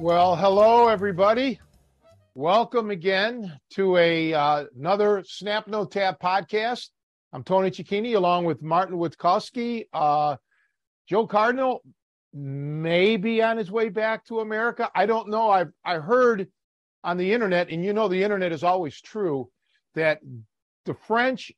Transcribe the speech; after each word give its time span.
Well, 0.00 0.36
hello 0.36 0.86
everybody. 0.86 1.58
Welcome 2.36 2.92
again 2.92 3.58
to 3.70 3.96
a 3.96 4.32
uh, 4.32 4.66
another 4.78 5.24
Snap 5.26 5.66
No 5.66 5.84
Tap 5.84 6.20
podcast. 6.20 6.90
I'm 7.32 7.42
Tony 7.42 7.72
Cecchine 7.72 8.14
along 8.14 8.44
with 8.44 8.62
Martin 8.62 8.96
Witkowski. 8.96 9.86
Uh, 9.92 10.36
Joe 11.08 11.26
Cardinal 11.26 11.82
may 12.32 13.16
be 13.16 13.42
on 13.42 13.56
his 13.56 13.72
way 13.72 13.88
back 13.88 14.24
to 14.26 14.38
America. 14.38 14.88
I 14.94 15.06
don't 15.06 15.30
know. 15.30 15.50
I 15.50 15.64
I 15.84 15.96
heard 15.96 16.46
on 17.02 17.16
the 17.16 17.32
internet, 17.32 17.68
and 17.70 17.84
you 17.84 17.92
know 17.92 18.06
the 18.06 18.22
internet 18.22 18.52
is 18.52 18.62
always 18.62 19.00
true, 19.00 19.50
that 19.96 20.20
the 20.84 20.94
French 20.94 21.50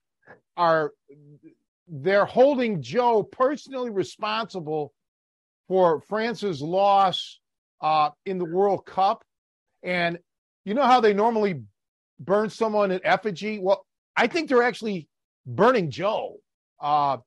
are 0.56 0.92
they're 1.86 2.24
holding 2.24 2.80
Joe 2.80 3.22
personally 3.22 3.90
responsible 3.90 4.94
for 5.68 6.00
France's 6.08 6.62
loss 6.62 7.39
uh, 7.80 8.10
in 8.26 8.38
the 8.38 8.44
World 8.44 8.84
Cup. 8.86 9.22
And 9.82 10.18
you 10.64 10.74
know 10.74 10.82
how 10.82 11.00
they 11.00 11.14
normally 11.14 11.62
burn 12.18 12.50
someone 12.50 12.90
in 12.90 13.00
effigy? 13.04 13.58
Well, 13.58 13.86
I 14.16 14.26
think 14.26 14.48
they're 14.48 14.62
actually 14.62 15.08
burning 15.46 15.90
Joe. 15.90 16.36
Uh, 16.80 17.18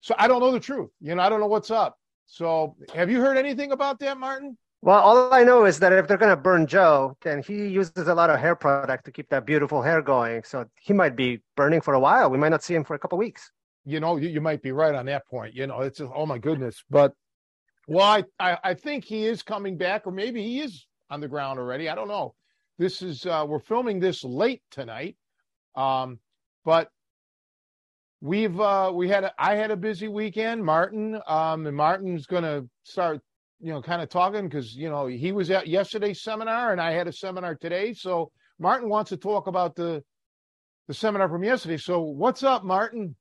so 0.00 0.14
I 0.18 0.28
don't 0.28 0.40
know 0.40 0.52
the 0.52 0.60
truth. 0.60 0.90
You 1.00 1.14
know, 1.14 1.22
I 1.22 1.28
don't 1.28 1.40
know 1.40 1.46
what's 1.46 1.70
up. 1.70 1.98
So 2.26 2.76
have 2.94 3.10
you 3.10 3.20
heard 3.20 3.36
anything 3.36 3.72
about 3.72 3.98
that, 4.00 4.18
Martin? 4.18 4.56
Well, 4.82 5.00
all 5.00 5.32
I 5.32 5.42
know 5.42 5.64
is 5.64 5.78
that 5.80 5.92
if 5.92 6.06
they're 6.06 6.16
going 6.18 6.30
to 6.30 6.36
burn 6.36 6.66
Joe, 6.66 7.16
then 7.22 7.42
he 7.42 7.66
uses 7.66 8.08
a 8.08 8.14
lot 8.14 8.30
of 8.30 8.38
hair 8.38 8.54
product 8.54 9.04
to 9.06 9.10
keep 9.10 9.28
that 9.30 9.46
beautiful 9.46 9.82
hair 9.82 10.02
going. 10.02 10.44
So 10.44 10.66
he 10.80 10.92
might 10.92 11.16
be 11.16 11.40
burning 11.56 11.80
for 11.80 11.94
a 11.94 12.00
while. 12.00 12.30
We 12.30 12.38
might 12.38 12.50
not 12.50 12.62
see 12.62 12.74
him 12.74 12.84
for 12.84 12.94
a 12.94 12.98
couple 12.98 13.18
weeks. 13.18 13.50
You 13.84 14.00
know, 14.00 14.16
you, 14.16 14.28
you 14.28 14.40
might 14.40 14.62
be 14.62 14.72
right 14.72 14.94
on 14.94 15.06
that 15.06 15.26
point. 15.26 15.54
You 15.54 15.66
know, 15.66 15.80
it's 15.80 15.98
just, 15.98 16.12
oh 16.14 16.26
my 16.26 16.38
goodness. 16.38 16.84
But 16.90 17.14
well, 17.86 18.04
I, 18.04 18.24
I, 18.38 18.58
I 18.64 18.74
think 18.74 19.04
he 19.04 19.26
is 19.26 19.42
coming 19.42 19.76
back, 19.76 20.06
or 20.06 20.12
maybe 20.12 20.42
he 20.42 20.60
is 20.60 20.86
on 21.10 21.20
the 21.20 21.28
ground 21.28 21.58
already. 21.58 21.88
I 21.88 21.94
don't 21.94 22.08
know. 22.08 22.34
This 22.78 23.00
is 23.00 23.24
uh, 23.24 23.44
we're 23.48 23.60
filming 23.60 24.00
this 24.00 24.24
late 24.24 24.62
tonight, 24.70 25.16
um, 25.76 26.18
but 26.64 26.90
we've 28.20 28.58
uh, 28.60 28.92
we 28.94 29.08
had 29.08 29.24
a, 29.24 29.32
I 29.38 29.54
had 29.54 29.70
a 29.70 29.76
busy 29.76 30.08
weekend. 30.08 30.64
Martin 30.64 31.18
um, 31.26 31.66
and 31.66 31.76
Martin's 31.76 32.26
going 32.26 32.42
to 32.42 32.68
start 32.82 33.20
you 33.60 33.72
know 33.72 33.80
kind 33.80 34.02
of 34.02 34.08
talking 34.08 34.48
because 34.48 34.74
you 34.74 34.90
know 34.90 35.06
he 35.06 35.32
was 35.32 35.50
at 35.50 35.66
yesterday's 35.66 36.22
seminar 36.22 36.72
and 36.72 36.80
I 36.80 36.92
had 36.92 37.08
a 37.08 37.12
seminar 37.12 37.54
today. 37.54 37.94
So 37.94 38.30
Martin 38.58 38.88
wants 38.88 39.10
to 39.10 39.16
talk 39.16 39.46
about 39.46 39.74
the 39.74 40.02
the 40.88 40.94
seminar 40.94 41.28
from 41.28 41.44
yesterday. 41.44 41.78
So 41.78 42.00
what's 42.00 42.42
up, 42.42 42.64
Martin? 42.64 43.16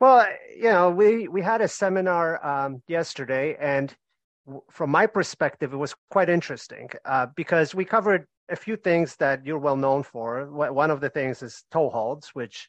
Well, 0.00 0.26
you 0.56 0.70
know, 0.70 0.90
we 0.90 1.28
we 1.28 1.42
had 1.42 1.60
a 1.60 1.68
seminar 1.68 2.44
um, 2.46 2.82
yesterday, 2.86 3.56
and 3.60 3.94
w- 4.46 4.62
from 4.70 4.90
my 4.90 5.06
perspective, 5.06 5.72
it 5.72 5.76
was 5.76 5.94
quite 6.10 6.28
interesting 6.28 6.88
uh, 7.04 7.26
because 7.34 7.74
we 7.74 7.84
covered 7.84 8.26
a 8.48 8.56
few 8.56 8.76
things 8.76 9.16
that 9.16 9.44
you're 9.44 9.58
well 9.58 9.76
known 9.76 10.02
for. 10.04 10.44
W- 10.46 10.72
one 10.72 10.90
of 10.90 11.00
the 11.00 11.10
things 11.10 11.42
is 11.42 11.64
toe 11.72 11.90
holds, 11.90 12.28
which 12.34 12.68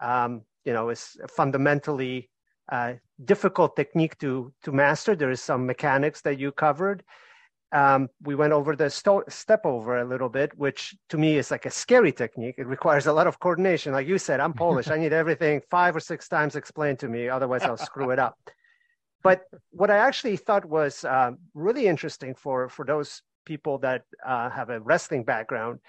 um, 0.00 0.42
you 0.64 0.72
know 0.72 0.88
is 0.90 1.16
fundamentally 1.28 2.30
uh, 2.70 2.94
difficult 3.24 3.74
technique 3.74 4.16
to 4.18 4.52
to 4.62 4.70
master. 4.72 5.16
There 5.16 5.30
is 5.32 5.42
some 5.42 5.66
mechanics 5.66 6.20
that 6.22 6.38
you 6.38 6.52
covered, 6.52 7.02
um, 7.72 8.08
we 8.22 8.34
went 8.34 8.52
over 8.52 8.74
the 8.74 8.88
sto- 8.88 9.24
step 9.28 9.66
over 9.66 9.98
a 9.98 10.04
little 10.04 10.28
bit, 10.28 10.56
which 10.56 10.96
to 11.10 11.18
me 11.18 11.36
is 11.36 11.50
like 11.50 11.66
a 11.66 11.70
scary 11.70 12.12
technique. 12.12 12.54
It 12.58 12.66
requires 12.66 13.06
a 13.06 13.12
lot 13.12 13.26
of 13.26 13.38
coordination. 13.40 13.92
Like 13.92 14.06
you 14.06 14.18
said, 14.18 14.40
I'm 14.40 14.54
Polish. 14.54 14.88
I 14.88 14.96
need 14.96 15.12
everything 15.12 15.60
five 15.70 15.94
or 15.94 16.00
six 16.00 16.28
times 16.28 16.56
explained 16.56 16.98
to 17.00 17.08
me, 17.08 17.28
otherwise 17.28 17.62
I'll 17.62 17.76
screw 17.76 18.10
it 18.10 18.18
up. 18.18 18.38
But 19.22 19.42
what 19.70 19.90
I 19.90 19.98
actually 19.98 20.36
thought 20.36 20.64
was 20.64 21.04
um, 21.04 21.38
really 21.54 21.86
interesting 21.86 22.34
for 22.34 22.68
for 22.68 22.84
those 22.84 23.22
people 23.44 23.78
that 23.78 24.02
uh, 24.24 24.48
have 24.50 24.70
a 24.70 24.80
wrestling 24.80 25.24
background 25.24 25.80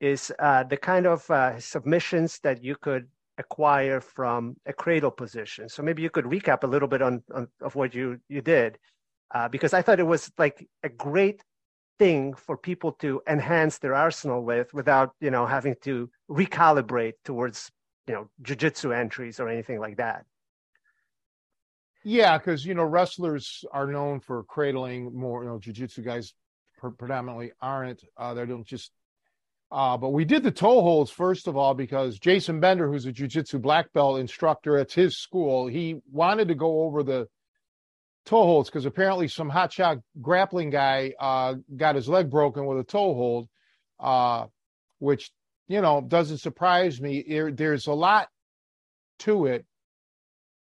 is 0.00 0.32
uh, 0.38 0.62
the 0.64 0.76
kind 0.76 1.06
of 1.06 1.28
uh, 1.30 1.58
submissions 1.58 2.38
that 2.40 2.62
you 2.62 2.76
could 2.76 3.08
acquire 3.36 4.00
from 4.00 4.56
a 4.66 4.72
cradle 4.72 5.10
position. 5.10 5.68
So 5.68 5.82
maybe 5.82 6.02
you 6.02 6.10
could 6.10 6.24
recap 6.24 6.62
a 6.62 6.66
little 6.66 6.88
bit 6.88 7.02
on, 7.02 7.22
on 7.34 7.48
of 7.60 7.74
what 7.74 7.94
you 7.94 8.18
you 8.28 8.40
did 8.40 8.78
uh, 9.34 9.48
because 9.48 9.74
I 9.74 9.82
thought 9.82 10.00
it 10.00 10.06
was 10.06 10.30
like 10.38 10.66
a 10.82 10.88
great 10.88 11.42
thing 11.98 12.34
for 12.34 12.56
people 12.56 12.92
to 12.92 13.20
enhance 13.28 13.78
their 13.78 13.94
arsenal 13.94 14.44
with 14.44 14.72
without 14.72 15.14
you 15.20 15.30
know 15.30 15.46
having 15.46 15.74
to 15.82 16.10
recalibrate 16.30 17.14
towards 17.24 17.70
you 18.06 18.14
know 18.14 18.28
jujitsu 18.42 18.96
entries 18.96 19.40
or 19.40 19.48
anything 19.48 19.80
like 19.80 19.96
that. 19.96 20.24
Yeah, 22.04 22.38
because 22.38 22.64
you 22.64 22.74
know 22.74 22.84
wrestlers 22.84 23.64
are 23.72 23.86
known 23.86 24.20
for 24.20 24.44
cradling 24.44 25.14
more. 25.14 25.42
You 25.42 25.50
know, 25.50 25.58
jujitsu 25.58 26.04
guys 26.04 26.32
predominantly 26.78 27.52
aren't. 27.60 28.02
Uh, 28.16 28.34
they 28.34 28.46
don't 28.46 28.66
just. 28.66 28.92
Uh, 29.70 29.98
but 29.98 30.10
we 30.10 30.24
did 30.24 30.42
the 30.42 30.50
toe 30.50 30.80
holds 30.80 31.10
first 31.10 31.46
of 31.46 31.54
all 31.54 31.74
because 31.74 32.18
Jason 32.18 32.58
Bender, 32.58 32.90
who's 32.90 33.04
a 33.04 33.12
jujitsu 33.12 33.60
black 33.60 33.92
belt 33.92 34.18
instructor 34.18 34.78
at 34.78 34.90
his 34.90 35.18
school, 35.18 35.66
he 35.66 36.00
wanted 36.10 36.48
to 36.48 36.54
go 36.54 36.84
over 36.84 37.02
the 37.02 37.28
toe 38.28 38.44
holds 38.44 38.68
because 38.68 38.84
apparently 38.84 39.26
some 39.26 39.50
hotshot 39.50 40.02
grappling 40.20 40.68
guy 40.68 41.14
uh, 41.18 41.54
got 41.76 41.94
his 41.94 42.08
leg 42.08 42.30
broken 42.30 42.66
with 42.66 42.78
a 42.78 42.84
toe 42.84 43.14
hold, 43.14 43.48
uh, 43.98 44.44
which 44.98 45.30
you 45.66 45.80
know 45.80 46.02
doesn't 46.06 46.38
surprise 46.38 47.00
me. 47.00 47.24
There, 47.26 47.50
there's 47.50 47.86
a 47.86 47.92
lot 47.92 48.28
to 49.20 49.46
it. 49.46 49.64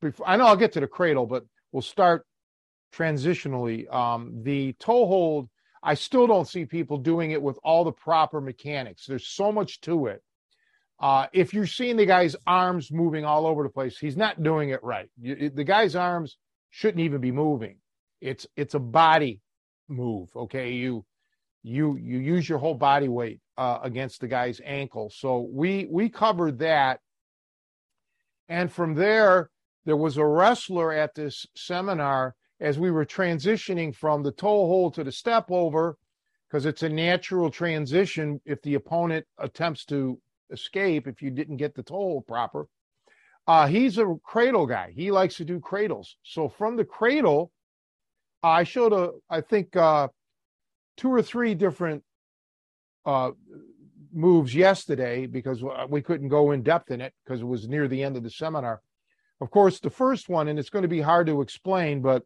Before, 0.02 0.30
I 0.30 0.38
know 0.38 0.46
I'll 0.46 0.56
get 0.56 0.74
to 0.74 0.80
the 0.80 0.88
cradle, 0.88 1.26
but 1.26 1.46
we'll 1.72 1.82
start 1.82 2.28
transitionally. 2.94 3.92
Um, 3.92 4.44
the 4.44 4.74
toe 4.74 5.08
hold, 5.08 5.50
I 5.82 5.96
still 5.96 6.28
don't 6.28 6.48
see 6.48 6.66
people 6.66 6.98
doing 6.98 7.32
it 7.32 7.42
with 7.42 7.58
all 7.64 7.84
the 7.84 7.92
proper 7.92 8.40
mechanics. 8.40 9.06
There's 9.08 9.28
so 9.28 9.52
much 9.52 9.82
to 9.82 10.06
it. 10.06 10.22
Uh, 11.00 11.26
if 11.34 11.56
you're 11.56 11.66
seeing 11.66 11.98
the 11.98 12.06
guy's 12.06 12.36
arms 12.46 12.92
moving 12.92 13.26
all 13.26 13.48
over 13.48 13.64
the 13.64 13.70
place, 13.70 13.98
he's 13.98 14.18
not 14.18 14.44
doing 14.44 14.70
it 14.70 14.84
right. 14.84 15.10
You, 15.20 15.50
the 15.50 15.64
guy's 15.64 15.96
arms 15.96 16.38
shouldn't 16.78 17.04
even 17.04 17.20
be 17.20 17.32
moving. 17.32 17.78
It's 18.22 18.46
it's 18.56 18.76
a 18.76 18.80
body 18.80 19.42
move. 19.88 20.30
Okay, 20.36 20.74
you 20.74 21.04
you 21.64 21.98
you 21.98 22.20
use 22.20 22.48
your 22.48 22.60
whole 22.60 22.76
body 22.76 23.08
weight 23.08 23.40
uh, 23.58 23.80
against 23.82 24.22
the 24.22 24.28
guy's 24.28 24.62
ankle. 24.64 25.10
So 25.10 25.50
we 25.52 25.88
we 25.90 26.08
covered 26.08 26.60
that, 26.60 27.00
and 28.48 28.72
from 28.72 28.94
there 28.94 29.50
there 29.86 29.98
was 29.98 30.18
a 30.18 30.26
wrestler 30.26 30.94
at 30.94 31.16
this 31.16 31.48
seminar 31.56 32.36
as 32.60 32.78
we 32.78 32.92
were 32.92 33.06
transitioning 33.06 33.96
from 33.96 34.22
the 34.22 34.32
toe 34.32 34.68
hold 34.68 34.94
to 34.94 35.04
the 35.04 35.12
step 35.12 35.46
over 35.50 35.98
because 36.48 36.68
it's 36.68 36.84
a 36.84 36.90
natural 36.90 37.50
transition 37.50 38.40
if 38.46 38.62
the 38.62 38.76
opponent 38.76 39.26
attempts 39.40 39.84
to 39.86 40.20
escape 40.52 41.08
if 41.08 41.24
you 41.24 41.32
didn't 41.32 41.58
get 41.58 41.74
the 41.74 41.82
toe 41.82 41.96
hold 41.96 42.28
proper 42.28 42.68
uh, 43.48 43.68
he's 43.68 43.98
a 43.98 44.16
cradle 44.24 44.68
guy. 44.68 44.92
He 44.94 45.10
likes 45.12 45.38
to 45.38 45.46
do 45.46 45.60
cradles. 45.60 46.18
So 46.24 46.50
from 46.50 46.76
the 46.76 46.84
cradle, 46.84 47.52
I 48.44 48.64
showed 48.64 48.94
a, 48.94 49.12
I 49.30 49.42
think, 49.42 49.76
uh, 49.76 50.10
two 50.98 51.10
or 51.10 51.22
three 51.22 51.56
different 51.56 52.04
uh, 53.06 53.32
moves 54.14 54.54
yesterday 54.54 55.28
because 55.28 55.64
we 55.90 56.02
couldn't 56.02 56.28
go 56.28 56.52
in 56.52 56.62
depth 56.62 56.92
in 56.92 57.00
it 57.00 57.14
because 57.24 57.42
it 57.42 57.46
was 57.46 57.70
near 57.70 57.88
the 57.88 58.04
end 58.04 58.18
of 58.18 58.24
the 58.24 58.30
seminar. 58.30 58.82
Of 59.40 59.52
course, 59.52 59.80
the 59.80 59.90
first 59.90 60.28
one, 60.28 60.48
and 60.48 60.60
it's 60.60 60.70
going 60.70 60.84
to 60.84 60.90
be 60.90 61.02
hard 61.02 61.28
to 61.28 61.42
explain, 61.42 62.02
but 62.02 62.24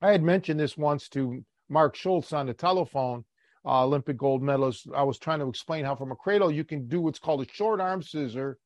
I 0.00 0.10
had 0.10 0.22
mentioned 0.22 0.58
this 0.58 0.76
once 0.76 1.08
to 1.10 1.44
Mark 1.68 1.94
Schultz 1.94 2.32
on 2.32 2.46
the 2.46 2.54
telephone, 2.54 3.24
uh, 3.64 3.84
Olympic 3.84 4.16
gold 4.16 4.42
medalist. 4.42 4.88
I 4.94 5.02
was 5.02 5.18
trying 5.18 5.40
to 5.40 5.48
explain 5.48 5.84
how 5.84 5.94
from 5.94 6.10
a 6.10 6.16
cradle 6.16 6.50
you 6.50 6.64
can 6.64 6.88
do 6.88 7.00
what's 7.00 7.18
called 7.18 7.42
a 7.42 7.52
short 7.52 7.80
arm 7.80 8.02
scissor 8.02 8.58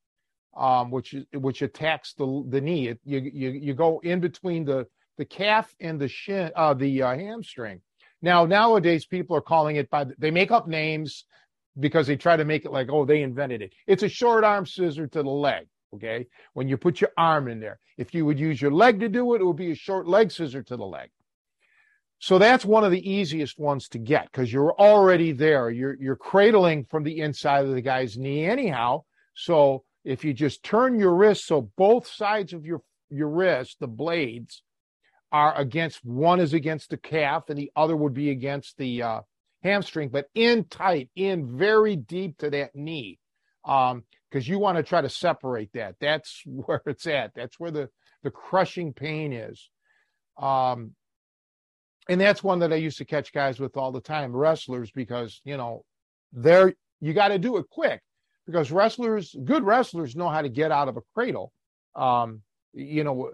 um, 0.57 0.91
which 0.91 1.15
which 1.35 1.63
attacks 1.63 2.15
the 2.15 2.45
the 2.49 2.61
knee. 2.61 2.89
It, 2.89 3.01
you 3.05 3.21
you 3.21 3.51
you 3.51 3.75
go 3.75 4.01
in 4.03 4.21
between 4.21 4.65
the 4.65 4.87
the 5.19 5.25
calf 5.25 5.75
and 5.81 6.01
the 6.01 6.09
shin, 6.09 6.51
uh, 6.57 6.75
the 6.75 7.03
uh, 7.03 7.17
hamstring. 7.17 7.81
Now 8.21 8.45
nowadays 8.45 9.05
people 9.07 9.37
are 9.37 9.43
calling 9.43 9.77
it 9.77 9.91
by 9.91 10.07
they 10.19 10.31
make 10.31 10.51
up 10.51 10.69
names 10.69 11.25
because 11.79 12.07
they 12.07 12.17
try 12.17 12.37
to 12.37 12.45
make 12.45 12.65
it 12.65 12.73
like 12.73 12.89
oh 12.91 13.05
they 13.05 13.23
invented 13.23 13.63
it. 13.63 13.73
It's 13.87 14.03
a 14.03 14.09
short 14.09 14.45
arm 14.45 14.67
scissor 14.67 15.07
to 15.07 15.23
the 15.23 15.31
leg. 15.31 15.67
Okay, 15.95 16.27
when 16.55 16.69
you 16.69 16.79
put 16.79 17.01
your 17.01 17.11
arm 17.19 17.49
in 17.49 17.61
there, 17.61 17.79
if 17.99 18.15
you 18.15 18.25
would 18.25 18.39
use 18.39 18.63
your 18.63 18.71
leg 18.71 19.01
to 19.01 19.09
do 19.09 19.35
it, 19.35 19.43
it 19.43 19.45
would 19.45 19.57
be 19.57 19.73
a 19.73 19.77
short 19.77 20.07
leg 20.07 20.31
scissor 20.31 20.63
to 20.63 20.77
the 20.77 20.85
leg. 20.85 21.11
So 22.19 22.39
that's 22.39 22.65
one 22.65 22.85
of 22.85 22.93
the 22.93 23.11
easiest 23.11 23.59
ones 23.59 23.89
to 23.89 23.99
get 23.99 24.31
because 24.31 24.53
you're 24.53 24.75
already 24.79 25.33
there. 25.33 25.71
You're 25.71 25.97
you're 26.01 26.17
cradling 26.17 26.85
from 26.85 27.03
the 27.03 27.19
inside 27.19 27.65
of 27.65 27.75
the 27.75 27.83
guy's 27.83 28.17
knee 28.17 28.45
anyhow. 28.45 29.03
So 29.35 29.83
if 30.05 30.25
you 30.25 30.33
just 30.33 30.63
turn 30.63 30.99
your 30.99 31.15
wrist 31.15 31.47
so 31.47 31.71
both 31.77 32.07
sides 32.07 32.53
of 32.53 32.65
your 32.65 32.83
your 33.11 33.29
wrist, 33.29 33.77
the 33.79 33.87
blades, 33.87 34.63
are 35.31 35.55
against 35.57 36.05
one 36.05 36.41
is 36.41 36.55
against 36.55 36.91
the 36.91 36.97
calf 36.97 37.45
and 37.49 37.59
the 37.59 37.71
other 37.77 37.97
would 37.97 38.15
be 38.15 38.31
against 38.31 38.77
the 38.79 39.03
uh, 39.03 39.21
hamstring, 39.63 40.09
but 40.09 40.27
in 40.35 40.65
tight, 40.65 41.11
in 41.15 41.57
very 41.57 41.97
deep 41.97 42.39
to 42.39 42.51
that 42.51 42.75
knee, 42.75 43.19
because 43.65 43.93
um, 43.93 44.03
you 44.35 44.59
want 44.59 44.77
to 44.77 44.83
try 44.83 45.01
to 45.01 45.09
separate 45.09 45.73
that. 45.73 45.95
That's 46.01 46.43
where 46.47 46.83
it's 46.87 47.07
at. 47.07 47.35
That's 47.35 47.59
where 47.59 47.71
the 47.71 47.89
the 48.23 48.31
crushing 48.31 48.93
pain 48.93 49.33
is. 49.33 49.69
Um, 50.41 50.93
and 52.09 52.21
that's 52.21 52.43
one 52.43 52.61
that 52.61 52.73
I 52.73 52.77
used 52.77 52.99
to 52.99 53.05
catch 53.05 53.33
guys 53.33 53.61
with 53.61 53.77
all 53.77 53.93
the 53.93 54.01
time, 54.01 54.35
wrestlers, 54.35 54.91
because 54.91 55.41
you 55.45 55.57
know, 55.57 55.85
they're 56.33 56.75
you 57.01 57.13
got 57.13 57.29
to 57.29 57.39
do 57.39 57.57
it 57.59 57.67
quick 57.71 58.01
because 58.47 58.73
wrestlers, 58.73 59.35
good 59.45 59.65
wrestlers, 59.65 60.17
know 60.17 60.29
how 60.29 60.43
to 60.43 60.49
get 60.49 60.73
out 60.73 60.89
of 60.89 60.97
a 60.97 61.03
cradle. 61.15 61.53
Um, 61.95 62.43
you 62.75 63.05
know, 63.05 63.31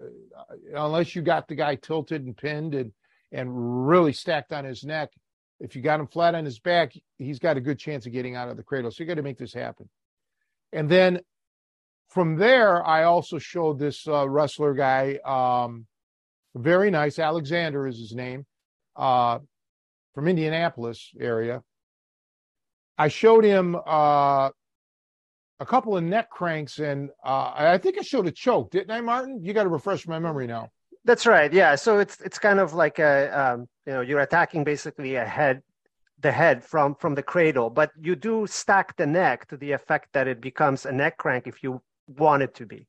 unless 0.75 1.15
you 1.15 1.21
got 1.21 1.47
the 1.47 1.55
guy 1.55 1.75
tilted 1.75 2.25
and 2.25 2.35
pinned 2.35 2.75
and 2.75 2.91
and 3.31 3.87
really 3.87 4.11
stacked 4.11 4.51
on 4.51 4.65
his 4.65 4.83
neck, 4.83 5.09
if 5.59 5.75
you 5.75 5.81
got 5.81 5.99
him 5.99 6.07
flat 6.07 6.35
on 6.35 6.45
his 6.45 6.59
back, 6.59 6.93
he's 7.17 7.39
got 7.39 7.57
a 7.57 7.61
good 7.61 7.77
chance 7.77 8.05
of 8.05 8.11
getting 8.11 8.35
out 8.35 8.49
of 8.49 8.57
the 8.57 8.63
cradle. 8.63 8.91
So 8.91 9.03
you 9.03 9.07
got 9.07 9.15
to 9.15 9.23
make 9.23 9.37
this 9.37 9.53
happen. 9.53 9.87
And 10.73 10.89
then 10.89 11.19
from 12.09 12.37
there, 12.37 12.85
I 12.85 13.03
also 13.03 13.37
showed 13.37 13.77
this 13.77 14.07
uh, 14.07 14.27
wrestler 14.27 14.73
guy, 14.73 15.19
um, 15.25 15.85
very 16.55 16.89
nice. 16.89 17.19
Alexander 17.19 17.87
is 17.87 17.99
his 17.99 18.15
name 18.15 18.45
uh, 18.95 19.39
from 20.15 20.27
Indianapolis 20.27 21.11
area. 21.19 21.61
I 22.97 23.07
showed 23.07 23.43
him 23.43 23.77
uh, 23.85 24.49
a 25.59 25.65
couple 25.65 25.97
of 25.97 26.03
neck 26.03 26.29
cranks, 26.29 26.79
and 26.79 27.09
uh, 27.23 27.51
I 27.55 27.77
think 27.77 27.97
I 27.97 28.01
showed 28.01 28.27
a 28.27 28.31
choke, 28.31 28.71
didn't 28.71 28.91
I, 28.91 29.01
Martin? 29.01 29.43
You 29.43 29.53
got 29.53 29.63
to 29.63 29.69
refresh 29.69 30.07
my 30.07 30.19
memory 30.19 30.47
now. 30.47 30.69
That's 31.05 31.25
right. 31.25 31.51
Yeah. 31.51 31.75
So 31.75 31.99
it's 31.99 32.19
it's 32.21 32.39
kind 32.39 32.59
of 32.59 32.73
like 32.73 32.99
a 32.99 33.27
um, 33.39 33.67
you 33.85 33.93
know 33.93 34.01
you're 34.01 34.19
attacking 34.19 34.63
basically 34.63 35.15
a 35.15 35.25
head, 35.25 35.61
the 36.19 36.31
head 36.31 36.63
from 36.63 36.95
from 36.95 37.15
the 37.15 37.23
cradle, 37.23 37.69
but 37.69 37.91
you 37.99 38.15
do 38.15 38.47
stack 38.47 38.95
the 38.95 39.05
neck 39.05 39.47
to 39.49 39.57
the 39.57 39.71
effect 39.71 40.09
that 40.13 40.27
it 40.27 40.41
becomes 40.41 40.85
a 40.85 40.91
neck 40.91 41.17
crank 41.17 41.47
if 41.47 41.63
you 41.63 41.81
want 42.07 42.43
it 42.43 42.55
to 42.55 42.65
be. 42.65 42.87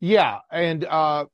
Yeah, 0.00 0.38
and 0.50 0.84
uh, 0.84 1.26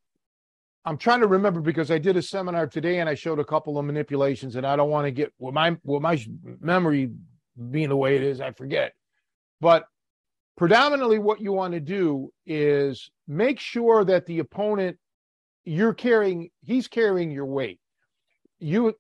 I'm 0.85 0.99
trying 0.99 1.21
to 1.21 1.27
remember 1.27 1.61
because 1.61 1.91
I 1.91 1.99
did 1.99 2.17
a 2.17 2.23
seminar 2.23 2.67
today 2.67 2.99
and 3.01 3.09
I 3.09 3.15
showed 3.15 3.39
a 3.39 3.45
couple 3.45 3.79
of 3.79 3.85
manipulations, 3.85 4.57
and 4.57 4.67
I 4.67 4.77
don't 4.77 4.91
want 4.91 5.07
to 5.07 5.11
get 5.11 5.33
with 5.39 5.55
my 5.55 5.77
with 5.85 6.03
my 6.03 6.23
memory 6.61 7.11
being 7.71 7.89
the 7.89 7.97
way 7.97 8.17
it 8.17 8.23
is, 8.23 8.41
I 8.41 8.53
forget. 8.53 8.93
But 9.61 9.85
predominantly, 10.57 11.19
what 11.19 11.41
you 11.41 11.53
want 11.53 11.75
to 11.75 11.81
do 11.81 12.33
is 12.47 13.11
make 13.27 13.61
sure 13.61 14.05
that 14.05 14.27
the 14.27 14.39
opponent 14.39 14.99
you're 15.65 15.95
carrying 15.95 16.51
he's 16.63 16.89
carrying 16.89 17.31
your 17.31 17.47
weight. 17.47 17.81
You 18.59 18.95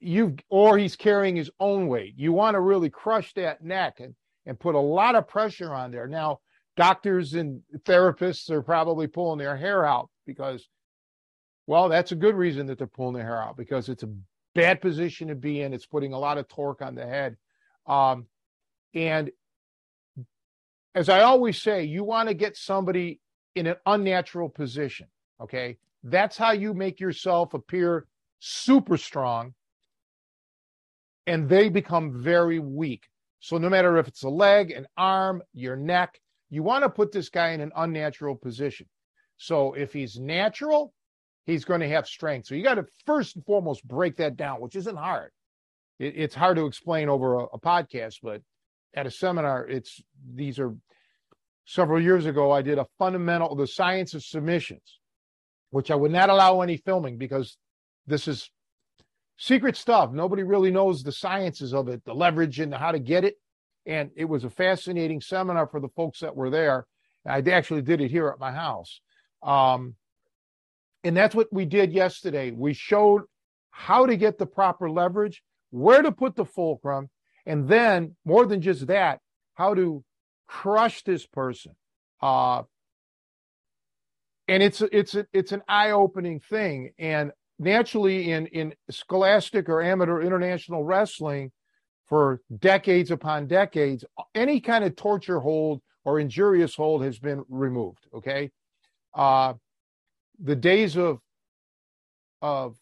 you 0.00 0.36
or 0.50 0.78
he's 0.78 0.96
carrying 0.96 1.36
his 1.36 1.50
own 1.58 1.88
weight. 1.88 2.14
You 2.16 2.32
want 2.32 2.54
to 2.54 2.60
really 2.60 2.90
crush 2.90 3.32
that 3.34 3.64
neck 3.64 4.00
and 4.00 4.14
and 4.44 4.58
put 4.58 4.74
a 4.74 4.80
lot 4.80 5.14
of 5.14 5.28
pressure 5.28 5.72
on 5.72 5.90
there. 5.90 6.08
Now, 6.08 6.40
doctors 6.76 7.34
and 7.34 7.62
therapists 7.80 8.50
are 8.50 8.62
probably 8.62 9.06
pulling 9.06 9.38
their 9.38 9.56
hair 9.56 9.84
out 9.86 10.10
because 10.26 10.68
well, 11.66 11.88
that's 11.88 12.12
a 12.12 12.16
good 12.16 12.34
reason 12.34 12.66
that 12.66 12.78
they're 12.78 12.86
pulling 12.86 13.14
their 13.14 13.24
hair 13.24 13.42
out 13.42 13.56
because 13.56 13.88
it's 13.88 14.02
a 14.02 14.12
bad 14.54 14.80
position 14.80 15.28
to 15.28 15.34
be 15.34 15.62
in. 15.62 15.72
It's 15.72 15.86
putting 15.86 16.12
a 16.12 16.18
lot 16.18 16.38
of 16.38 16.48
torque 16.48 16.82
on 16.82 16.94
the 16.94 17.06
head. 17.06 17.36
Um, 17.86 18.26
and 18.94 19.30
as 20.94 21.08
I 21.08 21.20
always 21.20 21.60
say, 21.60 21.84
you 21.84 22.04
want 22.04 22.28
to 22.28 22.34
get 22.34 22.56
somebody 22.56 23.20
in 23.54 23.66
an 23.66 23.76
unnatural 23.86 24.48
position. 24.48 25.06
Okay. 25.40 25.78
That's 26.04 26.36
how 26.36 26.52
you 26.52 26.74
make 26.74 27.00
yourself 27.00 27.54
appear 27.54 28.06
super 28.40 28.96
strong 28.96 29.54
and 31.26 31.48
they 31.48 31.68
become 31.68 32.22
very 32.22 32.58
weak. 32.58 33.04
So, 33.40 33.58
no 33.58 33.68
matter 33.68 33.98
if 33.98 34.08
it's 34.08 34.22
a 34.22 34.28
leg, 34.28 34.70
an 34.70 34.86
arm, 34.96 35.42
your 35.52 35.76
neck, 35.76 36.20
you 36.50 36.62
want 36.62 36.84
to 36.84 36.88
put 36.88 37.12
this 37.12 37.28
guy 37.28 37.50
in 37.50 37.60
an 37.60 37.72
unnatural 37.74 38.36
position. 38.36 38.86
So, 39.36 39.74
if 39.74 39.92
he's 39.92 40.18
natural, 40.18 40.92
he's 41.46 41.64
going 41.64 41.80
to 41.80 41.88
have 41.88 42.06
strength. 42.06 42.46
So 42.46 42.54
you 42.54 42.62
got 42.62 42.74
to 42.74 42.86
first 43.06 43.36
and 43.36 43.44
foremost 43.44 43.86
break 43.86 44.16
that 44.16 44.36
down, 44.36 44.60
which 44.60 44.76
isn't 44.76 44.96
hard. 44.96 45.30
It, 45.98 46.14
it's 46.16 46.34
hard 46.34 46.56
to 46.56 46.66
explain 46.66 47.08
over 47.08 47.34
a, 47.34 47.44
a, 47.44 47.60
podcast, 47.60 48.16
but 48.22 48.42
at 48.94 49.06
a 49.06 49.10
seminar, 49.10 49.66
it's 49.66 50.02
these 50.34 50.58
are 50.58 50.74
several 51.64 52.00
years 52.00 52.26
ago. 52.26 52.50
I 52.50 52.62
did 52.62 52.78
a 52.78 52.86
fundamental 52.98 53.54
the 53.54 53.66
science 53.66 54.14
of 54.14 54.22
submissions, 54.22 54.98
which 55.70 55.90
I 55.90 55.94
would 55.94 56.12
not 56.12 56.30
allow 56.30 56.60
any 56.60 56.76
filming 56.76 57.18
because 57.18 57.56
this 58.06 58.28
is 58.28 58.50
secret 59.36 59.76
stuff. 59.76 60.12
Nobody 60.12 60.42
really 60.42 60.70
knows 60.70 61.02
the 61.02 61.12
sciences 61.12 61.74
of 61.74 61.88
it, 61.88 62.04
the 62.04 62.14
leverage 62.14 62.60
and 62.60 62.74
how 62.74 62.92
to 62.92 62.98
get 62.98 63.24
it. 63.24 63.34
And 63.86 64.10
it 64.14 64.26
was 64.26 64.44
a 64.44 64.50
fascinating 64.50 65.20
seminar 65.20 65.66
for 65.66 65.80
the 65.80 65.88
folks 65.88 66.20
that 66.20 66.36
were 66.36 66.50
there. 66.50 66.86
I 67.26 67.38
actually 67.38 67.82
did 67.82 68.00
it 68.00 68.10
here 68.10 68.28
at 68.28 68.38
my 68.38 68.52
house. 68.52 69.00
Um, 69.42 69.96
and 71.04 71.16
that's 71.16 71.34
what 71.34 71.52
we 71.52 71.64
did 71.64 71.92
yesterday. 71.92 72.50
We 72.52 72.74
showed 72.74 73.22
how 73.70 74.06
to 74.06 74.16
get 74.16 74.38
the 74.38 74.46
proper 74.46 74.88
leverage, 74.90 75.42
where 75.70 76.02
to 76.02 76.12
put 76.12 76.36
the 76.36 76.44
fulcrum, 76.44 77.10
and 77.46 77.68
then 77.68 78.16
more 78.24 78.46
than 78.46 78.60
just 78.60 78.86
that, 78.86 79.20
how 79.54 79.74
to 79.74 80.04
crush 80.46 81.02
this 81.02 81.26
person. 81.26 81.72
Uh, 82.20 82.62
and 84.48 84.62
it's 84.62 84.82
it's 84.82 85.16
it's 85.32 85.52
an 85.52 85.62
eye-opening 85.68 86.40
thing. 86.40 86.90
And 86.98 87.32
naturally, 87.58 88.30
in 88.30 88.46
in 88.46 88.74
scholastic 88.90 89.68
or 89.68 89.82
amateur 89.82 90.20
international 90.20 90.84
wrestling, 90.84 91.52
for 92.06 92.40
decades 92.58 93.10
upon 93.10 93.46
decades, 93.46 94.04
any 94.34 94.60
kind 94.60 94.84
of 94.84 94.96
torture 94.96 95.40
hold 95.40 95.80
or 96.04 96.20
injurious 96.20 96.74
hold 96.74 97.02
has 97.04 97.18
been 97.18 97.44
removed. 97.48 98.06
Okay, 98.14 98.50
uh, 99.14 99.54
the 100.42 100.56
days 100.56 100.96
of 100.96 101.18
of 102.40 102.76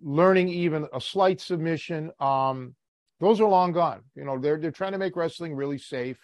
learning 0.00 0.48
even 0.48 0.86
a 0.92 1.00
slight 1.00 1.40
submission 1.40 2.10
um 2.20 2.74
those 3.20 3.40
are 3.40 3.48
long 3.48 3.72
gone. 3.72 4.02
You 4.14 4.24
know 4.24 4.38
they're 4.38 4.58
they're 4.58 4.70
trying 4.70 4.92
to 4.92 4.98
make 4.98 5.16
wrestling 5.16 5.54
really 5.54 5.78
safe 5.78 6.18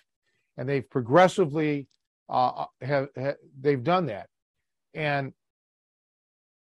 and 0.57 0.69
they've 0.69 0.89
progressively 0.89 1.89
uh 2.29 2.67
have, 2.81 3.09
have 3.17 3.37
they've 3.61 3.83
done 3.83 4.07
that. 4.07 4.29
And 4.95 5.33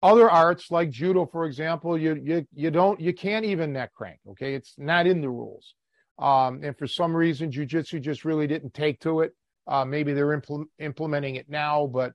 other 0.04 0.30
arts 0.30 0.70
like 0.70 0.90
judo 0.92 1.26
for 1.26 1.46
example 1.46 1.98
you 1.98 2.20
you 2.24 2.48
you 2.54 2.70
don't 2.70 3.00
you 3.00 3.14
can't 3.14 3.46
even 3.46 3.74
neck 3.74 3.94
crank 3.94 4.20
okay? 4.30 4.54
It's 4.54 4.76
not 4.78 5.08
in 5.08 5.22
the 5.22 5.30
rules. 5.30 5.74
Um 6.20 6.62
and 6.64 6.78
for 6.78 6.88
some 6.88 7.16
reason 7.16 7.52
jiu-jitsu 7.52 8.00
just 8.00 8.26
really 8.26 8.48
didn't 8.48 8.74
take 8.74 9.00
to 9.02 9.22
it. 9.22 9.34
Uh 9.66 9.86
maybe 9.86 10.14
they're 10.14 10.40
impl- 10.40 10.66
implementing 10.80 11.36
it 11.36 11.50
now 11.50 11.88
but 11.88 12.14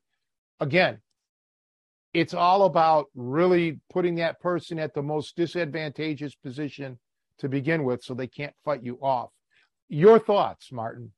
again 0.61 1.01
it's 2.15 2.35
all 2.35 2.67
about 2.67 3.07
really 3.15 3.81
putting 3.91 4.17
that 4.17 4.39
person 4.39 4.79
at 4.79 4.93
the 4.93 5.03
most 5.03 5.35
disadvantageous 5.35 6.35
position 6.35 6.99
to 7.43 7.49
begin 7.49 7.85
with 7.85 8.03
so 8.03 8.15
they 8.15 8.29
can't 8.29 8.55
fight 8.65 8.83
you 8.83 8.99
off. 9.03 9.31
Your 9.89 10.19
thoughts, 10.19 10.73
Martin? 10.73 11.13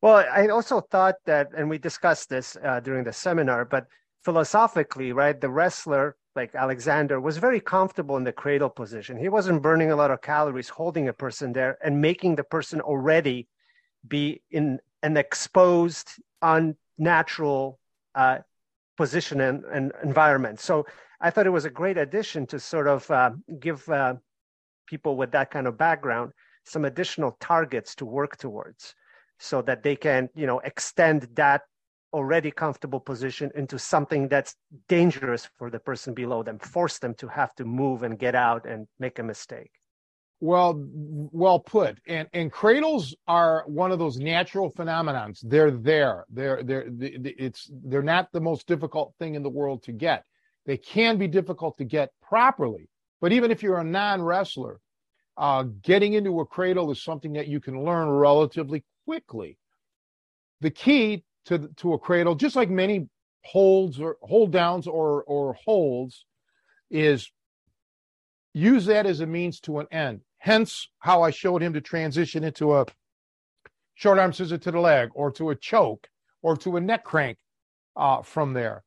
Well, 0.00 0.24
I 0.32 0.46
also 0.48 0.80
thought 0.80 1.16
that, 1.26 1.48
and 1.56 1.68
we 1.68 1.78
discussed 1.78 2.28
this 2.30 2.56
uh, 2.64 2.78
during 2.80 3.02
the 3.04 3.12
seminar, 3.12 3.64
but 3.64 3.86
philosophically, 4.24 5.12
right, 5.12 5.38
the 5.38 5.50
wrestler 5.50 6.16
like 6.36 6.54
Alexander 6.54 7.20
was 7.20 7.38
very 7.38 7.58
comfortable 7.58 8.16
in 8.16 8.22
the 8.22 8.32
cradle 8.32 8.70
position. 8.70 9.18
He 9.18 9.28
wasn't 9.28 9.60
burning 9.60 9.90
a 9.90 9.96
lot 9.96 10.12
of 10.12 10.22
calories 10.22 10.68
holding 10.68 11.08
a 11.08 11.12
person 11.12 11.52
there 11.52 11.76
and 11.82 12.00
making 12.00 12.36
the 12.36 12.44
person 12.44 12.80
already 12.80 13.48
be 14.06 14.40
in 14.52 14.78
an 15.02 15.16
exposed, 15.16 16.08
unnatural 16.40 17.80
uh, 18.14 18.38
position 18.96 19.40
and, 19.40 19.64
and 19.64 19.92
environment. 20.04 20.60
So 20.60 20.86
I 21.20 21.30
thought 21.30 21.46
it 21.48 21.50
was 21.50 21.64
a 21.64 21.70
great 21.70 21.98
addition 21.98 22.46
to 22.46 22.60
sort 22.60 22.86
of 22.86 23.10
uh, 23.10 23.32
give 23.58 23.88
uh, 23.88 24.14
people 24.88 25.16
with 25.16 25.30
that 25.32 25.50
kind 25.50 25.66
of 25.66 25.76
background 25.76 26.32
some 26.64 26.84
additional 26.84 27.36
targets 27.40 27.94
to 27.96 28.04
work 28.04 28.36
towards 28.36 28.94
so 29.38 29.62
that 29.62 29.82
they 29.82 29.96
can, 29.96 30.28
you 30.34 30.46
know, 30.46 30.58
extend 30.60 31.28
that 31.34 31.62
already 32.12 32.50
comfortable 32.50 33.00
position 33.00 33.50
into 33.54 33.78
something 33.78 34.28
that's 34.28 34.54
dangerous 34.88 35.48
for 35.58 35.70
the 35.70 35.78
person 35.78 36.14
below 36.14 36.42
them, 36.42 36.58
force 36.58 36.98
them 36.98 37.14
to 37.14 37.28
have 37.28 37.54
to 37.54 37.64
move 37.64 38.02
and 38.02 38.18
get 38.18 38.34
out 38.34 38.66
and 38.66 38.86
make 38.98 39.18
a 39.18 39.22
mistake. 39.22 39.70
Well, 40.40 40.84
well 40.86 41.58
put. 41.58 41.98
And 42.06 42.28
and 42.32 42.52
cradles 42.52 43.14
are 43.26 43.64
one 43.66 43.90
of 43.90 43.98
those 43.98 44.18
natural 44.18 44.70
phenomenons. 44.70 45.40
They're 45.42 45.72
there. 45.72 46.24
They're 46.30 46.62
they're 46.62 46.84
it's 46.88 47.68
they're 47.84 48.02
not 48.02 48.28
the 48.32 48.40
most 48.40 48.68
difficult 48.68 49.14
thing 49.18 49.34
in 49.34 49.42
the 49.42 49.50
world 49.50 49.82
to 49.84 49.92
get. 49.92 50.24
They 50.64 50.76
can 50.76 51.18
be 51.18 51.26
difficult 51.26 51.76
to 51.78 51.84
get 51.84 52.10
properly. 52.22 52.88
But 53.20 53.32
even 53.32 53.50
if 53.50 53.62
you're 53.62 53.78
a 53.78 53.84
non-wrestler, 53.84 54.80
uh, 55.36 55.64
getting 55.82 56.14
into 56.14 56.40
a 56.40 56.46
cradle 56.46 56.90
is 56.90 57.02
something 57.02 57.32
that 57.34 57.48
you 57.48 57.60
can 57.60 57.84
learn 57.84 58.08
relatively 58.08 58.84
quickly. 59.04 59.56
The 60.60 60.70
key 60.70 61.24
to 61.46 61.68
to 61.76 61.94
a 61.94 61.98
cradle, 61.98 62.34
just 62.34 62.56
like 62.56 62.70
many 62.70 63.08
holds 63.44 64.00
or 64.00 64.16
hold 64.22 64.52
downs 64.52 64.86
or 64.86 65.22
or 65.24 65.54
holds, 65.64 66.24
is 66.90 67.30
use 68.52 68.86
that 68.86 69.06
as 69.06 69.20
a 69.20 69.26
means 69.26 69.60
to 69.60 69.78
an 69.78 69.86
end. 69.92 70.20
Hence, 70.38 70.88
how 70.98 71.22
I 71.22 71.30
showed 71.30 71.62
him 71.62 71.72
to 71.74 71.80
transition 71.80 72.42
into 72.44 72.74
a 72.74 72.86
short 73.94 74.18
arm 74.18 74.32
scissor 74.32 74.58
to 74.58 74.70
the 74.70 74.80
leg, 74.80 75.10
or 75.14 75.30
to 75.32 75.50
a 75.50 75.56
choke, 75.56 76.08
or 76.42 76.56
to 76.56 76.76
a 76.76 76.80
neck 76.80 77.04
crank 77.04 77.38
uh, 77.96 78.22
from 78.22 78.52
there. 78.52 78.84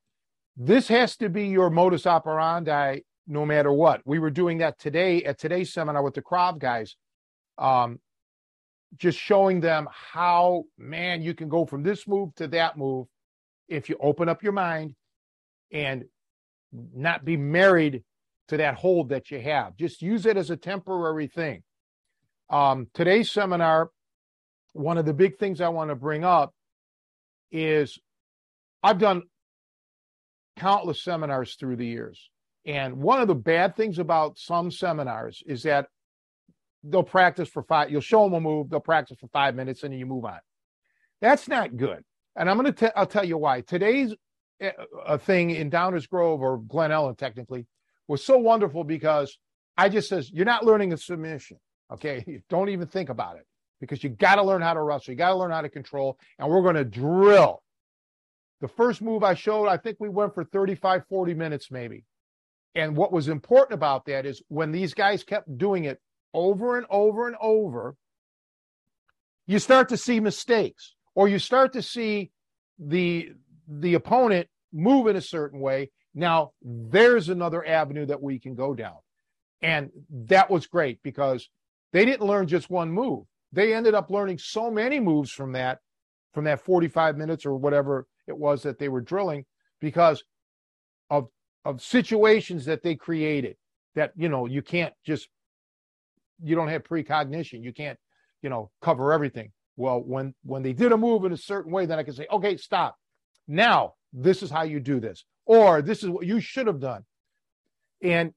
This 0.56 0.88
has 0.88 1.16
to 1.16 1.28
be 1.28 1.48
your 1.48 1.70
modus 1.70 2.06
operandi 2.06 3.00
no 3.26 3.46
matter 3.46 3.72
what. 3.72 4.02
We 4.04 4.18
were 4.18 4.30
doing 4.30 4.58
that 4.58 4.78
today 4.78 5.24
at 5.24 5.38
today's 5.38 5.72
seminar 5.72 6.02
with 6.02 6.14
the 6.14 6.22
Krav 6.22 6.58
guys. 6.58 6.96
Um, 7.58 8.00
just 8.96 9.18
showing 9.18 9.60
them 9.60 9.88
how, 9.90 10.64
man, 10.76 11.22
you 11.22 11.34
can 11.34 11.48
go 11.48 11.64
from 11.64 11.82
this 11.82 12.06
move 12.06 12.34
to 12.36 12.48
that 12.48 12.76
move 12.76 13.06
if 13.68 13.88
you 13.88 13.96
open 14.00 14.28
up 14.28 14.42
your 14.42 14.52
mind 14.52 14.94
and 15.72 16.04
not 16.72 17.24
be 17.24 17.36
married 17.36 18.02
to 18.48 18.58
that 18.58 18.74
hold 18.74 19.10
that 19.10 19.30
you 19.30 19.40
have. 19.40 19.76
Just 19.76 20.02
use 20.02 20.26
it 20.26 20.36
as 20.36 20.50
a 20.50 20.56
temporary 20.56 21.26
thing. 21.26 21.62
Um, 22.50 22.88
today's 22.92 23.30
seminar, 23.30 23.90
one 24.74 24.98
of 24.98 25.06
the 25.06 25.14
big 25.14 25.38
things 25.38 25.60
I 25.60 25.68
want 25.68 25.90
to 25.90 25.94
bring 25.94 26.24
up 26.24 26.52
is 27.50 27.98
I've 28.82 28.98
done 28.98 29.22
countless 30.58 31.02
seminars 31.02 31.54
through 31.54 31.76
the 31.76 31.86
years. 31.86 32.30
And 32.64 32.96
one 32.96 33.20
of 33.20 33.28
the 33.28 33.34
bad 33.34 33.76
things 33.76 33.98
about 33.98 34.38
some 34.38 34.70
seminars 34.70 35.42
is 35.46 35.64
that 35.64 35.88
they'll 36.84 37.02
practice 37.02 37.48
for 37.48 37.62
five, 37.62 37.90
you'll 37.90 38.00
show 38.00 38.24
them 38.24 38.34
a 38.34 38.40
move, 38.40 38.70
they'll 38.70 38.80
practice 38.80 39.18
for 39.20 39.28
five 39.28 39.54
minutes, 39.54 39.82
and 39.82 39.92
then 39.92 39.98
you 39.98 40.06
move 40.06 40.24
on. 40.24 40.38
That's 41.20 41.48
not 41.48 41.76
good. 41.76 42.04
And 42.36 42.48
I'm 42.48 42.58
going 42.58 42.72
to, 42.72 42.98
I'll 42.98 43.06
tell 43.06 43.24
you 43.24 43.38
why. 43.38 43.60
Today's 43.60 44.14
eh, 44.60 44.72
a 45.06 45.18
thing 45.18 45.50
in 45.50 45.70
Downers 45.70 46.08
Grove 46.08 46.40
or 46.40 46.58
Glen 46.58 46.90
Ellyn, 46.90 47.16
technically, 47.16 47.66
was 48.08 48.24
so 48.24 48.38
wonderful 48.38 48.84
because 48.84 49.38
I 49.76 49.88
just 49.88 50.08
says, 50.08 50.30
you're 50.30 50.44
not 50.46 50.64
learning 50.64 50.92
a 50.92 50.96
submission. 50.96 51.58
Okay. 51.92 52.42
Don't 52.48 52.68
even 52.68 52.88
think 52.88 53.08
about 53.08 53.36
it 53.36 53.46
because 53.80 54.02
you 54.02 54.10
got 54.10 54.36
to 54.36 54.42
learn 54.42 54.62
how 54.62 54.74
to 54.74 54.80
wrestle. 54.80 55.12
You 55.12 55.18
got 55.18 55.30
to 55.30 55.36
learn 55.36 55.50
how 55.50 55.62
to 55.62 55.68
control. 55.68 56.18
And 56.38 56.48
we're 56.48 56.62
going 56.62 56.76
to 56.76 56.84
drill. 56.84 57.62
The 58.60 58.68
first 58.68 59.02
move 59.02 59.24
I 59.24 59.34
showed, 59.34 59.66
I 59.66 59.76
think 59.76 59.96
we 59.98 60.08
went 60.08 60.34
for 60.34 60.44
35, 60.44 61.04
40 61.08 61.34
minutes 61.34 61.70
maybe. 61.70 62.04
And 62.74 62.96
what 62.96 63.12
was 63.12 63.28
important 63.28 63.74
about 63.74 64.06
that 64.06 64.24
is 64.24 64.42
when 64.48 64.72
these 64.72 64.94
guys 64.94 65.24
kept 65.24 65.58
doing 65.58 65.84
it 65.84 66.00
over 66.32 66.76
and 66.78 66.86
over 66.88 67.26
and 67.26 67.36
over, 67.40 67.96
you 69.46 69.58
start 69.58 69.88
to 69.90 69.96
see 69.96 70.20
mistakes 70.20 70.94
or 71.14 71.28
you 71.28 71.38
start 71.38 71.72
to 71.74 71.82
see 71.82 72.30
the 72.78 73.32
the 73.68 73.94
opponent 73.94 74.48
move 74.72 75.06
in 75.06 75.16
a 75.16 75.20
certain 75.20 75.60
way. 75.60 75.90
Now, 76.14 76.52
there's 76.62 77.28
another 77.28 77.64
avenue 77.64 78.06
that 78.06 78.22
we 78.22 78.38
can 78.38 78.54
go 78.54 78.74
down. 78.74 78.96
And 79.62 79.90
that 80.10 80.50
was 80.50 80.66
great 80.66 81.02
because 81.02 81.48
they 81.92 82.04
didn't 82.04 82.26
learn 82.26 82.48
just 82.48 82.70
one 82.70 82.90
move. 82.90 83.24
They 83.52 83.74
ended 83.74 83.94
up 83.94 84.10
learning 84.10 84.38
so 84.38 84.70
many 84.70 84.98
moves 84.98 85.30
from 85.30 85.52
that, 85.52 85.78
from 86.32 86.44
that 86.44 86.64
45 86.64 87.16
minutes 87.16 87.46
or 87.46 87.54
whatever 87.56 88.06
it 88.26 88.36
was 88.36 88.62
that 88.62 88.78
they 88.78 88.88
were 88.88 89.00
drilling 89.00 89.44
because 89.80 90.24
of 91.10 91.28
of 91.64 91.82
situations 91.82 92.64
that 92.66 92.82
they 92.82 92.94
created 92.94 93.56
that 93.94 94.12
you 94.16 94.28
know 94.28 94.46
you 94.46 94.62
can't 94.62 94.94
just 95.04 95.28
you 96.42 96.56
don't 96.56 96.68
have 96.68 96.84
precognition. 96.84 97.62
You 97.62 97.72
can't 97.72 97.98
you 98.42 98.50
know 98.50 98.70
cover 98.80 99.12
everything. 99.12 99.52
Well 99.76 100.00
when 100.00 100.34
when 100.44 100.62
they 100.62 100.72
did 100.72 100.92
a 100.92 100.96
move 100.96 101.24
in 101.24 101.32
a 101.32 101.36
certain 101.36 101.72
way 101.72 101.86
then 101.86 101.98
i 101.98 102.02
can 102.02 102.14
say 102.14 102.26
okay 102.30 102.56
stop. 102.56 102.96
Now 103.46 103.94
this 104.12 104.42
is 104.42 104.50
how 104.50 104.62
you 104.62 104.80
do 104.80 105.00
this. 105.00 105.24
Or 105.46 105.82
this 105.82 106.02
is 106.02 106.10
what 106.10 106.26
you 106.26 106.40
should 106.40 106.66
have 106.66 106.80
done. 106.80 107.04
And 108.02 108.32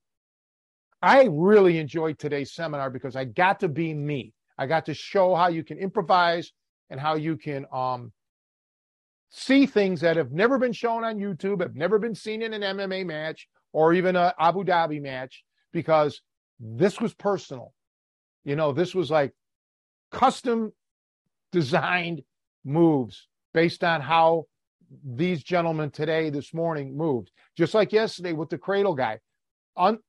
i 1.02 1.28
really 1.30 1.78
enjoyed 1.78 2.18
today's 2.18 2.54
seminar 2.54 2.90
because 2.90 3.16
i 3.16 3.26
got 3.26 3.60
to 3.62 3.68
be 3.68 3.94
me. 3.94 4.34
I 4.58 4.68
got 4.68 4.86
to 4.86 4.94
show 4.94 5.36
how 5.36 5.50
you 5.50 5.64
can 5.64 5.78
improvise 5.78 6.54
and 6.90 7.00
how 7.00 7.16
you 7.16 7.38
can 7.38 7.66
um 7.72 8.12
see 9.30 9.66
things 9.66 10.02
that 10.02 10.18
have 10.18 10.32
never 10.32 10.58
been 10.58 10.74
shown 10.74 11.04
on 11.04 11.18
YouTube, 11.18 11.62
have 11.62 11.76
never 11.76 12.00
been 12.00 12.16
seen 12.16 12.42
in 12.42 12.54
an 12.54 12.62
MMA 12.62 13.06
match 13.06 13.48
or 13.74 13.94
even 13.94 14.16
a 14.16 14.34
Abu 14.40 14.64
Dhabi 14.64 15.02
match, 15.02 15.44
because 15.74 16.22
this 16.60 17.02
was 17.02 17.14
personal. 17.14 17.74
You 18.44 18.56
know, 18.56 18.72
this 18.72 18.96
was 18.96 19.12
like 19.12 19.34
custom 20.12 20.72
designed 21.52 22.22
moves 22.64 23.28
based 23.54 23.84
on 23.84 24.02
how 24.02 24.46
these 25.04 25.44
gentlemen 25.44 25.92
today, 25.92 26.30
this 26.30 26.54
morning, 26.54 26.96
moved. 26.96 27.32
Just 27.58 27.74
like 27.74 27.92
yesterday 27.92 28.34
with 28.34 28.50
the 28.50 28.58
cradle 28.58 28.96
guy. 28.96 29.20
On, 29.76 30.00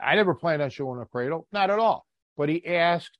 I 0.00 0.16
never 0.16 0.34
planned 0.34 0.62
on 0.62 0.70
showing 0.70 1.00
a 1.00 1.06
cradle, 1.06 1.46
not 1.52 1.70
at 1.70 1.78
all. 1.78 2.06
But 2.36 2.48
he 2.48 2.66
asked, 2.66 3.18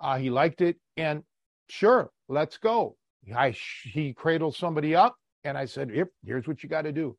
uh, 0.00 0.18
he 0.18 0.30
liked 0.30 0.60
it, 0.60 0.76
and 0.96 1.22
sure, 1.68 2.10
let's 2.28 2.58
go. 2.58 2.96
I 3.36 3.54
he 3.84 4.12
cradled 4.12 4.56
somebody 4.56 4.94
up, 4.94 5.16
and 5.44 5.56
I 5.56 5.66
said, 5.66 5.90
"Yep, 5.90 6.08
here's 6.24 6.48
what 6.48 6.62
you 6.62 6.68
got 6.68 6.82
to 6.82 6.92
do," 6.92 7.16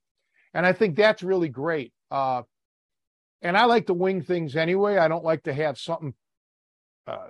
and 0.53 0.65
I 0.65 0.73
think 0.73 0.95
that's 0.95 1.23
really 1.23 1.49
great. 1.49 1.93
Uh, 2.11 2.43
and 3.41 3.57
I 3.57 3.65
like 3.65 3.87
to 3.87 3.93
wing 3.93 4.21
things 4.21 4.55
anyway. 4.55 4.97
I 4.97 5.07
don't 5.07 5.23
like 5.23 5.43
to 5.43 5.53
have 5.53 5.77
something 5.77 6.13
uh, 7.07 7.27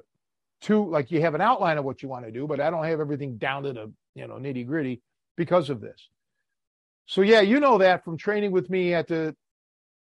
too 0.62 0.90
like 0.90 1.12
you 1.12 1.22
have 1.22 1.36
an 1.36 1.42
outline 1.42 1.78
of 1.78 1.86
what 1.86 2.02
you 2.02 2.10
want 2.10 2.26
to 2.26 2.32
do, 2.32 2.48
but 2.48 2.60
I 2.60 2.70
don't 2.70 2.86
have 2.86 3.00
everything 3.00 3.38
down 3.38 3.64
to 3.64 3.74
the 3.74 3.94
you 4.16 4.28
know 4.28 4.36
nitty 4.36 4.66
gritty 4.66 5.02
because 5.38 5.70
of 5.70 5.82
this. 5.82 6.10
So 7.06 7.22
yeah, 7.22 7.42
you 7.42 7.60
know 7.60 7.78
that 7.80 8.04
from 8.04 8.18
training 8.18 8.52
with 8.52 8.70
me 8.70 8.94
at 8.94 9.08
the 9.08 9.36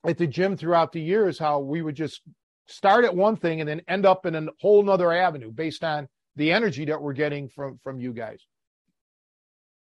at 0.05 0.17
the 0.17 0.27
gym 0.27 0.57
throughout 0.57 0.91
the 0.91 1.01
years, 1.01 1.39
how 1.39 1.59
we 1.59 1.81
would 1.81 1.95
just 1.95 2.21
start 2.67 3.05
at 3.05 3.15
one 3.15 3.37
thing 3.37 3.61
and 3.61 3.69
then 3.69 3.81
end 3.87 4.05
up 4.05 4.25
in 4.25 4.35
a 4.35 4.47
whole 4.59 4.83
nother 4.83 5.11
avenue 5.13 5.51
based 5.51 5.83
on 5.83 6.07
the 6.35 6.51
energy 6.51 6.85
that 6.85 7.01
we're 7.01 7.13
getting 7.13 7.49
from 7.49 7.79
from 7.83 7.99
you 7.99 8.13
guys. 8.13 8.45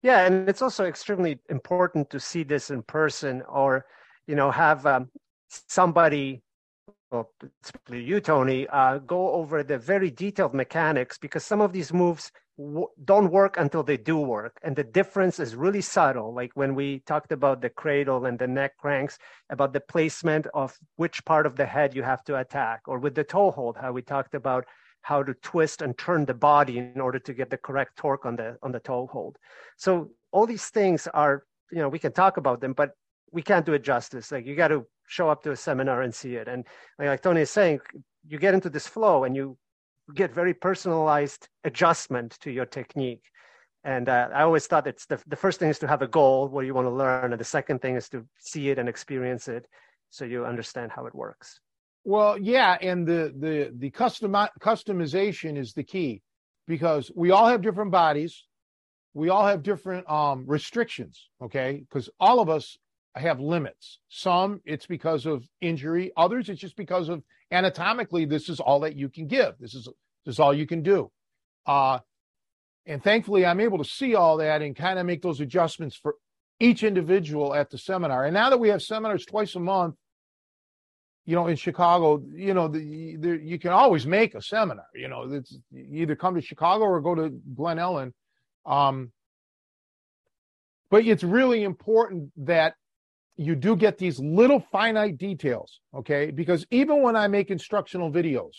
Yeah, 0.05 0.27
and 0.27 0.49
it's 0.51 0.63
also 0.63 0.85
extremely 0.85 1.41
important 1.49 2.11
to 2.11 2.21
see 2.21 2.45
this 2.45 2.71
in 2.71 2.83
person, 2.83 3.43
or 3.49 3.87
you 4.27 4.37
know, 4.37 4.51
have 4.51 4.87
um, 4.87 5.11
somebody, 5.49 6.43
well, 7.11 7.31
you, 7.91 8.21
Tony, 8.21 8.67
uh, 8.69 8.99
go 8.99 9.33
over 9.33 9.63
the 9.63 9.79
very 9.79 10.11
detailed 10.11 10.55
mechanics 10.55 11.17
because 11.19 11.45
some 11.45 11.63
of 11.63 11.73
these 11.73 11.93
moves 11.93 12.31
w- 12.59 12.89
don't 13.05 13.31
work 13.33 13.57
until 13.57 13.83
they 13.83 13.97
do 13.97 14.19
work, 14.19 14.59
and 14.63 14.77
the 14.77 14.85
difference 14.85 15.41
is 15.41 15.57
really 15.57 15.81
subtle. 15.81 16.35
Like 16.35 16.53
when 16.55 16.75
we 16.75 17.01
talked 17.07 17.33
about 17.33 17.63
the 17.63 17.71
cradle 17.71 18.27
and 18.27 18.39
the 18.39 18.47
neck 18.49 18.77
cranks, 18.79 19.19
about 19.49 19.73
the 19.73 19.81
placement 19.81 20.47
of 20.53 20.77
which 20.97 21.25
part 21.25 21.47
of 21.47 21.57
the 21.57 21.67
head 21.67 21.97
you 21.97 22.03
have 22.03 22.25
to 22.25 22.39
attack, 22.39 22.83
or 22.87 22.99
with 22.99 23.15
the 23.15 23.25
toe 23.25 23.53
hold, 23.53 23.79
how 23.79 23.93
we 23.93 24.03
talked 24.03 24.35
about 24.35 24.67
how 25.05 25.23
to 25.23 25.35
twist 25.35 25.83
and 25.83 25.97
turn 25.99 26.25
the 26.25 26.39
body 26.51 26.79
in 26.79 27.01
order 27.01 27.19
to 27.19 27.33
get 27.35 27.51
the 27.51 27.59
correct 27.59 27.93
torque 27.97 28.25
on 28.25 28.37
the 28.37 28.57
on 28.63 28.73
the 28.73 28.81
toe 28.81 29.07
hold. 29.13 29.37
So 29.77 30.11
all 30.33 30.47
these 30.47 30.69
things 30.79 31.07
are, 31.23 31.45
you 31.71 31.81
know, 31.83 31.91
we 31.91 31.99
can 31.99 32.13
talk 32.13 32.39
about 32.39 32.61
them, 32.63 32.73
but 32.73 32.91
we 33.31 33.43
can't 33.43 33.67
do 33.67 33.75
it 33.75 33.85
justice. 33.85 34.33
Like 34.33 34.47
you 34.47 34.57
got 34.57 34.69
to 34.69 34.87
show 35.07 35.29
up 35.29 35.43
to 35.43 35.51
a 35.53 35.57
seminar 35.57 36.03
and 36.03 36.15
see 36.15 36.37
it. 36.37 36.49
And 36.49 36.65
like 36.99 37.23
Tony 37.23 37.43
is 37.43 37.51
saying, 37.51 37.81
you 38.27 38.39
get 38.39 38.55
into 38.55 38.71
this 38.71 38.87
flow 38.87 39.25
and 39.25 39.37
you 39.37 39.59
get 40.15 40.35
very 40.35 40.55
personalized 40.55 41.49
adjustment 41.65 42.39
to 42.41 42.51
your 42.51 42.67
technique. 42.67 43.25
And 43.85 44.09
uh, 44.09 44.29
I 44.35 44.43
always 44.43 44.67
thought 44.67 44.87
it's 44.87 45.05
the, 45.05 45.21
the 45.27 45.37
first 45.37 45.59
thing 45.59 45.69
is 45.69 45.79
to 45.81 45.89
have 45.89 46.01
a 46.01 46.09
goal 46.09 46.49
where 46.49 46.65
you 46.65 46.73
want 46.73 46.87
to 46.87 46.91
learn, 47.05 47.33
and 47.33 47.41
the 47.41 47.45
second 47.59 47.83
thing 47.83 47.97
is 47.97 48.09
to 48.09 48.27
see 48.39 48.71
it 48.71 48.79
and 48.79 48.89
experience 48.89 49.47
it, 49.49 49.67
so 50.09 50.25
you 50.25 50.47
understand 50.47 50.91
how 50.91 51.05
it 51.05 51.15
works. 51.15 51.61
Well, 52.05 52.39
yeah, 52.39 52.77
and 52.81 53.07
the 53.07 53.33
the 53.37 53.73
the 53.77 53.91
custom 53.91 54.33
customization 54.61 55.57
is 55.59 55.73
the 55.73 55.85
key 55.85 56.23
because 56.67 57.11
we 57.15 57.31
all 57.31 57.49
have 57.49 57.63
different 57.63 57.91
bodies, 57.91 58.45
we 59.15 59.31
all 59.31 59.47
have 59.47 59.63
different 59.63 60.09
um, 60.11 60.45
restrictions. 60.47 61.29
Okay, 61.43 61.85
because 61.89 62.11
all 62.21 62.41
of 62.41 62.49
us 62.49 62.79
have 63.15 63.41
limits. 63.41 64.01
Some 64.09 64.61
it's 64.65 64.87
because 64.87 65.27
of 65.27 65.49
injury, 65.61 66.13
others 66.17 66.49
it's 66.49 66.61
just 66.61 66.77
because 66.77 67.09
of 67.09 67.23
anatomically 67.51 68.27
this 68.27 68.49
is 68.49 68.61
all 68.61 68.81
that 68.81 68.97
you 68.97 69.09
can 69.09 69.27
give. 69.27 69.55
This 69.59 69.75
is 69.75 69.89
this 70.25 70.35
is 70.35 70.41
all 70.41 70.55
you 70.55 70.67
can 70.67 70.83
do. 70.83 71.11
Uh, 71.67 72.01
And 72.87 73.03
thankfully, 73.03 73.47
I'm 73.47 73.61
able 73.61 73.79
to 73.79 73.85
see 73.85 74.15
all 74.15 74.37
that 74.39 74.61
and 74.63 74.77
kind 74.77 74.99
of 74.99 75.07
make 75.07 75.23
those 75.23 75.41
adjustments 75.41 75.97
for 75.97 76.17
each 76.61 76.83
individual 76.83 77.55
at 77.55 77.71
the 77.71 77.79
seminar. 77.79 78.25
And 78.27 78.35
now 78.35 78.51
that 78.51 78.61
we 78.61 78.69
have 78.69 78.83
seminars 78.83 79.25
twice 79.25 79.55
a 79.55 79.61
month, 79.61 79.95
you 81.27 81.35
know, 81.35 81.47
in 81.47 81.57
Chicago, 81.57 82.23
you 82.35 82.53
know, 82.53 82.69
the, 82.69 83.17
the, 83.17 83.41
you 83.43 83.59
can 83.59 83.73
always 83.73 84.07
make 84.07 84.35
a 84.35 84.43
seminar. 84.43 84.87
You 84.95 85.09
know, 85.09 85.23
it's 85.33 85.57
you 85.71 86.03
either 86.03 86.17
come 86.17 86.35
to 86.35 86.43
Chicago 86.43 86.85
or 86.85 87.01
go 87.01 87.15
to 87.15 87.31
Glen 87.55 87.79
Ellyn. 87.79 88.13
Um, 88.67 89.11
but 90.91 91.05
it's 91.07 91.25
really 91.25 91.65
important 91.65 92.31
that 92.47 92.75
you 93.37 93.57
do 93.57 93.75
get 93.75 93.99
these 93.99 94.21
little 94.21 94.61
finite 94.71 95.19
details, 95.19 95.81
okay? 95.95 96.31
Because 96.31 96.67
even 96.71 97.03
when 97.03 97.17
I 97.17 97.27
make 97.27 97.51
instructional 97.51 98.13
videos, 98.13 98.53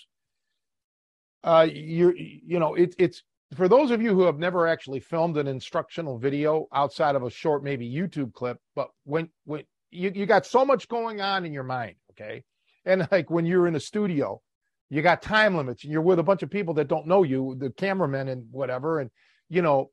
uh, 1.44 1.68
you're, 1.72 2.16
you 2.18 2.60
know, 2.60 2.74
it, 2.74 2.96
it's 2.98 3.24
for 3.56 3.68
those 3.68 3.92
of 3.92 4.02
you 4.02 4.14
who 4.14 4.24
have 4.24 4.40
never 4.40 4.68
actually 4.68 5.00
filmed 5.00 5.38
an 5.38 5.48
instructional 5.48 6.18
video 6.18 6.68
outside 6.74 7.16
of 7.16 7.24
a 7.24 7.30
short, 7.30 7.64
maybe 7.64 7.90
YouTube 7.90 8.34
clip, 8.34 8.58
but 8.76 8.90
when 9.04 9.30
when 9.46 9.64
you, 9.92 10.12
you 10.14 10.26
got 10.26 10.46
so 10.46 10.66
much 10.66 10.88
going 10.88 11.22
on 11.22 11.46
in 11.46 11.54
your 11.54 11.64
mind, 11.64 11.96
okay? 12.12 12.44
And 12.86 13.08
like 13.12 13.30
when 13.30 13.46
you're 13.46 13.68
in 13.68 13.76
a 13.76 13.80
studio, 13.80 14.42
you 14.90 15.02
got 15.02 15.22
time 15.22 15.58
limits 15.58 15.84
you're 15.84 16.02
with 16.02 16.20
a 16.20 16.24
bunch 16.24 16.44
of 16.44 16.50
people 16.50 16.76
that 16.76 16.88
don't 16.88 17.08
know 17.08 17.24
you, 17.24 17.56
the 17.58 17.72
cameramen 17.72 18.28
and 18.28 18.46
whatever, 18.52 19.00
and 19.00 19.10
you 19.50 19.62
know, 19.62 19.92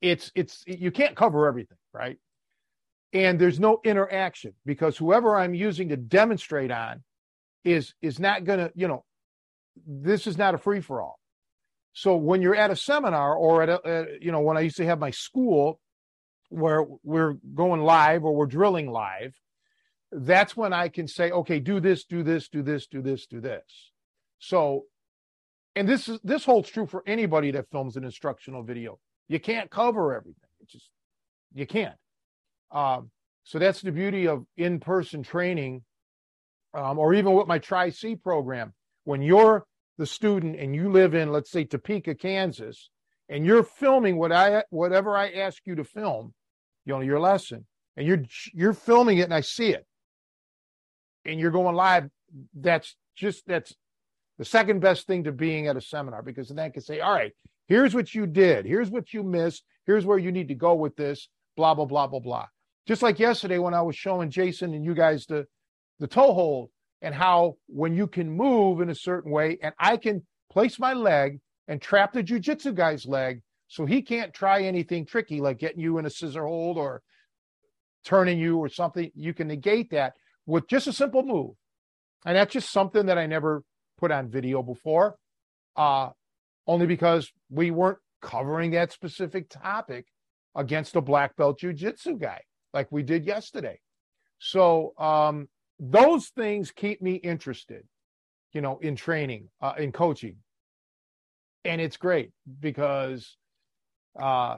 it's 0.00 0.30
it's 0.34 0.64
you 0.66 0.90
can't 0.90 1.16
cover 1.16 1.46
everything, 1.46 1.78
right? 1.92 2.18
And 3.12 3.38
there's 3.38 3.58
no 3.58 3.80
interaction 3.84 4.54
because 4.66 4.96
whoever 4.96 5.36
I'm 5.36 5.54
using 5.54 5.88
to 5.88 5.96
demonstrate 5.96 6.70
on 6.70 7.02
is 7.64 7.94
is 8.02 8.18
not 8.18 8.44
gonna, 8.44 8.70
you 8.74 8.88
know, 8.88 9.04
this 9.86 10.26
is 10.26 10.36
not 10.36 10.54
a 10.54 10.58
free 10.58 10.80
for 10.80 11.00
all. 11.00 11.18
So 11.92 12.16
when 12.16 12.42
you're 12.42 12.54
at 12.54 12.70
a 12.70 12.76
seminar 12.76 13.34
or 13.34 13.62
at 13.62 13.68
a, 13.68 14.18
you 14.20 14.30
know, 14.30 14.40
when 14.40 14.56
I 14.56 14.60
used 14.60 14.76
to 14.76 14.86
have 14.86 14.98
my 14.98 15.10
school 15.10 15.80
where 16.48 16.84
we're 17.02 17.34
going 17.54 17.82
live 17.82 18.24
or 18.24 18.34
we're 18.34 18.46
drilling 18.46 18.90
live, 18.90 19.34
that's 20.12 20.56
when 20.56 20.72
I 20.72 20.88
can 20.88 21.06
say, 21.06 21.30
okay, 21.30 21.60
do 21.60 21.80
this, 21.80 22.04
do 22.04 22.22
this, 22.22 22.48
do 22.48 22.62
this, 22.62 22.86
do 22.86 23.02
this, 23.02 23.26
do 23.26 23.40
this. 23.40 23.92
So, 24.38 24.84
and 25.76 25.88
this 25.88 26.08
is 26.08 26.18
this 26.24 26.44
holds 26.44 26.70
true 26.70 26.86
for 26.86 27.02
anybody 27.06 27.50
that 27.52 27.70
films 27.70 27.96
an 27.96 28.04
instructional 28.04 28.62
video. 28.62 28.98
You 29.28 29.38
can't 29.40 29.70
cover 29.70 30.14
everything. 30.14 30.48
It's 30.60 30.72
just 30.72 30.90
you 31.54 31.66
can't. 31.66 31.96
Um, 32.70 33.10
so 33.44 33.58
that's 33.58 33.80
the 33.80 33.92
beauty 33.92 34.26
of 34.26 34.44
in-person 34.56 35.22
training, 35.22 35.82
um, 36.74 36.98
or 36.98 37.14
even 37.14 37.34
with 37.34 37.46
my 37.46 37.58
Tri 37.58 37.90
C 37.90 38.16
program. 38.16 38.74
When 39.04 39.22
you're 39.22 39.64
the 39.96 40.06
student 40.06 40.56
and 40.56 40.74
you 40.74 40.90
live 40.90 41.14
in, 41.14 41.32
let's 41.32 41.50
say, 41.50 41.64
Topeka, 41.64 42.14
Kansas, 42.14 42.90
and 43.28 43.44
you're 43.44 43.64
filming 43.64 44.16
what 44.16 44.32
I 44.32 44.64
whatever 44.70 45.16
I 45.16 45.30
ask 45.30 45.62
you 45.66 45.74
to 45.76 45.84
film, 45.84 46.34
you 46.84 46.94
know, 46.94 47.00
your 47.00 47.20
lesson, 47.20 47.66
and 47.96 48.06
you're 48.06 48.22
you're 48.52 48.74
filming 48.74 49.18
it 49.18 49.24
and 49.24 49.34
I 49.34 49.40
see 49.40 49.70
it, 49.70 49.86
and 51.28 51.38
you're 51.38 51.50
going 51.50 51.76
live, 51.76 52.08
that's 52.54 52.96
just 53.14 53.46
that's 53.46 53.74
the 54.38 54.44
second 54.44 54.80
best 54.80 55.06
thing 55.06 55.24
to 55.24 55.32
being 55.32 55.66
at 55.66 55.76
a 55.76 55.80
seminar 55.80 56.22
because 56.22 56.48
then 56.48 56.58
I 56.58 56.70
can 56.70 56.82
say, 56.82 57.00
all 57.00 57.12
right, 57.12 57.32
here's 57.66 57.94
what 57.94 58.14
you 58.14 58.26
did, 58.26 58.64
here's 58.64 58.90
what 58.90 59.12
you 59.12 59.22
missed, 59.22 59.64
here's 59.86 60.06
where 60.06 60.18
you 60.18 60.32
need 60.32 60.48
to 60.48 60.54
go 60.54 60.74
with 60.74 60.96
this, 60.96 61.28
blah 61.56 61.74
blah 61.74 61.84
blah 61.84 62.06
blah 62.06 62.20
blah. 62.20 62.46
Just 62.86 63.02
like 63.02 63.18
yesterday 63.18 63.58
when 63.58 63.74
I 63.74 63.82
was 63.82 63.96
showing 63.96 64.30
Jason 64.30 64.74
and 64.74 64.84
you 64.84 64.94
guys 64.94 65.26
the 65.26 65.46
the 65.98 66.06
toe 66.06 66.32
hold 66.32 66.70
and 67.02 67.14
how 67.14 67.56
when 67.66 67.94
you 67.94 68.06
can 68.06 68.30
move 68.30 68.80
in 68.80 68.90
a 68.90 68.94
certain 68.94 69.30
way 69.30 69.58
and 69.62 69.74
I 69.78 69.96
can 69.96 70.26
place 70.50 70.78
my 70.78 70.94
leg 70.94 71.40
and 71.68 71.82
trap 71.82 72.12
the 72.12 72.24
jujitsu 72.24 72.74
guy's 72.74 73.04
leg 73.04 73.42
so 73.66 73.84
he 73.84 74.00
can't 74.00 74.32
try 74.32 74.62
anything 74.62 75.04
tricky 75.04 75.40
like 75.40 75.58
getting 75.58 75.80
you 75.80 75.98
in 75.98 76.06
a 76.06 76.10
scissor 76.10 76.46
hold 76.46 76.78
or 76.78 77.02
turning 78.04 78.38
you 78.38 78.56
or 78.56 78.68
something. 78.68 79.10
You 79.14 79.34
can 79.34 79.48
negate 79.48 79.90
that 79.90 80.14
with 80.48 80.66
just 80.66 80.86
a 80.86 80.92
simple 80.92 81.22
move. 81.22 81.54
And 82.24 82.36
that's 82.36 82.54
just 82.54 82.72
something 82.72 83.06
that 83.06 83.18
I 83.18 83.26
never 83.26 83.62
put 83.98 84.10
on 84.10 84.30
video 84.30 84.62
before, 84.62 85.16
uh, 85.76 86.08
only 86.66 86.86
because 86.86 87.30
we 87.50 87.70
weren't 87.70 87.98
covering 88.22 88.72
that 88.72 88.90
specific 88.90 89.50
topic 89.50 90.06
against 90.56 90.96
a 90.96 91.00
black 91.02 91.36
belt 91.36 91.60
jujitsu 91.60 92.18
guy 92.18 92.40
like 92.72 92.90
we 92.90 93.02
did 93.02 93.26
yesterday. 93.26 93.78
So 94.38 94.94
um, 94.98 95.48
those 95.78 96.28
things 96.28 96.72
keep 96.72 97.02
me 97.02 97.14
interested, 97.16 97.84
you 98.52 98.62
know, 98.62 98.78
in 98.78 98.96
training, 98.96 99.50
uh, 99.60 99.74
in 99.78 99.92
coaching. 99.92 100.36
And 101.64 101.80
it's 101.80 101.98
great 101.98 102.30
because 102.58 103.36
uh, 104.20 104.56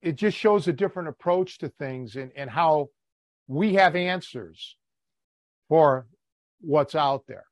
it 0.00 0.16
just 0.16 0.38
shows 0.38 0.66
a 0.68 0.72
different 0.72 1.10
approach 1.10 1.58
to 1.58 1.68
things 1.68 2.16
and, 2.16 2.32
and 2.34 2.48
how 2.48 2.88
we 3.50 3.74
have 3.74 3.96
answers 3.96 4.76
for 5.68 6.06
what's 6.60 6.94
out 6.94 7.24
there. 7.26 7.44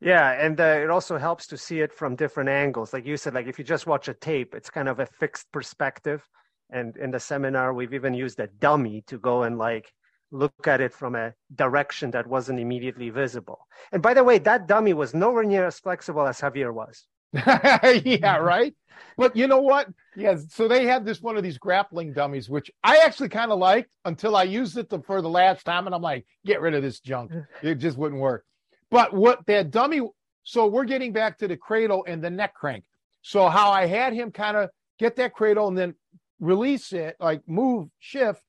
Yeah, 0.00 0.32
and 0.32 0.60
uh, 0.60 0.80
it 0.82 0.90
also 0.90 1.16
helps 1.16 1.46
to 1.48 1.56
see 1.56 1.80
it 1.80 1.92
from 1.92 2.16
different 2.16 2.50
angles. 2.50 2.92
Like 2.92 3.06
you 3.06 3.16
said, 3.16 3.34
like 3.34 3.46
if 3.46 3.56
you 3.58 3.64
just 3.64 3.86
watch 3.86 4.08
a 4.08 4.14
tape, 4.14 4.56
it's 4.56 4.68
kind 4.68 4.88
of 4.88 4.98
a 4.98 5.06
fixed 5.06 5.46
perspective. 5.52 6.28
And 6.70 6.96
in 6.96 7.12
the 7.12 7.20
seminar, 7.20 7.72
we've 7.72 7.94
even 7.94 8.14
used 8.14 8.40
a 8.40 8.48
dummy 8.58 9.04
to 9.06 9.16
go 9.18 9.44
and 9.44 9.58
like 9.58 9.92
look 10.32 10.66
at 10.66 10.80
it 10.80 10.92
from 10.92 11.14
a 11.14 11.34
direction 11.54 12.10
that 12.10 12.26
wasn't 12.26 12.58
immediately 12.58 13.10
visible. 13.10 13.60
And 13.92 14.02
by 14.02 14.12
the 14.12 14.24
way, 14.24 14.38
that 14.38 14.66
dummy 14.66 14.92
was 14.92 15.14
nowhere 15.14 15.44
near 15.44 15.66
as 15.66 15.78
flexible 15.78 16.26
as 16.26 16.40
Javier 16.40 16.74
was. 16.74 17.06
yeah, 17.34 17.78
mm-hmm. 17.78 18.44
right. 18.44 18.74
But 19.16 19.36
you 19.36 19.48
know 19.48 19.60
what? 19.60 19.88
Yeah, 20.16 20.36
so 20.48 20.68
they 20.68 20.86
had 20.86 21.04
this 21.04 21.20
one 21.20 21.36
of 21.36 21.42
these 21.42 21.58
grappling 21.58 22.12
dummies, 22.12 22.48
which 22.48 22.70
I 22.84 22.98
actually 22.98 23.28
kind 23.28 23.50
of 23.50 23.58
liked 23.58 23.90
until 24.04 24.36
I 24.36 24.44
used 24.44 24.78
it 24.78 24.90
to, 24.90 25.00
for 25.02 25.20
the 25.20 25.28
last 25.28 25.64
time, 25.64 25.86
and 25.86 25.94
I'm 25.94 26.02
like, 26.02 26.24
get 26.46 26.60
rid 26.60 26.74
of 26.74 26.82
this 26.82 27.00
junk. 27.00 27.32
Mm. 27.32 27.46
It 27.62 27.74
just 27.76 27.98
wouldn't 27.98 28.20
work. 28.20 28.44
But 28.90 29.12
what 29.12 29.44
that 29.46 29.70
dummy, 29.70 30.00
so 30.44 30.66
we're 30.66 30.84
getting 30.84 31.12
back 31.12 31.38
to 31.38 31.48
the 31.48 31.56
cradle 31.56 32.04
and 32.06 32.22
the 32.22 32.30
neck 32.30 32.54
crank. 32.54 32.84
So 33.22 33.48
how 33.48 33.70
I 33.70 33.86
had 33.86 34.12
him 34.12 34.30
kind 34.30 34.56
of 34.56 34.70
get 34.98 35.16
that 35.16 35.34
cradle 35.34 35.68
and 35.68 35.76
then 35.76 35.94
release 36.40 36.92
it, 36.92 37.16
like 37.20 37.42
move, 37.46 37.88
shift, 37.98 38.42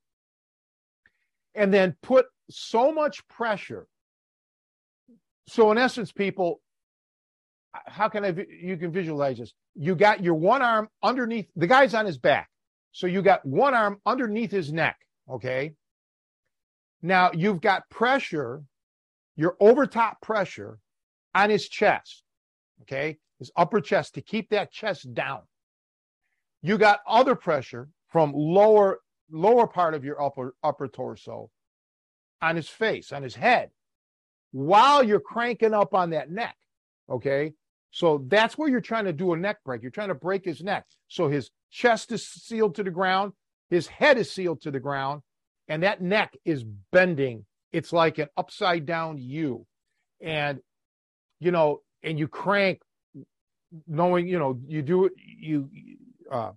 and 1.56 1.74
then 1.74 1.96
put 2.02 2.28
so 2.50 2.92
much 2.92 3.28
pressure. 3.28 3.88
So 5.48 5.72
in 5.72 5.78
essence, 5.78 6.12
people, 6.12 6.62
how 7.86 8.10
can 8.10 8.26
I? 8.26 8.36
You 8.62 8.78
can 8.78 8.92
visualize 8.92 9.38
this. 9.38 9.54
You 9.76 9.96
got 9.96 10.24
your 10.24 10.34
one 10.36 10.62
arm 10.62 10.90
underneath 11.04 11.48
the 11.56 11.68
guy's 11.68 11.94
on 11.94 12.06
his 12.06 12.18
back, 12.18 12.50
so 12.92 13.08
you 13.08 13.22
got 13.22 13.46
one 13.46 13.74
arm 13.74 14.00
underneath 14.06 14.52
his 14.52 14.72
neck. 14.72 14.98
Okay. 15.30 15.74
Now 17.02 17.32
you've 17.34 17.62
got 17.62 17.90
pressure, 17.90 18.64
your 19.36 19.56
over 19.60 19.86
top 19.86 20.22
pressure 20.22 20.80
on 21.34 21.50
his 21.50 21.68
chest. 21.70 22.24
Okay, 22.82 23.18
his 23.38 23.52
upper 23.56 23.82
chest 23.82 24.16
to 24.16 24.22
keep 24.22 24.50
that 24.50 24.72
chest 24.72 25.14
down. 25.14 25.42
You 26.62 26.78
got 26.78 27.00
other 27.08 27.36
pressure 27.36 27.90
from 28.08 28.34
lower 28.34 29.00
lower 29.32 29.68
part 29.68 29.94
of 29.94 30.04
your 30.04 30.22
upper 30.22 30.56
upper 30.64 30.88
torso 30.88 31.52
on 32.42 32.56
his 32.56 32.68
face, 32.68 33.12
on 33.12 33.22
his 33.22 33.36
head, 33.36 33.70
while 34.52 35.04
you're 35.04 35.20
cranking 35.20 35.74
up 35.74 35.94
on 35.94 36.10
that 36.12 36.32
neck. 36.32 36.56
Okay. 37.10 37.54
So 37.92 38.24
that's 38.28 38.58
where 38.58 38.70
you're 38.70 38.82
trying 38.82 39.06
to 39.06 39.14
do 39.14 39.34
a 39.34 39.38
neck 39.38 39.58
break. 39.66 39.82
You're 39.82 39.92
trying 39.92 40.10
to 40.10 40.16
break 40.16 40.46
his 40.46 40.62
neck. 40.62 40.86
So 41.08 41.28
his 41.28 41.50
chest 41.72 42.12
is 42.12 42.28
sealed 42.28 42.76
to 42.76 42.84
the 42.84 42.92
ground, 42.92 43.34
his 43.70 43.88
head 43.88 44.18
is 44.18 44.32
sealed 44.32 44.62
to 44.62 44.72
the 44.72 44.80
ground, 44.80 45.22
and 45.68 45.84
that 45.84 46.02
neck 46.02 46.36
is 46.46 46.64
bending. 46.92 47.46
It's 47.72 47.94
like 47.94 48.18
an 48.18 48.28
upside 48.38 48.86
down 48.86 49.18
U. 49.18 49.66
And, 50.22 50.60
you 51.40 51.52
know, 51.52 51.82
and 52.04 52.18
you 52.18 52.28
crank 52.28 52.82
knowing, 53.88 54.28
you 54.28 54.40
know, 54.40 54.60
you 54.68 54.82
do 54.82 55.06
it, 55.06 55.14
you, 55.18 55.70
uh, 56.32 56.52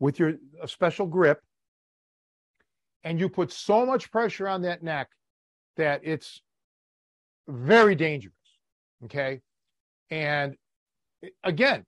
with 0.00 0.18
your 0.18 0.34
a 0.62 0.68
special 0.68 1.06
grip 1.06 1.40
and 3.04 3.20
you 3.20 3.28
put 3.28 3.52
so 3.52 3.86
much 3.86 4.10
pressure 4.10 4.48
on 4.48 4.62
that 4.62 4.82
neck 4.82 5.08
that 5.76 6.00
it's 6.02 6.42
very 7.46 7.94
dangerous. 7.94 8.34
Okay. 9.04 9.40
And 10.10 10.56
again, 11.42 11.84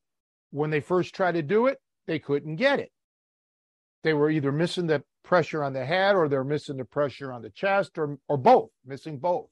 when 0.50 0.70
they 0.70 0.80
first 0.80 1.14
tried 1.14 1.32
to 1.32 1.42
do 1.42 1.66
it, 1.66 1.78
they 2.06 2.18
couldn't 2.18 2.56
get 2.56 2.80
it. 2.80 2.90
They 4.04 4.14
were 4.14 4.30
either 4.30 4.52
missing 4.52 4.86
the 4.86 5.02
pressure 5.24 5.64
on 5.64 5.72
the 5.72 5.84
head 5.84 6.14
or 6.14 6.28
they're 6.28 6.44
missing 6.44 6.76
the 6.76 6.84
pressure 6.84 7.32
on 7.32 7.42
the 7.42 7.50
chest 7.50 7.98
or, 7.98 8.18
or 8.28 8.36
both, 8.36 8.70
missing 8.84 9.18
both. 9.18 9.48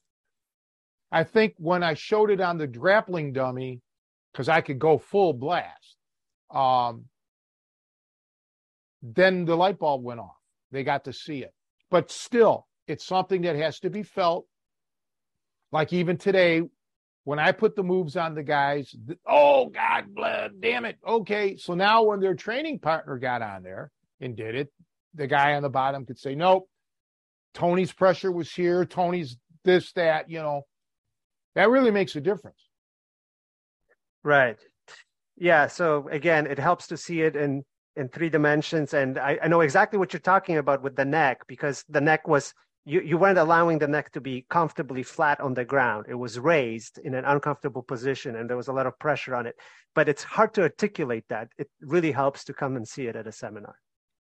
I 1.11 1.25
think 1.25 1.55
when 1.59 1.83
I 1.83 1.95
showed 1.95 2.31
it 2.31 2.41
on 2.41 2.59
the 2.59 2.67
grappling 2.67 3.33
dummy, 3.33 3.81
because 4.33 4.49
I 4.49 4.61
could 4.61 4.79
go 4.79 4.99
full 4.99 5.33
blast, 5.33 5.97
um, 6.53 7.05
then 9.03 9.45
the 9.45 9.57
light 9.57 9.79
bulb 9.79 10.03
went 10.03 10.21
off. 10.21 10.37
They 10.73 10.83
got 10.83 11.05
to 11.05 11.13
see 11.13 11.43
it. 11.43 11.53
But 11.91 12.11
still, 12.11 12.67
it's 12.89 13.07
something 13.07 13.43
that 13.43 13.57
has 13.57 13.79
to 13.81 13.91
be 13.91 14.03
felt. 14.03 14.47
Like 15.71 15.93
even 15.93 16.17
today, 16.17 16.63
when 17.25 17.39
I 17.39 17.53
put 17.53 17.75
the 17.75 17.83
moves 17.83 18.17
on 18.17 18.35
the 18.35 18.43
guys, 18.43 18.95
oh 19.27 19.67
God, 19.67 20.15
blah, 20.15 20.49
damn 20.61 20.85
it. 20.85 20.99
Okay. 21.07 21.57
So 21.57 21.75
now 21.75 22.05
when 22.05 22.21
their 22.21 22.35
training 22.35 22.79
partner 22.79 23.19
got 23.19 23.43
on 23.43 23.63
there 23.63 23.91
and 24.21 24.37
did 24.37 24.55
it, 24.55 24.73
the 25.15 25.27
guy 25.27 25.55
on 25.55 25.63
the 25.63 25.71
bottom 25.71 26.05
could 26.05 26.19
say, 26.19 26.35
Nope, 26.35 26.69
Tony's 27.55 27.93
pressure 27.93 28.31
was 28.31 28.53
here, 28.53 28.85
Tony's 28.85 29.37
this, 29.65 29.93
that, 29.93 30.31
you 30.31 30.39
know. 30.39 30.63
That 31.55 31.71
really 31.71 31.93
makes 31.93 32.17
a 32.17 32.21
difference. 32.21 32.69
Right. 34.25 34.59
Yeah. 35.37 35.69
So 35.69 36.09
again, 36.09 36.47
it 36.47 36.59
helps 36.59 36.89
to 36.89 36.97
see 36.97 37.23
it 37.23 37.37
in 37.37 37.63
in 37.97 38.09
three 38.09 38.29
dimensions. 38.29 38.93
And 38.93 39.19
I, 39.19 39.39
I 39.43 39.49
know 39.49 39.61
exactly 39.61 39.99
what 39.99 40.13
you're 40.13 40.21
talking 40.21 40.57
about 40.57 40.83
with 40.83 40.97
the 40.97 41.05
neck 41.05 41.47
because 41.47 41.85
the 41.89 42.01
neck 42.01 42.27
was 42.27 42.53
you, 42.85 43.01
you 43.01 43.17
weren't 43.17 43.39
allowing 43.39 43.79
the 43.79 43.89
neck 43.89 44.13
to 44.13 44.21
be 44.21 44.45
comfortably 44.51 45.03
flat 45.03 45.41
on 45.41 45.55
the 45.55 45.65
ground. 45.65 46.07
It 46.09 46.15
was 46.15 46.39
raised 46.39 46.99
in 46.99 47.15
an 47.15 47.25
uncomfortable 47.25 47.83
position 47.83 48.37
and 48.37 48.49
there 48.49 48.57
was 48.57 48.69
a 48.69 48.73
lot 48.73 48.87
of 48.87 48.99
pressure 48.99 49.35
on 49.35 49.47
it. 49.47 49.57
But 49.95 50.09
it's 50.09 50.23
hard 50.23 50.53
to 50.55 50.63
articulate 50.63 51.25
that. 51.29 51.49
It 51.57 51.71
really 51.81 52.13
helps 52.13 52.45
to 52.45 52.53
come 52.53 52.77
and 52.77 52.87
see 52.87 53.07
it 53.07 53.17
at 53.17 53.27
a 53.27 53.33
seminar. 53.33 53.77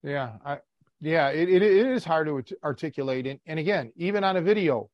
Yeah. 0.03 0.33
I, 0.45 0.59
yeah, 1.01 1.29
it, 1.29 1.49
it, 1.49 1.63
it 1.63 1.87
is 1.87 2.05
hard 2.05 2.27
to 2.27 2.57
articulate. 2.65 3.27
And, 3.29 3.39
and 3.47 3.61
again, 3.61 3.93
even 3.97 4.25
on 4.25 4.37
a 4.37 4.43
video, 4.43 4.91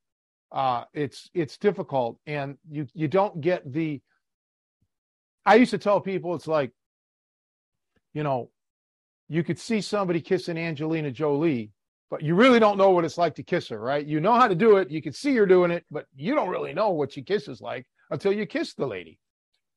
uh, 0.53 0.85
it's, 0.92 1.31
it's 1.33 1.57
difficult 1.57 2.18
and 2.27 2.59
you, 2.70 2.87
you 2.92 3.09
don't 3.09 3.40
get 3.40 3.70
the, 3.72 4.03
I 5.46 5.55
used 5.55 5.70
to 5.70 5.79
tell 5.79 6.00
people 6.00 6.35
it's 6.35 6.46
like, 6.46 6.72
you 8.12 8.22
know, 8.22 8.50
you 9.29 9.42
could 9.42 9.59
see 9.59 9.81
somebody 9.81 10.20
kissing 10.20 10.59
Angelina 10.59 11.11
Jolie 11.11 11.70
but 12.14 12.22
you 12.22 12.37
really 12.37 12.61
don't 12.61 12.79
know 12.79 12.90
what 12.90 13.05
it's 13.05 13.18
like 13.18 13.35
to 13.35 13.42
kiss 13.42 13.66
her, 13.70 13.81
right? 13.81 14.07
You 14.07 14.20
know 14.20 14.35
how 14.35 14.46
to 14.46 14.55
do 14.55 14.77
it. 14.77 14.88
You 14.88 15.03
can 15.03 15.12
see 15.12 15.35
her 15.35 15.46
doing 15.46 15.72
it, 15.72 15.85
but 15.90 16.07
you 16.14 16.33
don't 16.37 16.48
really 16.48 16.72
know 16.72 16.90
what 16.90 17.11
she 17.11 17.22
kisses 17.22 17.61
like 17.61 17.88
until 18.09 18.33
you 18.33 18.46
kiss 18.46 18.72
the 18.74 18.87
lady. 18.87 19.18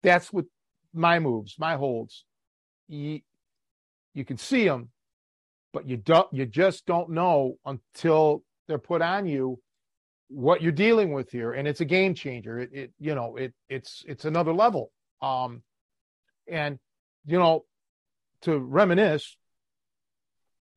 That's 0.03 0.31
what 0.31 0.45
my 0.93 1.17
moves, 1.17 1.55
my 1.57 1.77
holds. 1.77 2.25
You, 2.87 3.21
you 4.13 4.23
can 4.23 4.37
see 4.37 4.67
them, 4.67 4.89
but 5.73 5.87
you 5.87 5.97
don't. 5.97 6.31
You 6.31 6.45
just 6.45 6.85
don't 6.85 7.09
know 7.09 7.55
until 7.65 8.43
they're 8.67 8.77
put 8.77 9.01
on 9.01 9.25
you 9.25 9.59
what 10.27 10.61
you're 10.61 10.71
dealing 10.71 11.13
with 11.13 11.31
here, 11.31 11.53
and 11.53 11.67
it's 11.67 11.81
a 11.81 11.85
game 11.85 12.13
changer. 12.13 12.59
It, 12.59 12.69
it 12.71 12.93
you 12.99 13.15
know, 13.15 13.35
it 13.35 13.51
it's 13.67 14.03
it's 14.07 14.25
another 14.25 14.53
level. 14.53 14.91
Um, 15.23 15.63
and 16.47 16.77
you 17.25 17.39
know, 17.39 17.65
to 18.41 18.59
reminisce, 18.59 19.35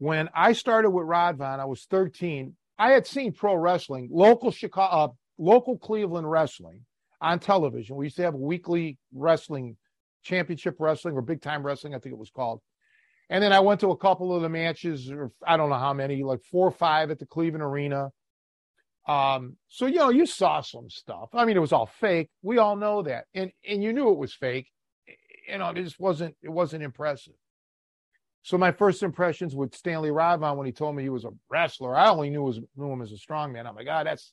when 0.01 0.31
I 0.35 0.55
started 0.55 0.91
with 0.91 1.07
Rod 1.07 1.39
Radvan, 1.39 1.61
I 1.61 1.67
was 1.67 1.85
13. 1.85 2.57
I 2.79 2.93
had 2.93 3.07
seen 3.07 3.33
pro 3.33 3.55
wrestling, 3.55 4.09
local 4.11 4.51
Chicago, 4.51 4.97
uh, 4.97 5.09
local 5.37 5.77
Cleveland 5.77 6.29
wrestling 6.29 6.87
on 7.21 7.39
television. 7.39 7.97
We 7.97 8.07
used 8.07 8.17
to 8.17 8.23
have 8.23 8.35
weekly 8.35 8.97
wrestling, 9.13 9.77
championship 10.23 10.77
wrestling 10.79 11.17
or 11.17 11.23
big 11.23 11.43
time 11.43 11.63
wrestling, 11.63 11.95
I 11.95 11.99
think 11.99 12.15
it 12.15 12.19
was 12.19 12.31
called. 12.31 12.63
And 13.29 13.45
then 13.45 13.53
I 13.53 13.61
went 13.61 13.81
to 13.81 13.91
a 13.91 13.97
couple 13.97 14.35
of 14.35 14.41
the 14.41 14.49
matches, 14.49 15.11
or 15.11 15.33
I 15.47 15.59
don't 15.59 15.69
know 15.69 15.77
how 15.77 15.93
many, 15.93 16.23
like 16.23 16.41
four 16.51 16.67
or 16.67 16.73
five 16.73 17.11
at 17.11 17.19
the 17.19 17.27
Cleveland 17.27 17.63
Arena. 17.63 18.09
Um, 19.07 19.59
so 19.69 19.85
you 19.85 19.97
know, 19.97 20.09
you 20.09 20.25
saw 20.25 20.63
some 20.63 20.89
stuff. 20.89 21.29
I 21.35 21.45
mean, 21.45 21.59
it 21.59 21.61
was 21.61 21.75
all 21.75 21.91
fake. 22.01 22.31
We 22.41 22.57
all 22.57 22.75
know 22.75 23.03
that, 23.03 23.27
and 23.35 23.53
and 23.69 23.83
you 23.83 23.93
knew 23.93 24.11
it 24.11 24.19
was 24.19 24.33
fake. 24.33 24.69
You 25.47 25.59
know, 25.59 25.69
it 25.69 25.77
just 25.77 26.01
wasn't 26.01 26.37
it 26.43 26.49
wasn't 26.49 26.85
impressive. 26.85 27.35
So 28.43 28.57
my 28.57 28.73
first 28.73 29.03
impressions 29.03 29.55
with 29.55 29.75
Stanley 29.75 30.11
Radvan 30.11 30.57
when 30.57 30.67
he 30.67 30.73
told 30.73 30.97
me 30.97 31.03
he 31.03 31.11
was 31.11 31.25
a 31.25 31.33
wrestler, 31.51 31.95
I 31.95 32.09
only 32.09 32.31
knew 32.31 32.43
was 32.43 32.59
knew 32.77 32.91
him 32.91 33.03
as 33.03 33.13
a 33.13 33.17
strongman. 33.17 33.67
I'm 33.67 33.77
like, 33.77 33.87
God, 33.87 34.07
ah, 34.07 34.11
that's 34.11 34.33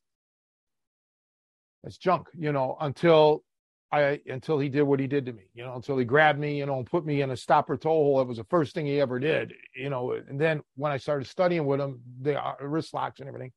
that's 1.83 1.97
junk, 1.97 2.27
you 2.37 2.51
know, 2.51 2.77
until 2.79 3.43
I 3.91 4.21
until 4.27 4.59
he 4.59 4.69
did 4.69 4.83
what 4.83 4.99
he 4.99 5.07
did 5.07 5.25
to 5.25 5.33
me, 5.33 5.43
you 5.53 5.63
know, 5.63 5.75
until 5.75 5.97
he 5.97 6.05
grabbed 6.05 6.39
me, 6.39 6.57
you 6.57 6.65
know, 6.65 6.77
and 6.77 6.85
put 6.85 7.05
me 7.05 7.21
in 7.21 7.31
a 7.31 7.37
step 7.37 7.65
over 7.65 7.77
toe 7.77 7.89
hold. 7.89 8.21
It 8.21 8.27
was 8.27 8.37
the 8.37 8.43
first 8.45 8.73
thing 8.73 8.85
he 8.85 8.99
ever 9.01 9.19
did, 9.19 9.53
you 9.75 9.89
know. 9.89 10.11
And 10.11 10.39
then 10.39 10.61
when 10.75 10.91
I 10.91 10.97
started 10.97 11.27
studying 11.27 11.65
with 11.65 11.79
him, 11.79 12.01
the 12.21 12.41
uh, 12.41 12.55
wrist 12.61 12.93
locks 12.93 13.19
and 13.19 13.27
everything, 13.27 13.51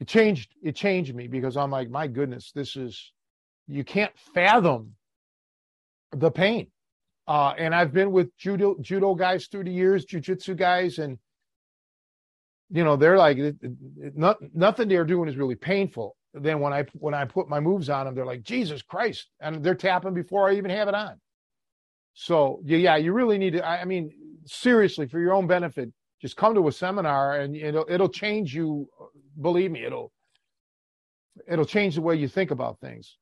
it 0.00 0.08
changed. 0.08 0.54
It 0.62 0.74
changed 0.74 1.14
me 1.14 1.28
because 1.28 1.56
I'm 1.56 1.70
like, 1.70 1.90
my 1.90 2.08
goodness, 2.08 2.52
this 2.52 2.76
is 2.76 3.12
you 3.68 3.84
can't 3.84 4.16
fathom 4.34 4.94
the 6.12 6.30
pain 6.30 6.68
uh, 7.28 7.54
and 7.58 7.74
I've 7.74 7.92
been 7.92 8.10
with 8.10 8.34
judo 8.38 8.76
judo 8.80 9.14
guys 9.14 9.46
through 9.46 9.64
the 9.64 9.70
years, 9.70 10.06
jujitsu 10.06 10.56
guys, 10.56 10.98
and 10.98 11.18
you 12.70 12.82
know 12.82 12.96
they're 12.96 13.18
like 13.18 13.36
it, 13.36 13.56
it, 13.62 14.16
not, 14.16 14.38
nothing 14.54 14.88
they're 14.88 15.04
doing 15.04 15.28
is 15.28 15.36
really 15.36 15.54
painful. 15.54 16.16
Then 16.32 16.60
when 16.60 16.72
I 16.72 16.86
when 16.94 17.14
I 17.14 17.26
put 17.26 17.48
my 17.48 17.60
moves 17.60 17.90
on 17.90 18.06
them, 18.06 18.14
they're 18.14 18.26
like 18.26 18.42
Jesus 18.42 18.80
Christ, 18.82 19.28
and 19.40 19.62
they're 19.62 19.74
tapping 19.74 20.14
before 20.14 20.48
I 20.48 20.54
even 20.54 20.70
have 20.70 20.88
it 20.88 20.94
on. 20.94 21.20
So 22.14 22.60
yeah, 22.64 22.78
yeah, 22.78 22.96
you 22.96 23.12
really 23.12 23.36
need 23.36 23.52
to. 23.52 23.66
I, 23.66 23.82
I 23.82 23.84
mean, 23.84 24.10
seriously, 24.46 25.06
for 25.06 25.20
your 25.20 25.34
own 25.34 25.46
benefit, 25.46 25.92
just 26.22 26.36
come 26.36 26.54
to 26.54 26.66
a 26.68 26.72
seminar 26.72 27.38
and 27.38 27.54
it'll 27.54 27.86
it'll 27.90 28.08
change 28.08 28.54
you. 28.54 28.88
Believe 29.40 29.70
me, 29.70 29.84
it'll 29.84 30.12
it'll 31.46 31.66
change 31.66 31.96
the 31.96 32.02
way 32.02 32.16
you 32.16 32.26
think 32.26 32.50
about 32.50 32.80
things. 32.80 33.18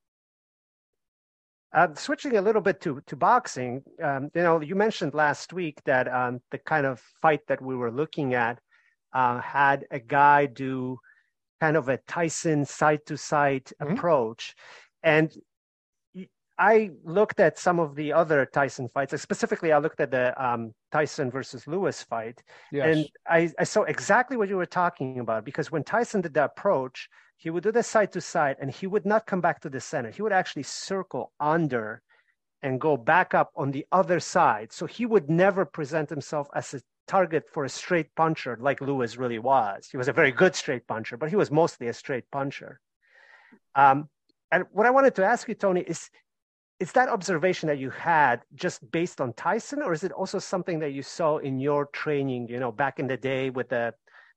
Uh, 1.73 1.89
switching 1.95 2.37
a 2.37 2.41
little 2.41 2.63
bit 2.63 2.81
to 2.81 3.03
to 3.07 3.17
boxing, 3.17 3.83
um, 4.03 4.31
you 4.35 4.43
know, 4.43 4.61
you 4.61 4.75
mentioned 4.75 5.15
last 5.15 5.53
week 5.53 5.83
that 5.85 6.09
um, 6.13 6.41
the 6.51 6.59
kind 6.59 6.87
of 6.87 7.01
fight 7.21 7.41
that 7.49 7.61
we 7.61 7.77
were 7.77 7.91
looking 7.91 8.35
at 8.35 8.59
uh, 9.13 9.41
had 9.41 9.85
a 9.91 9.99
guy 9.99 10.47
do 10.47 10.99
kind 11.61 11.77
of 11.77 11.89
a 11.89 11.99
Tyson 12.07 12.65
side 12.65 13.01
to 13.07 13.17
side 13.17 13.69
approach, 13.81 14.55
and 15.03 15.33
I 16.59 16.91
looked 17.05 17.39
at 17.39 17.59
some 17.59 17.79
of 17.79 17.95
the 17.95 18.13
other 18.13 18.47
Tyson 18.47 18.89
fights. 18.89 19.21
Specifically, 19.21 19.73
I 19.73 19.79
looked 19.79 20.01
at 20.01 20.11
the 20.11 20.33
um, 20.43 20.73
Tyson 20.91 21.31
versus 21.31 21.67
Lewis 21.67 22.03
fight, 22.03 22.43
yes. 22.73 22.97
and 22.97 23.09
I, 23.29 23.53
I 23.59 23.65
saw 23.65 23.83
exactly 23.83 24.37
what 24.37 24.49
you 24.49 24.57
were 24.57 24.67
talking 24.67 25.19
about 25.21 25.45
because 25.45 25.71
when 25.71 25.85
Tyson 25.85 26.23
did 26.23 26.35
the 26.35 26.45
approach 26.45 27.09
he 27.37 27.51
would 27.51 27.63
do 27.63 27.73
the 27.73 27.83
side 27.83 28.13
to 28.13 28.21
side 28.21 28.57
and 28.61 28.71
he 28.71 28.87
would 28.87 29.05
not 29.05 29.27
come 29.27 29.41
back 29.41 29.61
to 29.61 29.69
the 29.69 29.81
center. 29.81 30.11
He 30.11 30.23
would 30.23 30.33
actually 30.33 30.63
circle 30.63 31.33
under 31.39 32.03
and 32.63 32.81
go 32.81 32.97
back 32.97 33.35
up 33.35 33.53
on 33.55 33.71
the 33.71 33.87
other 33.93 34.21
side. 34.21 34.73
So 34.73 34.87
he 34.87 35.05
would 35.05 35.29
never 35.29 35.65
present 35.65 36.09
himself 36.09 36.49
as 36.55 36.73
a 36.75 36.81
target 37.07 37.45
for 37.53 37.65
a 37.65 37.69
straight 37.69 38.15
puncher 38.17 38.57
like 38.59 38.81
Lewis 38.81 39.17
really 39.17 39.39
was. 39.39 39.89
He 39.91 39.97
was 39.97 40.09
a 40.09 40.13
very 40.13 40.33
good 40.33 40.55
straight 40.57 40.87
puncher, 40.87 41.17
but 41.17 41.29
he 41.29 41.37
was 41.37 41.51
mostly 41.51 41.89
a 41.89 41.93
straight 41.93 42.25
puncher. 42.33 42.81
Um, 43.75 44.09
and 44.51 44.65
what 44.73 44.87
I 44.87 44.91
wanted 44.91 45.15
to 45.17 45.25
ask 45.25 45.47
you, 45.47 45.55
Tony, 45.55 45.83
is 45.83 46.11
is 46.79 46.93
that 46.93 47.09
observation 47.09 47.67
that 47.69 47.79
you 47.79 47.91
had 47.91 48.43
just 48.55 48.89
based 48.91 49.21
on 49.21 49.33
Tyson, 49.33 49.83
or 49.83 49.93
is 49.93 50.05
it 50.05 50.13
also 50.13 50.39
something 50.39 50.79
that 50.81 50.91
you 50.91 51.03
saw 51.03 51.39
in 51.39 51.59
your 51.59 51.87
training, 51.87 52.49
you 52.49 52.61
know, 52.61 52.71
back 52.71 52.99
in 52.99 53.07
the 53.07 53.17
day 53.17 53.51
with 53.51 53.69
the 53.71 53.95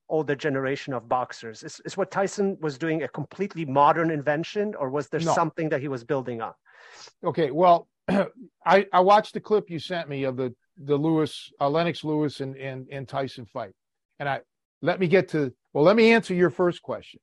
older 0.07 0.35
generation 0.35 0.93
of 0.93 1.09
boxers? 1.09 1.63
Is, 1.63 1.81
is 1.85 1.97
what 1.97 2.11
Tyson 2.11 2.57
was 2.61 2.77
doing 2.77 3.03
a 3.03 3.07
completely 3.07 3.65
modern 3.65 4.09
invention, 4.09 4.73
or 4.75 4.89
was 4.89 5.09
there 5.09 5.19
no. 5.19 5.33
something 5.33 5.69
that 5.69 5.81
he 5.81 5.89
was 5.89 6.03
building 6.03 6.41
on? 6.41 6.53
Okay, 7.23 7.51
well, 7.51 7.87
I, 8.65 8.85
I 8.93 9.01
watched 9.01 9.33
the 9.33 9.41
clip 9.41 9.69
you 9.69 9.79
sent 9.79 10.09
me 10.09 10.23
of 10.23 10.37
the 10.37 10.53
the 10.81 10.95
Lewis 10.95 11.51
uh, 11.59 11.69
Lennox 11.69 12.05
Lewis 12.05 12.39
and, 12.39 12.55
and 12.55 12.87
and 12.89 13.07
Tyson 13.07 13.45
fight, 13.45 13.73
and 14.19 14.29
I 14.29 14.39
let 14.81 14.99
me 14.99 15.07
get 15.07 15.27
to 15.29 15.53
well, 15.73 15.83
let 15.83 15.95
me 15.95 16.11
answer 16.11 16.33
your 16.33 16.49
first 16.49 16.81
question. 16.81 17.19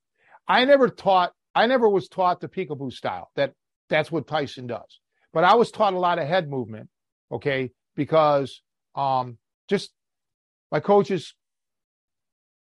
I 0.47 0.65
never 0.65 0.89
taught, 0.89 1.33
I 1.55 1.67
never 1.67 1.89
was 1.89 2.09
taught 2.09 2.41
the 2.41 2.49
peekaboo 2.49 2.93
style. 2.93 3.31
That 3.35 3.53
that's 3.89 4.13
what 4.13 4.27
Tyson 4.27 4.67
does, 4.67 5.01
but 5.37 5.45
I 5.45 5.55
was 5.55 5.71
taught 5.71 5.93
a 5.93 5.99
lot 5.99 6.19
of 6.19 6.27
head 6.27 6.49
movement. 6.49 6.89
Okay, 7.31 7.71
because 7.95 8.63
um, 8.95 9.37
just 9.69 9.91
my 10.73 10.81
coaches 10.81 11.35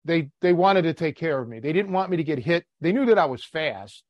they 0.05 0.31
they 0.41 0.53
wanted 0.53 0.83
to 0.83 0.95
take 0.95 1.17
care 1.17 1.41
of 1.41 1.49
me. 1.49 1.59
They 1.59 1.73
didn't 1.73 1.91
want 1.91 2.13
me 2.13 2.17
to 2.19 2.23
get 2.23 2.39
hit. 2.39 2.65
They 2.81 2.93
knew 2.93 3.07
that 3.07 3.19
I 3.19 3.25
was 3.25 3.45
fast. 3.45 4.05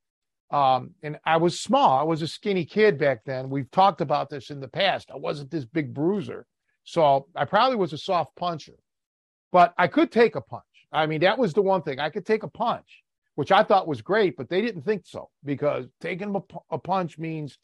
Um, 0.51 0.91
and 1.03 1.19
I 1.25 1.39
was 1.39 1.59
small. 1.59 1.99
I 1.99 2.03
was 2.03 2.21
a 2.21 2.29
skinny 2.29 2.67
kid 2.67 2.99
back 2.99 3.25
then. 3.25 3.49
We've 3.49 3.71
talked 3.71 4.03
about 4.03 4.29
this 4.29 4.51
in 4.51 4.61
the 4.61 4.69
past. 4.69 5.11
I 5.11 5.17
wasn't 5.17 5.51
this 5.51 5.65
big 5.65 5.95
bruiser. 5.95 6.45
So 6.85 7.29
I 7.35 7.47
probably 7.47 7.77
was 7.77 7.95
a 7.95 7.99
soft 7.99 8.37
puncher. 8.37 8.77
But 9.53 9.73
I 9.79 9.87
could 9.87 10.13
take 10.13 10.37
a 10.37 10.43
punch. 10.43 10.65
I 10.93 11.07
mean, 11.07 11.23
that 11.23 11.39
was 11.39 11.55
the 11.55 11.63
one 11.63 11.81
thing. 11.81 11.99
I 11.99 12.11
could 12.11 12.27
take 12.27 12.43
a 12.43 12.49
punch, 12.49 13.05
which 13.37 13.53
I 13.53 13.63
thought 13.63 13.89
was 13.89 14.03
great, 14.03 14.37
but 14.37 14.51
they 14.51 14.61
didn't 14.61 14.83
think 14.83 15.07
so 15.07 15.31
because 15.47 15.87
taking 16.03 16.37
a, 16.71 16.79
punch 16.79 17.17
means 17.17 17.57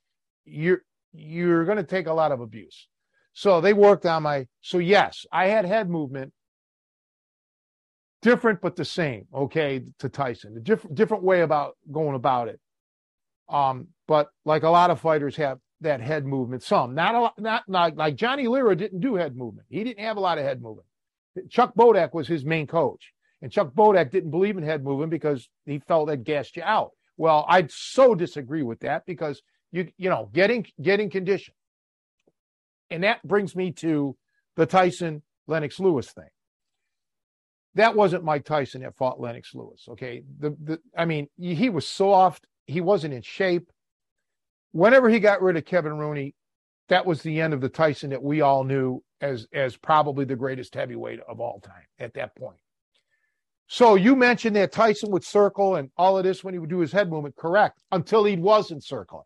you're 0.46 0.82
you're 1.12 1.64
going 1.64 1.78
to 1.78 1.82
take 1.82 2.06
a 2.06 2.12
lot 2.12 2.32
of 2.32 2.40
abuse. 2.40 2.88
So 3.32 3.60
they 3.60 3.72
worked 3.72 4.06
on 4.06 4.22
my 4.22 4.46
so 4.60 4.78
yes, 4.78 5.26
I 5.30 5.46
had 5.48 5.64
head 5.66 5.90
movement 5.90 6.32
different 8.22 8.60
but 8.60 8.76
the 8.76 8.84
same. 8.84 9.26
Okay, 9.34 9.82
to 9.98 10.08
Tyson, 10.08 10.56
a 10.56 10.60
different 10.60 10.96
different 10.96 11.22
way 11.22 11.42
about 11.42 11.76
going 11.92 12.14
about 12.14 12.48
it. 12.48 12.60
Um, 13.48 13.88
but 14.08 14.28
like 14.44 14.62
a 14.62 14.70
lot 14.70 14.90
of 14.90 15.00
fighters 15.00 15.36
have 15.36 15.58
that 15.82 16.00
head 16.00 16.24
movement. 16.24 16.62
Some 16.62 16.94
not 16.94 17.14
a 17.14 17.20
lot, 17.20 17.38
not 17.38 17.64
like 17.68 17.96
like 17.96 18.16
Johnny 18.16 18.48
Lira 18.48 18.74
didn't 18.74 19.00
do 19.00 19.14
head 19.14 19.36
movement. 19.36 19.66
He 19.70 19.84
didn't 19.84 20.04
have 20.04 20.16
a 20.16 20.20
lot 20.20 20.38
of 20.38 20.44
head 20.44 20.62
movement. 20.62 20.86
Chuck 21.50 21.74
Bodak 21.74 22.14
was 22.14 22.26
his 22.26 22.44
main 22.44 22.66
coach, 22.66 23.12
and 23.42 23.52
Chuck 23.52 23.72
Bodak 23.74 24.10
didn't 24.10 24.30
believe 24.30 24.56
in 24.56 24.64
head 24.64 24.82
movement 24.82 25.10
because 25.10 25.48
he 25.66 25.78
felt 25.80 26.08
that 26.08 26.24
gassed 26.24 26.56
you 26.56 26.62
out. 26.62 26.92
Well, 27.18 27.44
I'd 27.48 27.70
so 27.70 28.14
disagree 28.14 28.62
with 28.62 28.80
that 28.80 29.04
because 29.06 29.42
you 29.76 29.92
you 29.98 30.10
know 30.10 30.30
getting 30.32 30.66
getting 30.80 31.10
condition, 31.10 31.54
and 32.90 33.04
that 33.04 33.22
brings 33.26 33.54
me 33.54 33.72
to 33.72 34.16
the 34.56 34.66
Tyson 34.66 35.22
Lennox 35.46 35.78
Lewis 35.78 36.10
thing. 36.10 36.28
That 37.74 37.94
wasn't 37.94 38.24
Mike 38.24 38.44
Tyson 38.44 38.82
that 38.82 38.96
fought 38.96 39.20
Lennox 39.20 39.54
Lewis. 39.54 39.84
Okay, 39.90 40.22
the 40.38 40.56
the 40.62 40.78
I 40.96 41.04
mean 41.04 41.28
he 41.38 41.68
was 41.68 41.86
soft. 41.86 42.46
He 42.66 42.80
wasn't 42.80 43.14
in 43.14 43.22
shape. 43.22 43.70
Whenever 44.72 45.08
he 45.08 45.20
got 45.20 45.42
rid 45.42 45.56
of 45.56 45.64
Kevin 45.64 45.96
Rooney, 45.98 46.34
that 46.88 47.06
was 47.06 47.22
the 47.22 47.40
end 47.40 47.54
of 47.54 47.60
the 47.60 47.68
Tyson 47.68 48.10
that 48.10 48.22
we 48.22 48.40
all 48.40 48.64
knew 48.64 49.02
as 49.20 49.46
as 49.52 49.76
probably 49.76 50.24
the 50.24 50.36
greatest 50.36 50.74
heavyweight 50.74 51.20
of 51.28 51.40
all 51.40 51.60
time 51.60 51.86
at 51.98 52.14
that 52.14 52.34
point. 52.34 52.58
So 53.68 53.96
you 53.96 54.14
mentioned 54.14 54.56
that 54.56 54.72
Tyson 54.72 55.10
would 55.10 55.24
circle 55.24 55.76
and 55.76 55.90
all 55.96 56.16
of 56.16 56.24
this 56.24 56.44
when 56.44 56.54
he 56.54 56.60
would 56.60 56.70
do 56.70 56.78
his 56.78 56.92
head 56.92 57.10
movement, 57.10 57.34
correct? 57.36 57.82
Until 57.90 58.24
he 58.24 58.36
wasn't 58.36 58.84
circling, 58.84 59.24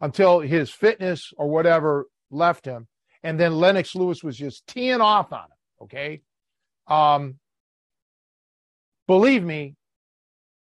until 0.00 0.40
his 0.40 0.70
fitness 0.70 1.32
or 1.36 1.48
whatever 1.48 2.06
left 2.30 2.64
him, 2.64 2.88
and 3.22 3.38
then 3.38 3.54
Lennox 3.56 3.94
Lewis 3.94 4.24
was 4.24 4.36
just 4.36 4.66
teeing 4.66 5.00
off 5.00 5.32
on 5.32 5.44
him. 5.44 5.56
Okay, 5.82 6.20
um, 6.86 7.38
believe 9.06 9.42
me, 9.42 9.76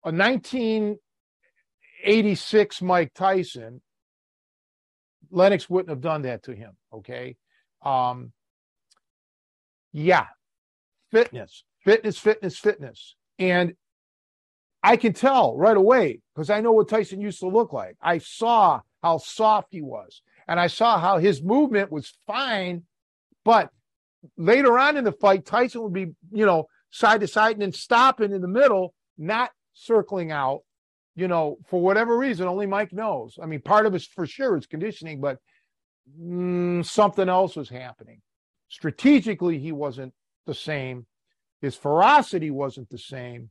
a 0.04 0.12
1986 0.12 2.82
Mike 2.82 3.12
Tyson, 3.14 3.80
Lennox 5.30 5.70
wouldn't 5.70 5.90
have 5.90 6.00
done 6.00 6.22
that 6.22 6.42
to 6.44 6.54
him. 6.54 6.72
Okay, 6.92 7.36
um, 7.84 8.32
yeah, 9.92 10.26
fitness, 11.10 11.64
fitness, 11.84 12.18
fitness, 12.18 12.58
fitness. 12.58 13.16
And 13.38 13.74
I 14.82 14.96
can 14.96 15.12
tell 15.12 15.56
right 15.56 15.76
away 15.76 16.20
because 16.34 16.50
I 16.50 16.60
know 16.60 16.72
what 16.72 16.88
Tyson 16.88 17.20
used 17.20 17.38
to 17.40 17.48
look 17.48 17.72
like. 17.72 17.96
I 18.02 18.18
saw 18.18 18.80
how 19.02 19.18
soft 19.18 19.68
he 19.70 19.82
was, 19.82 20.22
and 20.48 20.58
I 20.58 20.66
saw 20.66 20.98
how 20.98 21.18
his 21.18 21.42
movement 21.42 21.90
was 21.90 22.12
fine. 22.26 22.84
But 23.44 23.70
later 24.36 24.78
on 24.78 24.96
in 24.96 25.04
the 25.04 25.12
fight, 25.12 25.44
Tyson 25.44 25.82
would 25.82 25.92
be, 25.92 26.12
you 26.30 26.46
know, 26.46 26.66
side 26.90 27.20
to 27.20 27.26
side 27.26 27.52
and 27.52 27.62
then 27.62 27.72
stopping 27.72 28.32
in 28.32 28.40
the 28.40 28.48
middle, 28.48 28.94
not 29.18 29.50
circling 29.74 30.30
out, 30.30 30.60
you 31.16 31.28
know, 31.28 31.58
for 31.66 31.80
whatever 31.80 32.16
reason. 32.16 32.46
Only 32.46 32.66
Mike 32.66 32.92
knows. 32.92 33.38
I 33.42 33.46
mean, 33.46 33.60
part 33.60 33.86
of 33.86 33.94
it's 33.94 34.06
for 34.06 34.26
sure 34.26 34.56
it's 34.56 34.66
conditioning, 34.66 35.20
but 35.20 35.38
mm, 36.20 36.84
something 36.84 37.28
else 37.28 37.56
was 37.56 37.68
happening. 37.68 38.20
Strategically, 38.68 39.58
he 39.58 39.72
wasn't 39.72 40.14
the 40.46 40.54
same. 40.54 41.06
His 41.60 41.76
ferocity 41.76 42.50
wasn't 42.50 42.90
the 42.90 42.98
same. 42.98 43.50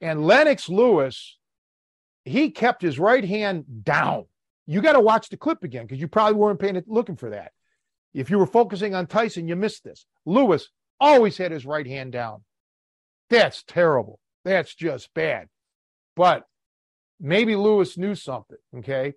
And 0.00 0.26
Lennox 0.26 0.68
Lewis, 0.68 1.38
he 2.24 2.50
kept 2.50 2.82
his 2.82 2.98
right 2.98 3.24
hand 3.24 3.64
down. 3.82 4.26
You 4.66 4.80
got 4.80 4.92
to 4.92 5.00
watch 5.00 5.28
the 5.28 5.36
clip 5.36 5.62
again 5.62 5.84
because 5.84 6.00
you 6.00 6.08
probably 6.08 6.34
weren't 6.34 6.58
paying 6.58 6.76
it, 6.76 6.88
looking 6.88 7.16
for 7.16 7.30
that. 7.30 7.52
If 8.14 8.30
you 8.30 8.38
were 8.38 8.46
focusing 8.46 8.94
on 8.94 9.06
Tyson, 9.06 9.46
you 9.46 9.56
missed 9.56 9.84
this. 9.84 10.06
Lewis 10.24 10.70
always 10.98 11.36
had 11.36 11.52
his 11.52 11.66
right 11.66 11.86
hand 11.86 12.12
down. 12.12 12.42
That's 13.30 13.62
terrible. 13.62 14.18
That's 14.44 14.74
just 14.74 15.12
bad. 15.14 15.48
But 16.14 16.44
maybe 17.20 17.56
Lewis 17.56 17.98
knew 17.98 18.14
something, 18.14 18.58
okay? 18.78 19.14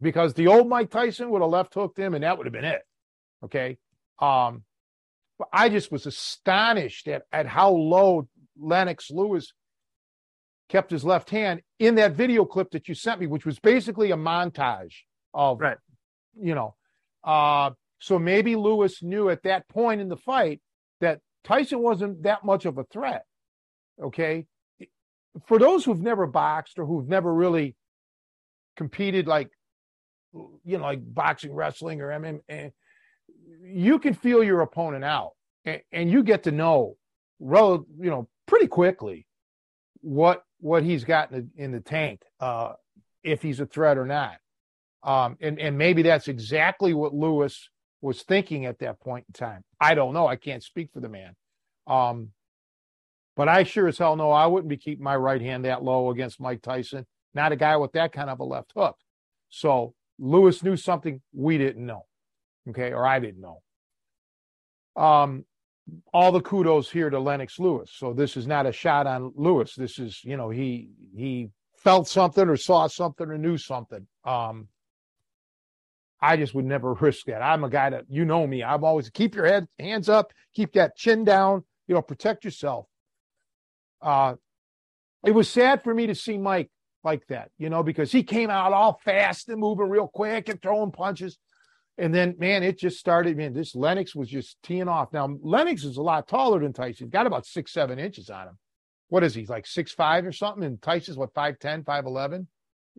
Because 0.00 0.34
the 0.34 0.48
old 0.48 0.68
Mike 0.68 0.90
Tyson 0.90 1.30
would 1.30 1.42
have 1.42 1.50
left 1.50 1.74
hooked 1.74 1.98
him 1.98 2.14
and 2.14 2.24
that 2.24 2.36
would 2.36 2.46
have 2.46 2.52
been 2.52 2.64
it. 2.64 2.82
Okay. 3.44 3.78
Um, 4.18 4.64
I 5.52 5.68
just 5.68 5.90
was 5.90 6.06
astonished 6.06 7.08
at, 7.08 7.22
at 7.32 7.46
how 7.46 7.70
low 7.70 8.28
Lennox 8.58 9.10
Lewis 9.10 9.52
kept 10.72 10.90
his 10.90 11.04
left 11.04 11.28
hand 11.28 11.60
in 11.78 11.96
that 11.96 12.12
video 12.12 12.46
clip 12.46 12.70
that 12.70 12.88
you 12.88 12.94
sent 12.94 13.20
me, 13.20 13.26
which 13.26 13.44
was 13.44 13.58
basically 13.58 14.10
a 14.10 14.16
montage 14.16 14.94
of, 15.34 15.60
right. 15.60 15.76
you 16.40 16.54
know, 16.54 16.74
uh, 17.24 17.70
so 17.98 18.18
maybe 18.18 18.56
Lewis 18.56 19.02
knew 19.02 19.28
at 19.28 19.42
that 19.42 19.68
point 19.68 20.00
in 20.00 20.08
the 20.08 20.16
fight 20.16 20.62
that 21.02 21.20
Tyson 21.44 21.80
wasn't 21.80 22.22
that 22.22 22.42
much 22.42 22.64
of 22.64 22.78
a 22.78 22.84
threat. 22.84 23.24
Okay. 24.02 24.46
For 25.46 25.58
those 25.58 25.84
who've 25.84 26.00
never 26.00 26.26
boxed 26.26 26.78
or 26.78 26.86
who've 26.86 27.06
never 27.06 27.32
really 27.32 27.76
competed 28.76 29.26
like, 29.26 29.50
you 30.32 30.78
know, 30.78 30.84
like 30.84 31.00
boxing, 31.02 31.52
wrestling, 31.52 32.00
or 32.00 32.08
MMA, 32.08 32.72
you 33.62 33.98
can 33.98 34.14
feel 34.14 34.42
your 34.42 34.62
opponent 34.62 35.04
out 35.04 35.32
and, 35.66 35.82
and 35.92 36.10
you 36.10 36.22
get 36.22 36.44
to 36.44 36.50
know, 36.50 36.96
you 37.38 37.84
know, 37.98 38.26
pretty 38.46 38.68
quickly 38.68 39.26
what 40.00 40.42
what 40.62 40.82
he's 40.82 41.04
got 41.04 41.30
in 41.30 41.50
the, 41.56 41.64
in 41.64 41.72
the 41.72 41.80
tank, 41.80 42.22
uh, 42.40 42.72
if 43.22 43.42
he's 43.42 43.60
a 43.60 43.66
threat 43.66 43.98
or 43.98 44.06
not. 44.06 44.36
Um, 45.02 45.36
and 45.40 45.58
and 45.58 45.76
maybe 45.76 46.02
that's 46.02 46.28
exactly 46.28 46.94
what 46.94 47.12
Lewis 47.12 47.68
was 48.00 48.22
thinking 48.22 48.66
at 48.66 48.78
that 48.78 49.00
point 49.00 49.26
in 49.28 49.32
time. 49.32 49.62
I 49.80 49.94
don't 49.94 50.14
know. 50.14 50.26
I 50.26 50.36
can't 50.36 50.62
speak 50.62 50.90
for 50.92 51.00
the 51.00 51.08
man. 51.08 51.34
Um, 51.88 52.28
but 53.36 53.48
I 53.48 53.64
sure 53.64 53.88
as 53.88 53.98
hell 53.98 54.14
know 54.16 54.30
I 54.30 54.46
wouldn't 54.46 54.70
be 54.70 54.76
keeping 54.76 55.02
my 55.02 55.16
right 55.16 55.40
hand 55.40 55.64
that 55.64 55.82
low 55.82 56.10
against 56.10 56.40
Mike 56.40 56.62
Tyson. 56.62 57.04
Not 57.34 57.50
a 57.52 57.56
guy 57.56 57.76
with 57.76 57.92
that 57.92 58.12
kind 58.12 58.30
of 58.30 58.38
a 58.38 58.44
left 58.44 58.72
hook. 58.76 58.96
So 59.50 59.94
Lewis 60.18 60.62
knew 60.62 60.76
something 60.76 61.20
we 61.32 61.58
didn't 61.58 61.84
know 61.84 62.04
okay, 62.70 62.92
or 62.92 63.06
I 63.06 63.18
didn't 63.18 63.40
know. 63.40 63.62
Um, 65.02 65.44
all 66.12 66.32
the 66.32 66.40
kudos 66.40 66.90
here 66.90 67.10
to 67.10 67.18
Lennox 67.18 67.58
Lewis. 67.58 67.90
So 67.92 68.12
this 68.12 68.36
is 68.36 68.46
not 68.46 68.66
a 68.66 68.72
shot 68.72 69.06
on 69.06 69.32
Lewis. 69.34 69.74
This 69.74 69.98
is, 69.98 70.22
you 70.24 70.36
know, 70.36 70.50
he 70.50 70.90
he 71.16 71.50
felt 71.76 72.08
something 72.08 72.48
or 72.48 72.56
saw 72.56 72.86
something 72.86 73.28
or 73.28 73.38
knew 73.38 73.58
something. 73.58 74.06
Um, 74.24 74.68
I 76.20 76.36
just 76.36 76.54
would 76.54 76.64
never 76.64 76.94
risk 76.94 77.26
that. 77.26 77.42
I'm 77.42 77.64
a 77.64 77.68
guy 77.68 77.90
that 77.90 78.04
you 78.08 78.24
know 78.24 78.46
me. 78.46 78.62
I'm 78.62 78.84
always 78.84 79.10
keep 79.10 79.34
your 79.34 79.46
head 79.46 79.66
hands 79.78 80.08
up, 80.08 80.32
keep 80.54 80.72
that 80.74 80.96
chin 80.96 81.24
down, 81.24 81.64
you 81.88 81.94
know, 81.94 82.02
protect 82.02 82.44
yourself. 82.44 82.86
Uh, 84.00 84.34
it 85.26 85.32
was 85.32 85.48
sad 85.48 85.82
for 85.82 85.92
me 85.92 86.06
to 86.06 86.14
see 86.14 86.38
Mike 86.38 86.70
like 87.04 87.26
that, 87.28 87.50
you 87.58 87.70
know, 87.70 87.82
because 87.82 88.12
he 88.12 88.22
came 88.22 88.50
out 88.50 88.72
all 88.72 89.00
fast 89.04 89.48
and 89.48 89.58
moving 89.60 89.88
real 89.88 90.06
quick 90.06 90.48
and 90.48 90.62
throwing 90.62 90.92
punches. 90.92 91.38
And 91.98 92.14
then, 92.14 92.36
man, 92.38 92.62
it 92.62 92.78
just 92.78 92.98
started. 92.98 93.36
Man, 93.36 93.52
this 93.52 93.74
Lennox 93.74 94.14
was 94.14 94.28
just 94.28 94.56
teeing 94.62 94.88
off. 94.88 95.12
Now, 95.12 95.36
Lennox 95.42 95.84
is 95.84 95.98
a 95.98 96.02
lot 96.02 96.26
taller 96.26 96.60
than 96.60 96.72
Tyson. 96.72 97.06
He's 97.06 97.12
got 97.12 97.26
about 97.26 97.46
six, 97.46 97.72
seven 97.72 97.98
inches 97.98 98.30
on 98.30 98.48
him. 98.48 98.58
What 99.08 99.24
is 99.24 99.34
he, 99.34 99.44
like 99.44 99.66
six 99.66 99.92
five 99.92 100.24
or 100.24 100.32
something? 100.32 100.64
And 100.64 100.80
Tyson's 100.80 101.18
what, 101.18 101.34
5'10, 101.34 101.84
5'11? 101.84 102.46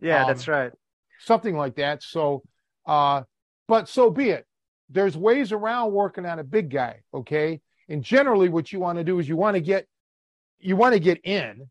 Yeah, 0.00 0.22
um, 0.22 0.28
that's 0.28 0.46
right. 0.46 0.70
Something 1.18 1.56
like 1.56 1.74
that. 1.76 2.04
So, 2.04 2.42
uh, 2.86 3.22
but 3.66 3.88
so 3.88 4.10
be 4.10 4.30
it. 4.30 4.46
There's 4.90 5.16
ways 5.16 5.50
around 5.50 5.92
working 5.92 6.24
on 6.24 6.38
a 6.38 6.44
big 6.44 6.70
guy, 6.70 7.00
okay? 7.12 7.60
And 7.88 8.02
generally, 8.02 8.48
what 8.48 8.72
you 8.72 8.78
want 8.78 8.98
to 8.98 9.04
do 9.04 9.18
is 9.18 9.28
you 9.28 9.36
want 9.36 9.56
to 9.56 9.60
get, 9.60 9.88
you 10.60 10.76
want 10.76 10.94
to 10.94 11.00
get 11.00 11.20
in, 11.24 11.68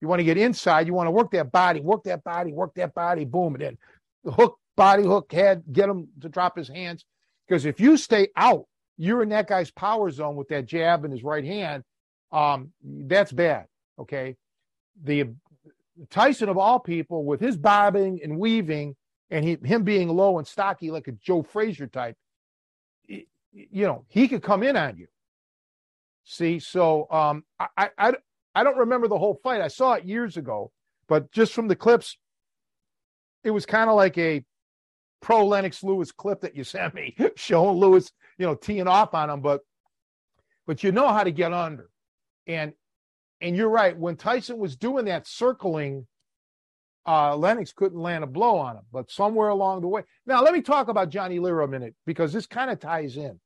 you 0.00 0.08
want 0.08 0.20
to 0.20 0.24
get 0.24 0.36
inside, 0.36 0.86
you 0.86 0.92
want 0.94 1.06
to 1.06 1.12
work 1.12 1.30
that 1.30 1.50
body, 1.50 1.80
work 1.80 2.04
that 2.04 2.22
body, 2.22 2.52
work 2.52 2.74
that 2.74 2.94
body, 2.94 3.24
boom, 3.24 3.54
and 3.54 3.62
then 3.62 3.78
the 4.24 4.32
hook 4.32 4.58
body 4.76 5.02
hook 5.02 5.32
head, 5.32 5.64
get 5.72 5.88
him 5.88 6.08
to 6.20 6.28
drop 6.28 6.56
his 6.56 6.68
hands. 6.68 7.04
Because 7.46 7.64
if 7.64 7.80
you 7.80 7.96
stay 7.96 8.28
out, 8.36 8.66
you're 8.96 9.22
in 9.22 9.28
that 9.30 9.48
guy's 9.48 9.70
power 9.70 10.10
zone 10.10 10.36
with 10.36 10.48
that 10.48 10.66
jab 10.66 11.04
in 11.04 11.10
his 11.10 11.22
right 11.22 11.44
hand. 11.44 11.84
Um, 12.32 12.72
that's 12.82 13.32
bad. 13.32 13.66
Okay. 13.98 14.36
The 15.02 15.30
Tyson 16.10 16.48
of 16.48 16.58
all 16.58 16.78
people, 16.78 17.24
with 17.24 17.40
his 17.40 17.56
bobbing 17.56 18.20
and 18.22 18.38
weaving, 18.38 18.96
and 19.30 19.44
he, 19.44 19.58
him 19.64 19.82
being 19.82 20.08
low 20.08 20.38
and 20.38 20.46
stocky 20.46 20.90
like 20.90 21.08
a 21.08 21.12
Joe 21.12 21.42
Frazier 21.42 21.86
type, 21.86 22.16
you 23.08 23.86
know, 23.86 24.04
he 24.08 24.28
could 24.28 24.42
come 24.42 24.62
in 24.62 24.76
on 24.76 24.96
you. 24.96 25.06
See, 26.24 26.58
so 26.58 27.06
um, 27.10 27.44
I, 27.58 27.90
I 27.96 28.14
I 28.54 28.64
don't 28.64 28.78
remember 28.78 29.06
the 29.08 29.18
whole 29.18 29.38
fight. 29.42 29.60
I 29.60 29.68
saw 29.68 29.92
it 29.94 30.04
years 30.04 30.36
ago, 30.36 30.72
but 31.08 31.30
just 31.30 31.52
from 31.52 31.68
the 31.68 31.76
clips, 31.76 32.16
it 33.44 33.50
was 33.50 33.66
kind 33.66 33.88
of 33.88 33.96
like 33.96 34.18
a 34.18 34.44
pro 35.20 35.46
Lennox 35.46 35.82
Lewis 35.82 36.12
clip 36.12 36.40
that 36.42 36.56
you 36.56 36.64
sent 36.64 36.94
me 36.94 37.16
showing 37.36 37.78
Lewis, 37.78 38.10
you 38.38 38.46
know, 38.46 38.54
teeing 38.54 38.88
off 38.88 39.14
on 39.14 39.30
him, 39.30 39.40
but 39.40 39.60
but 40.66 40.82
you 40.82 40.92
know 40.92 41.08
how 41.08 41.24
to 41.24 41.30
get 41.30 41.52
under. 41.52 41.88
And 42.46 42.72
and 43.40 43.56
you're 43.56 43.68
right, 43.68 43.96
when 43.96 44.16
Tyson 44.16 44.58
was 44.58 44.76
doing 44.76 45.04
that 45.06 45.26
circling, 45.26 46.06
uh, 47.06 47.36
Lennox 47.36 47.72
couldn't 47.72 48.00
land 48.00 48.24
a 48.24 48.26
blow 48.26 48.56
on 48.56 48.76
him, 48.76 48.84
but 48.92 49.10
somewhere 49.10 49.48
along 49.48 49.82
the 49.82 49.88
way. 49.88 50.02
Now 50.26 50.42
let 50.42 50.52
me 50.52 50.62
talk 50.62 50.88
about 50.88 51.10
Johnny 51.10 51.38
Lira 51.38 51.64
a 51.64 51.68
minute 51.68 51.94
because 52.06 52.32
this 52.32 52.46
kind 52.46 52.70
of 52.70 52.80
ties 52.80 53.16
in. 53.16 53.38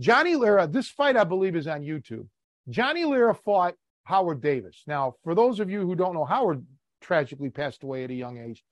Johnny 0.00 0.36
Lira, 0.36 0.66
this 0.66 0.88
fight 0.88 1.16
I 1.16 1.24
believe 1.24 1.56
is 1.56 1.66
on 1.66 1.82
YouTube. 1.82 2.28
Johnny 2.68 3.04
Lira 3.04 3.34
fought 3.34 3.74
Howard 4.04 4.40
Davis. 4.40 4.84
Now, 4.86 5.14
for 5.24 5.34
those 5.34 5.60
of 5.60 5.70
you 5.70 5.80
who 5.80 5.94
don't 5.94 6.14
know, 6.14 6.24
Howard 6.24 6.64
tragically 7.00 7.50
passed 7.50 7.82
away 7.82 8.04
at 8.04 8.10
a 8.10 8.14
young 8.14 8.38
age. 8.38 8.62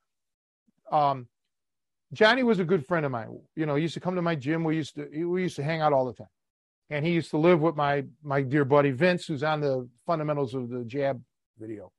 Um, 0.91 1.27
Johnny 2.13 2.43
was 2.43 2.59
a 2.61 2.65
good 2.65 2.87
friend 2.87 3.07
of 3.07 3.13
mine. 3.13 3.39
You 3.57 3.67
know, 3.67 3.75
he 3.75 3.83
used 3.83 3.95
to 3.95 4.01
come 4.01 4.15
to 4.17 4.23
my 4.23 4.37
gym. 4.37 4.65
We 4.65 4.77
used 4.77 4.97
to 4.97 5.27
we 5.27 5.43
used 5.43 5.57
to 5.57 5.65
hang 5.65 5.81
out 5.81 5.93
all 5.93 6.07
the 6.07 6.13
time, 6.15 6.29
and 6.91 7.05
he 7.05 7.13
used 7.13 7.31
to 7.31 7.39
live 7.39 7.61
with 7.61 7.77
my 7.77 8.05
my 8.23 8.43
dear 8.43 8.65
buddy 8.65 8.93
Vince, 8.93 9.27
who's 9.27 9.43
on 9.43 9.61
the 9.61 9.89
fundamentals 10.07 10.55
of 10.55 10.69
the 10.71 10.85
jab 10.85 11.23
video. 11.59 11.93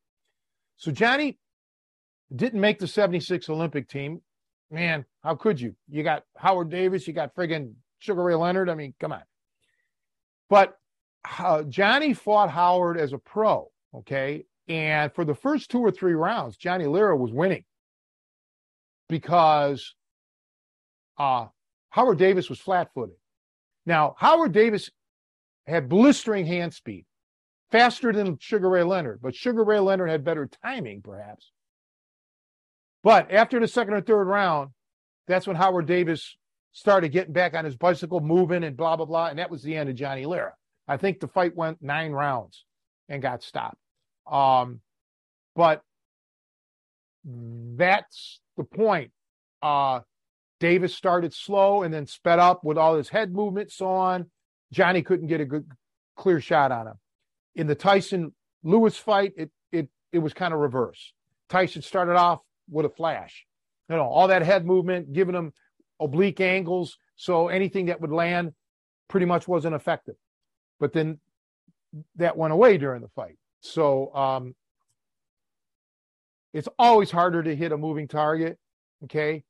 So 0.77 0.91
Johnny, 0.91 1.37
Didn't 2.35 2.61
make 2.61 2.79
the 2.79 2.87
76 2.87 3.49
Olympic 3.49 3.87
team. 3.89 4.21
Man, 4.71 5.05
how 5.23 5.35
could 5.35 5.61
you? 5.61 5.75
You 5.89 6.03
got 6.03 6.23
Howard 6.37 6.69
Davis, 6.69 7.07
you 7.07 7.13
got 7.13 7.35
friggin' 7.35 7.73
Sugar 7.99 8.23
Ray 8.23 8.35
Leonard. 8.35 8.69
I 8.69 8.75
mean, 8.75 8.93
come 8.99 9.13
on. 9.13 9.23
But 10.49 10.77
uh, 11.39 11.63
Johnny 11.63 12.13
fought 12.13 12.49
Howard 12.51 12.97
as 12.97 13.13
a 13.13 13.17
pro, 13.17 13.71
okay? 13.95 14.45
And 14.67 15.13
for 15.13 15.25
the 15.25 15.35
first 15.35 15.71
two 15.71 15.79
or 15.79 15.91
three 15.91 16.13
rounds, 16.13 16.57
Johnny 16.57 16.85
Lira 16.85 17.15
was 17.15 17.31
winning 17.31 17.63
because 19.09 19.95
uh, 21.17 21.47
Howard 21.89 22.17
Davis 22.17 22.49
was 22.49 22.59
flat 22.59 22.89
footed. 22.93 23.15
Now, 23.85 24.15
Howard 24.17 24.51
Davis 24.51 24.89
had 25.65 25.89
blistering 25.89 26.45
hand 26.45 26.73
speed, 26.73 27.05
faster 27.71 28.11
than 28.11 28.37
Sugar 28.39 28.69
Ray 28.69 28.83
Leonard, 28.83 29.19
but 29.21 29.35
Sugar 29.35 29.63
Ray 29.63 29.79
Leonard 29.79 30.09
had 30.09 30.23
better 30.23 30.49
timing, 30.63 31.01
perhaps. 31.01 31.51
But 33.03 33.31
after 33.31 33.59
the 33.59 33.67
second 33.67 33.93
or 33.93 34.01
third 34.01 34.25
round, 34.25 34.71
that's 35.27 35.47
when 35.47 35.55
Howard 35.55 35.85
Davis 35.85 36.35
started 36.71 37.09
getting 37.09 37.33
back 37.33 37.53
on 37.53 37.65
his 37.65 37.75
bicycle, 37.75 38.19
moving 38.19 38.63
and 38.63 38.77
blah, 38.77 38.95
blah, 38.95 39.05
blah. 39.05 39.27
And 39.27 39.39
that 39.39 39.49
was 39.49 39.63
the 39.63 39.75
end 39.75 39.89
of 39.89 39.95
Johnny 39.95 40.25
Lira. 40.25 40.53
I 40.87 40.97
think 40.97 41.19
the 41.19 41.27
fight 41.27 41.55
went 41.55 41.81
nine 41.81 42.11
rounds 42.11 42.65
and 43.09 43.21
got 43.21 43.43
stopped. 43.43 43.77
Um, 44.29 44.81
but 45.55 45.81
that's 47.27 48.39
the 48.55 48.63
point. 48.63 49.11
Uh, 49.61 50.01
Davis 50.59 50.95
started 50.95 51.33
slow 51.33 51.83
and 51.83 51.93
then 51.93 52.07
sped 52.07 52.39
up 52.39 52.63
with 52.63 52.77
all 52.77 52.95
his 52.95 53.09
head 53.09 53.33
movement, 53.33 53.71
so 53.71 53.87
on. 53.87 54.29
Johnny 54.71 55.01
couldn't 55.01 55.27
get 55.27 55.41
a 55.41 55.45
good, 55.45 55.69
clear 56.15 56.39
shot 56.41 56.71
on 56.71 56.87
him. 56.87 56.95
In 57.55 57.67
the 57.67 57.75
Tyson 57.75 58.33
Lewis 58.63 58.97
fight, 58.97 59.33
it 59.37 59.51
it 59.71 59.89
it 60.11 60.19
was 60.19 60.33
kind 60.33 60.53
of 60.53 60.59
reverse. 60.59 61.13
Tyson 61.49 61.81
started 61.81 62.15
off 62.15 62.39
with 62.69 62.85
a 62.85 62.89
flash, 62.89 63.45
you 63.89 63.95
know, 63.95 64.03
all 64.03 64.27
that 64.27 64.41
head 64.41 64.65
movement, 64.65 65.13
giving 65.13 65.35
him 65.35 65.53
oblique 65.99 66.41
angles, 66.41 66.97
so 67.15 67.47
anything 67.47 67.87
that 67.87 68.01
would 68.01 68.11
land 68.11 68.53
pretty 69.07 69.25
much 69.25 69.47
wasn't 69.47 69.75
effective. 69.75 70.15
But 70.79 70.93
then 70.93 71.19
that 72.17 72.37
went 72.37 72.53
away 72.53 72.77
during 72.77 73.01
the 73.01 73.07
fight. 73.09 73.37
So 73.61 74.13
um, 74.13 74.55
it's 76.53 76.67
always 76.79 77.11
harder 77.11 77.43
to 77.43 77.55
hit 77.55 77.71
a 77.71 77.77
moving 77.77 78.07
target. 78.07 78.57
Okay. 79.03 79.43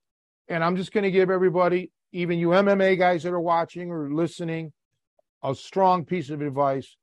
And 0.50 0.64
I'm 0.64 0.76
just 0.76 0.92
going 0.92 1.04
to 1.04 1.12
give 1.12 1.30
everybody, 1.30 1.92
even 2.12 2.40
you 2.40 2.50
MMA 2.50 2.98
guys 2.98 3.24
that 3.24 3.34
are 3.34 3.40
watching 3.40 3.92
or 3.92 4.12
listening, 4.12 4.74
a 5.44 5.54
strong 5.54 6.06
piece 6.06 6.30
of 6.30 6.42
advice. 6.42 6.96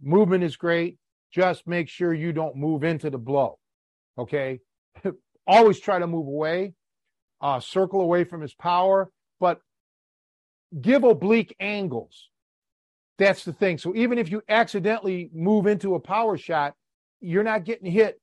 Movement 0.00 0.44
is 0.44 0.56
great. 0.56 0.98
Just 1.32 1.66
make 1.66 1.88
sure 1.88 2.14
you 2.14 2.32
don't 2.32 2.56
move 2.56 2.84
into 2.84 3.10
the 3.10 3.18
blow. 3.18 3.58
Okay. 4.18 4.60
always 5.46 5.80
try 5.80 5.98
to 5.98 6.06
move 6.06 6.26
away, 6.26 6.74
uh, 7.40 7.60
circle 7.60 8.00
away 8.00 8.24
from 8.24 8.40
his 8.40 8.54
power, 8.54 9.10
but 9.40 9.60
give 10.80 11.04
oblique 11.04 11.54
angles. 11.60 12.30
That's 13.18 13.44
the 13.44 13.52
thing. 13.52 13.78
So 13.78 13.94
even 13.94 14.18
if 14.18 14.30
you 14.30 14.42
accidentally 14.48 15.30
move 15.32 15.66
into 15.66 15.94
a 15.94 16.00
power 16.00 16.36
shot, 16.36 16.74
you're 17.20 17.42
not 17.42 17.64
getting 17.64 17.90
hit 17.90 18.20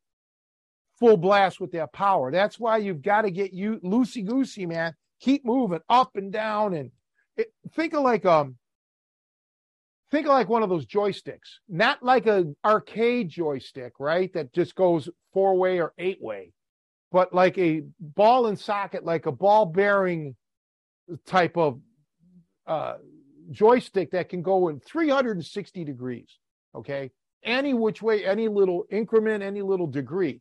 full 1.04 1.18
blast 1.18 1.60
with 1.60 1.74
that 1.74 1.92
power. 1.92 2.32
That's 2.32 2.58
why 2.58 2.78
you've 2.78 3.02
got 3.02 3.24
to 3.24 3.32
get 3.32 3.52
you 3.52 3.78
loosey 3.84 4.26
goosey, 4.26 4.66
man. 4.66 4.96
Keep 5.20 5.44
moving 5.44 5.82
up 5.90 6.16
and 6.16 6.32
down 6.32 6.74
and 6.74 6.92
it, 7.36 7.52
think 7.76 7.94
of 7.94 8.04
like 8.04 8.26
um 8.26 8.56
think 10.12 10.28
of 10.28 10.32
like 10.32 10.48
one 10.48 10.64
of 10.64 10.70
those 10.70 10.86
joysticks, 10.86 11.60
not 11.68 12.02
like 12.04 12.26
an 12.26 12.56
arcade 12.64 13.28
joystick, 13.28 13.94
right? 14.00 14.32
That 14.34 14.54
just 14.54 14.76
goes 14.76 15.10
four 15.34 15.58
way 15.58 15.82
or 15.82 15.92
eight 15.98 16.22
way, 16.22 16.54
but 17.12 17.34
like 17.34 17.58
a 17.58 17.84
ball 18.00 18.48
and 18.48 18.58
socket, 18.58 19.04
like 19.04 19.26
a 19.26 19.32
ball 19.34 19.66
bearing 19.66 20.38
type 21.26 21.58
of 21.58 21.82
uh, 22.66 22.96
joystick 23.52 24.12
that 24.12 24.30
can 24.30 24.42
go 24.42 24.70
in 24.70 24.80
360 24.80 25.84
degrees. 25.84 26.30
Okay. 26.74 27.12
Any 27.44 27.74
which 27.74 28.02
way, 28.02 28.24
any 28.24 28.48
little 28.48 28.86
increment, 28.90 29.44
any 29.44 29.62
little 29.62 29.88
degree. 29.88 30.40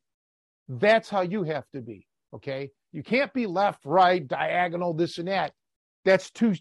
That's 0.69 1.09
how 1.09 1.23
you 1.23 1.43
have 1.45 1.65
to 1.75 1.81
be. 1.81 2.07
Okay. 2.35 2.71
You 2.93 3.03
can't 3.03 3.33
be 3.33 3.47
left, 3.47 3.85
right, 3.85 4.27
diagonal, 4.27 4.95
this 4.95 5.19
and 5.19 5.29
that. 5.29 5.53
That's 6.05 6.31
too, 6.31 6.55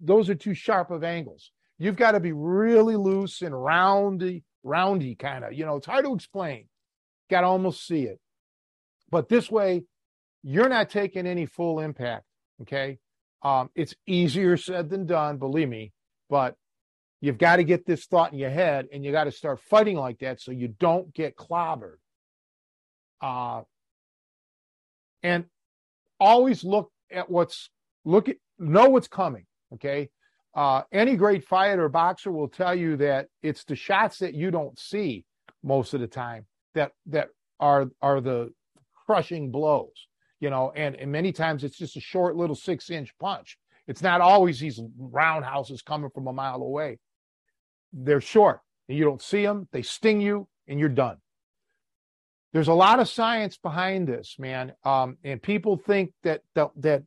those 0.00 0.28
are 0.30 0.34
too 0.34 0.54
sharp 0.54 0.90
of 0.90 1.04
angles. 1.04 1.52
You've 1.78 1.96
got 1.96 2.12
to 2.12 2.20
be 2.20 2.32
really 2.32 2.96
loose 2.96 3.42
and 3.42 3.54
roundy, 3.54 4.44
roundy 4.64 5.14
kind 5.14 5.44
of, 5.44 5.52
you 5.52 5.64
know, 5.64 5.76
it's 5.76 5.86
hard 5.86 6.04
to 6.04 6.14
explain. 6.14 6.68
Got 7.30 7.42
to 7.42 7.46
almost 7.48 7.86
see 7.86 8.04
it. 8.04 8.18
But 9.10 9.28
this 9.28 9.50
way, 9.50 9.84
you're 10.42 10.68
not 10.68 10.90
taking 10.90 11.26
any 11.26 11.46
full 11.46 11.80
impact. 11.80 12.24
Okay. 12.62 12.98
Um, 13.42 13.70
it's 13.74 13.94
easier 14.06 14.56
said 14.56 14.90
than 14.90 15.06
done, 15.06 15.36
believe 15.36 15.68
me, 15.68 15.92
but 16.28 16.56
you've 17.20 17.38
got 17.38 17.56
to 17.56 17.64
get 17.64 17.86
this 17.86 18.06
thought 18.06 18.32
in 18.32 18.38
your 18.38 18.50
head 18.50 18.88
and 18.92 19.04
you 19.04 19.12
got 19.12 19.24
to 19.24 19.32
start 19.32 19.60
fighting 19.60 19.96
like 19.96 20.18
that 20.20 20.40
so 20.40 20.50
you 20.50 20.68
don't 20.68 21.12
get 21.14 21.36
clobbered. 21.36 21.96
Uh, 23.20 23.62
and 25.22 25.44
always 26.20 26.64
look 26.64 26.90
at 27.10 27.30
what's 27.30 27.70
look 28.04 28.28
at 28.28 28.36
know 28.58 28.88
what's 28.88 29.08
coming. 29.08 29.46
Okay. 29.74 30.10
Uh, 30.54 30.82
any 30.90 31.16
great 31.16 31.44
fighter 31.44 31.84
or 31.84 31.88
boxer 31.88 32.32
will 32.32 32.48
tell 32.48 32.74
you 32.74 32.96
that 32.96 33.26
it's 33.42 33.64
the 33.64 33.76
shots 33.76 34.18
that 34.18 34.32
you 34.32 34.50
don't 34.50 34.78
see 34.78 35.24
most 35.62 35.92
of 35.92 36.00
the 36.00 36.06
time 36.06 36.46
that 36.74 36.92
that 37.06 37.28
are 37.60 37.86
are 38.00 38.20
the 38.20 38.50
crushing 39.06 39.50
blows 39.50 40.06
you 40.40 40.50
know, 40.50 40.72
and, 40.76 40.94
and 40.96 41.10
many 41.10 41.32
times 41.32 41.64
it's 41.64 41.78
just 41.78 41.96
a 41.96 42.00
short 42.00 42.36
little 42.36 42.56
six 42.56 42.90
inch 42.90 43.12
punch. 43.18 43.58
It's 43.86 44.02
not 44.02 44.20
always 44.20 44.60
these 44.60 44.80
roundhouses 44.98 45.82
coming 45.82 46.10
from 46.10 46.26
a 46.26 46.32
mile 46.32 46.60
away. 46.62 46.98
They're 47.92 48.20
short 48.20 48.60
and 48.88 48.98
you 48.98 49.04
don't 49.04 49.22
see 49.22 49.42
them, 49.42 49.68
they 49.72 49.82
sting 49.82 50.20
you, 50.20 50.48
and 50.68 50.78
you're 50.78 50.88
done. 50.88 51.16
There's 52.56 52.68
a 52.68 52.72
lot 52.72 53.00
of 53.00 53.08
science 53.10 53.58
behind 53.58 54.08
this, 54.08 54.36
man. 54.38 54.72
Um, 54.82 55.18
and 55.22 55.42
people 55.42 55.76
think 55.76 56.14
that, 56.22 56.40
that, 56.54 56.70
that, 56.76 57.02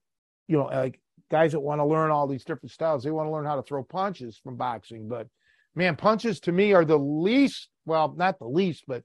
you 0.47 0.55
know, 0.55 0.65
like 0.65 1.01
guys 1.31 1.53
that 1.53 1.59
want 1.59 1.79
to 1.79 1.85
learn 1.85 2.11
all 2.11 2.27
these 2.27 2.43
different 2.43 2.69
styles, 2.69 3.03
they 3.03 3.09
want 3.09 3.25
to 3.25 3.31
learn 3.31 3.45
how 3.45 3.55
to 3.55 3.63
throw 3.63 3.81
punches 3.81 4.39
from 4.43 4.57
boxing. 4.57 5.07
But 5.07 5.25
man, 5.73 5.95
punches 5.95 6.39
to 6.41 6.51
me 6.51 6.73
are 6.73 6.85
the 6.85 6.99
least, 6.99 7.67
well, 7.87 8.13
not 8.15 8.37
the 8.37 8.45
least, 8.45 8.83
but 8.87 9.01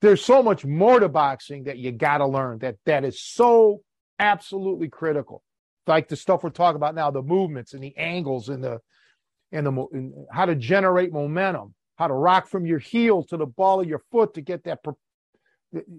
there's 0.00 0.24
so 0.24 0.40
much 0.40 0.64
more 0.64 1.00
to 1.00 1.08
boxing 1.08 1.64
that 1.64 1.78
you 1.78 1.90
got 1.90 2.18
to 2.18 2.28
learn 2.28 2.60
that 2.60 2.76
that 2.86 3.04
is 3.04 3.20
so 3.20 3.82
absolutely 4.20 4.88
critical 4.88 5.42
like 5.88 6.06
the 6.06 6.14
stuff 6.14 6.44
we're 6.44 6.50
talking 6.50 6.76
about 6.76 6.94
now 6.94 7.10
the 7.10 7.22
movements 7.22 7.74
and 7.74 7.82
the 7.82 7.96
angles 7.96 8.48
and 8.50 8.62
the 8.62 8.78
and 9.50 9.66
the 9.66 9.86
and 9.92 10.12
how 10.30 10.44
to 10.44 10.54
generate 10.54 11.12
momentum 11.12 11.74
how 11.96 12.06
to 12.06 12.14
rock 12.14 12.46
from 12.46 12.66
your 12.66 12.78
heel 12.78 13.24
to 13.24 13.36
the 13.36 13.46
ball 13.46 13.80
of 13.80 13.88
your 13.88 14.02
foot 14.12 14.34
to 14.34 14.42
get 14.42 14.62
that 14.64 14.84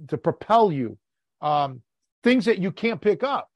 to 0.08 0.18
propel 0.18 0.72
you 0.72 0.98
um, 1.42 1.82
things 2.24 2.46
that 2.46 2.60
you 2.60 2.72
can't 2.72 3.02
pick 3.02 3.24
up 3.24 3.50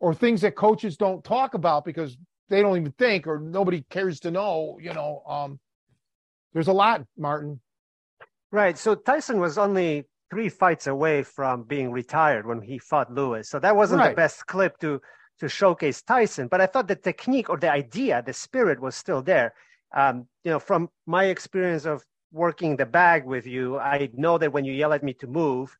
or 0.00 0.14
things 0.14 0.40
that 0.40 0.54
coaches 0.54 0.96
don't 0.96 1.24
talk 1.24 1.54
about 1.54 1.84
because 1.84 2.16
they 2.48 2.62
don't 2.62 2.76
even 2.76 2.92
think 2.92 3.26
or 3.26 3.38
nobody 3.40 3.84
cares 3.90 4.20
to 4.20 4.30
know 4.30 4.78
you 4.80 4.92
know 4.92 5.22
um, 5.28 5.58
there's 6.52 6.68
a 6.68 6.72
lot 6.72 7.04
martin 7.18 7.60
Right. 8.52 8.78
So 8.78 8.94
Tyson 8.94 9.40
was 9.40 9.58
only 9.58 10.04
three 10.30 10.48
fights 10.48 10.86
away 10.86 11.22
from 11.22 11.64
being 11.64 11.90
retired 11.90 12.46
when 12.46 12.60
he 12.62 12.78
fought 12.78 13.12
Lewis. 13.12 13.48
So 13.48 13.58
that 13.58 13.76
wasn't 13.76 14.00
right. 14.00 14.10
the 14.10 14.16
best 14.16 14.46
clip 14.46 14.78
to 14.80 15.00
to 15.40 15.48
showcase 15.48 16.00
Tyson. 16.00 16.48
But 16.48 16.62
I 16.62 16.66
thought 16.66 16.88
the 16.88 16.96
technique 16.96 17.50
or 17.50 17.58
the 17.58 17.70
idea, 17.70 18.22
the 18.24 18.32
spirit 18.32 18.80
was 18.80 18.94
still 18.94 19.20
there. 19.20 19.52
Um, 19.94 20.26
you 20.44 20.50
know, 20.50 20.58
from 20.58 20.88
my 21.06 21.24
experience 21.24 21.84
of 21.84 22.02
working 22.32 22.76
the 22.76 22.86
bag 22.86 23.24
with 23.24 23.46
you, 23.46 23.78
I 23.78 24.10
know 24.14 24.38
that 24.38 24.52
when 24.52 24.64
you 24.64 24.72
yell 24.72 24.92
at 24.92 25.02
me 25.02 25.14
to 25.14 25.26
move, 25.26 25.76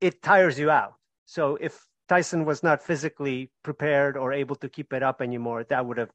it 0.00 0.22
tires 0.22 0.58
you 0.58 0.70
out. 0.70 0.94
So 1.24 1.56
if 1.60 1.86
Tyson 2.08 2.44
was 2.44 2.62
not 2.62 2.82
physically 2.82 3.50
prepared 3.62 4.16
or 4.16 4.32
able 4.32 4.56
to 4.56 4.68
keep 4.68 4.92
it 4.92 5.02
up 5.02 5.20
anymore, 5.20 5.64
that 5.64 5.84
would 5.84 5.98
have 5.98 6.10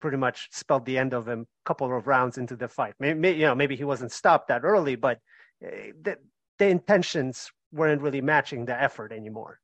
pretty 0.00 0.16
much 0.16 0.48
spelled 0.52 0.86
the 0.86 0.98
end 0.98 1.12
of 1.12 1.26
him 1.26 1.42
a 1.42 1.66
couple 1.66 1.96
of 1.96 2.06
rounds 2.06 2.38
into 2.38 2.56
the 2.56 2.68
fight. 2.68 2.94
Maybe, 2.98 3.30
you 3.30 3.46
know, 3.46 3.54
maybe 3.54 3.76
he 3.76 3.84
wasn't 3.84 4.12
stopped 4.12 4.48
that 4.48 4.64
early, 4.64 4.96
but 4.96 5.18
eh, 5.62 5.92
the, 6.00 6.18
the 6.58 6.68
intentions 6.68 7.50
weren't 7.72 8.02
really 8.02 8.20
matching 8.20 8.64
the 8.64 8.80
effort 8.80 9.12
anymore. 9.12 9.60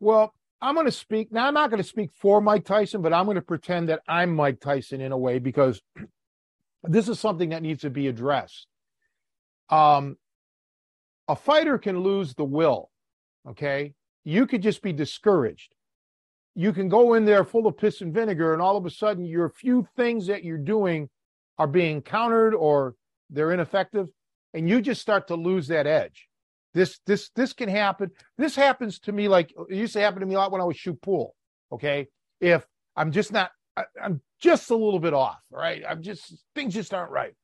Well, 0.00 0.34
I'm 0.60 0.74
going 0.74 0.86
to 0.86 0.92
speak 0.92 1.32
now. 1.32 1.46
I'm 1.46 1.54
not 1.54 1.70
going 1.70 1.82
to 1.82 1.88
speak 1.88 2.10
for 2.14 2.40
Mike 2.40 2.64
Tyson, 2.64 3.02
but 3.02 3.12
I'm 3.12 3.24
going 3.24 3.36
to 3.36 3.42
pretend 3.42 3.88
that 3.88 4.00
I'm 4.08 4.34
Mike 4.34 4.60
Tyson 4.60 5.00
in 5.00 5.12
a 5.12 5.18
way 5.18 5.38
because 5.38 5.80
this 6.86 7.08
is 7.08 7.20
something 7.20 7.50
that 7.50 7.62
needs 7.62 7.82
to 7.82 7.90
be 7.90 8.08
addressed. 8.08 8.66
Um, 9.68 10.16
a 11.28 11.36
fighter 11.36 11.78
can 11.78 12.00
lose 12.00 12.34
the 12.34 12.44
will. 12.44 12.90
Okay, 13.48 13.94
you 14.24 14.46
could 14.46 14.62
just 14.62 14.82
be 14.82 14.92
discouraged 14.92 15.74
you 16.56 16.72
can 16.72 16.88
go 16.88 17.14
in 17.14 17.26
there 17.26 17.44
full 17.44 17.66
of 17.66 17.76
piss 17.76 18.00
and 18.00 18.14
vinegar, 18.14 18.54
and 18.54 18.62
all 18.62 18.78
of 18.78 18.86
a 18.86 18.90
sudden, 18.90 19.26
your 19.26 19.50
few 19.50 19.86
things 19.94 20.26
that 20.26 20.42
you're 20.42 20.56
doing 20.56 21.10
are 21.58 21.66
being 21.66 22.00
countered 22.00 22.54
or 22.54 22.94
they're 23.28 23.52
ineffective, 23.52 24.08
and 24.54 24.66
you 24.66 24.80
just 24.80 25.02
start 25.02 25.28
to 25.28 25.34
lose 25.34 25.68
that 25.68 25.86
edge. 25.86 26.28
This 26.72 26.98
this 27.06 27.28
this 27.36 27.52
can 27.52 27.68
happen. 27.68 28.10
This 28.38 28.56
happens 28.56 28.98
to 29.00 29.12
me 29.12 29.28
like 29.28 29.52
it 29.68 29.76
used 29.76 29.92
to 29.92 30.00
happen 30.00 30.20
to 30.20 30.26
me 30.26 30.34
a 30.34 30.38
lot 30.38 30.50
when 30.50 30.62
I 30.62 30.64
was 30.64 30.78
shoot 30.78 31.00
pool. 31.02 31.34
Okay, 31.70 32.06
if 32.40 32.66
I'm 32.96 33.12
just 33.12 33.32
not, 33.32 33.50
I, 33.76 33.84
I'm 34.02 34.20
just 34.40 34.70
a 34.70 34.76
little 34.76 35.00
bit 35.00 35.14
off. 35.14 35.40
Right, 35.50 35.82
I'm 35.88 36.02
just 36.02 36.34
things 36.54 36.74
just 36.74 36.94
aren't 36.94 37.10
right, 37.10 37.34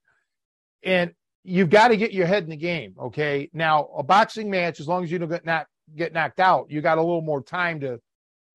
and 0.83 1.13
you've 1.45 1.71
got 1.71 1.89
to 1.89 1.97
get 1.97 2.13
your 2.13 2.27
head 2.27 2.45
in 2.45 2.51
the 2.51 2.57
game. 2.57 2.95
Okay, 2.99 3.51
now 3.53 3.89
a 3.97 4.03
boxing 4.03 4.51
match, 4.51 4.81
as 4.81 4.89
long 4.89 5.05
as 5.05 5.11
you 5.11 5.19
don't 5.19 5.29
get 5.29 5.45
not 5.45 5.67
get 5.95 6.13
knocked 6.13 6.41
out, 6.41 6.71
you 6.71 6.81
got 6.81 6.99
a 6.99 7.03
little 7.03 7.23
more 7.23 7.43
time 7.43 7.81
to, 7.81 8.01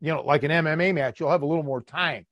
you 0.01 0.13
know, 0.13 0.21
like 0.21 0.43
an 0.43 0.51
MMA 0.51 0.93
match, 0.93 1.19
you'll 1.19 1.31
have 1.31 1.41
a 1.41 1.47
little 1.47 1.63
more 1.63 1.81
time 1.81 2.25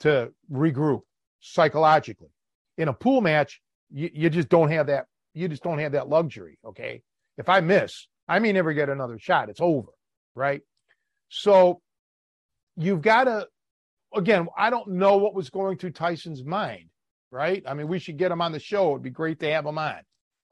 to 0.00 0.32
regroup 0.50 1.02
psychologically. 1.40 2.28
In 2.76 2.88
a 2.88 2.92
pool 2.92 3.20
match, 3.20 3.60
you, 3.90 4.10
you 4.12 4.30
just 4.30 4.48
don't 4.48 4.70
have 4.70 4.88
that. 4.88 5.06
You 5.34 5.48
just 5.48 5.62
don't 5.62 5.78
have 5.78 5.92
that 5.92 6.08
luxury. 6.08 6.58
Okay. 6.64 7.02
If 7.38 7.48
I 7.48 7.60
miss, 7.60 8.06
I 8.28 8.38
may 8.38 8.52
never 8.52 8.72
get 8.72 8.88
another 8.88 9.18
shot. 9.18 9.48
It's 9.48 9.60
over. 9.60 9.90
Right. 10.34 10.62
So 11.28 11.80
you've 12.76 13.02
got 13.02 13.24
to, 13.24 13.48
again, 14.14 14.48
I 14.56 14.70
don't 14.70 14.92
know 14.92 15.16
what 15.16 15.34
was 15.34 15.50
going 15.50 15.78
through 15.78 15.92
Tyson's 15.92 16.44
mind. 16.44 16.88
Right. 17.30 17.64
I 17.66 17.74
mean, 17.74 17.88
we 17.88 17.98
should 17.98 18.16
get 18.16 18.30
him 18.30 18.40
on 18.40 18.52
the 18.52 18.60
show. 18.60 18.90
It'd 18.90 19.02
be 19.02 19.10
great 19.10 19.40
to 19.40 19.50
have 19.50 19.66
him 19.66 19.78
on. 19.78 20.00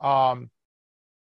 Um, 0.01 0.51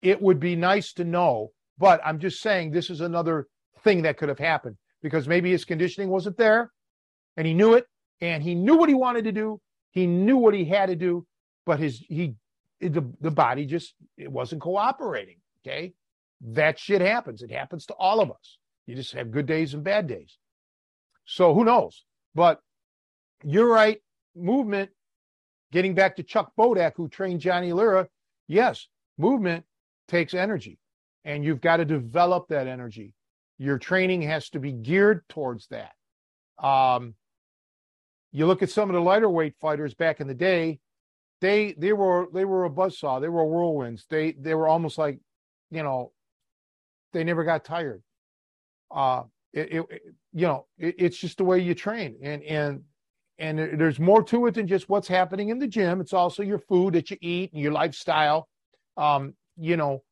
it 0.02 0.22
would 0.22 0.40
be 0.40 0.56
nice 0.56 0.92
to 0.94 1.06
know, 1.06 1.52
but 1.78 2.02
I'm 2.04 2.20
just 2.20 2.42
saying 2.42 2.72
this 2.72 2.90
is 2.90 3.00
another 3.00 3.48
thing 3.84 4.02
that 4.02 4.18
could 4.18 4.30
have 4.30 4.40
happened 4.40 4.76
because 5.02 5.28
maybe 5.28 5.52
his 5.52 5.64
conditioning 5.64 6.10
wasn't 6.10 6.38
there 6.38 6.72
and 7.38 7.48
he 7.48 7.54
knew 7.54 7.74
it 7.74 7.86
and 8.22 8.44
he 8.44 8.54
knew 8.54 8.76
what 8.76 8.90
he 8.90 8.96
wanted 8.96 9.24
to 9.26 9.32
do. 9.32 9.62
He 9.92 10.08
knew 10.08 10.38
what 10.38 10.54
he 10.54 10.66
had 10.66 10.88
to 10.88 10.96
do, 10.96 11.26
but 11.66 11.80
his 11.80 12.00
he 12.00 12.36
the 12.82 13.10
the 13.22 13.32
body 13.32 13.66
just 13.66 13.96
it 14.18 14.32
wasn't 14.32 14.62
cooperating. 14.62 15.38
Okay, 15.66 15.94
that 16.42 16.78
shit 16.78 17.02
happens. 17.02 17.42
It 17.42 17.52
happens 17.52 17.86
to 17.88 17.94
all 17.94 18.20
of 18.20 18.30
us. 18.30 18.58
You 18.86 18.96
just 18.96 19.14
have 19.14 19.32
good 19.32 19.46
days 19.46 19.74
and 19.74 19.84
bad 19.84 20.08
days. 20.08 20.38
So 21.26 21.54
who 21.54 21.64
knows? 21.64 22.04
But 22.36 22.60
you're 23.44 23.72
right. 23.72 24.00
Movement. 24.36 24.92
Getting 25.72 25.96
back 25.96 26.18
to 26.18 26.24
Chuck 26.24 26.52
Bodak, 26.58 26.94
who 26.96 27.10
trained 27.10 27.42
Johnny 27.42 27.74
Lira, 27.74 28.08
yes, 28.48 28.88
movement 29.18 29.66
takes 30.08 30.34
energy, 30.34 30.78
and 31.26 31.44
you've 31.44 31.60
got 31.60 31.78
to 31.78 31.86
develop 31.86 32.48
that 32.50 32.68
energy. 32.68 33.14
Your 33.58 33.78
training 33.78 34.22
has 34.22 34.50
to 34.52 34.60
be 34.60 34.72
geared 34.72 35.28
towards 35.28 35.68
that. 35.68 35.94
Um, 36.64 37.16
you 38.32 38.46
look 38.46 38.62
at 38.62 38.70
some 38.70 38.90
of 38.90 38.94
the 38.94 39.02
lighter 39.02 39.30
weight 39.30 39.56
fighters 39.60 39.94
back 39.94 40.22
in 40.22 40.28
the 40.28 40.34
day, 40.34 40.80
they 41.42 41.74
they 41.78 41.94
were 41.94 42.28
they 42.34 42.46
were 42.46 42.66
a 42.66 42.70
buzzsaw, 42.70 43.20
they 43.20 43.30
were 43.30 43.46
whirlwinds. 43.46 44.06
They 44.10 44.34
they 44.34 44.54
were 44.54 44.68
almost 44.68 44.98
like, 44.98 45.20
you 45.72 45.84
know, 45.84 46.12
they 47.14 47.24
never 47.24 47.44
got 47.44 47.66
tired. 47.66 48.02
Uh 48.92 49.24
it, 49.54 49.86
it 49.90 50.02
you 50.36 50.46
know, 50.46 50.66
it, 50.78 50.96
it's 51.00 51.18
just 51.18 51.38
the 51.38 51.46
way 51.46 51.60
you 51.60 51.74
train. 51.74 52.18
And 52.22 52.44
and 52.44 52.84
and 53.40 53.58
there's 53.80 54.00
more 54.00 54.22
to 54.24 54.46
it 54.48 54.54
than 54.54 54.68
just 54.68 54.90
what's 54.90 55.08
happening 55.08 55.50
in 55.50 55.60
the 55.60 55.68
gym. 55.68 56.02
It's 56.02 56.14
also 56.14 56.44
your 56.44 56.60
food 56.60 56.94
that 56.94 57.10
you 57.10 57.18
eat 57.22 57.54
and 57.54 57.62
your 57.62 57.72
lifestyle. 57.72 58.48
Um, 58.98 59.34
you 59.58 59.78
know, 59.78 60.04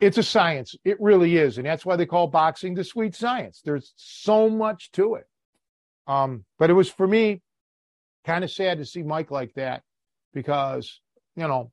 it's 0.00 0.18
a 0.18 0.22
science. 0.22 0.74
It 0.84 1.00
really 1.00 1.36
is. 1.36 1.58
And 1.58 1.66
that's 1.66 1.84
why 1.84 1.96
they 1.96 2.06
call 2.06 2.26
boxing 2.26 2.74
the 2.74 2.84
sweet 2.84 3.14
science. 3.14 3.60
There's 3.64 3.92
so 3.96 4.48
much 4.48 4.90
to 4.92 5.14
it. 5.14 5.26
Um, 6.06 6.44
but 6.58 6.70
it 6.70 6.74
was 6.74 6.88
for 6.88 7.06
me 7.06 7.42
kind 8.24 8.42
of 8.42 8.50
sad 8.50 8.78
to 8.78 8.84
see 8.84 9.02
Mike 9.02 9.30
like 9.30 9.54
that 9.54 9.82
because, 10.32 11.00
you 11.36 11.46
know, 11.46 11.70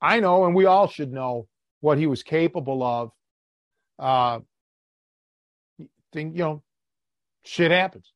I 0.00 0.20
know, 0.20 0.44
and 0.44 0.54
we 0.54 0.64
all 0.66 0.88
should 0.88 1.12
know 1.12 1.46
what 1.80 1.98
he 1.98 2.06
was 2.06 2.22
capable 2.22 2.82
of. 2.82 3.10
Uh, 3.98 4.40
think, 6.14 6.34
you 6.34 6.42
know, 6.42 6.62
shit 7.44 7.70
happens. 7.70 8.12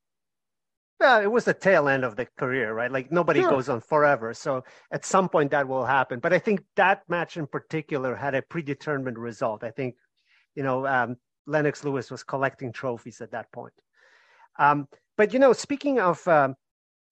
Well, 1.01 1.21
it 1.21 1.31
was 1.31 1.45
the 1.45 1.55
tail 1.55 1.89
end 1.89 2.05
of 2.05 2.17
the 2.17 2.27
career, 2.39 2.73
right? 2.73 2.91
Like 2.91 3.13
nobody 3.13 3.41
sure. 3.41 3.51
goes 3.51 3.69
on 3.69 3.81
forever. 3.81 4.35
So 4.35 4.65
at 4.91 5.05
some 5.05 5.29
point 5.29 5.53
that 5.53 5.69
will 5.69 5.85
happen. 5.85 6.19
But 6.19 6.33
I 6.33 6.41
think 6.41 6.65
that 6.75 7.03
match 7.09 7.37
in 7.37 7.47
particular 7.47 8.17
had 8.17 8.35
a 8.35 8.43
predetermined 8.43 9.19
result. 9.19 9.63
I 9.63 9.71
think, 9.71 9.95
you 10.57 10.65
know, 10.65 10.87
um, 10.87 11.17
Lennox 11.47 11.85
Lewis 11.85 12.11
was 12.11 12.25
collecting 12.25 12.73
trophies 12.73 13.21
at 13.21 13.31
that 13.31 13.51
point. 13.53 13.75
Um, 14.59 14.89
but 15.17 15.33
you 15.33 15.39
know, 15.39 15.53
speaking 15.53 16.01
of 16.01 16.27
um, 16.27 16.57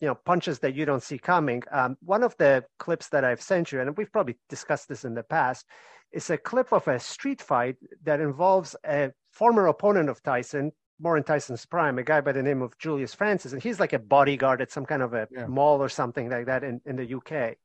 you 0.01 0.09
know 0.09 0.15
punches 0.15 0.59
that 0.61 0.75
you 0.75 0.85
don't 0.85 1.03
see 1.03 1.19
coming, 1.19 1.63
um, 1.71 1.97
one 2.01 2.23
of 2.23 2.37
the 2.39 2.65
clips 2.79 3.09
that 3.11 3.25
I've 3.25 3.43
sent 3.43 3.73
you, 3.73 3.81
and 3.81 3.97
we've 3.97 4.13
probably 4.13 4.37
discussed 4.49 4.89
this 4.89 5.05
in 5.05 5.15
the 5.15 5.23
past, 5.23 5.65
is 6.13 6.29
a 6.31 6.37
clip 6.37 6.73
of 6.73 6.87
a 6.89 6.99
street 6.99 7.41
fight 7.41 7.77
that 8.05 8.21
involves 8.21 8.77
a 8.85 9.13
former 9.37 9.67
opponent 9.67 10.09
of 10.09 10.23
Tyson, 10.23 10.73
more 10.99 11.17
in 11.17 11.23
Tyson's 11.23 11.67
prime, 11.67 11.99
a 11.99 12.03
guy 12.03 12.21
by 12.21 12.33
the 12.33 12.43
name 12.43 12.63
of 12.63 12.77
Julius 12.79 13.15
Francis, 13.15 13.53
and 13.53 13.63
he's 13.63 13.81
like 13.81 13.93
a 13.93 13.99
bodyguard 13.99 14.61
at 14.61 14.73
some 14.73 14.87
kind 14.87 15.03
of 15.03 15.13
a 15.15 15.29
yeah. 15.31 15.47
mall 15.47 15.83
or 15.83 15.89
something 15.89 16.31
like 16.31 16.47
that 16.47 16.65
in, 16.65 16.81
in 16.87 16.97
the 16.97 17.15
UK. 17.15 17.57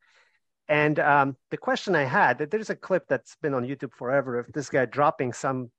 And 0.68 1.00
um, 1.00 1.38
the 1.50 1.58
question 1.58 1.96
I 1.96 2.04
had, 2.04 2.38
that 2.40 2.52
there's 2.52 2.70
a 2.70 2.76
clip 2.76 3.08
that's 3.08 3.36
been 3.42 3.54
on 3.54 3.64
YouTube 3.64 3.94
forever 3.94 4.38
of 4.38 4.52
this 4.54 4.70
guy 4.70 4.86
dropping 4.86 5.34
some 5.34 5.72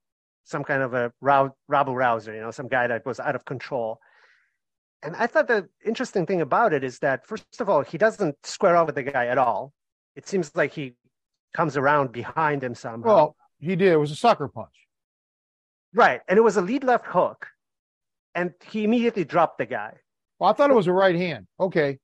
some 0.45 0.63
kind 0.65 0.83
of 0.83 0.93
a 0.93 1.13
row, 1.21 1.55
rabble 1.69 1.95
rouser, 1.95 2.35
you 2.35 2.41
know, 2.41 2.51
some 2.51 2.67
guy 2.67 2.85
that 2.87 3.05
was 3.05 3.17
out 3.17 3.33
of 3.33 3.45
control 3.45 4.01
and 5.03 5.15
I 5.17 5.27
thought 5.27 5.47
the 5.47 5.67
interesting 5.85 6.25
thing 6.25 6.41
about 6.41 6.73
it 6.73 6.83
is 6.83 6.99
that 6.99 7.27
first 7.27 7.59
of 7.59 7.69
all, 7.69 7.81
he 7.81 7.97
doesn't 7.97 8.35
square 8.43 8.75
off 8.77 8.87
with 8.87 8.95
the 8.95 9.03
guy 9.03 9.27
at 9.27 9.37
all. 9.37 9.73
It 10.15 10.27
seems 10.27 10.55
like 10.55 10.73
he 10.73 10.93
comes 11.53 11.75
around 11.75 12.11
behind 12.11 12.63
him 12.63 12.73
somehow. 12.73 13.07
Well, 13.07 13.35
he 13.59 13.75
did. 13.75 13.91
It 13.91 13.97
was 13.97 14.11
a 14.11 14.15
sucker 14.15 14.47
punch. 14.47 14.82
Right, 15.93 16.21
and 16.27 16.37
it 16.37 16.41
was 16.41 16.57
a 16.57 16.61
lead 16.61 16.83
left 16.83 17.05
hook, 17.05 17.47
and 18.33 18.53
he 18.65 18.83
immediately 18.83 19.23
dropped 19.23 19.59
the 19.59 19.65
guy. 19.65 19.95
Well, 20.39 20.49
I 20.49 20.53
thought 20.53 20.71
it 20.71 20.75
was 20.75 20.87
a 20.87 20.93
right 20.93 21.15
hand. 21.15 21.47
Okay. 21.59 21.99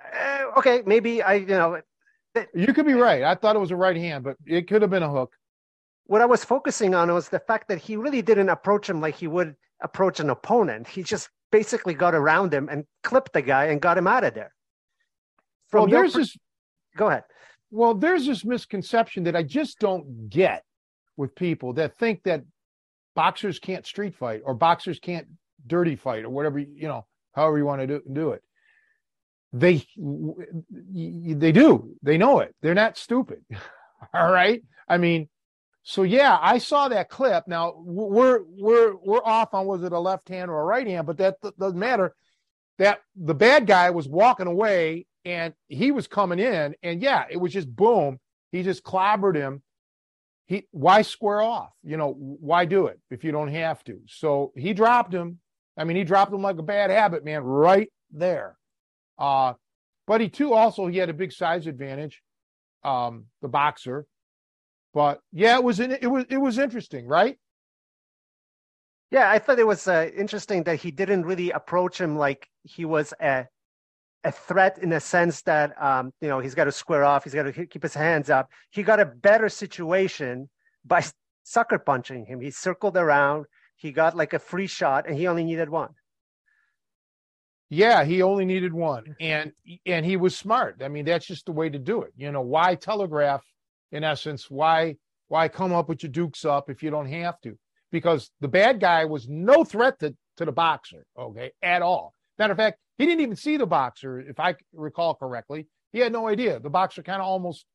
Uh, 0.00 0.58
okay, 0.58 0.82
maybe 0.86 1.22
I, 1.22 1.34
you 1.34 1.46
know. 1.46 1.80
you 2.54 2.72
could 2.72 2.86
be 2.86 2.94
right. 2.94 3.22
I 3.22 3.34
thought 3.34 3.56
it 3.56 3.60
was 3.60 3.70
a 3.70 3.76
right 3.76 3.96
hand, 3.96 4.24
but 4.24 4.36
it 4.46 4.68
could 4.68 4.82
have 4.82 4.90
been 4.90 5.02
a 5.02 5.10
hook. 5.10 5.32
What 6.06 6.20
I 6.20 6.26
was 6.26 6.44
focusing 6.44 6.94
on 6.94 7.12
was 7.12 7.28
the 7.28 7.40
fact 7.40 7.68
that 7.68 7.78
he 7.78 7.96
really 7.96 8.22
didn't 8.22 8.48
approach 8.48 8.88
him 8.88 9.00
like 9.00 9.16
he 9.16 9.26
would 9.26 9.56
approach 9.82 10.20
an 10.20 10.30
opponent. 10.30 10.86
He 10.86 11.02
just 11.02 11.30
basically 11.50 11.94
got 11.94 12.14
around 12.14 12.52
him 12.52 12.68
and 12.70 12.84
clipped 13.02 13.32
the 13.32 13.42
guy 13.42 13.66
and 13.66 13.80
got 13.80 13.98
him 13.98 14.06
out 14.06 14.24
of 14.24 14.34
there. 14.34 14.52
From 15.68 15.82
well, 15.82 15.90
there's 15.90 16.12
per- 16.12 16.20
this. 16.20 16.36
Go 16.96 17.08
ahead. 17.08 17.24
Well, 17.70 17.94
there's 17.94 18.26
this 18.26 18.44
misconception 18.44 19.24
that 19.24 19.34
I 19.34 19.42
just 19.42 19.78
don't 19.78 20.28
get 20.28 20.62
with 21.16 21.34
people 21.34 21.72
that 21.74 21.98
think 21.98 22.22
that 22.24 22.42
boxers 23.14 23.58
can't 23.58 23.86
street 23.86 24.14
fight 24.14 24.42
or 24.44 24.54
boxers 24.54 24.98
can't 24.98 25.26
dirty 25.66 25.96
fight 25.96 26.24
or 26.24 26.30
whatever 26.30 26.58
you 26.58 26.88
know, 26.88 27.06
however 27.32 27.58
you 27.58 27.64
want 27.64 27.80
to 27.80 27.86
do, 27.86 28.02
do 28.12 28.30
it. 28.30 28.42
They 29.52 29.84
they 29.96 31.52
do. 31.52 31.94
They 32.02 32.18
know 32.18 32.40
it. 32.40 32.54
They're 32.60 32.74
not 32.74 32.98
stupid. 32.98 33.44
All 34.14 34.32
right. 34.32 34.62
I 34.88 34.98
mean, 34.98 35.28
so 35.84 36.02
yeah, 36.02 36.36
I 36.40 36.58
saw 36.58 36.88
that 36.88 37.08
clip. 37.08 37.46
Now 37.46 37.74
we're 37.76 38.40
we're 38.48 38.96
we're 38.96 39.24
off 39.24 39.54
on 39.54 39.66
was 39.66 39.82
it 39.82 39.92
a 39.92 39.98
left 39.98 40.28
hand 40.28 40.50
or 40.50 40.60
a 40.60 40.64
right 40.64 40.86
hand, 40.86 41.06
but 41.06 41.18
that 41.18 41.36
doesn't 41.58 41.78
matter. 41.78 42.14
That 42.78 43.00
the 43.14 43.34
bad 43.34 43.66
guy 43.66 43.90
was 43.90 44.08
walking 44.08 44.48
away 44.48 45.06
and 45.24 45.54
he 45.68 45.92
was 45.92 46.08
coming 46.08 46.38
in, 46.40 46.74
and 46.82 47.00
yeah, 47.00 47.24
it 47.30 47.36
was 47.36 47.52
just 47.52 47.74
boom. 47.74 48.18
He 48.50 48.62
just 48.62 48.82
clobbered 48.82 49.36
him. 49.36 49.62
He 50.46 50.66
why 50.70 51.02
square 51.02 51.40
off? 51.40 51.70
You 51.82 51.96
know 51.96 52.14
why 52.18 52.64
do 52.64 52.86
it 52.86 53.00
if 53.10 53.24
you 53.24 53.32
don't 53.32 53.48
have 53.48 53.82
to? 53.84 54.00
So 54.06 54.52
he 54.56 54.72
dropped 54.74 55.12
him. 55.12 55.38
I 55.76 55.84
mean, 55.84 55.96
he 55.96 56.04
dropped 56.04 56.32
him 56.32 56.42
like 56.42 56.58
a 56.58 56.62
bad 56.62 56.90
habit, 56.90 57.24
man, 57.24 57.42
right 57.42 57.88
there. 58.12 58.56
Uh, 59.18 59.54
but 60.06 60.20
he 60.20 60.28
too 60.28 60.52
also 60.52 60.86
he 60.86 60.98
had 60.98 61.10
a 61.10 61.14
big 61.14 61.32
size 61.32 61.66
advantage. 61.66 62.22
Um, 62.84 63.26
the 63.40 63.48
boxer 63.48 64.06
but 64.94 65.20
yeah, 65.32 65.56
it 65.56 65.64
was 65.64 65.80
it 65.80 66.08
was 66.08 66.24
it 66.30 66.36
was 66.36 66.58
interesting, 66.58 67.06
right? 67.06 67.36
Yeah, 69.10 69.28
I 69.28 69.40
thought 69.40 69.58
it 69.58 69.66
was 69.66 69.86
uh, 69.86 70.08
interesting 70.16 70.62
that 70.64 70.80
he 70.80 70.90
didn't 70.90 71.26
really 71.26 71.50
approach 71.50 72.00
him 72.00 72.16
like 72.16 72.48
he 72.62 72.84
was 72.84 73.12
a 73.20 73.46
a 74.24 74.32
threat 74.32 74.78
in 74.82 74.90
the 74.90 75.00
sense 75.00 75.42
that 75.42 75.80
um, 75.82 76.12
you 76.20 76.28
know 76.28 76.40
he's 76.40 76.54
got 76.54 76.64
to 76.64 76.72
square 76.72 77.04
off, 77.04 77.24
he's 77.24 77.34
got 77.34 77.44
to 77.44 77.66
keep 77.66 77.82
his 77.82 77.94
hands 77.94 78.30
up. 78.30 78.50
He 78.70 78.82
got 78.82 79.00
a 79.00 79.06
better 79.06 79.48
situation 79.48 80.48
by 80.84 81.04
sucker 81.44 81.78
punching 81.78 82.26
him. 82.26 82.40
He 82.40 82.50
circled 82.50 82.96
around, 82.96 83.46
he 83.76 83.92
got 83.92 84.16
like 84.16 84.32
a 84.32 84.38
free 84.38 84.66
shot, 84.66 85.06
and 85.06 85.16
he 85.16 85.26
only 85.26 85.44
needed 85.44 85.68
one. 85.68 85.90
Yeah, 87.70 88.04
he 88.04 88.22
only 88.22 88.44
needed 88.44 88.72
one, 88.72 89.16
and 89.20 89.52
and 89.86 90.04
he 90.06 90.16
was 90.16 90.36
smart. 90.36 90.82
I 90.82 90.88
mean, 90.88 91.04
that's 91.04 91.26
just 91.26 91.46
the 91.46 91.52
way 91.52 91.68
to 91.68 91.78
do 91.78 92.02
it. 92.02 92.12
You 92.16 92.30
know, 92.30 92.42
why 92.42 92.74
telegraph 92.74 93.42
in 93.92 94.04
essence, 94.04 94.50
why 94.50 94.96
why 95.28 95.48
come 95.48 95.72
up 95.72 95.88
with 95.88 96.02
your 96.02 96.12
dukes 96.12 96.44
up 96.44 96.70
if 96.70 96.82
you 96.82 96.90
don't 96.90 97.08
have 97.08 97.40
to? 97.42 97.58
Because 97.90 98.30
the 98.40 98.48
bad 98.48 98.80
guy 98.80 99.04
was 99.04 99.28
no 99.28 99.64
threat 99.64 99.98
to, 100.00 100.14
to 100.36 100.44
the 100.44 100.52
boxer, 100.52 101.06
okay, 101.18 101.52
at 101.62 101.82
all. 101.82 102.12
Matter 102.38 102.52
of 102.52 102.58
fact, 102.58 102.78
he 102.98 103.06
didn't 103.06 103.20
even 103.20 103.36
see 103.36 103.56
the 103.56 103.66
boxer, 103.66 104.20
if 104.20 104.38
I 104.38 104.54
recall 104.72 105.14
correctly. 105.14 105.66
He 105.92 106.00
had 106.00 106.12
no 106.12 106.28
idea. 106.28 106.58
The 106.58 106.70
boxer 106.70 107.02
kind 107.02 107.20
of 107.20 107.26
almost 107.26 107.66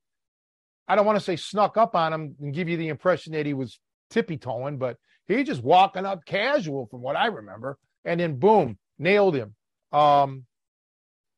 I 0.87 0.95
don't 0.95 1.05
want 1.05 1.17
to 1.19 1.23
say 1.23 1.35
snuck 1.35 1.77
up 1.77 1.95
on 1.95 2.13
him 2.13 2.35
and 2.41 2.53
give 2.53 2.67
you 2.67 2.75
the 2.75 2.87
impression 2.87 3.33
that 3.33 3.45
he 3.45 3.53
was 3.53 3.79
tippy 4.09 4.37
toeing, 4.37 4.77
but 4.77 4.97
he 5.27 5.43
just 5.43 5.63
walking 5.63 6.05
up 6.05 6.25
casual 6.25 6.87
from 6.87 7.01
what 7.01 7.15
I 7.15 7.27
remember, 7.27 7.77
and 8.03 8.19
then 8.19 8.39
boom, 8.39 8.79
nailed 8.97 9.35
him. 9.35 9.53
Um, 9.91 10.45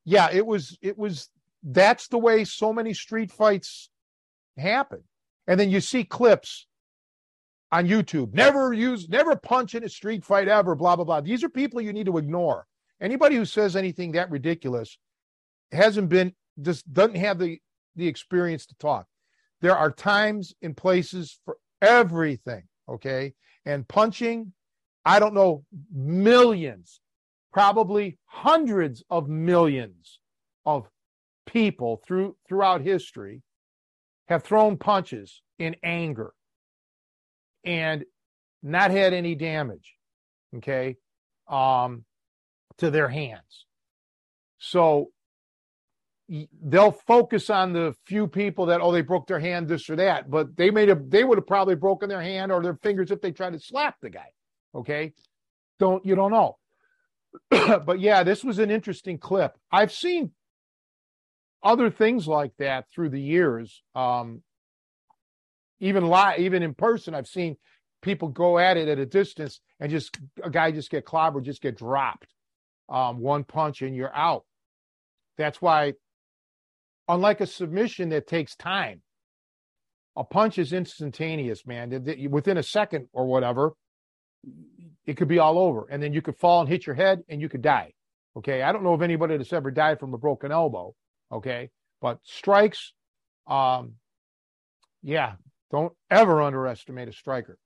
yeah, 0.06 0.30
it 0.32 0.46
was 0.46 0.78
it 0.82 0.98
was 0.98 1.30
that's 1.62 2.08
the 2.08 2.18
way 2.18 2.46
so 2.46 2.72
many 2.72 2.94
street 2.94 3.32
fights 3.32 3.90
happen. 4.58 5.04
And 5.48 5.60
then 5.60 5.70
you 5.70 5.82
see 5.82 6.04
clips 6.04 6.68
on 7.72 7.88
YouTube. 7.88 8.34
Never 8.34 8.74
use, 8.74 9.10
never 9.10 9.36
punch 9.36 9.76
in 9.76 9.84
a 9.84 9.90
street 9.90 10.24
fight 10.24 10.48
ever, 10.48 10.76
blah, 10.76 10.96
blah, 10.96 11.06
blah. 11.06 11.22
These 11.22 11.44
are 11.44 11.50
people 11.50 11.82
you 11.82 11.94
need 11.94 12.06
to 12.06 12.18
ignore. 12.18 12.66
Anybody 13.02 13.36
who 13.36 13.46
says 13.46 13.76
anything 13.76 14.12
that 14.12 14.30
ridiculous 14.30 14.98
hasn't 15.72 16.10
been, 16.10 16.34
just 16.62 16.92
doesn't 16.94 17.18
have 17.18 17.40
the, 17.40 17.60
the 17.96 18.08
experience 18.08 18.66
to 18.68 18.76
talk. 18.76 19.08
There 19.62 19.76
are 19.76 19.92
times 19.92 20.54
and 20.62 20.78
places 20.78 21.40
for 21.46 21.58
everything. 21.82 22.64
Okay. 22.88 23.34
And 23.66 23.88
punching, 23.88 24.54
I 25.06 25.20
don't 25.20 25.34
know, 25.34 25.66
millions, 25.92 27.00
probably 27.52 28.18
hundreds 28.26 29.04
of 29.10 29.28
millions 29.28 30.20
of 30.66 30.88
people 31.46 31.98
through 32.06 32.36
throughout 32.48 32.82
history 32.82 33.42
have 34.28 34.44
thrown 34.44 34.78
punches 34.78 35.42
in 35.60 35.76
anger 35.84 36.34
and 37.66 38.06
not 38.64 38.92
had 38.92 39.12
any 39.14 39.36
damage 39.36 39.96
okay 40.56 40.96
um 41.50 42.06
to 42.78 42.92
their 42.92 43.10
hands 43.10 43.66
so 44.58 45.10
they'll 46.64 46.92
focus 46.92 47.50
on 47.50 47.74
the 47.74 47.94
few 48.06 48.28
people 48.28 48.68
that 48.68 48.82
oh 48.82 48.92
they 48.92 49.02
broke 49.02 49.28
their 49.28 49.40
hand 49.40 49.68
this 49.68 49.90
or 49.90 49.96
that 49.96 50.30
but 50.30 50.56
they 50.56 50.72
made 50.72 50.90
a 50.90 50.96
they 50.96 51.24
would 51.24 51.38
have 51.38 51.48
probably 51.48 51.76
broken 51.76 52.08
their 52.08 52.22
hand 52.22 52.52
or 52.52 52.62
their 52.62 52.76
fingers 52.76 53.12
if 53.12 53.22
they 53.22 53.32
tried 53.32 53.54
to 53.54 53.60
slap 53.60 53.96
the 54.02 54.10
guy 54.10 54.30
okay 54.74 55.12
don't 55.80 56.06
you 56.06 56.16
don't 56.16 56.32
know 56.32 56.58
but 57.50 58.00
yeah 58.00 58.24
this 58.24 58.44
was 58.44 58.60
an 58.60 58.72
interesting 58.72 59.18
clip 59.18 59.58
i've 59.72 59.92
seen 59.92 60.32
other 61.64 61.90
things 61.90 62.28
like 62.28 62.52
that 62.58 62.90
through 62.94 63.10
the 63.10 63.22
years. 63.22 63.82
Um, 63.96 64.42
even 65.80 66.08
live, 66.08 66.40
even 66.40 66.64
in 66.64 66.74
person, 66.74 67.16
I've 67.16 67.28
seen 67.28 67.58
people 68.02 68.30
go 68.30 68.58
at 68.58 68.78
it 68.78 68.88
at 68.88 69.00
a 69.00 69.06
distance 69.06 69.62
and 69.80 69.92
just 69.92 70.18
a 70.44 70.50
guy 70.50 70.72
just 70.72 70.90
get 70.90 71.06
clobbered, 71.06 71.44
just 71.44 71.62
get 71.62 71.78
dropped. 71.78 72.28
Um, 72.92 73.20
one 73.20 73.46
punch 73.46 73.82
and 73.82 73.96
you're 73.96 74.16
out. 74.16 74.44
That's 75.38 75.62
why, 75.62 75.94
unlike 77.08 77.42
a 77.42 77.48
submission 77.48 78.10
that 78.10 78.28
takes 78.28 78.56
time, 78.56 79.02
a 80.16 80.26
punch 80.26 80.60
is 80.60 80.74
instantaneous, 80.74 81.66
man. 81.66 82.06
Within 82.30 82.58
a 82.58 82.64
second 82.64 83.08
or 83.14 83.26
whatever, 83.26 83.74
it 85.06 85.16
could 85.16 85.30
be 85.30 85.40
all 85.40 85.58
over. 85.58 85.88
And 85.90 86.04
then 86.04 86.14
you 86.14 86.22
could 86.22 86.38
fall 86.38 86.60
and 86.60 86.70
hit 86.70 86.86
your 86.86 86.96
head 86.96 87.22
and 87.30 87.40
you 87.40 87.48
could 87.48 87.62
die. 87.62 87.94
Okay. 88.38 88.62
I 88.62 88.72
don't 88.74 88.84
know 88.84 88.94
if 88.94 89.02
anybody 89.02 89.38
that's 89.38 89.54
ever 89.54 89.72
died 89.72 90.00
from 90.00 90.14
a 90.14 90.18
broken 90.18 90.52
elbow, 90.52 90.94
Okay. 91.32 91.70
But 92.02 92.20
strikes, 92.24 92.94
um, 93.48 93.94
yeah, 95.04 95.34
don't 95.72 95.94
ever 96.10 96.42
underestimate 96.42 97.08
a 97.08 97.14
striker. 97.14 97.58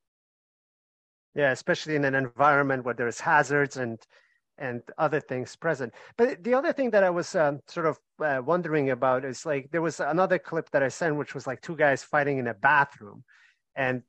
Yeah, 1.34 1.52
especially 1.52 1.96
in 1.96 2.06
an 2.06 2.16
environment 2.16 2.86
where 2.86 2.94
there's 2.94 3.20
hazards 3.20 3.78
and 3.78 4.00
and 4.58 4.82
other 4.98 5.20
things 5.20 5.56
present. 5.56 5.94
But 6.18 6.44
the 6.44 6.54
other 6.54 6.74
thing 6.74 6.92
that 6.92 7.04
I 7.04 7.10
was 7.10 7.36
um, 7.36 7.60
sort 7.68 7.86
of 7.86 8.00
uh, 8.24 8.42
wondering 8.44 8.90
about 8.92 9.26
is 9.26 9.46
like 9.46 9.70
there 9.72 9.82
was 9.82 10.00
another 10.00 10.40
clip 10.40 10.70
that 10.72 10.84
I 10.84 10.88
sent, 10.88 11.18
which 11.18 11.34
was 11.34 11.48
like 11.48 11.62
two 11.62 11.76
guys 11.76 12.04
fighting 12.04 12.38
in 12.38 12.48
a 12.48 12.54
bathroom, 12.54 13.24
and 13.76 14.04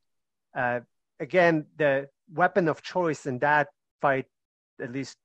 uh, 0.55 0.80
again, 1.20 1.66
the 1.76 2.09
weapon 2.32 2.68
of 2.68 2.82
choice 2.82 3.26
in 3.26 3.38
that 3.40 3.68
fight, 4.01 4.26
at 4.80 4.92
least 4.92 5.16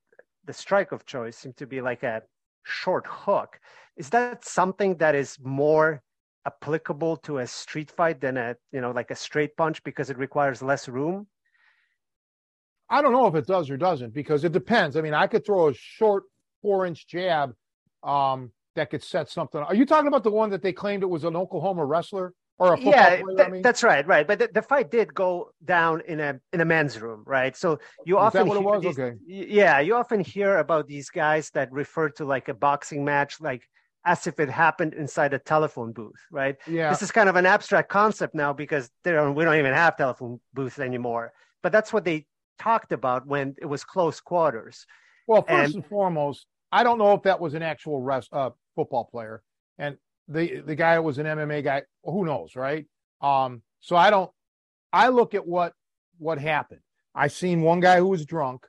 the 0.45 0.53
strike 0.53 0.91
of 0.91 1.05
choice, 1.05 1.37
seemed 1.37 1.57
to 1.57 1.67
be 1.67 1.81
like 1.81 2.03
a 2.03 2.23
short 2.63 3.05
hook. 3.07 3.59
Is 3.97 4.09
that 4.09 4.45
something 4.45 4.97
that 4.97 5.15
is 5.15 5.37
more 5.41 6.01
applicable 6.45 7.17
to 7.17 7.37
a 7.37 7.47
street 7.47 7.91
fight 7.91 8.19
than 8.19 8.35
a 8.35 8.55
you 8.71 8.81
know 8.81 8.91
like 8.91 9.11
a 9.11 9.15
straight 9.15 9.55
punch 9.55 9.83
because 9.83 10.09
it 10.09 10.17
requires 10.17 10.61
less 10.61 10.87
room? 10.89 11.27
I 12.91 13.01
don't 13.01 13.13
know 13.13 13.25
if 13.25 13.35
it 13.35 13.47
does 13.47 13.69
or 13.69 13.77
doesn't 13.77 14.13
because 14.13 14.43
it 14.43 14.51
depends. 14.51 14.97
I 14.97 15.01
mean, 15.01 15.13
I 15.13 15.25
could 15.25 15.45
throw 15.45 15.69
a 15.69 15.73
short 15.73 16.23
four 16.61 16.85
inch 16.85 17.07
jab 17.07 17.55
um, 18.03 18.51
that 18.75 18.89
could 18.89 19.01
set 19.01 19.29
something. 19.29 19.61
Are 19.61 19.73
you 19.73 19.85
talking 19.85 20.07
about 20.07 20.23
the 20.23 20.31
one 20.31 20.49
that 20.51 20.61
they 20.61 20.73
claimed 20.73 21.01
it 21.01 21.09
was 21.09 21.23
an 21.23 21.35
Oklahoma 21.35 21.85
wrestler? 21.85 22.33
or 22.61 22.73
a 22.75 22.77
football 22.77 22.93
yeah, 22.93 23.09
player, 23.21 23.37
th- 23.37 23.47
I 23.47 23.49
mean? 23.49 23.61
that's 23.63 23.81
right, 23.81 24.05
right. 24.05 24.27
But 24.27 24.37
the, 24.37 24.49
the, 24.53 24.61
fight 24.61 24.91
did 24.91 25.11
go 25.15 25.51
down 25.65 26.03
in 26.07 26.19
a 26.19 26.39
in 26.53 26.61
a 26.61 26.65
men's 26.65 27.01
room, 27.01 27.23
right? 27.25 27.57
So 27.57 27.79
you 28.05 28.19
Is 28.19 28.21
often 28.21 28.43
that 28.43 28.47
what 28.47 28.57
it 28.57 28.63
was? 28.63 28.83
these, 28.83 28.99
okay. 28.99 29.17
yeah, 29.25 29.79
you 29.79 29.95
often 29.95 30.19
hear 30.19 30.57
about 30.57 30.85
these 30.85 31.09
guys 31.09 31.49
that 31.55 31.71
refer 31.71 32.09
to 32.09 32.25
like 32.25 32.49
a 32.49 32.53
boxing 32.53 33.03
match, 33.03 33.41
like 33.41 33.63
as 34.05 34.27
if 34.27 34.39
it 34.39 34.47
happened 34.47 34.93
inside 34.93 35.33
a 35.33 35.39
telephone 35.39 35.91
booth, 35.91 36.21
right? 36.29 36.55
Yeah. 36.67 36.91
This 36.91 37.01
is 37.01 37.11
kind 37.11 37.29
of 37.29 37.35
an 37.35 37.47
abstract 37.47 37.89
concept 37.89 38.35
now 38.35 38.53
because 38.53 38.91
there 39.03 39.31
we 39.31 39.43
don't 39.43 39.57
even 39.57 39.73
have 39.73 39.97
telephone 39.97 40.39
booths 40.53 40.77
anymore. 40.77 41.33
But 41.63 41.71
that's 41.71 41.91
what 41.91 42.05
they 42.05 42.27
talked 42.59 42.91
about 42.91 43.25
when 43.27 43.55
it 43.61 43.65
was 43.65 43.83
close 43.83 44.19
quarters. 44.19 44.85
Well, 45.27 45.43
first 45.43 45.75
and, 45.75 45.83
and 45.83 45.85
foremost, 45.85 46.45
I 46.71 46.83
don't 46.83 46.97
know 46.97 47.13
if 47.13 47.23
that 47.23 47.39
was 47.39 47.53
an 47.53 47.63
actual 47.63 48.01
rest, 48.01 48.29
uh, 48.31 48.51
football 48.75 49.05
player, 49.05 49.41
and 49.77 49.97
the 50.27 50.61
the 50.61 50.75
guy 50.75 50.99
was 50.99 51.17
an 51.17 51.25
MMA 51.25 51.63
guy. 51.63 51.83
Who 52.03 52.25
knows, 52.25 52.55
right? 52.55 52.85
Um, 53.21 53.61
so 53.79 53.95
I 53.95 54.09
don't. 54.09 54.31
I 54.93 55.09
look 55.09 55.33
at 55.33 55.45
what 55.45 55.73
what 56.17 56.39
happened. 56.39 56.81
I 57.13 57.27
seen 57.27 57.61
one 57.61 57.79
guy 57.79 57.97
who 57.97 58.07
was 58.07 58.25
drunk. 58.25 58.65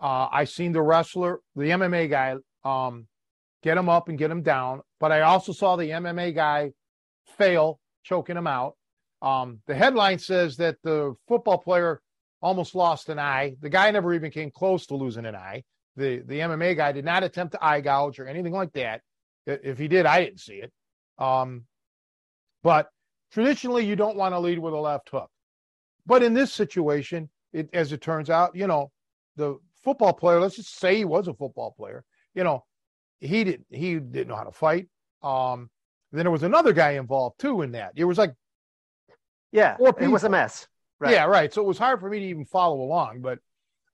Uh, 0.00 0.28
I 0.30 0.44
seen 0.44 0.72
the 0.72 0.82
wrestler, 0.82 1.40
the 1.56 1.64
MMA 1.64 2.08
guy, 2.08 2.36
um, 2.64 3.06
get 3.62 3.76
him 3.76 3.88
up 3.88 4.08
and 4.08 4.16
get 4.16 4.30
him 4.30 4.42
down. 4.42 4.80
But 4.98 5.12
I 5.12 5.22
also 5.22 5.52
saw 5.52 5.76
the 5.76 5.90
MMA 5.90 6.34
guy 6.34 6.72
fail, 7.36 7.80
choking 8.02 8.36
him 8.36 8.46
out. 8.46 8.76
Um, 9.20 9.60
the 9.66 9.74
headline 9.74 10.18
says 10.18 10.56
that 10.56 10.76
the 10.82 11.14
football 11.28 11.58
player 11.58 12.00
almost 12.42 12.74
lost 12.74 13.08
an 13.08 13.18
eye. 13.18 13.56
The 13.60 13.68
guy 13.68 13.90
never 13.90 14.14
even 14.14 14.30
came 14.30 14.50
close 14.50 14.86
to 14.86 14.96
losing 14.96 15.26
an 15.26 15.34
eye. 15.34 15.64
The 15.96 16.18
the 16.20 16.40
MMA 16.40 16.76
guy 16.76 16.92
did 16.92 17.04
not 17.04 17.24
attempt 17.24 17.52
to 17.52 17.64
eye 17.64 17.80
gouge 17.80 18.18
or 18.18 18.26
anything 18.26 18.52
like 18.52 18.72
that. 18.72 19.02
If 19.46 19.78
he 19.78 19.88
did, 19.88 20.06
I 20.06 20.24
didn't 20.24 20.40
see 20.40 20.56
it. 20.56 20.72
Um, 21.18 21.64
but 22.62 22.88
traditionally, 23.32 23.84
you 23.86 23.96
don't 23.96 24.16
want 24.16 24.34
to 24.34 24.38
lead 24.38 24.58
with 24.58 24.74
a 24.74 24.78
left 24.78 25.08
hook. 25.10 25.30
But 26.06 26.22
in 26.22 26.34
this 26.34 26.52
situation, 26.52 27.28
it, 27.52 27.68
as 27.72 27.92
it 27.92 28.00
turns 28.00 28.30
out, 28.30 28.54
you 28.54 28.66
know, 28.66 28.90
the 29.36 29.58
football 29.82 30.12
player, 30.12 30.40
let's 30.40 30.56
just 30.56 30.78
say 30.78 30.96
he 30.96 31.04
was 31.04 31.28
a 31.28 31.34
football 31.34 31.72
player, 31.76 32.04
you 32.34 32.44
know, 32.44 32.64
he 33.20 33.44
didn't 33.44 33.66
he 33.70 33.94
didn't 33.94 34.28
know 34.28 34.36
how 34.36 34.44
to 34.44 34.52
fight. 34.52 34.88
Um, 35.22 35.70
then 36.12 36.24
there 36.24 36.30
was 36.30 36.42
another 36.42 36.72
guy 36.72 36.92
involved 36.92 37.38
too 37.38 37.62
in 37.62 37.72
that. 37.72 37.92
It 37.96 38.04
was 38.04 38.18
like 38.18 38.34
yeah, 39.52 39.76
it 40.00 40.08
was 40.08 40.24
a 40.24 40.28
mess. 40.28 40.66
Right. 41.00 41.12
Yeah, 41.12 41.24
right. 41.24 41.52
So 41.52 41.62
it 41.62 41.66
was 41.66 41.78
hard 41.78 42.00
for 42.00 42.08
me 42.08 42.20
to 42.20 42.26
even 42.26 42.44
follow 42.44 42.80
along, 42.80 43.22
but 43.22 43.38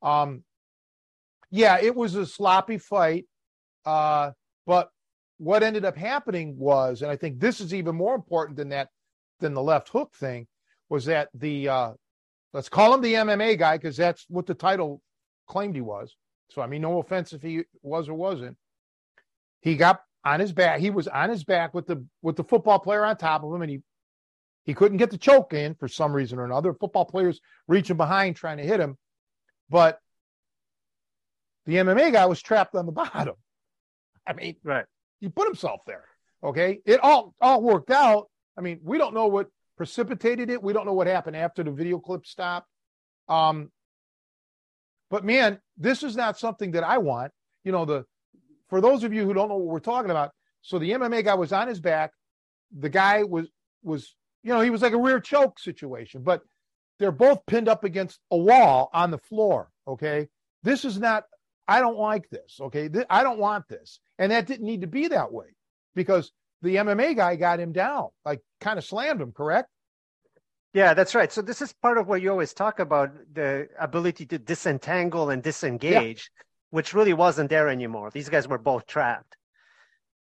um 0.03 0.43
yeah, 1.51 1.79
it 1.81 1.95
was 1.95 2.15
a 2.15 2.27
sloppy 2.27 2.79
fight. 2.79 3.27
Uh, 3.85 4.33
but 4.67 4.91
what 5.39 5.63
ended 5.63 5.85
up 5.85 5.97
happening 5.97 6.59
was, 6.59 7.03
and 7.03 7.11
I 7.11 7.17
think 7.17 7.39
this 7.39 7.61
is 7.61 7.73
even 7.73 7.95
more 7.95 8.15
important 8.15 8.57
than 8.57 8.71
that, 8.71 8.89
than 9.41 9.55
the 9.55 9.63
left 9.63 9.89
hook 9.89 10.15
thing, 10.15 10.47
was 10.89 11.05
that 11.07 11.29
the 11.35 11.69
uh, 11.69 11.93
let's 12.53 12.69
call 12.69 12.95
him 12.95 13.01
the 13.01 13.15
MMA 13.15 13.59
guy 13.59 13.77
because 13.77 13.97
that's 13.97 14.25
what 14.29 14.47
the 14.47 14.55
title 14.55 15.03
claimed 15.47 15.75
he 15.75 15.81
was. 15.81 16.15
So 16.51 16.63
I 16.63 16.67
mean, 16.67 16.83
no 16.83 16.99
offense 16.99 17.33
if 17.33 17.43
he 17.43 17.63
was 17.83 18.09
or 18.09 18.15
wasn't. 18.15 18.57
He 19.61 19.77
got 19.77 20.01
on 20.25 20.41
his 20.41 20.53
back. 20.53 20.81
He 20.81 20.91
was 20.91 21.09
on 21.09 21.29
his 21.29 21.45
back 21.45 21.75
with 21.75 21.87
the 21.87 22.05
with 22.23 22.37
the 22.37 22.45
football 22.45 22.79
player 22.79 23.05
on 23.05 23.17
top 23.17 23.45
of 23.45 23.53
him, 23.53 23.63
and 23.63 23.71
he 23.71 23.81
he 24.67 24.75
couldn't 24.75 24.99
get 24.99 25.11
the 25.11 25.19
choke 25.19 25.55
in 25.55 25.75
for 25.75 25.89
some 25.89 26.12
reason 26.12 26.39
or 26.39 26.45
another. 26.45 26.75
Football 26.75 27.07
players 27.07 27.41
reaching 27.67 27.97
behind 27.97 28.37
trying 28.37 28.59
to 28.59 28.64
hit 28.64 28.81
him, 28.81 28.99
but 29.71 29.99
the 31.64 31.77
MMA 31.77 32.12
guy 32.12 32.27
was 32.27 32.43
trapped 32.43 32.75
on 32.75 32.85
the 32.85 32.93
bottom. 33.05 33.37
I 34.27 34.35
mean, 34.35 34.57
right 34.62 34.85
he 35.21 35.29
put 35.29 35.47
himself 35.47 35.81
there. 35.87 36.05
Okay. 36.43 36.81
It 36.85 37.01
all 37.01 37.35
all 37.41 37.62
worked 37.62 37.91
out. 37.91 38.29
I 38.57 38.61
mean, 38.61 38.81
we 38.83 38.99
don't 38.99 39.14
know 39.14 39.27
what 39.27 39.49
precipitated 39.77 40.51
it. 40.51 40.62
We 40.62 40.73
don't 40.73 40.87
know 40.87 40.93
what 40.93 41.07
happened 41.07 41.37
after 41.37 41.62
the 41.62 41.71
video 41.71 41.99
clip 41.99 42.27
stopped. 42.27 42.69
Um, 43.29 43.71
but 45.11 45.25
man, 45.25 45.61
this 45.77 46.03
is 46.03 46.17
not 46.17 46.39
something 46.39 46.73
that 46.73 46.85
I 46.85 46.99
want. 46.99 47.33
You 47.64 47.73
know, 47.73 47.85
the 47.85 48.05
for 48.69 48.81
those 48.81 49.05
of 49.05 49.12
you 49.12 49.25
who 49.25 49.35
don't 49.35 49.49
know 49.49 49.57
what 49.57 49.67
we're 49.67 49.81
talking 49.81 50.11
about, 50.11 50.33
so 50.62 50.79
the 50.79 50.91
MMA 50.91 51.25
guy 51.25 51.35
was 51.35 51.53
on 51.53 51.69
his 51.69 51.81
back. 51.81 52.12
The 52.77 52.89
guy 52.89 53.23
was 53.23 53.49
was, 53.83 54.14
you 54.47 54.53
know, 54.53 54.61
he 54.61 54.70
was 54.70 54.80
like 54.80 54.92
a 54.92 54.97
rear 54.99 55.18
choke 55.18 55.59
situation, 55.59 56.22
but 56.22 56.40
they're 57.01 57.11
both 57.11 57.44
pinned 57.47 57.68
up 57.68 57.82
against 57.82 58.20
a 58.30 58.36
wall 58.36 58.90
on 58.94 59.11
the 59.11 59.18
floor. 59.18 59.70
Okay. 59.88 60.28
This 60.62 60.84
is 60.84 61.01
not 61.01 61.24
I 61.66 61.80
don't 61.80 61.99
like 61.99 62.30
this. 62.30 62.59
Okay. 62.61 62.88
I 63.11 63.24
don't 63.24 63.40
want 63.40 63.66
this. 63.68 63.99
And 64.20 64.30
that 64.30 64.47
didn't 64.47 64.66
need 64.66 64.82
to 64.82 64.86
be 64.86 65.09
that 65.09 65.32
way 65.32 65.47
because 65.97 66.30
the 66.62 66.76
MMA 66.76 67.16
guy 67.16 67.34
got 67.34 67.59
him 67.59 67.72
down, 67.72 68.11
like 68.24 68.40
kind 68.61 68.78
of 68.78 68.84
slammed 68.84 69.20
him, 69.20 69.32
correct? 69.32 69.68
Yeah, 70.72 70.94
that's 70.94 71.16
right. 71.16 71.32
So 71.32 71.42
this 71.42 71.61
is 71.61 71.72
part 71.72 71.99
of 71.99 72.07
what 72.07 72.22
you 72.22 72.30
always 72.30 72.55
talk 72.55 72.78
about 72.78 73.11
the 73.32 73.68
ability 73.80 74.26
to 74.26 74.38
disentangle 74.38 75.30
and 75.30 75.42
disengage, 75.42 76.30
yeah. 76.32 76.42
which 76.70 76.94
really 76.94 77.14
wasn't 77.14 77.51
there 77.51 77.68
anymore. 77.68 78.12
These 78.12 78.28
guys 78.28 78.47
were 78.47 78.59
both 78.59 78.86
trapped. 78.86 79.36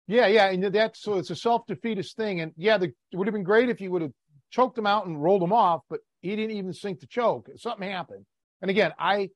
Yeah, 0.07 0.27
yeah, 0.27 0.49
and 0.49 0.63
that's 0.63 1.01
so 1.01 1.17
it's 1.17 1.29
a 1.31 1.35
self-defeatist 1.35 2.15
thing. 2.15 2.39
And 2.39 2.53
yeah, 2.55 2.77
the, 2.77 2.87
it 2.87 3.17
would 3.17 3.27
have 3.27 3.33
been 3.33 3.43
great 3.43 3.69
if 3.69 3.81
you 3.81 3.91
would 3.91 4.01
have 4.01 4.13
choked 4.49 4.77
him 4.77 4.87
out 4.87 5.05
and 5.05 5.21
rolled 5.21 5.43
him 5.43 5.51
off, 5.51 5.81
but 5.89 5.99
he 6.21 6.35
didn't 6.35 6.55
even 6.55 6.73
sink 6.73 7.01
the 7.01 7.07
choke. 7.07 7.49
Something 7.57 7.89
happened. 7.89 8.25
And 8.61 8.71
again, 8.71 8.93
I 8.97 9.29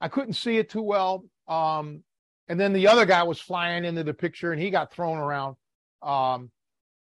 I 0.00 0.08
couldn't 0.08 0.34
see 0.34 0.58
it 0.58 0.70
too 0.70 0.82
well. 0.82 1.24
Um, 1.48 2.04
and 2.48 2.60
then 2.60 2.72
the 2.72 2.88
other 2.88 3.06
guy 3.06 3.22
was 3.22 3.40
flying 3.40 3.84
into 3.84 4.04
the 4.04 4.14
picture 4.14 4.52
and 4.52 4.60
he 4.60 4.70
got 4.70 4.92
thrown 4.92 5.18
around. 5.18 5.56
Um, 6.02 6.50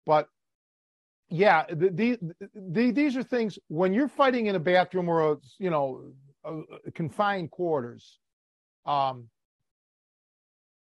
but 0.04 0.28
yeah, 1.28 1.64
the, 1.68 1.90
the, 1.90 2.18
the, 2.54 2.90
these 2.90 3.16
are 3.16 3.22
things 3.22 3.58
when 3.68 3.92
you're 3.92 4.08
fighting 4.08 4.46
in 4.46 4.54
a 4.54 4.60
bathroom 4.60 5.08
or 5.08 5.32
a, 5.32 5.36
you 5.58 5.70
know, 5.70 6.12
a, 6.44 6.60
a 6.86 6.90
confined 6.92 7.50
quarters. 7.50 8.18
Um, 8.86 9.28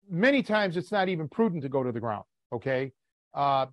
many 0.10 0.44
times 0.44 0.78
it's 0.78 0.92
not 0.92 1.10
even 1.10 1.28
prudent 1.28 1.64
to 1.64 1.70
go 1.70 1.84
to 1.84 1.92
the 1.92 2.00
ground. 2.00 2.24
Okay. 2.52 2.92
Uh, 3.34 3.68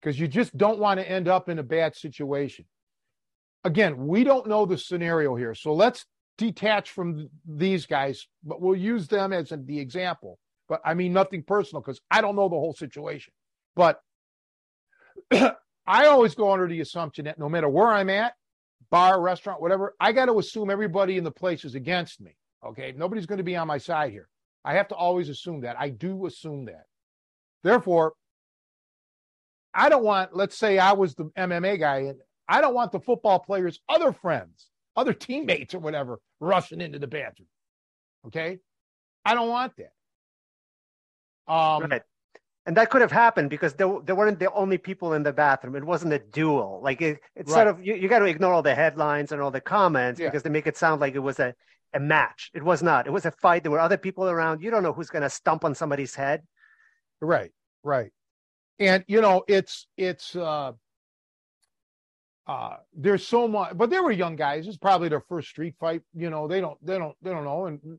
because 0.00 0.20
you 0.20 0.28
just 0.28 0.54
don't 0.56 0.78
want 0.78 1.00
to 1.00 1.10
end 1.10 1.28
up 1.28 1.48
in 1.48 1.58
a 1.58 1.62
bad 1.62 1.96
situation. 1.96 2.66
Again, 3.64 4.06
we 4.06 4.22
don't 4.22 4.46
know 4.46 4.66
the 4.66 4.76
scenario 4.76 5.34
here. 5.34 5.54
So 5.54 5.72
let's 5.72 6.04
detach 6.36 6.90
from 6.90 7.30
these 7.48 7.86
guys, 7.86 8.26
but 8.44 8.60
we'll 8.60 8.76
use 8.76 9.08
them 9.08 9.32
as 9.32 9.50
the 9.50 9.80
example. 9.80 10.38
But 10.68 10.82
I 10.84 10.92
mean 10.92 11.14
nothing 11.14 11.42
personal 11.42 11.80
because 11.80 12.02
I 12.10 12.20
don't 12.20 12.36
know 12.36 12.50
the 12.50 12.56
whole 12.56 12.74
situation. 12.74 13.32
But 13.74 14.00
I 15.32 16.06
always 16.06 16.34
go 16.34 16.52
under 16.52 16.68
the 16.68 16.80
assumption 16.80 17.24
that 17.24 17.38
no 17.38 17.48
matter 17.48 17.68
where 17.68 17.88
I'm 17.88 18.10
at, 18.10 18.34
bar, 18.90 19.20
restaurant, 19.20 19.62
whatever, 19.62 19.94
I 19.98 20.12
got 20.12 20.26
to 20.26 20.38
assume 20.38 20.68
everybody 20.68 21.16
in 21.16 21.24
the 21.24 21.30
place 21.30 21.64
is 21.64 21.74
against 21.74 22.20
me. 22.20 22.36
Okay. 22.64 22.92
Nobody's 22.94 23.26
going 23.26 23.38
to 23.38 23.44
be 23.44 23.56
on 23.56 23.66
my 23.68 23.78
side 23.78 24.12
here. 24.12 24.28
I 24.64 24.74
have 24.74 24.88
to 24.88 24.94
always 24.94 25.28
assume 25.28 25.60
that. 25.62 25.76
I 25.78 25.90
do 25.90 26.26
assume 26.26 26.66
that. 26.66 26.84
Therefore, 27.62 28.14
I 29.74 29.88
don't 29.88 30.04
want, 30.04 30.34
let's 30.34 30.56
say 30.56 30.78
I 30.78 30.92
was 30.92 31.14
the 31.14 31.24
MMA 31.36 31.78
guy, 31.80 31.98
and 31.98 32.18
I 32.48 32.60
don't 32.60 32.74
want 32.74 32.92
the 32.92 33.00
football 33.00 33.40
players' 33.40 33.80
other 33.88 34.12
friends, 34.12 34.70
other 34.96 35.12
teammates 35.12 35.74
or 35.74 35.80
whatever, 35.80 36.20
rushing 36.40 36.80
into 36.80 36.98
the 36.98 37.06
bathroom. 37.06 37.48
Okay? 38.26 38.58
I 39.24 39.34
don't 39.34 39.48
want 39.48 39.72
that. 39.76 41.52
Um, 41.52 41.90
right. 41.90 42.02
And 42.66 42.76
that 42.78 42.88
could 42.88 43.02
have 43.02 43.12
happened 43.12 43.50
because 43.50 43.74
they, 43.74 43.84
they 44.04 44.14
weren't 44.14 44.38
the 44.38 44.50
only 44.52 44.78
people 44.78 45.12
in 45.12 45.22
the 45.22 45.32
bathroom. 45.32 45.76
It 45.76 45.84
wasn't 45.84 46.14
a 46.14 46.18
duel. 46.18 46.80
Like 46.82 47.02
it, 47.02 47.20
it's 47.36 47.50
right. 47.52 47.64
sort 47.64 47.68
of 47.68 47.84
you, 47.84 47.94
you 47.94 48.08
got 48.08 48.20
to 48.20 48.24
ignore 48.24 48.54
all 48.54 48.62
the 48.62 48.74
headlines 48.74 49.32
and 49.32 49.42
all 49.42 49.50
the 49.50 49.60
comments 49.60 50.18
yeah. 50.18 50.28
because 50.28 50.42
they 50.42 50.50
make 50.50 50.66
it 50.66 50.76
sound 50.76 51.00
like 51.00 51.14
it 51.14 51.18
was 51.18 51.38
a, 51.40 51.54
a 51.94 52.00
match. 52.00 52.50
It 52.54 52.62
was 52.62 52.82
not. 52.82 53.06
It 53.06 53.10
was 53.12 53.24
a 53.24 53.30
fight. 53.30 53.62
There 53.62 53.72
were 53.72 53.80
other 53.80 53.96
people 53.96 54.28
around. 54.28 54.62
You 54.62 54.70
don't 54.70 54.82
know 54.82 54.92
who's 54.92 55.10
going 55.10 55.22
to 55.22 55.30
stump 55.30 55.64
on 55.64 55.74
somebody's 55.74 56.14
head. 56.14 56.42
Right. 57.20 57.52
Right. 57.82 58.10
And 58.78 59.04
you 59.06 59.20
know, 59.20 59.44
it's 59.46 59.86
it's 59.96 60.34
uh 60.34 60.72
uh 62.46 62.76
there's 62.94 63.26
so 63.26 63.48
much 63.48 63.76
but 63.76 63.88
they 63.90 64.00
were 64.00 64.10
young 64.10 64.36
guys. 64.36 64.66
It's 64.66 64.76
probably 64.76 65.08
their 65.08 65.20
first 65.20 65.48
street 65.48 65.74
fight. 65.78 66.02
You 66.14 66.30
know, 66.30 66.48
they 66.48 66.60
don't 66.60 66.84
they 66.84 66.98
don't 66.98 67.16
they 67.22 67.30
don't 67.30 67.44
know. 67.44 67.66
And 67.66 67.98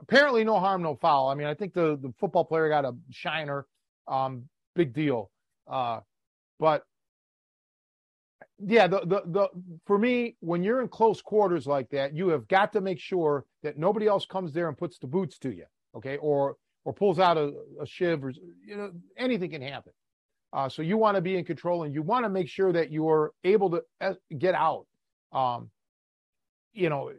apparently 0.00 0.44
no 0.44 0.58
harm, 0.58 0.82
no 0.82 0.96
foul. 0.96 1.28
I 1.28 1.34
mean, 1.34 1.46
I 1.46 1.54
think 1.54 1.72
the 1.72 1.98
the 2.00 2.12
football 2.20 2.44
player 2.44 2.68
got 2.68 2.84
a 2.84 2.94
shiner. 3.10 3.66
Um, 4.06 4.48
big 4.74 4.92
deal. 4.92 5.30
Uh 5.66 6.00
but 6.58 6.82
yeah, 8.66 8.86
the, 8.86 9.00
the 9.00 9.22
the 9.26 9.48
for 9.86 9.98
me, 9.98 10.36
when 10.40 10.62
you're 10.62 10.80
in 10.80 10.88
close 10.88 11.22
quarters 11.22 11.66
like 11.66 11.88
that, 11.90 12.14
you 12.14 12.28
have 12.28 12.46
got 12.48 12.72
to 12.74 12.80
make 12.80 12.98
sure 12.98 13.44
that 13.62 13.78
nobody 13.78 14.06
else 14.06 14.26
comes 14.26 14.52
there 14.52 14.68
and 14.68 14.76
puts 14.76 14.98
the 14.98 15.06
boots 15.06 15.38
to 15.38 15.50
you, 15.50 15.64
okay, 15.96 16.16
or 16.18 16.56
or 16.84 16.92
pulls 16.92 17.18
out 17.18 17.36
a, 17.36 17.52
a 17.80 17.86
shiv, 17.86 18.24
or 18.24 18.32
you 18.66 18.76
know, 18.76 18.90
anything 19.16 19.50
can 19.50 19.62
happen. 19.62 19.92
Uh, 20.52 20.68
so 20.68 20.82
you 20.82 20.98
want 20.98 21.14
to 21.14 21.20
be 21.20 21.36
in 21.36 21.44
control, 21.44 21.84
and 21.84 21.94
you 21.94 22.02
want 22.02 22.24
to 22.24 22.28
make 22.28 22.48
sure 22.48 22.72
that 22.72 22.90
you 22.90 23.08
are 23.08 23.32
able 23.44 23.70
to 23.70 23.82
uh, 24.00 24.14
get 24.38 24.54
out, 24.54 24.86
um, 25.32 25.70
you 26.72 26.88
know, 26.88 27.12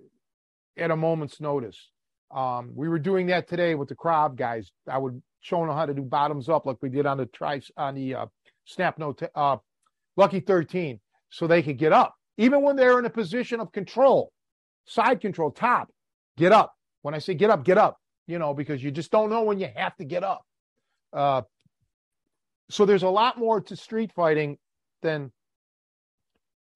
at 0.78 0.92
a 0.92 0.96
moment's 0.96 1.40
notice. 1.40 1.90
Um, 2.30 2.72
we 2.76 2.88
were 2.90 3.00
doing 3.00 3.28
that 3.28 3.48
today 3.48 3.76
with 3.76 3.90
the 3.90 3.96
crab 3.96 4.38
guys. 4.38 4.72
I 4.88 4.98
would 4.98 5.22
show 5.42 5.60
them 5.60 5.76
how 5.76 5.86
to 5.86 5.94
do 5.94 6.02
bottoms 6.02 6.50
up, 6.50 6.66
like 6.66 6.78
we 6.82 6.90
did 6.90 7.06
on 7.06 7.18
the 7.18 7.26
tri 7.26 7.62
on 7.78 7.96
the 7.96 8.16
uh, 8.16 8.26
snap 8.66 8.98
note, 9.00 9.22
uh, 9.34 9.58
lucky 10.18 10.40
thirteen 10.40 11.00
so 11.32 11.48
they 11.48 11.64
could 11.64 11.78
get 11.78 11.92
up. 11.92 12.14
Even 12.38 12.62
when 12.62 12.76
they're 12.76 13.00
in 13.00 13.06
a 13.06 13.10
position 13.10 13.60
of 13.60 13.72
control, 13.72 14.32
side 14.86 15.22
control, 15.22 15.52
top, 15.52 15.90
get 16.38 16.52
up. 16.52 16.74
When 17.02 17.16
I 17.16 17.20
say 17.20 17.34
get 17.34 17.50
up, 17.50 17.66
get 17.66 17.78
up, 17.78 17.98
you 18.28 18.38
know, 18.38 18.54
because 18.54 18.84
you 18.84 18.92
just 18.92 19.12
don't 19.12 19.30
know 19.30 19.44
when 19.44 19.60
you 19.60 19.68
have 19.76 19.96
to 19.98 20.06
get 20.06 20.24
up. 20.24 20.42
Uh, 21.12 21.42
so 22.70 22.86
there's 22.86 23.04
a 23.04 23.10
lot 23.10 23.38
more 23.38 23.60
to 23.62 23.76
street 23.76 24.12
fighting 24.14 24.58
than 25.02 25.32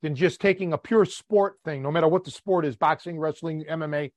than 0.01 0.15
just 0.15 0.39
taking 0.39 0.73
a 0.73 0.77
pure 0.77 1.05
sport 1.05 1.55
thing, 1.63 1.81
no 1.81 1.91
matter 1.91 2.07
what 2.07 2.23
the 2.23 2.31
sport 2.31 2.65
is, 2.65 2.75
boxing, 2.75 3.17
wrestling, 3.17 3.63
MMA. 3.69 4.11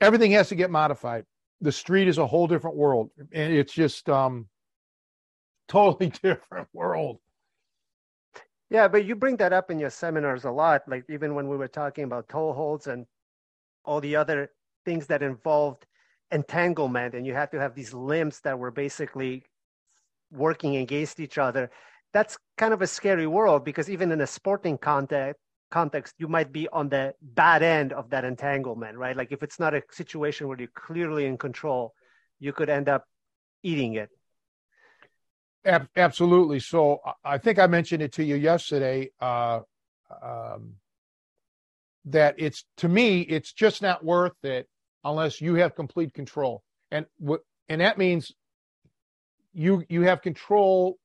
Everything 0.00 0.32
has 0.32 0.48
to 0.50 0.54
get 0.54 0.70
modified. 0.70 1.24
The 1.60 1.72
street 1.72 2.08
is 2.08 2.18
a 2.18 2.26
whole 2.26 2.46
different 2.46 2.76
world. 2.76 3.10
And 3.32 3.52
it's 3.52 3.72
just 3.72 4.08
um 4.08 4.48
totally 5.68 6.10
different 6.22 6.68
world. 6.72 7.18
Yeah, 8.74 8.88
but 8.88 9.04
you 9.04 9.14
bring 9.14 9.36
that 9.36 9.52
up 9.52 9.70
in 9.70 9.78
your 9.78 9.88
seminars 9.88 10.42
a 10.42 10.50
lot, 10.50 10.82
like 10.88 11.04
even 11.08 11.36
when 11.36 11.48
we 11.48 11.56
were 11.56 11.68
talking 11.68 12.02
about 12.02 12.28
toe 12.28 12.52
holds 12.52 12.88
and 12.88 13.06
all 13.84 14.00
the 14.00 14.16
other 14.16 14.50
things 14.84 15.06
that 15.06 15.22
involved 15.22 15.86
entanglement, 16.32 17.14
and 17.14 17.24
you 17.24 17.34
had 17.34 17.52
to 17.52 17.60
have 17.60 17.76
these 17.76 17.94
limbs 17.94 18.40
that 18.40 18.58
were 18.58 18.72
basically 18.72 19.44
working 20.32 20.74
against 20.74 21.20
each 21.20 21.38
other. 21.38 21.70
That's 22.12 22.36
kind 22.58 22.74
of 22.74 22.82
a 22.82 22.88
scary 22.88 23.28
world 23.28 23.64
because 23.64 23.88
even 23.88 24.10
in 24.10 24.22
a 24.22 24.26
sporting 24.26 24.76
context, 24.76 25.40
context, 25.70 26.14
you 26.18 26.26
might 26.26 26.50
be 26.50 26.68
on 26.70 26.88
the 26.88 27.14
bad 27.22 27.62
end 27.62 27.92
of 27.92 28.10
that 28.10 28.24
entanglement, 28.24 28.98
right? 28.98 29.16
Like 29.16 29.30
if 29.30 29.44
it's 29.44 29.60
not 29.60 29.74
a 29.74 29.82
situation 29.92 30.48
where 30.48 30.58
you're 30.58 30.68
clearly 30.74 31.26
in 31.26 31.38
control, 31.38 31.94
you 32.40 32.52
could 32.52 32.68
end 32.68 32.88
up 32.88 33.04
eating 33.62 33.94
it. 33.94 34.10
Ab- 35.64 35.88
absolutely. 35.96 36.60
So 36.60 37.00
I 37.24 37.38
think 37.38 37.58
I 37.58 37.66
mentioned 37.66 38.02
it 38.02 38.12
to 38.14 38.24
you 38.24 38.36
yesterday. 38.36 39.10
Uh, 39.20 39.60
um, 40.22 40.74
that 42.06 42.34
it's 42.38 42.64
to 42.78 42.88
me, 42.88 43.20
it's 43.22 43.52
just 43.52 43.80
not 43.80 44.04
worth 44.04 44.44
it 44.44 44.68
unless 45.04 45.40
you 45.40 45.54
have 45.54 45.74
complete 45.74 46.12
control, 46.12 46.62
and 46.90 47.06
what 47.18 47.40
and 47.68 47.80
that 47.80 47.96
means 47.98 48.32
you 49.52 49.84
you 49.88 50.02
have 50.02 50.20
control. 50.20 50.98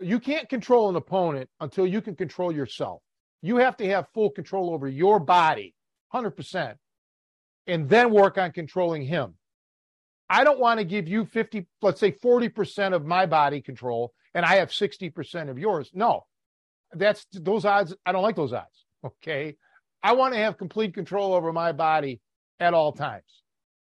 You 0.00 0.18
can't 0.18 0.48
control 0.48 0.88
an 0.88 0.96
opponent 0.96 1.48
until 1.60 1.86
you 1.86 2.00
can 2.00 2.16
control 2.16 2.50
yourself. 2.52 3.02
You 3.42 3.56
have 3.56 3.76
to 3.76 3.88
have 3.88 4.06
full 4.14 4.30
control 4.30 4.72
over 4.72 4.88
your 4.88 5.20
body, 5.20 5.74
hundred 6.08 6.32
percent, 6.32 6.78
and 7.66 7.88
then 7.88 8.10
work 8.10 8.38
on 8.38 8.52
controlling 8.52 9.02
him. 9.02 9.34
I 10.32 10.44
don't 10.44 10.58
want 10.58 10.80
to 10.80 10.84
give 10.84 11.08
you 11.08 11.26
50, 11.26 11.66
let's 11.82 12.00
say 12.00 12.10
40% 12.10 12.94
of 12.94 13.04
my 13.04 13.26
body 13.26 13.60
control 13.60 14.14
and 14.32 14.46
I 14.46 14.56
have 14.56 14.70
60% 14.70 15.50
of 15.50 15.58
yours. 15.58 15.90
No, 15.92 16.24
that's 16.94 17.26
those 17.34 17.66
odds. 17.66 17.94
I 18.06 18.12
don't 18.12 18.22
like 18.22 18.36
those 18.36 18.54
odds. 18.54 18.86
Okay. 19.04 19.56
I 20.02 20.14
want 20.14 20.32
to 20.32 20.40
have 20.40 20.56
complete 20.56 20.94
control 20.94 21.34
over 21.34 21.52
my 21.52 21.72
body 21.72 22.22
at 22.58 22.72
all 22.72 22.92
times. 22.92 23.42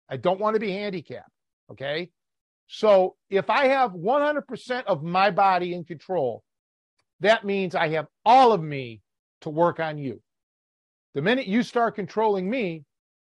I 0.09 0.17
don't 0.17 0.39
want 0.39 0.55
to 0.55 0.59
be 0.59 0.71
handicapped. 0.71 1.29
Okay. 1.71 2.09
So 2.67 3.15
if 3.29 3.51
I 3.51 3.67
have 3.67 3.91
100% 3.91 4.85
of 4.85 5.03
my 5.03 5.29
body 5.29 5.75
in 5.75 5.83
control, 5.83 6.41
that 7.19 7.45
means 7.45 7.75
I 7.75 7.89
have 7.89 8.07
all 8.25 8.53
of 8.53 8.63
me 8.63 9.01
to 9.41 9.51
work 9.51 9.79
on 9.79 9.99
you. 9.99 10.19
The 11.13 11.21
minute 11.21 11.45
you 11.45 11.61
start 11.61 11.93
controlling 11.93 12.49
me, 12.49 12.85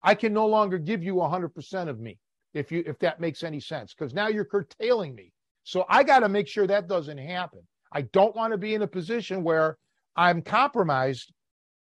I 0.04 0.14
can 0.14 0.34
no 0.34 0.46
longer 0.46 0.78
give 0.78 1.02
you 1.02 1.16
100% 1.16 1.90
of 1.90 2.00
me 2.00 2.20
if 2.58 2.72
you 2.72 2.84
if 2.86 3.00
that 3.00 3.20
makes 3.20 3.44
any 3.44 3.60
sense 3.60 3.94
because 3.94 4.14
now 4.14 4.28
you're 4.28 4.46
curtailing 4.46 5.16
me. 5.16 5.32
So 5.64 5.86
i 5.90 6.04
got 6.04 6.20
to 6.20 6.30
make 6.30 6.48
sure 6.48 6.68
that 6.68 6.88
doesn't 6.88 7.18
happen. 7.18 7.60
I 7.92 8.02
don't 8.02 8.36
want 8.36 8.54
to 8.54 8.58
be 8.58 8.74
in 8.74 8.82
a 8.82 8.88
position 8.88 9.44
where 9.44 9.78
i'm 10.16 10.42
compromised 10.42 11.32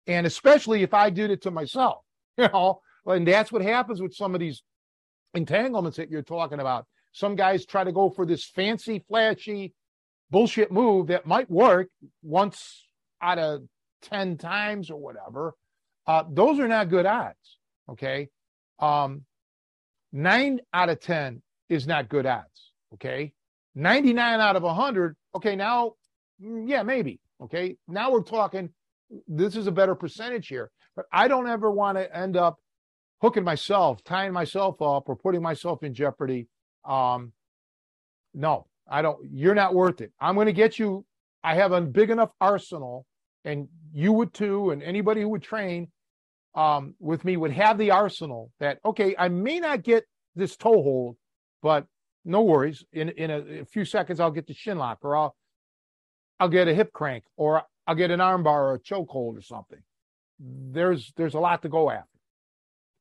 and 0.06 0.26
especially 0.26 0.82
if 0.82 0.92
i 0.94 1.10
did 1.10 1.30
it 1.30 1.42
to 1.42 1.50
myself 1.50 2.04
you 2.38 2.48
know? 2.52 2.80
And 3.06 3.26
that's 3.26 3.52
what 3.52 3.62
happens 3.62 4.00
with 4.02 4.14
some 4.14 4.34
of 4.34 4.40
these 4.40 4.62
entanglements 5.34 5.96
that 5.96 6.10
you're 6.10 6.22
talking 6.22 6.60
about. 6.60 6.86
Some 7.12 7.36
guys 7.36 7.64
try 7.64 7.84
to 7.84 7.92
go 7.92 8.10
for 8.10 8.26
this 8.26 8.44
fancy 8.44 9.04
flashy 9.08 9.74
bullshit 10.30 10.72
move 10.72 11.06
that 11.06 11.24
might 11.24 11.48
work 11.48 11.88
once 12.22 12.86
out 13.22 13.38
of 13.38 13.62
10 14.02 14.38
times 14.38 14.90
or 14.90 15.00
whatever. 15.00 15.54
Uh, 16.06 16.24
those 16.28 16.58
are 16.58 16.68
not 16.68 16.88
good 16.88 17.06
odds 17.06 17.58
okay? 17.88 18.28
Um, 18.78 19.22
nine 20.12 20.60
out 20.72 20.88
of 20.88 21.00
10 21.00 21.42
is 21.68 21.86
not 21.86 22.08
good 22.08 22.26
odds. 22.26 22.72
Okay. 22.94 23.32
99 23.74 24.40
out 24.40 24.56
of 24.56 24.62
100, 24.62 25.16
okay, 25.34 25.54
now, 25.54 25.92
mm, 26.42 26.64
yeah, 26.66 26.82
maybe. 26.82 27.20
Okay. 27.42 27.76
Now 27.86 28.10
we're 28.10 28.22
talking, 28.22 28.70
this 29.28 29.54
is 29.54 29.66
a 29.66 29.72
better 29.72 29.94
percentage 29.94 30.48
here. 30.48 30.70
But 30.94 31.04
I 31.12 31.28
don't 31.28 31.46
ever 31.46 31.70
want 31.70 31.98
to 31.98 32.16
end 32.16 32.36
up 32.36 32.58
hooking 33.20 33.44
myself, 33.44 34.02
tying 34.02 34.32
myself 34.32 34.80
up, 34.80 35.08
or 35.08 35.16
putting 35.16 35.42
myself 35.42 35.82
in 35.82 35.92
jeopardy. 35.92 36.48
Um, 36.84 37.32
no, 38.34 38.66
I 38.88 39.02
don't. 39.02 39.18
You're 39.30 39.54
not 39.54 39.74
worth 39.74 40.00
it. 40.00 40.12
I'm 40.18 40.34
going 40.34 40.46
to 40.46 40.52
get 40.52 40.78
you. 40.78 41.04
I 41.44 41.54
have 41.56 41.72
a 41.72 41.80
big 41.80 42.10
enough 42.10 42.30
arsenal, 42.40 43.06
and 43.44 43.68
you 43.92 44.12
would 44.12 44.32
too, 44.32 44.70
and 44.70 44.82
anybody 44.82 45.20
who 45.20 45.28
would 45.28 45.42
train 45.42 45.88
um, 46.56 46.94
with 46.98 47.24
me 47.24 47.36
would 47.36 47.52
have 47.52 47.78
the 47.78 47.92
arsenal 47.92 48.50
that 48.58 48.80
okay, 48.84 49.14
I 49.16 49.28
may 49.28 49.60
not 49.60 49.82
get 49.82 50.04
this 50.34 50.56
toe 50.56 50.82
hold, 50.82 51.16
but 51.62 51.86
no 52.24 52.42
worries. 52.42 52.84
In 52.92 53.10
in 53.10 53.30
a, 53.30 53.60
a 53.60 53.64
few 53.66 53.84
seconds, 53.84 54.18
I'll 54.18 54.30
get 54.30 54.46
the 54.46 54.54
shin 54.54 54.78
lock, 54.78 54.98
or 55.02 55.16
I'll 55.16 55.36
I'll 56.40 56.48
get 56.48 56.66
a 56.66 56.74
hip 56.74 56.92
crank, 56.92 57.24
or 57.36 57.62
I'll 57.86 57.94
get 57.94 58.10
an 58.10 58.20
armbar 58.20 58.46
or 58.46 58.74
a 58.74 58.80
chokehold 58.80 59.38
or 59.38 59.42
something. 59.42 59.78
There's 60.40 61.12
there's 61.16 61.34
a 61.34 61.40
lot 61.40 61.62
to 61.62 61.68
go 61.68 61.90
after. 61.90 62.08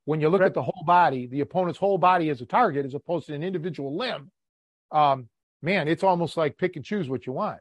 When 0.03 0.21
you 0.21 0.29
look 0.29 0.41
right. 0.41 0.47
at 0.47 0.53
the 0.53 0.61
whole 0.61 0.83
body, 0.85 1.25
the 1.25 1.41
opponent's 1.41 1.79
whole 1.79 1.97
body 1.97 2.29
as 2.29 2.41
a 2.41 2.45
target, 2.45 2.85
as 2.85 2.93
opposed 2.93 3.27
to 3.27 3.33
an 3.33 3.41
individual 3.41 3.97
limb, 3.97 4.31
um, 4.91 5.29
man, 5.63 5.87
it's 5.87 6.03
almost 6.03 6.37
like 6.37 6.57
pick 6.57 6.75
and 6.75 6.85
choose 6.85 7.09
what 7.09 7.25
you 7.25 7.33
want. 7.33 7.59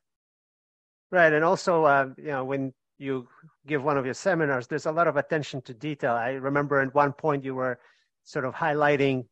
Right, 1.10 1.32
and 1.32 1.44
also, 1.44 1.84
uh, 1.84 2.08
you 2.18 2.24
know, 2.24 2.44
when 2.44 2.74
you 2.98 3.28
give 3.66 3.82
one 3.82 3.96
of 3.96 4.04
your 4.04 4.14
seminars, 4.14 4.66
there's 4.66 4.86
a 4.86 4.92
lot 4.92 5.08
of 5.08 5.16
attention 5.16 5.62
to 5.62 5.74
detail. 5.74 6.12
I 6.12 6.32
remember 6.32 6.80
at 6.80 6.94
one 6.94 7.12
point 7.12 7.44
you 7.44 7.54
were 7.54 7.78
sort 8.24 8.44
of 8.44 8.54
highlighting 8.54 9.26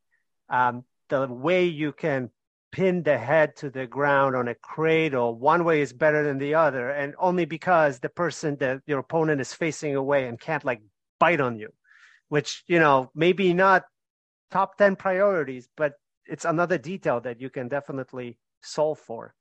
um, 0.48 0.84
the 1.08 1.26
way 1.26 1.66
you 1.66 1.92
can 1.92 2.30
pin 2.70 3.02
the 3.02 3.18
head 3.18 3.54
to 3.56 3.70
the 3.70 3.86
ground 3.86 4.34
on 4.34 4.48
a 4.48 4.54
cradle. 4.54 5.38
One 5.38 5.64
way 5.64 5.82
is 5.82 5.92
better 5.92 6.24
than 6.24 6.38
the 6.38 6.54
other, 6.54 6.90
and 6.90 7.14
only 7.18 7.44
because 7.44 8.00
the 8.00 8.08
person 8.08 8.56
that 8.56 8.80
your 8.86 8.98
opponent 8.98 9.40
is 9.40 9.52
facing 9.52 9.94
away 9.94 10.26
and 10.26 10.40
can't 10.40 10.64
like 10.64 10.80
bite 11.20 11.40
on 11.40 11.56
you, 11.56 11.72
which 12.28 12.64
you 12.66 12.80
know 12.80 13.10
maybe 13.14 13.52
not 13.52 13.84
top 14.50 14.78
ten 14.78 14.96
priorities, 14.96 15.68
but 15.76 15.94
it's 16.24 16.46
another 16.46 16.78
detail 16.78 17.20
that 17.20 17.40
you 17.40 17.50
can 17.50 17.68
definitely 17.68 18.38
solve 18.62 18.98
for. 18.98 19.34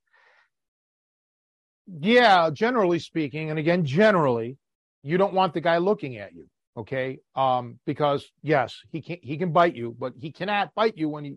Yeah, 1.88 2.50
generally 2.52 3.00
speaking, 3.00 3.50
and 3.50 3.58
again, 3.58 3.86
generally, 3.86 4.58
you 5.04 5.18
don't 5.18 5.34
want 5.34 5.54
the 5.54 5.62
guy 5.62 5.78
looking 5.78 6.18
at 6.18 6.34
you, 6.34 6.48
okay? 6.78 7.20
Um, 7.36 7.80
because 7.86 8.26
yes, 8.42 8.76
he 8.92 9.02
can 9.02 9.18
he 9.22 9.38
can 9.38 9.52
bite 9.52 9.76
you, 9.76 9.96
but 9.98 10.14
he 10.20 10.32
cannot 10.32 10.74
bite 10.76 10.98
you 10.98 11.10
when 11.10 11.24
he 11.24 11.36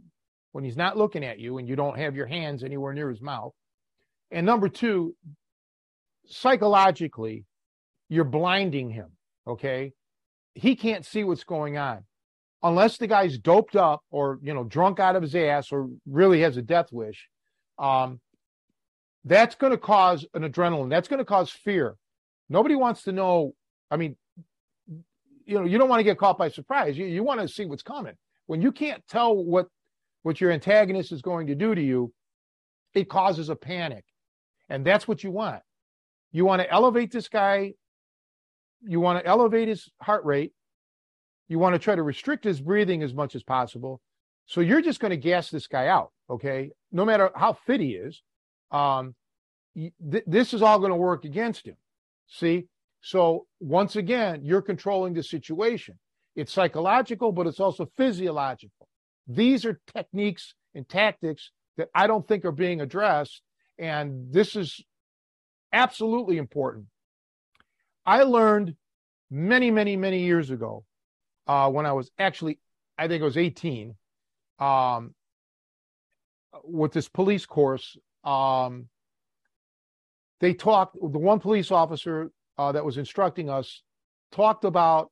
when 0.53 0.65
he's 0.65 0.77
not 0.77 0.97
looking 0.97 1.25
at 1.25 1.39
you 1.39 1.59
and 1.59 1.69
you 1.69 1.77
don't 1.77 1.99
have 1.99 2.15
your 2.15 2.27
hands 2.27 2.63
anywhere 2.63 2.93
near 2.93 3.11
his 3.11 3.21
mouth. 3.21 3.53
And 4.31 4.47
number 4.47 4.69
two, 4.69 5.15
psychologically, 6.27 7.45
you're 8.09 8.25
blinding 8.25 8.91
him, 8.91 9.11
okay? 9.47 9.93
He 10.55 10.77
can't 10.77 11.05
see 11.05 11.25
what's 11.25 11.45
going 11.45 11.77
on 11.77 12.05
unless 12.63 12.97
the 12.99 13.07
guy's 13.07 13.39
doped 13.39 13.77
up 13.77 14.03
or 14.11 14.39
you 14.43 14.55
know 14.55 14.65
drunk 14.65 15.01
out 15.01 15.17
of 15.17 15.23
his 15.23 15.35
ass 15.35 15.73
or 15.73 15.89
really 16.07 16.41
has 16.41 16.57
a 16.57 16.63
death 16.63 16.93
wish 16.93 17.29
um, 17.79 18.21
that's 19.25 19.55
going 19.55 19.73
to 19.73 19.79
cause 19.79 20.27
an 20.35 20.43
adrenaline. 20.43 20.91
That's 20.91 21.09
going 21.09 21.19
to 21.19 21.25
cause 21.25 21.51
fear. 21.51 21.97
Nobody 22.49 22.75
wants 22.75 23.03
to 23.03 23.13
know. 23.13 23.55
I 23.91 23.97
mean, 23.97 24.17
you 25.47 25.59
know, 25.59 25.65
you 25.65 25.79
don't 25.79 25.89
want 25.89 26.01
to 26.01 26.05
get 26.05 26.19
caught 26.19 26.39
by 26.39 26.49
surprise. 26.49 26.97
You, 26.97 27.07
you 27.07 27.23
want 27.23 27.41
to 27.41 27.49
see 27.49 27.67
what's 27.67 27.83
coming. 27.83 28.15
When 28.47 28.63
you 28.63 28.73
can't 28.73 29.03
tell 29.09 29.35
what 29.37 29.69
what 30.23 30.41
your 30.41 30.51
antagonist 30.51 31.13
is 31.13 31.21
going 31.21 31.47
to 31.49 31.55
do 31.55 31.75
to 31.75 31.83
you, 31.83 32.13
it 32.95 33.09
causes 33.09 33.51
a 33.51 33.57
panic, 33.57 34.05
and 34.69 34.85
that's 34.85 35.07
what 35.07 35.23
you 35.23 35.31
want. 35.31 35.63
You 36.33 36.45
want 36.45 36.63
to 36.63 36.71
elevate 36.71 37.13
this 37.13 37.29
guy. 37.29 37.75
You 38.87 39.01
want 39.01 39.23
to 39.23 39.27
elevate 39.27 39.69
his 39.69 39.89
heart 40.01 40.25
rate. 40.25 40.53
You 41.49 41.59
want 41.59 41.75
to 41.75 41.79
try 41.79 41.95
to 41.95 42.03
restrict 42.03 42.45
his 42.45 42.61
breathing 42.61 43.03
as 43.03 43.15
much 43.15 43.35
as 43.35 43.43
possible. 43.43 44.01
So 44.47 44.61
you're 44.61 44.83
just 44.83 45.01
going 45.01 45.11
to 45.11 45.17
gas 45.17 45.51
this 45.51 45.67
guy 45.67 45.87
out, 45.89 46.11
okay? 46.29 46.71
No 46.93 47.05
matter 47.05 47.31
how 47.35 47.53
fit 47.53 47.81
he 47.81 47.93
is, 47.93 48.23
um, 48.71 49.15
th- 49.75 50.25
this 50.27 50.53
is 50.53 50.63
all 50.63 50.79
going 50.79 50.91
to 50.91 50.97
work 50.97 51.25
against 51.25 51.67
him. 51.67 51.77
See? 52.27 52.67
So 53.01 53.47
once 53.61 53.97
again, 53.97 54.41
you're 54.45 54.63
controlling 54.63 55.15
the 55.15 55.23
situation. 55.23 55.99
It's 56.37 56.53
psychological, 56.53 57.33
but 57.33 57.47
it's 57.47 57.61
also 57.61 57.87
physiological. 57.97 58.89
These 59.27 59.65
are 59.65 59.81
techniques 59.95 60.55
and 60.75 60.89
tactics 60.89 61.51
that 61.77 61.89
I 61.95 62.07
don't 62.07 62.27
think 62.27 62.45
are 62.45 62.53
being 62.53 62.81
addressed. 62.81 63.43
And 63.79 64.33
this 64.33 64.57
is 64.57 64.81
absolutely 65.73 66.39
important. 66.39 66.87
I 68.07 68.23
learned 68.23 68.75
many, 69.31 69.71
many, 69.71 69.97
many 69.97 70.25
years 70.25 70.51
ago 70.51 70.85
uh, 71.47 71.71
when 71.71 71.87
I 71.87 71.93
was 71.93 72.11
actually, 72.19 72.59
I 72.99 73.09
think 73.09 73.23
I 73.23 73.25
was 73.25 73.37
18, 73.37 73.95
um, 74.59 75.15
with 76.63 76.93
this 76.93 77.09
police 77.09 77.47
course. 77.47 77.97
Um, 78.23 78.89
they 80.45 80.53
talked, 80.53 80.95
the 81.01 81.19
one 81.19 81.41
police 81.41 81.71
officer 81.71 82.31
uh, 82.59 82.71
that 82.71 82.85
was 82.85 82.99
instructing 82.99 83.49
us 83.49 83.81
talked 84.31 84.67
about 84.67 85.11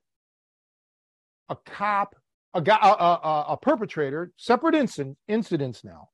a 1.49 1.57
cop, 1.57 2.15
a, 2.53 2.61
guy, 2.61 2.77
a, 2.83 2.87
a, 2.87 3.45
a 3.49 3.57
perpetrator, 3.57 4.31
separate 4.37 4.75
incident, 4.75 5.17
incidents 5.29 5.85
now, 5.85 6.11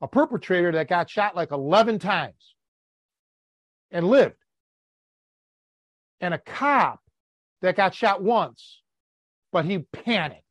a 0.00 0.08
perpetrator 0.08 0.72
that 0.72 0.88
got 0.88 1.08
shot 1.08 1.36
like 1.36 1.52
11 1.52 2.00
times 2.00 2.56
and 3.92 4.08
lived, 4.08 4.34
and 6.20 6.34
a 6.34 6.38
cop 6.38 6.98
that 7.62 7.76
got 7.76 7.94
shot 7.94 8.20
once, 8.20 8.82
but 9.52 9.64
he 9.64 9.78
panicked 9.78 10.42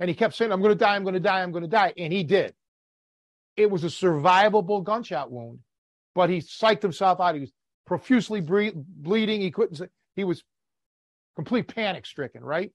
and 0.00 0.08
he 0.08 0.14
kept 0.14 0.34
saying, 0.36 0.52
I'm 0.52 0.62
going 0.62 0.72
to 0.72 0.84
die, 0.84 0.96
I'm 0.96 1.02
going 1.02 1.12
to 1.12 1.20
die, 1.20 1.42
I'm 1.42 1.52
going 1.52 1.64
to 1.64 1.68
die. 1.68 1.92
And 1.98 2.14
he 2.14 2.24
did. 2.24 2.54
It 3.58 3.70
was 3.70 3.84
a 3.84 3.88
survivable 3.88 4.82
gunshot 4.82 5.30
wound, 5.30 5.58
but 6.14 6.30
he 6.30 6.38
psyched 6.38 6.82
himself 6.82 7.20
out. 7.20 7.34
He 7.34 7.40
was 7.40 7.52
profusely 7.86 8.40
bre- 8.40 8.68
bleeding. 8.74 9.40
He 9.40 9.50
couldn't, 9.50 9.90
he 10.14 10.24
was 10.24 10.42
complete 11.36 11.68
panic 11.68 12.06
stricken, 12.06 12.44
right? 12.44 12.72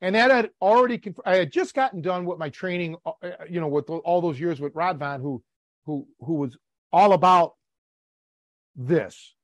And 0.00 0.14
that 0.14 0.30
had 0.30 0.50
already, 0.62 1.02
I 1.26 1.36
had 1.36 1.52
just 1.52 1.74
gotten 1.74 2.00
done 2.00 2.24
with 2.24 2.38
my 2.38 2.50
training, 2.50 2.96
uh, 3.04 3.12
uh, 3.22 3.30
you 3.50 3.60
know, 3.60 3.68
with 3.68 3.90
all 3.90 4.20
those 4.20 4.38
years 4.38 4.60
with 4.60 4.74
Rod 4.74 4.98
Radvan, 4.98 5.20
who, 5.20 5.42
who, 5.86 6.06
who 6.20 6.34
was 6.34 6.56
all 6.92 7.12
about 7.12 7.54
this. 8.76 9.34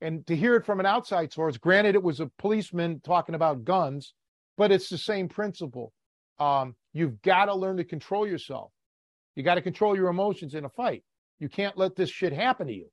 And 0.00 0.26
to 0.28 0.36
hear 0.36 0.54
it 0.54 0.64
from 0.64 0.78
an 0.78 0.86
outside 0.86 1.32
source, 1.32 1.56
granted, 1.56 1.94
it 1.96 2.02
was 2.02 2.20
a 2.20 2.30
policeman 2.38 3.00
talking 3.00 3.34
about 3.34 3.64
guns, 3.64 4.14
but 4.56 4.70
it's 4.70 4.88
the 4.88 4.98
same 4.98 5.28
principle. 5.28 5.92
Um, 6.38 6.76
you've 6.92 7.20
got 7.22 7.46
to 7.46 7.54
learn 7.54 7.78
to 7.78 7.84
control 7.84 8.28
yourself. 8.28 8.70
You 9.34 9.42
got 9.42 9.56
to 9.56 9.62
control 9.62 9.96
your 9.96 10.08
emotions 10.08 10.54
in 10.54 10.64
a 10.64 10.68
fight. 10.68 11.02
You 11.38 11.48
can't 11.48 11.76
let 11.76 11.96
this 11.96 12.10
shit 12.10 12.32
happen 12.32 12.66
to 12.66 12.72
you. 12.72 12.88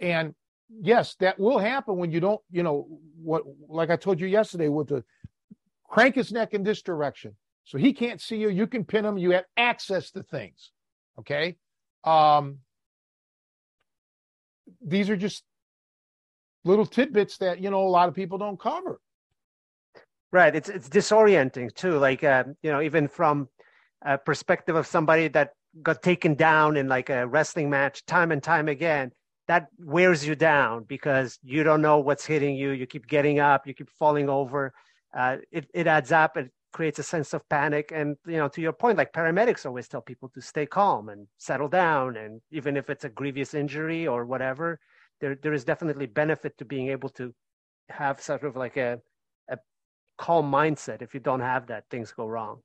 And 0.00 0.34
yes, 0.68 1.16
that 1.20 1.38
will 1.38 1.58
happen 1.58 1.96
when 1.96 2.10
you 2.10 2.20
don't, 2.20 2.40
you 2.50 2.62
know, 2.62 2.86
what, 3.22 3.42
like 3.68 3.90
I 3.90 3.96
told 3.96 4.20
you 4.20 4.26
yesterday, 4.26 4.68
with 4.68 4.88
the 4.88 5.04
crank 5.88 6.14
his 6.14 6.32
neck 6.32 6.54
in 6.54 6.62
this 6.62 6.82
direction. 6.82 7.36
So 7.64 7.78
he 7.78 7.92
can't 7.92 8.20
see 8.20 8.36
you. 8.36 8.48
You 8.50 8.66
can 8.66 8.84
pin 8.84 9.04
him. 9.04 9.16
You 9.16 9.30
have 9.32 9.44
access 9.56 10.10
to 10.12 10.22
things. 10.22 10.72
Okay. 11.18 11.56
Um, 12.04 12.58
these 14.84 15.08
are 15.08 15.16
just 15.16 15.44
little 16.64 16.86
tidbits 16.86 17.38
that, 17.38 17.60
you 17.60 17.70
know, 17.70 17.82
a 17.82 17.88
lot 17.88 18.08
of 18.08 18.14
people 18.14 18.38
don't 18.38 18.58
cover. 18.58 19.00
Right. 20.32 20.56
It's 20.56 20.68
it's 20.68 20.88
disorienting 20.88 21.72
too. 21.74 21.96
Like 21.98 22.24
uh, 22.24 22.42
you 22.60 22.72
know, 22.72 22.82
even 22.82 23.06
from 23.06 23.48
a 24.04 24.18
perspective 24.18 24.74
of 24.74 24.84
somebody 24.84 25.28
that 25.28 25.50
got 25.82 26.02
taken 26.02 26.34
down 26.34 26.76
in 26.76 26.88
like 26.88 27.10
a 27.10 27.26
wrestling 27.26 27.70
match 27.70 28.04
time 28.06 28.32
and 28.32 28.42
time 28.42 28.68
again, 28.68 29.12
that 29.48 29.68
wears 29.78 30.26
you 30.26 30.34
down 30.34 30.84
because 30.84 31.38
you 31.42 31.62
don't 31.62 31.82
know 31.82 31.98
what's 31.98 32.24
hitting 32.24 32.56
you. 32.56 32.70
You 32.70 32.86
keep 32.86 33.06
getting 33.06 33.40
up, 33.40 33.66
you 33.66 33.74
keep 33.74 33.90
falling 33.90 34.28
over. 34.28 34.72
Uh, 35.16 35.36
it 35.50 35.66
it 35.74 35.86
adds 35.86 36.12
up. 36.12 36.36
It 36.36 36.50
creates 36.72 36.98
a 36.98 37.02
sense 37.02 37.34
of 37.34 37.48
panic. 37.48 37.92
And 37.94 38.16
you 38.26 38.36
know, 38.36 38.48
to 38.48 38.60
your 38.60 38.72
point, 38.72 38.98
like 38.98 39.12
paramedics 39.12 39.66
always 39.66 39.88
tell 39.88 40.00
people 40.02 40.28
to 40.30 40.40
stay 40.40 40.66
calm 40.66 41.08
and 41.08 41.26
settle 41.38 41.68
down. 41.68 42.16
And 42.16 42.40
even 42.50 42.76
if 42.76 42.90
it's 42.90 43.04
a 43.04 43.10
grievous 43.10 43.54
injury 43.54 44.06
or 44.06 44.24
whatever, 44.24 44.80
there 45.20 45.36
there 45.42 45.52
is 45.52 45.64
definitely 45.64 46.06
benefit 46.06 46.56
to 46.58 46.64
being 46.64 46.88
able 46.88 47.10
to 47.10 47.34
have 47.90 48.20
sort 48.20 48.44
of 48.44 48.56
like 48.56 48.76
a 48.76 49.00
calm 50.16 50.50
mindset. 50.50 51.02
If 51.02 51.14
you 51.14 51.20
don't 51.20 51.40
have 51.40 51.66
that, 51.68 51.84
things 51.90 52.12
go 52.12 52.26
wrong. 52.26 52.60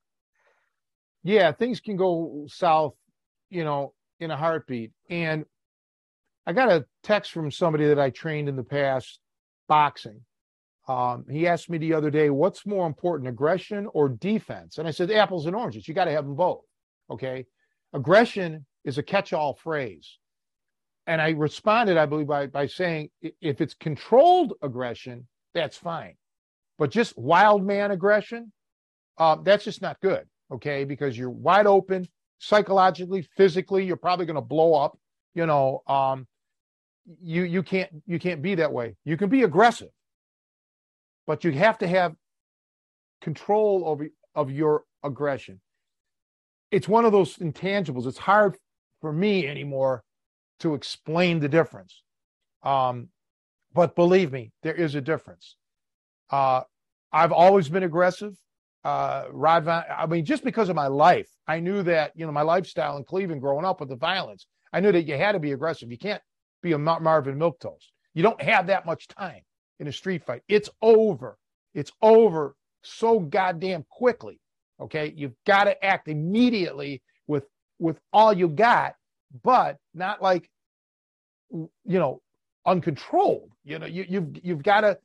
Yeah, 1.22 1.52
things 1.52 1.80
can 1.80 1.96
go 1.96 2.46
south, 2.48 2.94
you 3.50 3.64
know, 3.64 3.92
in 4.20 4.30
a 4.30 4.36
heartbeat. 4.36 4.92
And 5.08 5.44
I 6.46 6.52
got 6.52 6.70
a 6.70 6.86
text 7.02 7.32
from 7.32 7.50
somebody 7.50 7.86
that 7.86 7.98
I 7.98 8.10
trained 8.10 8.48
in 8.48 8.56
the 8.56 8.64
past 8.64 9.20
boxing. 9.68 10.20
Um, 10.88 11.26
he 11.30 11.46
asked 11.46 11.70
me 11.70 11.78
the 11.78 11.94
other 11.94 12.10
day, 12.10 12.30
what's 12.30 12.66
more 12.66 12.86
important, 12.86 13.28
aggression 13.28 13.86
or 13.92 14.08
defense? 14.08 14.78
And 14.78 14.88
I 14.88 14.90
said, 14.90 15.10
apples 15.10 15.46
and 15.46 15.54
oranges. 15.54 15.86
You 15.86 15.94
got 15.94 16.06
to 16.06 16.10
have 16.10 16.24
them 16.24 16.34
both. 16.34 16.64
Okay. 17.10 17.46
Aggression 17.92 18.66
is 18.84 18.98
a 18.98 19.02
catch-all 19.02 19.54
phrase. 19.54 20.18
And 21.06 21.20
I 21.20 21.30
responded, 21.30 21.96
I 21.96 22.06
believe, 22.06 22.26
by, 22.26 22.46
by 22.46 22.66
saying 22.66 23.10
if 23.40 23.60
it's 23.60 23.74
controlled 23.74 24.54
aggression, 24.62 25.26
that's 25.54 25.76
fine. 25.76 26.14
But 26.78 26.90
just 26.90 27.16
wild 27.18 27.64
man 27.64 27.90
aggression, 27.90 28.52
uh, 29.18 29.36
that's 29.42 29.64
just 29.64 29.82
not 29.82 30.00
good. 30.00 30.26
Okay. 30.52 30.84
Because 30.84 31.16
you're 31.16 31.30
wide 31.30 31.66
open 31.66 32.08
psychologically, 32.38 33.22
physically, 33.36 33.84
you're 33.84 33.96
probably 33.96 34.26
going 34.26 34.36
to 34.36 34.40
blow 34.40 34.74
up. 34.74 34.98
You 35.34 35.46
know, 35.46 35.82
um, 35.86 36.26
you, 37.20 37.44
you 37.44 37.62
can't, 37.62 37.90
you 38.06 38.18
can't 38.18 38.42
be 38.42 38.56
that 38.56 38.72
way. 38.72 38.96
You 39.04 39.16
can 39.16 39.28
be 39.28 39.42
aggressive, 39.42 39.90
but 41.26 41.44
you 41.44 41.52
have 41.52 41.78
to 41.78 41.86
have 41.86 42.14
control 43.20 43.82
over 43.86 44.08
of 44.34 44.50
your 44.50 44.84
aggression. 45.04 45.60
It's 46.70 46.88
one 46.88 47.04
of 47.04 47.12
those 47.12 47.36
intangibles. 47.36 48.06
It's 48.06 48.18
hard 48.18 48.56
for 49.00 49.12
me 49.12 49.46
anymore 49.46 50.02
to 50.60 50.74
explain 50.74 51.40
the 51.40 51.48
difference. 51.48 52.02
Um, 52.62 53.08
but 53.72 53.96
believe 53.96 54.32
me, 54.32 54.52
there 54.62 54.74
is 54.74 54.94
a 54.94 55.00
difference. 55.00 55.56
Uh, 56.30 56.62
I've 57.12 57.32
always 57.32 57.68
been 57.68 57.82
aggressive. 57.82 58.36
Uh, 58.82 59.24
Rod 59.30 59.64
Von, 59.64 59.84
I 59.94 60.06
mean, 60.06 60.24
just 60.24 60.42
because 60.42 60.68
of 60.70 60.76
my 60.76 60.86
life, 60.86 61.28
I 61.46 61.60
knew 61.60 61.82
that, 61.82 62.12
you 62.14 62.24
know, 62.24 62.32
my 62.32 62.42
lifestyle 62.42 62.96
in 62.96 63.04
Cleveland 63.04 63.42
growing 63.42 63.64
up 63.64 63.80
with 63.80 63.90
the 63.90 63.96
violence, 63.96 64.46
I 64.72 64.80
knew 64.80 64.92
that 64.92 65.06
you 65.06 65.16
had 65.16 65.32
to 65.32 65.38
be 65.38 65.52
aggressive. 65.52 65.90
You 65.90 65.98
can't 65.98 66.22
be 66.62 66.72
a 66.72 66.78
Marvin 66.78 67.38
Milquetoast. 67.38 67.90
You 68.14 68.22
don't 68.22 68.40
have 68.40 68.68
that 68.68 68.86
much 68.86 69.06
time 69.08 69.42
in 69.78 69.86
a 69.86 69.92
street 69.92 70.24
fight. 70.24 70.42
It's 70.48 70.70
over. 70.80 71.36
It's 71.74 71.92
over 72.00 72.54
so 72.82 73.20
goddamn 73.20 73.84
quickly. 73.90 74.40
Okay. 74.80 75.12
You've 75.14 75.36
got 75.46 75.64
to 75.64 75.84
act 75.84 76.08
immediately 76.08 77.02
with, 77.26 77.44
with 77.78 77.98
all 78.12 78.32
you 78.32 78.48
got, 78.48 78.94
but 79.44 79.76
not 79.94 80.22
like, 80.22 80.48
you 81.50 81.68
know, 81.84 82.22
uncontrolled. 82.64 83.50
You 83.64 83.78
know, 83.78 83.86
you, 83.86 84.06
you've, 84.08 84.28
you've 84.42 84.62
got 84.62 84.82
to, 84.82 84.98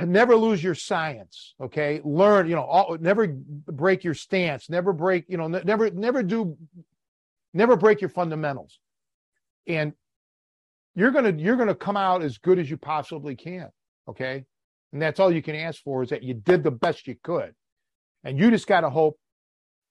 never 0.00 0.36
lose 0.36 0.62
your 0.62 0.74
science 0.74 1.54
okay? 1.60 2.00
Learn 2.04 2.48
you 2.48 2.54
know 2.54 2.64
all, 2.64 2.96
never 3.00 3.28
break 3.28 4.04
your 4.04 4.14
stance. 4.14 4.68
Never 4.70 4.92
break 4.92 5.24
you 5.28 5.36
know 5.36 5.48
never 5.48 5.90
never 5.90 6.22
do 6.22 6.56
never 7.52 7.76
break 7.76 8.00
your 8.00 8.10
fundamentals. 8.10 8.78
And 9.66 9.92
you're 10.94 11.10
going 11.10 11.36
to 11.36 11.42
you're 11.42 11.56
going 11.56 11.68
to 11.68 11.74
come 11.74 11.96
out 11.96 12.22
as 12.22 12.38
good 12.38 12.58
as 12.58 12.70
you 12.70 12.76
possibly 12.76 13.36
can 13.36 13.70
okay? 14.08 14.44
And 14.92 15.00
that's 15.00 15.20
all 15.20 15.32
you 15.32 15.42
can 15.42 15.54
ask 15.54 15.82
for 15.82 16.02
is 16.02 16.10
that 16.10 16.22
you 16.22 16.34
did 16.34 16.62
the 16.62 16.70
best 16.70 17.06
you 17.06 17.16
could. 17.22 17.54
And 18.24 18.38
you 18.38 18.50
just 18.50 18.66
got 18.66 18.82
to 18.82 18.90
hope 18.90 19.18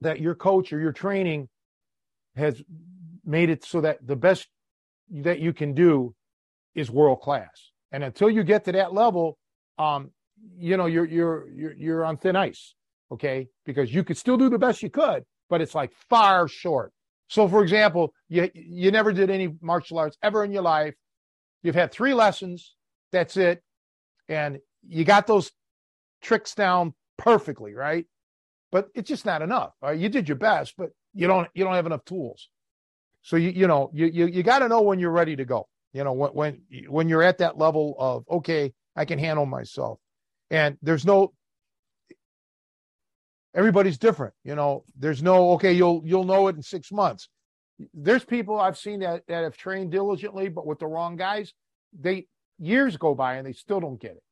that 0.01 0.19
your 0.19 0.35
coach 0.35 0.71
or 0.73 0.79
your 0.79 0.91
training 0.91 1.49
has 2.35 2.61
made 3.25 3.49
it 3.49 3.63
so 3.63 3.81
that 3.81 4.05
the 4.05 4.15
best 4.15 4.47
that 5.09 5.39
you 5.39 5.53
can 5.53 5.73
do 5.73 6.15
is 6.73 6.89
world 6.89 7.19
class 7.19 7.71
and 7.91 8.03
until 8.03 8.29
you 8.29 8.43
get 8.43 8.63
to 8.63 8.71
that 8.71 8.93
level 8.93 9.37
um, 9.81 10.11
you 10.57 10.77
know, 10.77 10.85
you're 10.85 11.05
you're 11.05 11.49
you're 11.49 11.73
you're 11.73 12.05
on 12.05 12.17
thin 12.17 12.35
ice, 12.35 12.75
okay? 13.11 13.47
Because 13.65 13.93
you 13.93 14.03
could 14.03 14.17
still 14.17 14.37
do 14.37 14.49
the 14.49 14.59
best 14.59 14.83
you 14.83 14.89
could, 14.89 15.23
but 15.49 15.61
it's 15.61 15.75
like 15.75 15.91
far 16.09 16.47
short. 16.47 16.91
So, 17.27 17.47
for 17.47 17.63
example, 17.63 18.13
you 18.29 18.49
you 18.53 18.91
never 18.91 19.11
did 19.11 19.29
any 19.29 19.55
martial 19.61 19.97
arts 19.97 20.17
ever 20.21 20.43
in 20.43 20.51
your 20.51 20.61
life. 20.61 20.93
You've 21.63 21.75
had 21.75 21.91
three 21.91 22.13
lessons. 22.13 22.75
That's 23.11 23.37
it, 23.37 23.63
and 24.29 24.59
you 24.87 25.03
got 25.03 25.27
those 25.27 25.51
tricks 26.21 26.53
down 26.53 26.93
perfectly, 27.17 27.73
right? 27.73 28.05
But 28.71 28.89
it's 28.93 29.09
just 29.09 29.25
not 29.25 29.41
enough. 29.41 29.73
Right? 29.81 29.97
You 29.97 30.09
did 30.09 30.27
your 30.29 30.37
best, 30.37 30.75
but 30.77 30.91
you 31.13 31.27
don't 31.27 31.47
you 31.53 31.63
don't 31.63 31.73
have 31.73 31.85
enough 31.87 32.05
tools. 32.05 32.49
So 33.23 33.35
you 33.35 33.49
you 33.49 33.67
know 33.67 33.89
you 33.93 34.05
you, 34.07 34.25
you 34.27 34.43
got 34.43 34.59
to 34.59 34.67
know 34.67 34.81
when 34.81 34.99
you're 34.99 35.11
ready 35.11 35.35
to 35.35 35.45
go. 35.45 35.67
You 35.93 36.03
know 36.03 36.13
when 36.13 36.31
when 36.31 36.61
when 36.87 37.09
you're 37.09 37.23
at 37.23 37.39
that 37.39 37.57
level 37.57 37.95
of 37.99 38.25
okay, 38.29 38.73
I 38.95 39.05
can 39.05 39.19
handle 39.19 39.45
myself. 39.45 39.99
And 40.49 40.77
there's 40.81 41.05
no 41.05 41.33
everybody's 43.53 43.97
different, 43.97 44.33
you 44.43 44.55
know. 44.55 44.83
There's 44.97 45.23
no 45.23 45.51
okay, 45.51 45.73
you'll 45.73 46.01
you'll 46.05 46.25
know 46.25 46.47
it 46.47 46.55
in 46.55 46.63
6 46.63 46.91
months. 46.91 47.29
There's 47.93 48.23
people 48.23 48.59
I've 48.59 48.77
seen 48.77 48.99
that 48.99 49.23
that 49.27 49.43
have 49.43 49.57
trained 49.57 49.91
diligently 49.91 50.49
but 50.49 50.67
with 50.67 50.79
the 50.79 50.87
wrong 50.87 51.15
guys, 51.15 51.53
they 51.97 52.27
years 52.59 52.97
go 52.97 53.15
by 53.15 53.35
and 53.35 53.47
they 53.47 53.53
still 53.53 53.79
don't 53.79 53.99
get 53.99 54.11
it. 54.11 54.23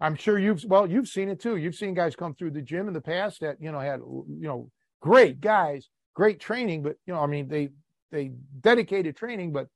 I'm 0.00 0.16
sure 0.16 0.38
you've 0.38 0.64
well, 0.64 0.88
you've 0.88 1.08
seen 1.08 1.28
it 1.28 1.40
too. 1.40 1.56
You've 1.56 1.74
seen 1.74 1.94
guys 1.94 2.16
come 2.16 2.34
through 2.34 2.50
the 2.50 2.62
gym 2.62 2.88
in 2.88 2.94
the 2.94 3.00
past 3.00 3.40
that, 3.40 3.56
you 3.60 3.72
know, 3.72 3.80
had 3.80 4.00
you 4.00 4.26
know, 4.48 4.70
great 5.00 5.40
guys, 5.40 5.88
great 6.14 6.40
training, 6.40 6.82
but 6.82 6.96
you 7.06 7.14
know, 7.14 7.20
I 7.20 7.26
mean, 7.26 7.48
they 7.48 7.70
they 8.10 8.32
dedicated 8.60 9.16
training, 9.16 9.52
but 9.52 9.68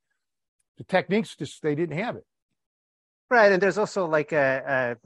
the 0.77 0.85
techniques 0.85 1.35
just 1.37 1.63
they 1.63 1.75
didn't 1.75 1.99
have 1.99 2.17
it. 2.17 2.27
Right, 3.31 3.53
and 3.53 3.63
there's 3.63 3.79
also 3.79 4.07
like 4.07 4.33
a, 4.33 4.97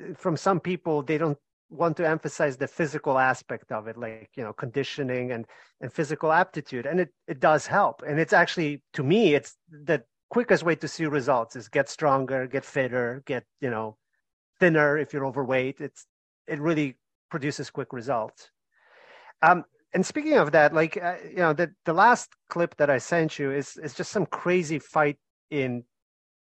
a 0.00 0.14
from 0.14 0.36
some 0.36 0.60
people 0.60 1.02
they 1.02 1.18
don't 1.18 1.38
want 1.68 1.96
to 1.98 2.08
emphasize 2.08 2.56
the 2.56 2.68
physical 2.68 3.18
aspect 3.18 3.72
of 3.72 3.86
it, 3.88 3.98
like 3.98 4.30
you 4.34 4.44
know 4.44 4.52
conditioning 4.52 5.32
and 5.32 5.46
and 5.80 5.92
physical 5.92 6.32
aptitude, 6.32 6.86
and 6.86 7.00
it 7.00 7.10
it 7.28 7.40
does 7.40 7.66
help, 7.66 8.02
and 8.06 8.18
it's 8.18 8.32
actually 8.32 8.82
to 8.94 9.02
me 9.02 9.34
it's 9.34 9.56
the 9.70 10.02
quickest 10.30 10.64
way 10.64 10.74
to 10.76 10.88
see 10.88 11.06
results 11.06 11.54
is 11.56 11.68
get 11.68 11.88
stronger, 11.88 12.46
get 12.46 12.64
fitter, 12.64 13.22
get 13.26 13.44
you 13.60 13.70
know 13.70 13.96
thinner 14.60 14.96
if 14.98 15.12
you're 15.12 15.26
overweight. 15.26 15.80
It's 15.80 16.06
it 16.46 16.60
really 16.60 16.96
produces 17.30 17.70
quick 17.70 17.92
results. 17.92 18.50
Um, 19.42 19.64
and 19.94 20.04
speaking 20.04 20.34
of 20.34 20.52
that, 20.52 20.72
like 20.74 20.96
uh, 21.02 21.16
you 21.28 21.36
know, 21.36 21.52
the 21.52 21.72
the 21.84 21.92
last 21.92 22.30
clip 22.48 22.76
that 22.78 22.90
I 22.90 22.98
sent 22.98 23.38
you 23.38 23.50
is 23.52 23.76
is 23.76 23.94
just 23.94 24.12
some 24.12 24.26
crazy 24.26 24.78
fight 24.78 25.18
in 25.50 25.84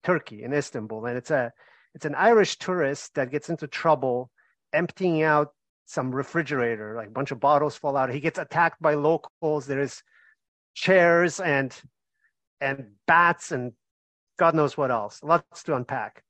Turkey 0.06 0.44
in 0.44 0.52
Istanbul, 0.52 1.06
and 1.06 1.18
it's 1.18 1.32
a 1.32 1.52
it's 1.94 2.04
an 2.04 2.14
Irish 2.14 2.58
tourist 2.58 3.14
that 3.14 3.32
gets 3.32 3.50
into 3.50 3.66
trouble 3.66 4.30
emptying 4.72 5.22
out 5.22 5.48
some 5.86 6.14
refrigerator, 6.14 6.94
like 6.94 7.08
a 7.08 7.18
bunch 7.18 7.32
of 7.32 7.40
bottles 7.40 7.76
fall 7.76 7.96
out. 7.96 8.12
He 8.12 8.20
gets 8.20 8.38
attacked 8.38 8.80
by 8.80 8.94
locals. 8.94 9.66
There's 9.66 10.04
chairs 10.74 11.40
and 11.40 11.74
and 12.60 12.86
bats 13.08 13.50
and 13.50 13.72
God 14.38 14.54
knows 14.54 14.76
what 14.76 14.92
else. 14.92 15.22
Lots 15.24 15.64
to 15.64 15.74
unpack. 15.74 16.22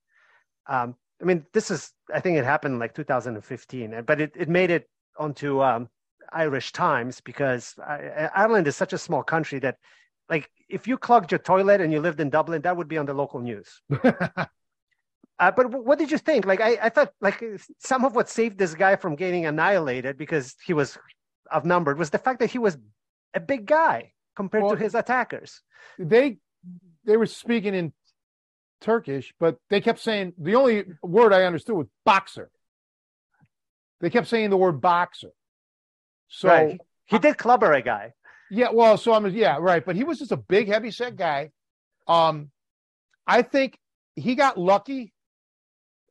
Um, 0.66 0.94
I 1.20 1.24
mean, 1.24 1.44
this 1.52 1.70
is 1.70 1.92
I 2.14 2.20
think 2.20 2.38
it 2.38 2.44
happened 2.44 2.78
like 2.78 2.94
2015, 2.94 4.04
but 4.06 4.20
it, 4.22 4.32
it 4.36 4.48
made 4.48 4.70
it 4.70 4.88
onto 5.18 5.62
um, 5.62 5.90
Irish 6.32 6.72
Times 6.72 7.20
because 7.20 7.74
I, 7.86 8.30
Ireland 8.34 8.68
is 8.68 8.76
such 8.76 8.94
a 8.94 8.98
small 8.98 9.22
country 9.22 9.58
that 9.58 9.76
like 10.28 10.50
if 10.68 10.86
you 10.86 10.98
clogged 10.98 11.30
your 11.30 11.38
toilet 11.38 11.80
and 11.80 11.92
you 11.92 12.00
lived 12.00 12.20
in 12.20 12.30
Dublin, 12.30 12.62
that 12.62 12.76
would 12.76 12.88
be 12.88 12.98
on 12.98 13.06
the 13.06 13.14
local 13.14 13.40
news. 13.40 13.80
uh, 14.04 14.46
but 15.38 15.70
what 15.70 15.98
did 15.98 16.10
you 16.10 16.18
think? 16.18 16.44
Like, 16.44 16.60
I, 16.60 16.78
I 16.82 16.88
thought 16.88 17.12
like 17.20 17.42
some 17.78 18.04
of 18.04 18.14
what 18.14 18.28
saved 18.28 18.58
this 18.58 18.74
guy 18.74 18.96
from 18.96 19.16
getting 19.16 19.46
annihilated 19.46 20.18
because 20.18 20.54
he 20.64 20.72
was 20.72 20.98
outnumbered 21.54 21.98
was 21.98 22.10
the 22.10 22.18
fact 22.18 22.40
that 22.40 22.50
he 22.50 22.58
was 22.58 22.76
a 23.34 23.40
big 23.40 23.66
guy 23.66 24.12
compared 24.34 24.64
well, 24.64 24.76
to 24.76 24.82
his 24.82 24.94
attackers. 24.94 25.62
They 25.98 26.38
they 27.04 27.16
were 27.16 27.26
speaking 27.26 27.74
in 27.74 27.92
Turkish, 28.80 29.32
but 29.38 29.58
they 29.70 29.80
kept 29.80 30.00
saying 30.00 30.34
the 30.38 30.56
only 30.56 30.84
word 31.02 31.32
I 31.32 31.44
understood 31.44 31.76
was 31.76 31.86
boxer. 32.04 32.50
They 34.00 34.10
kept 34.10 34.26
saying 34.26 34.50
the 34.50 34.56
word 34.56 34.80
boxer. 34.80 35.30
So 36.28 36.48
right. 36.48 36.80
he 37.06 37.18
did 37.18 37.38
clubber 37.38 37.72
a 37.72 37.82
guy. 37.82 38.12
Yeah, 38.50 38.68
well, 38.72 38.96
so 38.96 39.12
I'm 39.12 39.26
yeah, 39.34 39.58
right. 39.60 39.84
But 39.84 39.96
he 39.96 40.04
was 40.04 40.18
just 40.18 40.32
a 40.32 40.36
big, 40.36 40.68
heavy 40.68 40.90
set 40.90 41.16
guy. 41.16 41.50
Um, 42.06 42.50
I 43.26 43.42
think 43.42 43.78
he 44.14 44.34
got 44.34 44.58
lucky 44.58 45.12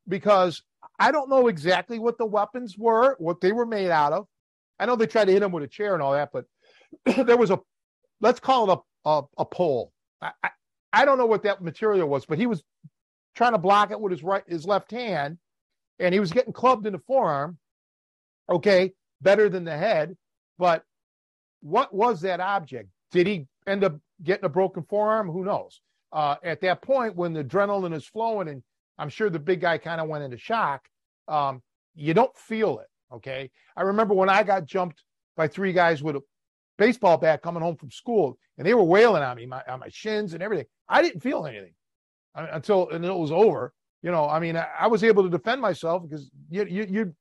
because 0.08 0.62
I 1.00 1.12
don't 1.12 1.30
know 1.30 1.48
exactly 1.48 2.00
what 2.00 2.18
the 2.18 2.26
weapons 2.26 2.78
were, 2.78 3.16
what 3.20 3.42
they 3.42 3.52
were 3.52 3.66
made 3.66 3.90
out 3.90 4.14
of. 4.14 4.28
I 4.80 4.86
know 4.86 4.96
they 4.96 5.08
tried 5.08 5.26
to 5.26 5.32
hit 5.32 5.44
him 5.44 5.52
with 5.52 5.64
a 5.64 5.68
chair 5.68 5.94
and 5.94 6.04
all 6.04 6.14
that, 6.14 6.32
but 6.34 6.46
there 7.26 7.38
was 7.38 7.52
a 7.52 7.60
let's 8.22 8.40
call 8.40 8.72
it 8.72 8.80
a 9.06 9.10
a, 9.10 9.22
a 9.38 9.46
pole. 9.46 9.92
I, 10.22 10.32
I, 10.44 10.50
I 10.92 11.06
don't 11.06 11.18
know 11.18 11.26
what 11.26 11.44
that 11.44 11.62
material 11.62 12.08
was, 12.08 12.26
but 12.26 12.38
he 12.38 12.48
was 12.48 12.64
trying 13.36 13.54
to 13.54 13.58
block 13.58 13.92
it 13.92 14.00
with 14.00 14.12
his 14.12 14.24
right 14.24 14.44
his 14.48 14.66
left 14.66 14.92
hand, 14.92 15.38
and 16.00 16.14
he 16.14 16.20
was 16.20 16.32
getting 16.32 16.54
clubbed 16.54 16.86
in 16.86 16.94
the 16.94 17.00
forearm. 17.00 17.58
Okay, 18.50 18.94
better 19.22 19.50
than 19.50 19.64
the 19.64 19.76
head, 19.78 20.16
but 20.60 20.84
what 21.66 21.92
was 21.94 22.22
that 22.22 22.40
object? 22.40 22.90
Did 23.12 23.26
he 23.26 23.48
end 23.66 23.84
up 23.84 23.96
getting 24.22 24.46
a 24.46 24.50
broken 24.50 24.84
forearm? 24.84 25.28
Who 25.30 25.44
knows? 25.44 25.82
Uh, 26.14 26.36
at 26.44 26.62
that 26.62 26.84
point, 26.84 27.16
when 27.16 27.34
the 27.34 27.44
adrenaline 27.44 27.94
is 27.94 28.06
flowing, 28.06 28.48
and 28.48 28.62
I'm 29.00 29.10
sure 29.10 29.32
the 29.32 29.40
big 29.40 29.62
guy 29.62 29.80
kind 29.80 30.00
of 30.00 30.08
went 30.08 30.24
into 30.24 30.38
shock, 30.38 30.88
um, 31.28 31.64
you 31.96 32.14
don't 32.14 32.36
feel 32.38 32.80
it. 32.80 32.88
Okay. 33.12 33.50
I 33.76 33.82
remember 33.82 34.14
when 34.14 34.30
I 34.30 34.44
got 34.44 34.66
jumped 34.66 35.04
by 35.36 35.48
three 35.48 35.74
guys 35.74 36.04
with 36.04 36.16
a 36.16 36.22
baseball 36.78 37.18
bat 37.18 37.42
coming 37.42 37.64
home 37.64 37.78
from 37.78 37.90
school, 37.90 38.38
and 38.60 38.68
they 38.68 38.76
were 38.76 38.84
wailing 38.84 39.24
on 39.24 39.36
me, 39.36 39.48
my, 39.48 39.64
on 39.68 39.80
my 39.80 39.90
shins 39.90 40.36
and 40.36 40.44
everything. 40.44 40.68
I 40.88 41.02
didn't 41.02 41.22
feel 41.22 41.48
anything 41.48 41.74
until 42.36 42.90
and 42.90 43.04
it 43.04 43.12
was 43.12 43.32
over. 43.32 43.74
You 44.04 44.12
know, 44.12 44.30
I 44.30 44.40
mean, 44.40 44.56
I, 44.56 44.68
I 44.82 44.88
was 44.88 45.04
able 45.04 45.24
to 45.24 45.30
defend 45.30 45.62
myself 45.62 46.04
because 46.04 46.30
you, 46.52 46.66
you, 46.66 46.86
you 46.88 47.16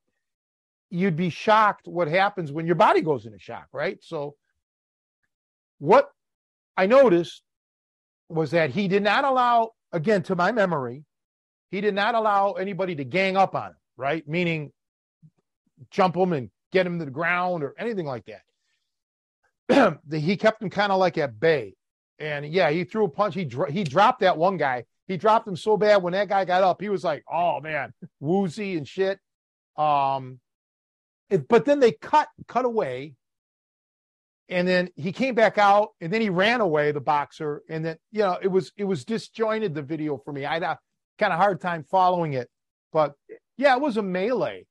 you'd 0.94 1.16
be 1.16 1.28
shocked 1.28 1.88
what 1.88 2.06
happens 2.06 2.52
when 2.52 2.66
your 2.66 2.76
body 2.76 3.00
goes 3.00 3.26
into 3.26 3.38
shock, 3.38 3.66
right? 3.72 3.98
So 4.00 4.36
what 5.78 6.08
I 6.76 6.86
noticed 6.86 7.42
was 8.28 8.52
that 8.52 8.70
he 8.70 8.86
did 8.86 9.02
not 9.02 9.24
allow, 9.24 9.72
again, 9.92 10.22
to 10.24 10.36
my 10.36 10.52
memory, 10.52 11.04
he 11.70 11.80
did 11.80 11.94
not 11.94 12.14
allow 12.14 12.52
anybody 12.52 12.94
to 12.94 13.04
gang 13.04 13.36
up 13.36 13.56
on 13.56 13.70
him, 13.70 13.76
right? 13.96 14.26
Meaning 14.28 14.70
jump 15.90 16.16
him 16.16 16.32
and 16.32 16.50
get 16.72 16.86
him 16.86 17.00
to 17.00 17.04
the 17.04 17.10
ground 17.10 17.64
or 17.64 17.74
anything 17.76 18.06
like 18.06 18.24
that. 19.68 20.00
he 20.12 20.36
kept 20.36 20.62
him 20.62 20.70
kind 20.70 20.92
of 20.92 21.00
like 21.00 21.18
at 21.18 21.40
bay. 21.40 21.74
And 22.20 22.46
yeah, 22.46 22.70
he 22.70 22.84
threw 22.84 23.06
a 23.06 23.08
punch. 23.08 23.34
He 23.34 23.50
he 23.70 23.82
dropped 23.82 24.20
that 24.20 24.38
one 24.38 24.56
guy. 24.56 24.84
He 25.08 25.16
dropped 25.16 25.48
him 25.48 25.56
so 25.56 25.76
bad 25.76 26.02
when 26.02 26.12
that 26.12 26.28
guy 26.28 26.44
got 26.44 26.62
up, 26.62 26.80
he 26.80 26.88
was 26.88 27.02
like, 27.02 27.24
"Oh 27.30 27.60
man, 27.60 27.92
woozy 28.20 28.76
and 28.76 28.86
shit." 28.86 29.18
Um, 29.76 30.38
but 31.36 31.64
then 31.64 31.80
they 31.80 31.92
cut 31.92 32.28
cut 32.46 32.64
away, 32.64 33.14
and 34.48 34.66
then 34.66 34.90
he 34.96 35.12
came 35.12 35.34
back 35.34 35.58
out, 35.58 35.90
and 36.00 36.12
then 36.12 36.20
he 36.20 36.30
ran 36.30 36.60
away, 36.60 36.92
the 36.92 37.00
boxer, 37.00 37.62
and 37.68 37.84
then 37.84 37.96
you 38.12 38.20
know 38.20 38.38
it 38.40 38.48
was 38.48 38.72
it 38.76 38.84
was 38.84 39.04
disjointed 39.04 39.74
the 39.74 39.82
video 39.82 40.18
for 40.18 40.32
me. 40.32 40.44
I 40.44 40.54
had 40.54 40.62
a 40.62 40.78
kind 41.18 41.32
of 41.32 41.38
hard 41.38 41.60
time 41.60 41.84
following 41.84 42.34
it, 42.34 42.48
but 42.92 43.14
yeah, 43.56 43.74
it 43.74 43.80
was 43.80 43.96
a 43.96 44.02
melee. 44.02 44.66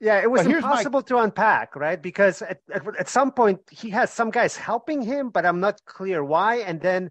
Yeah, 0.00 0.20
it 0.20 0.30
was 0.30 0.46
impossible 0.46 1.00
my... 1.00 1.04
to 1.06 1.18
unpack, 1.18 1.74
right? 1.74 2.00
Because 2.00 2.42
at, 2.42 2.60
at, 2.72 2.86
at 2.98 3.08
some 3.08 3.32
point 3.32 3.60
he 3.70 3.90
has 3.90 4.12
some 4.12 4.30
guys 4.30 4.56
helping 4.56 5.00
him, 5.00 5.30
but 5.30 5.46
I'm 5.46 5.60
not 5.60 5.80
clear 5.86 6.22
why. 6.22 6.56
And 6.56 6.80
then 6.80 7.10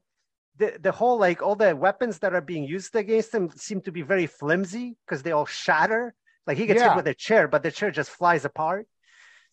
the 0.58 0.78
the 0.80 0.92
whole 0.92 1.18
like 1.18 1.42
all 1.42 1.56
the 1.56 1.76
weapons 1.76 2.20
that 2.20 2.34
are 2.34 2.42
being 2.42 2.64
used 2.64 2.96
against 2.96 3.34
him 3.34 3.50
seem 3.56 3.82
to 3.82 3.92
be 3.92 4.04
very 4.04 4.28
flimsy 4.28 4.98
because 5.06 5.24
they 5.24 5.32
all 5.32 5.46
shatter. 5.46 6.14
Like 6.48 6.58
he 6.58 6.66
gets 6.66 6.80
yeah. 6.80 6.90
hit 6.90 6.98
with 6.98 7.08
a 7.08 7.14
chair, 7.14 7.48
but 7.48 7.64
the 7.64 7.72
chair 7.72 7.92
just 7.92 8.10
flies 8.10 8.46
apart. 8.46 8.88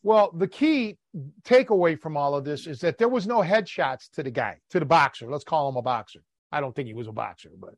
Well, 0.02 0.32
the 0.32 0.48
key 0.48 0.98
takeaway 1.44 1.98
from 1.98 2.16
all 2.16 2.34
of 2.34 2.44
this 2.44 2.66
is 2.66 2.80
that 2.80 2.98
there 2.98 3.08
was 3.08 3.26
no 3.26 3.40
headshots 3.40 4.10
to 4.12 4.22
the 4.22 4.30
guy, 4.30 4.58
to 4.70 4.80
the 4.80 4.86
boxer. 4.86 5.30
Let's 5.30 5.44
call 5.44 5.68
him 5.68 5.76
a 5.76 5.82
boxer. 5.82 6.22
I 6.50 6.60
don't 6.60 6.74
think 6.74 6.88
he 6.88 6.94
was 6.94 7.06
a 7.06 7.12
boxer, 7.12 7.50
but 7.58 7.74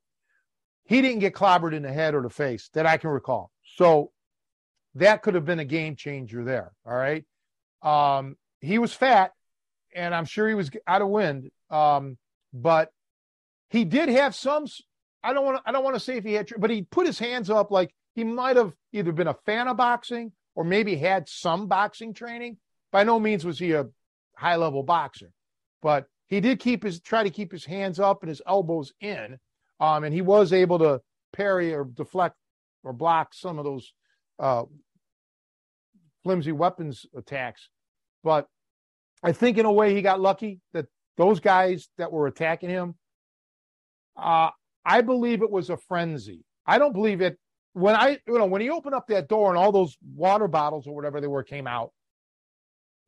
he 0.84 1.02
didn't 1.02 1.20
get 1.20 1.34
clobbered 1.34 1.74
in 1.74 1.82
the 1.82 1.92
head 1.92 2.14
or 2.14 2.22
the 2.22 2.30
face 2.30 2.70
that 2.74 2.86
I 2.86 2.96
can 2.96 3.10
recall. 3.10 3.50
So 3.76 4.10
that 4.94 5.22
could 5.22 5.34
have 5.34 5.44
been 5.44 5.58
a 5.58 5.64
game 5.64 5.96
changer 5.96 6.44
there. 6.44 6.72
All 6.86 6.94
right. 6.94 7.24
Um, 7.82 8.36
he 8.60 8.78
was 8.78 8.92
fat 8.92 9.32
and 9.94 10.14
I'm 10.14 10.24
sure 10.24 10.48
he 10.48 10.54
was 10.54 10.70
out 10.86 11.02
of 11.02 11.08
wind. 11.08 11.50
Um, 11.70 12.18
but 12.52 12.90
he 13.70 13.84
did 13.84 14.08
have 14.08 14.34
some, 14.34 14.66
I 15.22 15.32
don't 15.32 15.44
want 15.44 15.62
I 15.66 15.72
don't 15.72 15.84
want 15.84 15.96
to 15.96 16.00
say 16.00 16.16
if 16.16 16.24
he 16.24 16.34
had, 16.34 16.48
but 16.58 16.70
he 16.70 16.82
put 16.82 17.06
his 17.06 17.18
hands 17.18 17.50
up 17.50 17.70
like 17.70 17.94
he 18.14 18.24
might 18.24 18.56
have 18.56 18.72
either 18.92 19.12
been 19.12 19.28
a 19.28 19.36
fan 19.46 19.68
of 19.68 19.76
boxing 19.76 20.32
or 20.54 20.64
maybe 20.64 20.96
had 20.96 21.28
some 21.28 21.66
boxing 21.66 22.14
training. 22.14 22.56
By 22.92 23.04
no 23.04 23.18
means 23.18 23.44
was 23.44 23.58
he 23.58 23.72
a 23.72 23.86
high 24.36 24.56
level 24.56 24.82
boxer, 24.82 25.32
but 25.82 26.06
he 26.28 26.40
did 26.40 26.60
keep 26.60 26.84
his, 26.84 27.00
try 27.00 27.24
to 27.24 27.30
keep 27.30 27.50
his 27.50 27.64
hands 27.64 27.98
up 27.98 28.22
and 28.22 28.28
his 28.28 28.42
elbows 28.46 28.92
in. 29.00 29.38
Um, 29.80 30.04
and 30.04 30.14
he 30.14 30.22
was 30.22 30.52
able 30.52 30.78
to 30.78 31.00
parry 31.32 31.74
or 31.74 31.84
deflect 31.84 32.36
or 32.84 32.92
block 32.92 33.34
some 33.34 33.58
of 33.58 33.64
those 33.64 33.92
uh, 34.38 34.64
flimsy 36.22 36.52
weapons 36.52 37.04
attacks. 37.16 37.68
But 38.22 38.46
I 39.22 39.32
think 39.32 39.58
in 39.58 39.66
a 39.66 39.72
way 39.72 39.94
he 39.94 40.02
got 40.02 40.20
lucky 40.20 40.60
that 40.72 40.86
those 41.16 41.40
guys 41.40 41.88
that 41.98 42.12
were 42.12 42.26
attacking 42.26 42.70
him, 42.70 42.94
uh, 44.16 44.50
I 44.84 45.00
believe 45.00 45.42
it 45.42 45.50
was 45.50 45.70
a 45.70 45.76
frenzy. 45.76 46.44
I 46.66 46.78
don't 46.78 46.92
believe 46.92 47.20
it 47.20 47.38
when 47.74 47.94
I, 47.94 48.18
you 48.26 48.38
know, 48.38 48.46
when 48.46 48.62
he 48.62 48.70
opened 48.70 48.94
up 48.94 49.08
that 49.08 49.28
door 49.28 49.50
and 49.50 49.58
all 49.58 49.72
those 49.72 49.96
water 50.14 50.48
bottles 50.48 50.86
or 50.86 50.94
whatever 50.94 51.20
they 51.20 51.26
were 51.26 51.42
came 51.42 51.66
out. 51.66 51.92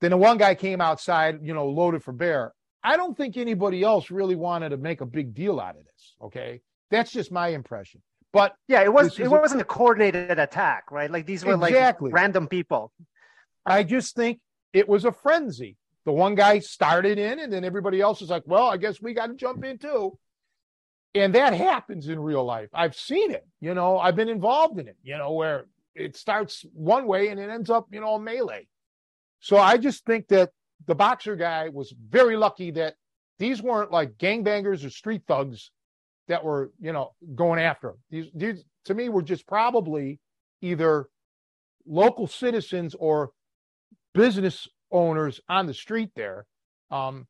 Then 0.01 0.11
the 0.11 0.17
one 0.19 0.37
guy 0.37 0.55
came 0.55 0.83
outside, 0.83 1.39
you 1.43 1.55
know, 1.55 1.69
loaded 1.69 2.03
for 2.03 2.13
bear. 2.13 2.53
I 2.85 2.97
don't 2.97 3.17
think 3.17 3.37
anybody 3.37 3.83
else 3.83 4.11
really 4.11 4.37
wanted 4.37 4.69
to 4.71 4.77
make 4.77 5.01
a 5.01 5.07
big 5.07 5.35
deal 5.35 5.59
out 5.59 5.77
of 5.77 5.85
this. 5.85 6.15
Okay, 6.21 6.61
that's 6.91 7.11
just 7.11 7.33
my 7.33 7.49
impression. 7.49 8.03
But 8.33 8.55
yeah, 8.69 8.83
it 8.83 8.93
was 8.93 9.19
it 9.19 9.31
wasn't 9.31 9.63
a 9.63 9.65
coordinated 9.65 10.39
attack, 10.39 10.91
right? 10.91 11.11
Like 11.11 11.25
these 11.25 11.45
were 11.45 11.55
exactly. 11.55 12.11
like 12.11 12.15
random 12.15 12.49
people. 12.49 12.93
I 13.65 13.83
just 13.83 14.15
think 14.15 14.41
it 14.73 14.89
was 14.89 15.05
a 15.05 15.13
frenzy. 15.13 15.77
The 16.05 16.13
one 16.13 16.35
guy 16.35 16.59
started 16.59 17.19
in, 17.19 17.39
and 17.39 17.53
then 17.53 17.65
everybody 17.65 18.01
else 18.01 18.21
is 18.21 18.29
like, 18.29 18.43
"Well, 18.47 18.67
I 18.67 18.77
guess 18.77 19.01
we 19.01 19.15
got 19.15 19.29
to 19.29 19.35
jump 19.35 19.65
in 19.65 19.79
too." 19.79 20.19
And 21.17 21.35
that 21.35 21.55
happens 21.55 22.09
in 22.09 22.21
real 22.21 22.45
life. 22.45 22.69
I've 22.75 22.95
seen 22.95 23.31
it. 23.31 23.47
You 23.61 23.75
know, 23.75 23.99
I've 23.99 24.17
been 24.17 24.29
involved 24.29 24.79
in 24.79 24.87
it. 24.87 24.97
You 25.03 25.17
know, 25.17 25.33
where 25.33 25.67
it 25.95 26.17
starts 26.17 26.65
one 26.73 27.07
way 27.07 27.29
and 27.29 27.41
it 27.41 27.49
ends 27.49 27.71
up, 27.71 27.87
you 27.91 28.01
know, 28.01 28.15
a 28.15 28.21
melee. 28.21 28.67
So 29.41 29.57
I 29.57 29.77
just 29.79 30.05
think 30.05 30.29
that 30.29 30.51
the 30.87 30.95
boxer 30.95 31.37
guy 31.37 31.69
was 31.71 31.95
very 32.11 32.37
lucky 32.37 32.71
that 32.73 32.95
these 33.39 33.63
weren't 33.63 33.91
like 33.91 34.19
gangbangers 34.19 34.85
or 34.85 34.91
street 34.91 35.23
thugs 35.27 35.71
that 36.29 36.45
were, 36.45 36.73
you 36.81 36.93
know, 36.93 37.13
going 37.35 37.61
after 37.61 37.91
him. 37.91 37.97
These, 38.11 38.27
these 38.35 38.65
to 38.87 38.95
me 38.95 39.09
were 39.09 39.23
just 39.23 39.47
probably 39.47 40.21
either 40.61 41.09
local 41.87 42.27
citizens 42.27 42.95
or 42.99 43.31
business 44.15 44.69
owners 44.91 45.41
on 45.49 45.67
the 45.67 45.75
street 45.75 46.11
there. 46.17 46.47
Um, 46.91 47.27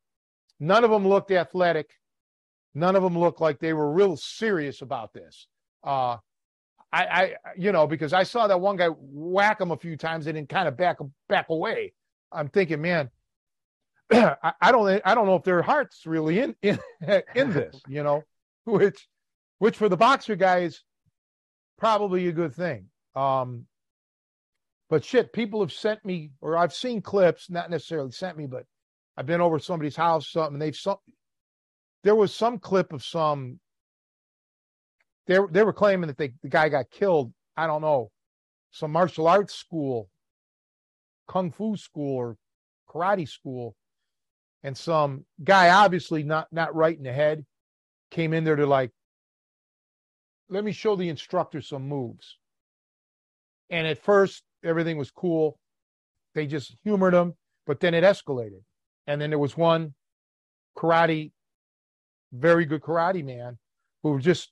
none 0.58 0.84
of 0.84 0.90
them 0.90 1.06
looked 1.06 1.30
athletic. 1.30 1.90
None 2.76 2.94
of 2.94 3.02
them 3.02 3.18
looked 3.18 3.40
like 3.40 3.58
they 3.58 3.72
were 3.72 3.90
real 3.90 4.18
serious 4.18 4.82
about 4.82 5.14
this. 5.14 5.46
Uh, 5.82 6.18
I, 6.92 7.04
I, 7.04 7.34
you 7.56 7.72
know, 7.72 7.86
because 7.86 8.12
I 8.12 8.22
saw 8.24 8.46
that 8.48 8.60
one 8.60 8.76
guy 8.76 8.88
whack 8.88 9.62
him 9.62 9.70
a 9.70 9.78
few 9.78 9.96
times 9.96 10.26
and 10.26 10.36
then 10.36 10.46
kind 10.46 10.68
of 10.68 10.76
back 10.76 10.98
back 11.26 11.46
away. 11.48 11.94
I'm 12.30 12.48
thinking, 12.48 12.82
man, 12.82 13.08
I, 14.12 14.52
I 14.60 14.72
don't, 14.72 15.00
I 15.06 15.14
don't 15.14 15.26
know 15.26 15.36
if 15.36 15.44
their 15.44 15.62
heart's 15.62 16.04
really 16.04 16.38
in 16.38 16.54
in 16.60 16.78
in 17.34 17.50
this, 17.54 17.80
you 17.88 18.02
know. 18.02 18.24
which 18.64 19.08
which 19.58 19.78
for 19.78 19.88
the 19.88 19.96
boxer 19.96 20.36
guys 20.36 20.84
probably 21.78 22.28
a 22.28 22.32
good 22.32 22.54
thing. 22.54 22.88
Um, 23.14 23.64
but 24.90 25.02
shit, 25.02 25.32
people 25.32 25.60
have 25.60 25.72
sent 25.72 26.04
me, 26.04 26.32
or 26.42 26.58
I've 26.58 26.74
seen 26.74 27.00
clips, 27.00 27.48
not 27.48 27.70
necessarily 27.70 28.10
sent 28.10 28.36
me, 28.36 28.46
but 28.46 28.66
I've 29.16 29.26
been 29.26 29.40
over 29.40 29.58
somebody's 29.58 29.96
house, 29.96 30.28
something, 30.28 30.58
they've. 30.58 30.78
There 32.06 32.14
was 32.14 32.32
some 32.32 32.60
clip 32.60 32.92
of 32.92 33.04
some. 33.04 33.58
They 35.26 35.40
they 35.50 35.64
were 35.64 35.72
claiming 35.72 36.06
that 36.06 36.16
they, 36.16 36.34
the 36.40 36.48
guy 36.48 36.68
got 36.68 36.88
killed. 36.88 37.32
I 37.56 37.66
don't 37.66 37.82
know, 37.82 38.12
some 38.70 38.92
martial 38.92 39.26
arts 39.26 39.56
school, 39.56 40.08
kung 41.26 41.50
fu 41.50 41.76
school, 41.76 42.16
or 42.16 42.36
karate 42.88 43.28
school, 43.28 43.74
and 44.62 44.78
some 44.78 45.24
guy 45.42 45.70
obviously 45.70 46.22
not 46.22 46.46
not 46.52 46.76
right 46.76 46.96
in 46.96 47.02
the 47.02 47.12
head 47.12 47.44
came 48.12 48.32
in 48.32 48.44
there 48.44 48.54
to 48.54 48.66
like, 48.66 48.92
let 50.48 50.62
me 50.62 50.70
show 50.70 50.94
the 50.94 51.08
instructor 51.08 51.60
some 51.60 51.88
moves. 51.88 52.38
And 53.68 53.84
at 53.84 53.98
first, 53.98 54.44
everything 54.62 54.96
was 54.96 55.10
cool. 55.10 55.58
They 56.36 56.46
just 56.46 56.76
humored 56.84 57.14
him, 57.14 57.34
but 57.66 57.80
then 57.80 57.94
it 57.94 58.04
escalated. 58.04 58.62
And 59.08 59.20
then 59.20 59.30
there 59.30 59.40
was 59.40 59.56
one 59.56 59.94
karate, 60.78 61.32
very 62.32 62.64
good 62.64 62.82
karate 62.82 63.24
man 63.24 63.58
who 64.02 64.18
just 64.18 64.50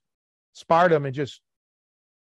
sparred 0.52 0.92
him 0.92 1.04
and 1.04 1.14
just 1.14 1.40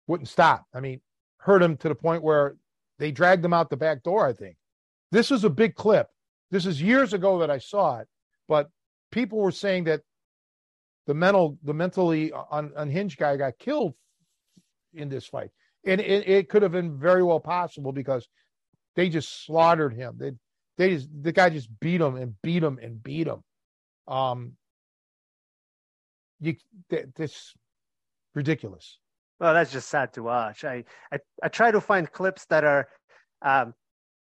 wouldn't 0.07 0.28
stop. 0.28 0.66
I 0.74 0.80
mean, 0.80 1.01
hurt 1.39 1.62
him 1.62 1.76
to 1.78 1.89
the 1.89 1.95
point 1.95 2.22
where 2.22 2.57
they 2.99 3.12
dragged 3.12 3.45
him 3.45 3.53
out 3.53 3.70
the 3.70 3.76
back 3.76 4.03
door, 4.03 4.26
I 4.26 4.32
think. 4.32 4.57
This 5.12 5.30
is 5.30 5.45
a 5.45 5.51
big 5.51 5.74
clip. 5.74 6.09
This 6.51 6.66
is 6.66 6.82
years 6.82 7.12
ago 7.12 7.39
that 7.39 7.51
I 7.51 7.59
saw 7.59 7.99
it, 7.99 8.09
but 8.49 8.70
people 9.11 9.39
were 9.39 9.53
saying 9.53 9.84
that 9.84 10.03
the 11.07 11.14
mental 11.14 11.59
the 11.62 11.74
mentally 11.74 12.32
un, 12.51 12.70
unhinged 12.76 13.18
guy 13.18 13.36
got 13.36 13.59
killed 13.59 13.95
in 14.95 15.09
this 15.09 15.26
fight 15.26 15.51
and 15.86 16.01
it, 16.01 16.28
it, 16.28 16.49
could 16.49 16.62
have 16.62 16.72
been 16.72 16.99
very 16.99 17.22
well 17.22 17.41
possible 17.41 17.93
because 17.93 18.28
they 18.95 19.09
just 19.09 19.45
slaughtered 19.47 19.95
him 19.95 20.16
they 20.18 20.32
they 20.76 20.95
just 20.95 21.09
the 21.22 21.32
guy 21.32 21.49
just 21.49 21.68
beat 21.80 22.01
him 22.01 22.16
and 22.16 22.34
beat 22.43 22.62
him 22.62 22.78
and 22.82 23.03
beat 23.03 23.26
him 23.26 23.43
um 24.07 24.53
you 26.41 26.57
this 27.16 27.55
ridiculous 28.34 28.99
well 29.41 29.55
that's 29.55 29.72
just 29.72 29.89
sad 29.89 30.12
to 30.12 30.22
watch 30.22 30.64
i 30.64 30.84
i, 31.12 31.18
I 31.43 31.49
try 31.49 31.70
to 31.70 31.80
find 31.80 32.11
clips 32.11 32.45
that 32.47 32.64
are 32.64 32.89
um 33.43 33.74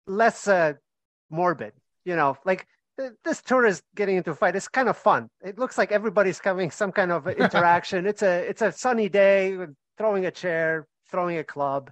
less 0.07 0.47
uh, 0.47 0.73
morbid 1.29 1.73
you 2.05 2.15
know 2.15 2.37
like 2.45 2.67
this 3.23 3.41
tourist 3.41 3.83
getting 3.95 4.17
into 4.17 4.31
a 4.31 4.35
fight 4.35 4.55
is 4.55 4.67
kind 4.67 4.89
of 4.89 4.97
fun. 4.97 5.29
It 5.41 5.57
looks 5.57 5.77
like 5.77 5.91
everybody's 5.91 6.39
having 6.39 6.71
some 6.71 6.91
kind 6.91 7.11
of 7.11 7.27
interaction. 7.45 8.05
it's 8.05 8.21
a 8.21 8.39
it's 8.49 8.61
a 8.61 8.71
sunny 8.71 9.09
day, 9.09 9.57
throwing 9.97 10.25
a 10.25 10.31
chair, 10.31 10.87
throwing 11.09 11.37
a 11.37 11.43
club, 11.43 11.91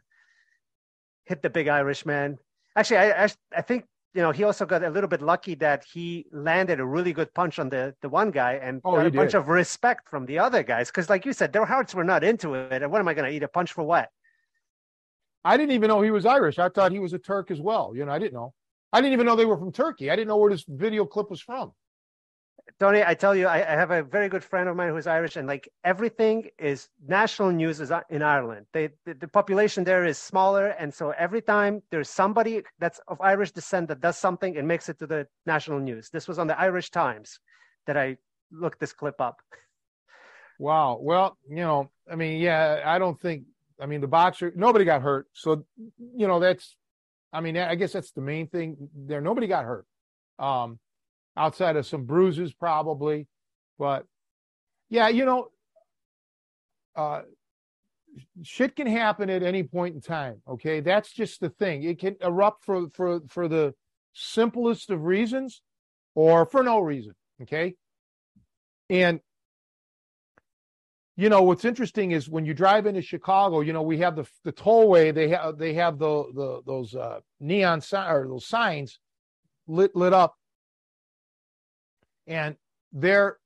hit 1.26 1.42
the 1.42 1.50
big 1.50 1.68
Irishman. 1.68 2.38
Actually, 2.76 2.98
I, 2.98 3.26
I, 3.26 3.30
I 3.56 3.62
think 3.62 3.86
you 4.14 4.22
know 4.22 4.32
he 4.32 4.44
also 4.44 4.66
got 4.66 4.84
a 4.84 4.90
little 4.90 5.08
bit 5.08 5.22
lucky 5.22 5.56
that 5.56 5.84
he 5.84 6.26
landed 6.32 6.80
a 6.80 6.86
really 6.86 7.14
good 7.14 7.34
punch 7.34 7.60
on 7.60 7.70
the 7.70 7.94
the 8.02 8.10
one 8.10 8.32
guy 8.32 8.54
and 8.54 8.82
oh, 8.84 8.96
got 8.96 9.06
a 9.06 9.12
did. 9.12 9.18
bunch 9.18 9.34
of 9.34 9.48
respect 9.48 10.10
from 10.10 10.26
the 10.26 10.40
other 10.40 10.64
guys 10.64 10.88
because, 10.88 11.10
like 11.10 11.26
you 11.26 11.34
said, 11.34 11.54
their 11.54 11.66
hearts 11.66 11.94
were 11.94 12.04
not 12.04 12.24
into 12.24 12.56
it. 12.56 12.82
And 12.82 12.92
what 12.92 13.00
am 13.00 13.08
I 13.08 13.14
going 13.14 13.30
to 13.30 13.36
eat 13.36 13.44
a 13.44 13.48
punch 13.48 13.74
for 13.74 13.84
what? 13.84 14.10
I 15.44 15.56
didn't 15.56 15.72
even 15.72 15.88
know 15.88 16.02
he 16.02 16.12
was 16.12 16.26
Irish. 16.26 16.60
I 16.60 16.70
thought 16.70 16.92
he 16.92 17.00
was 17.00 17.14
a 17.14 17.20
Turk 17.20 17.52
as 17.52 17.62
well. 17.62 17.94
You 17.96 18.06
know, 18.06 18.12
I 18.12 18.20
didn't 18.20 18.34
know. 18.34 18.54
I 18.92 19.02
didn't 19.02 19.14
even 19.14 19.26
know 19.26 19.36
they 19.36 19.46
were 19.46 19.58
from 19.58 19.72
Turkey. 19.72 20.10
I 20.10 20.16
didn't 20.16 20.28
know 20.30 20.38
where 20.38 20.52
this 20.52 20.66
video 20.68 21.06
clip 21.06 21.30
was 21.30 21.42
from. 21.42 21.74
Tony, 22.80 23.04
I 23.04 23.16
tell 23.16 23.36
you, 23.36 23.48
I, 23.48 23.58
I, 23.58 23.76
have 23.76 23.90
a 23.90 24.04
very 24.04 24.30
good 24.30 24.44
friend 24.44 24.70
of 24.70 24.76
mine 24.76 24.90
who's 24.90 25.08
Irish, 25.08 25.36
and 25.36 25.48
like 25.48 25.68
everything 25.84 26.50
is 26.60 26.90
national 27.08 27.52
news 27.52 27.82
is 27.82 27.92
in 28.12 28.22
Ireland. 28.22 28.68
They, 28.72 28.90
the, 29.04 29.16
the 29.16 29.28
population 29.28 29.84
there 29.84 30.06
is 30.06 30.20
smaller, 30.20 30.68
and 30.68 30.94
so 30.94 31.10
every 31.18 31.42
time 31.42 31.82
there's 31.90 32.10
somebody 32.10 32.62
that's 32.78 33.00
of 33.08 33.20
Irish 33.20 33.52
descent 33.52 33.88
that 33.88 34.00
does 34.00 34.16
something, 34.18 34.54
it 34.56 34.64
makes 34.64 34.90
it 34.90 35.00
to 35.00 35.08
the 35.08 35.28
national 35.48 35.80
news. 35.80 36.12
This 36.12 36.28
was 36.28 36.38
on 36.38 36.46
the 36.46 36.60
Irish 36.60 36.92
Times 36.92 37.40
that 37.88 37.98
I 37.98 38.18
looked 38.52 38.80
this 38.80 38.94
clip 38.94 39.20
up. 39.20 39.42
Wow. 40.60 41.00
Well, 41.02 41.36
you 41.50 41.58
know, 41.58 41.90
I 42.12 42.16
mean, 42.16 42.40
yeah, 42.40 42.84
I 42.86 43.00
don't 43.00 43.20
think. 43.20 43.46
I 43.82 43.86
mean, 43.88 44.02
the 44.02 44.08
boxer, 44.08 44.52
nobody 44.56 44.86
got 44.86 45.02
hurt, 45.02 45.28
so 45.34 45.66
you 46.16 46.28
know 46.28 46.40
that's. 46.40 46.76
I 47.34 47.42
mean, 47.42 47.58
I 47.58 47.76
guess 47.76 47.92
that's 47.92 48.12
the 48.12 48.22
main 48.22 48.48
thing 48.48 48.90
there. 48.96 49.22
Nobody 49.22 49.48
got 49.48 49.66
hurt. 49.66 49.86
Um, 50.40 50.80
outside 51.38 51.76
of 51.76 51.86
some 51.86 52.04
bruises 52.04 52.54
probably. 52.54 53.28
But 53.80 54.06
yeah, 54.90 55.08
you 55.10 55.26
know, 55.26 55.50
uh, 56.96 57.22
shit 58.42 58.76
can 58.76 58.88
happen 58.88 59.30
at 59.30 59.44
any 59.44 59.64
point 59.64 59.96
in 59.96 60.02
time. 60.02 60.42
Okay, 60.48 60.80
that's 60.80 61.12
just 61.12 61.40
the 61.40 61.50
thing. 61.50 61.84
It 61.84 62.00
can 62.00 62.16
erupt 62.22 62.66
for 62.66 62.90
for 62.90 63.22
for 63.28 63.48
the 63.48 63.74
simplest 64.14 64.90
of 64.90 65.04
reasons, 65.04 65.62
or 66.16 66.46
for 66.46 66.64
no 66.64 66.80
reason. 66.80 67.14
Okay, 67.44 67.76
and 68.90 69.20
you 71.16 71.30
know 71.30 71.44
what's 71.44 71.66
interesting 71.66 72.12
is 72.12 72.30
when 72.30 72.46
you 72.46 72.54
drive 72.54 72.86
into 72.88 73.02
Chicago, 73.02 73.62
you 73.62 73.74
know 73.74 73.84
we 73.84 74.00
have 74.00 74.16
the 74.16 74.28
the 74.44 74.54
tollway. 74.54 75.14
They 75.14 75.30
have 75.30 75.58
they 75.58 75.74
have 75.76 76.00
the 76.00 76.24
the 76.34 76.62
those 76.66 76.96
uh, 76.96 77.20
neon 77.40 77.82
sign 77.82 78.12
or 78.12 78.28
those 78.28 78.48
signs 78.48 79.00
lit 79.68 79.96
lit 79.96 80.14
up 80.14 80.36
and 82.28 82.56
they're 82.92 83.38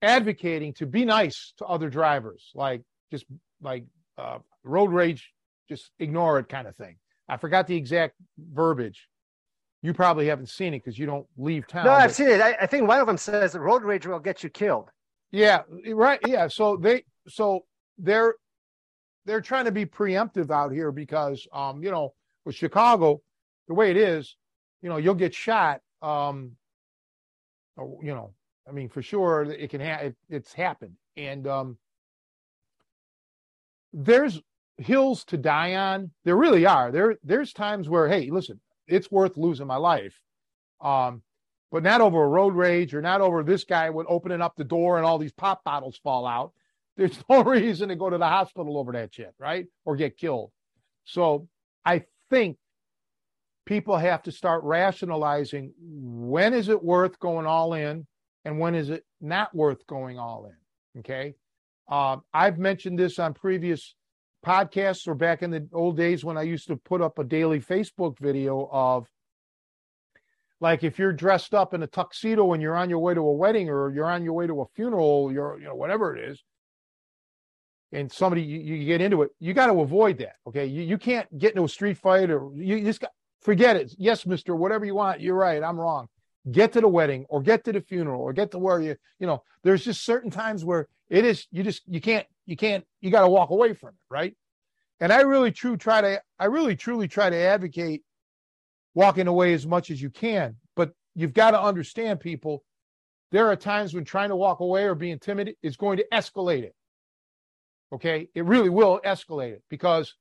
advocating 0.00 0.72
to 0.74 0.86
be 0.86 1.04
nice 1.04 1.52
to 1.58 1.66
other 1.66 1.88
drivers, 1.90 2.50
like 2.54 2.82
just 3.10 3.26
like 3.60 3.84
uh, 4.18 4.38
road 4.64 4.92
rage, 4.92 5.32
just 5.68 5.90
ignore 5.98 6.38
it 6.38 6.48
kind 6.48 6.66
of 6.66 6.76
thing. 6.76 6.96
I 7.28 7.36
forgot 7.36 7.66
the 7.66 7.76
exact 7.76 8.14
verbiage. 8.38 9.08
You 9.82 9.92
probably 9.92 10.26
haven't 10.26 10.48
seen 10.48 10.74
it 10.74 10.84
because 10.84 10.98
you 10.98 11.06
don't 11.06 11.26
leave 11.36 11.66
town. 11.66 11.86
No, 11.86 11.92
I've 11.92 12.14
seen 12.14 12.28
it. 12.28 12.40
I, 12.40 12.56
I, 12.60 12.66
think 12.66 12.86
one 12.86 13.00
of 13.00 13.06
them 13.06 13.16
says 13.16 13.56
road 13.56 13.82
rage 13.82 14.06
will 14.06 14.20
get 14.20 14.44
you 14.44 14.48
killed. 14.48 14.90
Yeah, 15.32 15.62
right. 15.92 16.20
Yeah. 16.26 16.46
So 16.46 16.76
they, 16.76 17.04
so 17.26 17.64
they're, 17.98 18.34
they're 19.24 19.40
trying 19.40 19.64
to 19.64 19.72
be 19.72 19.86
preemptive 19.86 20.50
out 20.50 20.72
here 20.72 20.92
because, 20.92 21.46
um, 21.52 21.82
you 21.82 21.90
know, 21.90 22.12
with 22.44 22.54
Chicago, 22.54 23.22
the 23.66 23.74
way 23.74 23.90
it 23.90 23.96
is, 23.96 24.36
you 24.82 24.88
know, 24.88 24.98
you'll 24.98 25.14
get 25.14 25.34
shot. 25.34 25.80
Um, 26.00 26.52
you 27.78 28.14
know, 28.14 28.34
I 28.68 28.72
mean, 28.72 28.88
for 28.88 29.02
sure 29.02 29.42
it 29.44 29.70
can 29.70 29.80
have 29.80 30.02
it, 30.02 30.16
it's 30.28 30.52
happened. 30.52 30.96
And 31.16 31.46
um, 31.46 31.78
there's 33.92 34.40
hills 34.78 35.24
to 35.26 35.36
die 35.36 35.74
on. 35.74 36.10
There 36.24 36.36
really 36.36 36.66
are. 36.66 36.90
There 36.90 37.16
there's 37.22 37.52
times 37.52 37.88
where, 37.88 38.08
hey, 38.08 38.30
listen, 38.30 38.60
it's 38.86 39.10
worth 39.10 39.36
losing 39.36 39.66
my 39.66 39.76
life. 39.76 40.18
Um, 40.80 41.22
but 41.70 41.82
not 41.82 42.02
over 42.02 42.22
a 42.22 42.28
road 42.28 42.54
rage 42.54 42.94
or 42.94 43.00
not 43.00 43.22
over 43.22 43.42
this 43.42 43.64
guy 43.64 43.88
with 43.90 44.06
opening 44.08 44.42
up 44.42 44.54
the 44.56 44.64
door 44.64 44.98
and 44.98 45.06
all 45.06 45.18
these 45.18 45.32
pop 45.32 45.64
bottles 45.64 45.98
fall 46.02 46.26
out. 46.26 46.52
There's 46.96 47.18
no 47.30 47.42
reason 47.42 47.88
to 47.88 47.96
go 47.96 48.10
to 48.10 48.18
the 48.18 48.28
hospital 48.28 48.76
over 48.76 48.92
that 48.92 49.14
shit, 49.14 49.32
right? 49.38 49.66
Or 49.86 49.96
get 49.96 50.18
killed. 50.18 50.52
So 51.04 51.48
I 51.86 52.04
think 52.28 52.58
people 53.66 53.96
have 53.96 54.22
to 54.22 54.32
start 54.32 54.62
rationalizing 54.64 55.72
when 55.78 56.54
is 56.54 56.68
it 56.68 56.82
worth 56.82 57.18
going 57.18 57.46
all 57.46 57.74
in 57.74 58.06
and 58.44 58.58
when 58.58 58.74
is 58.74 58.90
it 58.90 59.04
not 59.20 59.54
worth 59.54 59.86
going 59.86 60.18
all 60.18 60.46
in. 60.46 61.00
Okay. 61.00 61.34
Um, 61.90 62.22
I've 62.32 62.58
mentioned 62.58 62.98
this 62.98 63.18
on 63.18 63.34
previous 63.34 63.94
podcasts 64.44 65.06
or 65.06 65.14
back 65.14 65.42
in 65.42 65.50
the 65.50 65.68
old 65.72 65.96
days 65.96 66.24
when 66.24 66.36
I 66.36 66.42
used 66.42 66.66
to 66.68 66.76
put 66.76 67.00
up 67.00 67.18
a 67.18 67.24
daily 67.24 67.60
Facebook 67.60 68.18
video 68.18 68.68
of 68.72 69.06
like 70.60 70.84
if 70.84 70.98
you're 70.98 71.12
dressed 71.12 71.54
up 71.54 71.74
in 71.74 71.82
a 71.82 71.86
tuxedo 71.86 72.52
and 72.52 72.62
you're 72.62 72.76
on 72.76 72.88
your 72.88 73.00
way 73.00 73.14
to 73.14 73.20
a 73.20 73.32
wedding 73.32 73.68
or 73.68 73.92
you're 73.92 74.10
on 74.10 74.22
your 74.22 74.32
way 74.32 74.46
to 74.46 74.60
a 74.60 74.66
funeral, 74.74 75.30
you're 75.32 75.58
you 75.58 75.64
know 75.64 75.74
whatever 75.74 76.16
it 76.16 76.30
is, 76.30 76.42
and 77.92 78.10
somebody 78.10 78.42
you, 78.42 78.58
you 78.58 78.86
get 78.86 79.00
into 79.00 79.22
it, 79.22 79.30
you 79.40 79.54
got 79.54 79.66
to 79.66 79.80
avoid 79.80 80.18
that. 80.18 80.34
Okay, 80.46 80.66
you, 80.66 80.82
you 80.82 80.98
can't 80.98 81.26
get 81.36 81.50
into 81.50 81.64
a 81.64 81.68
street 81.68 81.98
fight 81.98 82.30
or 82.30 82.50
you, 82.54 82.76
you 82.76 82.84
just 82.84 83.00
got 83.00 83.10
forget 83.42 83.76
it. 83.76 83.94
Yes, 83.98 84.26
mister, 84.26 84.54
whatever 84.54 84.84
you 84.84 84.94
want. 84.94 85.20
You're 85.20 85.36
right. 85.36 85.62
I'm 85.62 85.78
wrong. 85.78 86.08
Get 86.50 86.72
to 86.72 86.80
the 86.80 86.88
wedding 86.88 87.24
or 87.28 87.40
get 87.40 87.64
to 87.64 87.72
the 87.72 87.80
funeral 87.80 88.20
or 88.20 88.32
get 88.32 88.50
to 88.50 88.58
where 88.58 88.80
you, 88.80 88.96
you 89.20 89.26
know, 89.26 89.42
there's 89.62 89.84
just 89.84 90.04
certain 90.04 90.30
times 90.30 90.64
where 90.64 90.88
it 91.08 91.24
is, 91.24 91.46
you 91.52 91.62
just, 91.62 91.82
you 91.86 92.00
can't, 92.00 92.26
you 92.46 92.56
can't, 92.56 92.84
you 93.00 93.10
got 93.10 93.20
to 93.20 93.28
walk 93.28 93.50
away 93.50 93.74
from 93.74 93.90
it. 93.90 93.94
Right. 94.10 94.36
And 94.98 95.12
I 95.12 95.20
really 95.20 95.52
true 95.52 95.76
try 95.76 96.00
to, 96.00 96.20
I 96.38 96.46
really 96.46 96.74
truly 96.74 97.06
try 97.06 97.30
to 97.30 97.36
advocate 97.36 98.02
walking 98.94 99.28
away 99.28 99.52
as 99.52 99.66
much 99.66 99.90
as 99.90 100.02
you 100.02 100.10
can. 100.10 100.56
But 100.74 100.92
you've 101.14 101.34
got 101.34 101.52
to 101.52 101.62
understand 101.62 102.18
people. 102.18 102.64
There 103.30 103.46
are 103.46 103.56
times 103.56 103.94
when 103.94 104.04
trying 104.04 104.30
to 104.30 104.36
walk 104.36 104.60
away 104.60 104.84
or 104.84 104.94
being 104.94 105.18
timid 105.18 105.54
is 105.62 105.76
going 105.76 105.98
to 105.98 106.06
escalate 106.12 106.64
it. 106.64 106.74
Okay. 107.92 108.28
It 108.34 108.44
really 108.44 108.68
will 108.68 109.00
escalate 109.04 109.52
it 109.52 109.62
because 109.70 110.14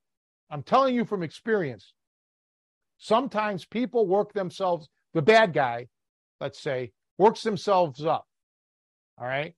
I'm 0.51 0.61
telling 0.61 0.93
you 0.93 1.05
from 1.05 1.23
experience, 1.23 1.93
Sometimes 3.01 3.65
people 3.65 4.05
work 4.05 4.31
themselves, 4.31 4.87
the 5.15 5.23
bad 5.23 5.53
guy, 5.53 5.87
let's 6.39 6.61
say, 6.61 6.91
works 7.17 7.41
themselves 7.41 8.05
up. 8.05 8.27
All 9.17 9.25
right. 9.25 9.55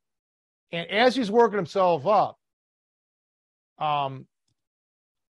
And 0.72 0.90
as 0.90 1.14
he's 1.14 1.30
working 1.30 1.58
himself 1.58 2.08
up, 2.08 2.38
um, 3.80 4.26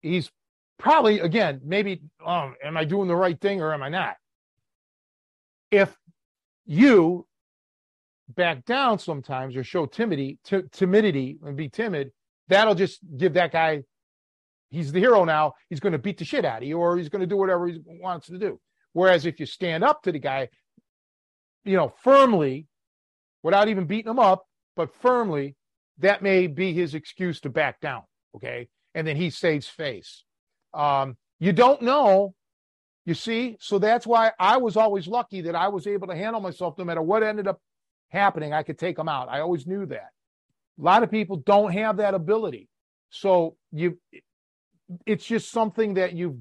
he's 0.02 0.32
probably, 0.80 1.20
again, 1.20 1.62
maybe, 1.64 2.02
um, 2.26 2.56
am 2.64 2.78
I 2.78 2.84
doing 2.84 3.08
the 3.08 3.16
right 3.16 3.40
thing 3.40 3.62
or 3.62 3.76
am 3.76 3.84
I 3.84 3.90
not? 3.90 4.16
If 5.70 5.96
you 6.66 7.28
back 8.36 8.66
down 8.66 8.98
sometimes 8.98 9.56
or 9.56 9.64
show 9.64 9.86
timidity, 9.86 10.40
t- 10.44 10.64
timidity 10.72 11.38
and 11.46 11.56
be 11.56 11.70
timid, 11.70 12.12
that'll 12.48 12.74
just 12.74 13.02
give 13.18 13.34
that 13.34 13.52
guy 13.52 13.84
he's 14.70 14.92
the 14.92 15.00
hero 15.00 15.24
now. 15.26 15.54
He's 15.70 15.80
going 15.80 15.94
to 15.94 16.00
beat 16.00 16.18
the 16.18 16.26
shit 16.26 16.46
out 16.46 16.62
of 16.62 16.68
you, 16.68 16.78
or 16.78 16.98
he's 16.98 17.10
going 17.10 17.22
to 17.22 17.28
do 17.28 17.38
whatever 17.38 17.68
he 17.68 17.82
wants 17.86 18.28
to 18.28 18.38
do. 18.38 18.60
Whereas 18.94 19.26
if 19.26 19.40
you 19.40 19.46
stand 19.46 19.84
up 19.84 20.04
to 20.04 20.12
the 20.12 20.20
guy, 20.20 20.50
you 21.64 21.76
know, 21.76 21.94
firmly, 22.04 22.68
without 23.44 23.68
even 23.68 23.86
beating 23.86 24.12
him 24.12 24.20
up, 24.20 24.46
but 24.76 24.94
firmly, 24.96 25.56
that 26.00 26.22
may 26.22 26.48
be 26.48 26.74
his 26.74 26.96
excuse 26.96 27.42
to 27.42 27.50
back 27.50 27.80
down. 27.82 28.04
Okay, 28.36 28.70
and 28.96 29.08
then 29.08 29.16
he 29.16 29.30
saves 29.30 29.68
face. 29.68 30.24
Um, 30.74 31.18
you 31.40 31.54
don't 31.54 31.82
know. 31.82 32.36
You 33.06 33.16
see, 33.16 33.58
so 33.60 33.80
that's 33.80 34.06
why 34.06 34.32
I 34.40 34.58
was 34.58 34.78
always 34.78 35.08
lucky 35.08 35.42
that 35.42 35.56
I 35.56 35.70
was 35.70 35.88
able 35.88 36.08
to 36.08 36.16
handle 36.16 36.42
myself 36.42 36.78
no 36.78 36.84
matter 36.86 37.02
what 37.02 37.24
ended 37.24 37.48
up 37.48 37.60
happening. 38.10 38.54
I 38.54 38.64
could 38.64 38.78
take 38.78 38.98
them 38.98 39.10
out. 39.10 39.30
I 39.30 39.40
always 39.40 39.66
knew 39.66 39.86
that. 39.88 40.10
A 40.80 40.84
lot 40.84 41.02
of 41.02 41.10
people 41.10 41.38
don't 41.38 41.72
have 41.74 41.98
that 41.98 42.14
ability. 42.14 42.70
So 43.10 43.56
you 43.72 43.98
it's 45.06 45.26
just 45.26 45.52
something 45.52 45.96
that 45.96 46.14
you 46.14 46.40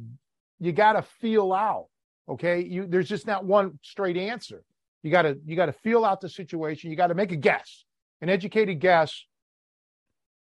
you 0.59 0.73
got 0.73 0.95
to 0.95 1.03
feel 1.03 1.53
out. 1.53 1.87
Okay, 2.29 2.62
you 2.62 2.87
there's 2.87 3.09
just 3.09 3.27
not 3.27 3.45
one 3.45 3.79
straight 3.83 4.16
answer. 4.16 4.62
You 5.03 5.11
got 5.11 5.23
to 5.23 5.39
you 5.45 5.57
got 5.57 5.66
to 5.66 5.73
feel 5.73 6.05
out 6.05 6.20
the 6.20 6.29
situation. 6.29 6.91
You 6.91 6.97
got 6.97 7.09
to 7.09 7.15
make 7.15 7.33
a 7.33 7.37
guess, 7.37 7.85
an 8.20 8.29
educated 8.29 8.81
guess 8.81 9.25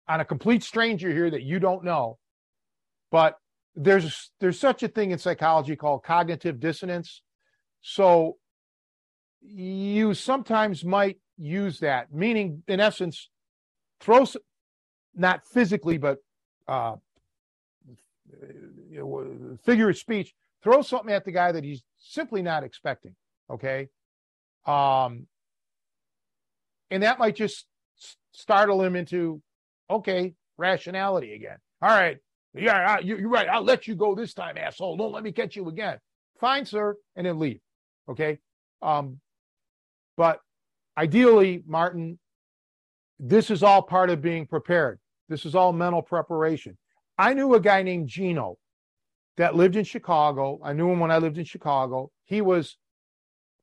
on 0.08 0.20
a 0.20 0.26
complete 0.26 0.64
stranger 0.64 1.12
here 1.12 1.30
that 1.30 1.44
you 1.44 1.60
don't 1.60 1.84
know. 1.84 2.18
But 3.12 3.38
there's 3.76 4.32
there's 4.40 4.60
such 4.60 4.84
a 4.84 4.88
thing 4.88 5.12
in 5.12 5.20
psychology 5.20 5.76
called 5.76 6.04
cognitive 6.04 6.60
dissonance. 6.60 7.22
So 7.82 8.38
you 9.42 10.14
sometimes 10.14 10.84
might 10.84 11.20
use 11.38 11.80
that, 11.80 12.14
meaning 12.14 12.64
in 12.68 12.80
essence, 12.80 13.30
throw 14.02 14.26
not 15.16 15.46
physically 15.46 15.98
but 15.98 16.18
uh, 16.68 16.96
you 18.90 18.99
know, 18.99 19.58
figure 19.64 19.90
of 19.90 19.98
speech, 19.98 20.34
throw 20.64 20.82
something 20.82 21.14
at 21.14 21.26
the 21.26 21.32
guy 21.32 21.52
that 21.52 21.64
he's 21.64 21.84
simply 21.98 22.41
not 22.41 22.64
expecting. 22.64 23.16
Okay. 23.49 23.90
Um, 24.66 25.28
and 26.91 27.04
that 27.04 27.20
might 27.20 27.36
just 27.36 27.66
startle 28.32 28.84
him 28.84 28.95
into, 28.95 29.41
okay, 29.90 30.34
rationality 30.58 31.34
again. 31.34 31.58
All 31.82 31.90
right. 31.90 32.18
Yeah, 32.54 32.99
you're 32.99 33.30
right. 33.30 33.48
I'll 33.48 33.64
let 33.64 33.88
you 33.88 33.95
go 33.95 34.16
this 34.16 34.34
time, 34.34 34.58
asshole. 34.58 34.98
Don't 34.98 35.12
let 35.12 35.24
me 35.24 35.32
catch 35.32 35.56
you 35.56 35.68
again. 35.70 35.99
Fine, 36.40 36.66
sir. 36.66 36.95
And 37.16 37.28
then 37.28 37.40
leave. 37.40 37.60
Okay. 38.10 38.40
Um, 38.82 39.20
but 40.16 40.40
ideally, 40.98 41.64
Martin, 41.68 42.18
this 43.20 43.52
is 43.52 43.64
all 43.64 43.82
part 43.82 44.10
of 44.10 44.22
being 44.22 44.48
prepared. 44.48 44.99
This 45.30 45.45
is 45.45 45.56
all 45.56 45.74
mental 45.74 46.02
preparation. 46.02 46.78
I 47.18 47.34
knew 47.34 47.53
a 47.56 47.60
guy 47.60 47.84
named 47.84 48.07
Gino 48.07 48.57
that 49.38 49.56
lived 49.56 49.76
in 49.76 49.84
Chicago. 49.84 50.60
I 50.64 50.73
knew 50.73 50.91
him 50.91 50.99
when 50.99 51.11
I 51.11 51.18
lived 51.18 51.38
in 51.38 51.45
Chicago. 51.45 52.11
He 52.26 52.41
was 52.41 52.77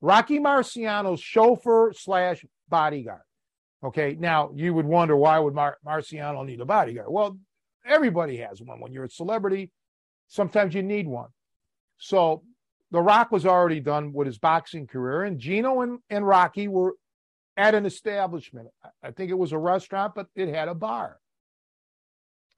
Rocky 0.01 0.39
Marciano's 0.39 1.21
chauffeur 1.21 1.93
slash 1.93 2.45
bodyguard. 2.69 3.23
Okay. 3.83 4.17
Now 4.19 4.51
you 4.55 4.75
would 4.75 4.87
wonder 4.87 5.17
why 5.17 5.39
would 5.39 5.55
Mar- 5.55 5.79
Marciano 5.87 6.45
need 6.45 6.61
a 6.61 6.65
bodyguard? 6.65 7.09
Well, 7.11 7.39
everybody 7.87 8.39
has 8.39 8.61
one. 8.61 8.81
When 8.81 8.93
you're 8.93 9.05
a 9.05 9.11
celebrity, 9.11 9.71
sometimes 10.29 10.75
you 10.75 10.83
need 10.83 11.07
one. 11.07 11.29
So 11.99 12.43
The 12.91 13.01
Rock 13.01 13.33
was 13.33 13.45
already 13.45 13.81
done 13.81 14.13
with 14.13 14.27
his 14.27 14.39
boxing 14.39 14.87
career, 14.87 15.25
and 15.25 15.39
Gino 15.39 15.81
and, 15.81 15.99
and 16.11 16.27
Rocky 16.27 16.69
were 16.69 16.95
at 17.57 17.75
an 17.75 17.87
establishment. 17.87 18.69
I 19.03 19.11
think 19.11 19.31
it 19.31 19.39
was 19.39 19.53
a 19.53 19.59
restaurant, 19.59 20.15
but 20.15 20.29
it 20.35 20.49
had 20.49 20.69
a 20.69 20.75
bar. 20.75 21.19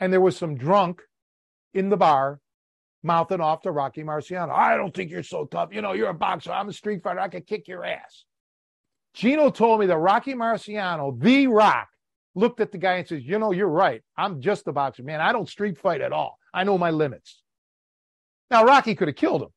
And 0.01 0.13
there 0.13 0.21
was 0.21 0.37
some 0.37 0.57
drunk 0.57 1.03
in 1.75 1.89
the 1.89 1.97
bar 1.97 2.41
mouthing 3.03 3.41
off 3.41 3.63
to 3.63 3.71
Rocky 3.71 4.03
Marciano. 4.03 4.51
I 4.51 4.77
don't 4.77 4.95
think 4.95 5.11
you're 5.11 5.23
so 5.23 5.47
tough. 5.47 5.71
You 5.73 5.81
know, 5.81 5.93
you're 5.93 6.11
a 6.11 6.15
boxer. 6.15 6.53
I'm 6.53 6.69
a 6.69 6.73
street 6.73 7.03
fighter. 7.03 7.21
I 7.21 7.29
could 7.29 7.47
kick 7.47 7.69
your 7.69 7.85
ass. 7.85 8.25
Gino 9.15 9.51
told 9.51 9.81
me 9.81 9.87
that 9.87 9.97
Rocky 9.97 10.35
Marciano, 10.35 11.19
the 11.19 11.47
rock, 11.47 11.89
looked 12.35 12.61
at 12.61 12.71
the 12.71 12.79
guy 12.79 12.97
and 12.97 13.09
says, 13.09 13.23
You 13.25 13.39
know, 13.39 13.53
you're 13.53 13.69
right. 13.69 14.03
I'm 14.17 14.43
just 14.43 14.67
a 14.67 14.73
boxer, 14.73 15.03
man. 15.03 15.21
I 15.21 15.33
don't 15.33 15.49
street 15.49 15.79
fight 15.79 16.03
at 16.03 16.13
all. 16.13 16.39
I 16.53 16.65
know 16.65 16.77
my 16.77 16.91
limits. 16.91 17.43
Now, 18.51 18.65
Rocky 18.65 18.95
could 18.95 19.09
have 19.09 19.17
killed 19.17 19.43
him, 19.43 19.49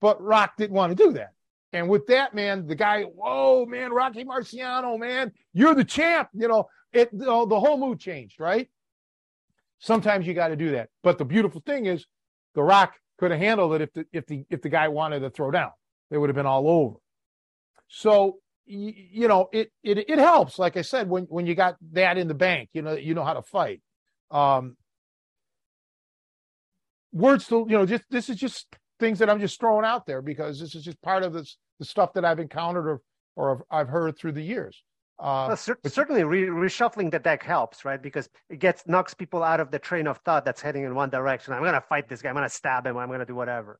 but 0.00 0.20
Rock 0.22 0.56
didn't 0.56 0.74
want 0.74 0.96
to 0.96 1.04
do 1.04 1.12
that. 1.12 1.34
And 1.72 1.88
with 1.88 2.06
that, 2.08 2.34
man, 2.34 2.66
the 2.66 2.74
guy, 2.74 3.02
whoa, 3.02 3.64
man, 3.66 3.92
Rocky 3.92 4.24
Marciano, 4.24 4.98
man, 4.98 5.32
you're 5.52 5.74
the 5.74 5.84
champ. 5.84 6.28
You 6.34 6.48
know, 6.48 6.68
it 6.92 7.10
the, 7.16 7.46
the 7.46 7.60
whole 7.60 7.78
mood 7.78 8.00
changed, 8.00 8.40
right? 8.40 8.68
Sometimes 9.82 10.26
you 10.26 10.32
got 10.32 10.48
to 10.48 10.56
do 10.56 10.70
that. 10.72 10.88
But 11.02 11.18
the 11.18 11.24
beautiful 11.24 11.60
thing 11.66 11.86
is, 11.86 12.06
The 12.54 12.62
Rock 12.62 12.94
could 13.18 13.32
have 13.32 13.40
handled 13.40 13.74
it 13.74 13.82
if 13.82 13.92
the 13.92 14.06
if 14.12 14.26
the 14.26 14.44
if 14.48 14.62
the 14.62 14.68
guy 14.68 14.88
wanted 14.88 15.20
to 15.20 15.30
throw 15.30 15.50
down. 15.50 15.70
They 16.10 16.18
would 16.18 16.28
have 16.28 16.36
been 16.36 16.46
all 16.46 16.68
over. 16.68 16.96
So 17.88 18.38
you, 18.64 18.92
you 18.96 19.28
know, 19.28 19.48
it 19.52 19.72
it 19.82 19.98
it 20.08 20.18
helps. 20.18 20.58
Like 20.58 20.76
I 20.76 20.82
said, 20.82 21.08
when 21.08 21.24
when 21.24 21.46
you 21.46 21.54
got 21.54 21.76
that 21.92 22.16
in 22.16 22.28
the 22.28 22.34
bank, 22.34 22.70
you 22.72 22.82
know, 22.82 22.94
you 22.94 23.14
know 23.14 23.24
how 23.24 23.34
to 23.34 23.42
fight. 23.42 23.82
Um, 24.30 24.76
words 27.12 27.46
to 27.48 27.66
you 27.68 27.76
know, 27.76 27.84
just 27.84 28.04
this 28.08 28.30
is 28.30 28.36
just 28.36 28.66
things 29.00 29.18
that 29.18 29.28
I'm 29.28 29.40
just 29.40 29.58
throwing 29.58 29.84
out 29.84 30.06
there 30.06 30.22
because 30.22 30.60
this 30.60 30.74
is 30.76 30.84
just 30.84 31.02
part 31.02 31.24
of 31.24 31.32
this 31.32 31.56
the 31.80 31.84
stuff 31.84 32.12
that 32.14 32.24
I've 32.24 32.38
encountered 32.38 32.86
or 32.86 33.00
or 33.34 33.64
I've 33.70 33.88
heard 33.88 34.16
through 34.16 34.32
the 34.32 34.42
years. 34.42 34.82
Uh, 35.22 35.46
well, 35.46 35.56
cer- 35.56 35.78
certainly, 35.86 36.24
re- 36.24 36.46
reshuffling 36.46 37.08
the 37.08 37.18
deck 37.20 37.44
helps, 37.44 37.84
right? 37.84 38.02
Because 38.02 38.28
it 38.50 38.58
gets 38.58 38.82
knocks 38.88 39.14
people 39.14 39.44
out 39.44 39.60
of 39.60 39.70
the 39.70 39.78
train 39.78 40.08
of 40.08 40.18
thought 40.18 40.44
that's 40.44 40.60
heading 40.60 40.82
in 40.82 40.96
one 40.96 41.10
direction. 41.10 41.54
I'm 41.54 41.62
going 41.62 41.74
to 41.74 41.80
fight 41.80 42.08
this 42.08 42.20
guy. 42.20 42.28
I'm 42.28 42.34
going 42.34 42.48
to 42.48 42.52
stab 42.52 42.84
him. 42.84 42.96
I'm 42.96 43.06
going 43.06 43.20
to 43.20 43.24
do 43.24 43.36
whatever. 43.36 43.78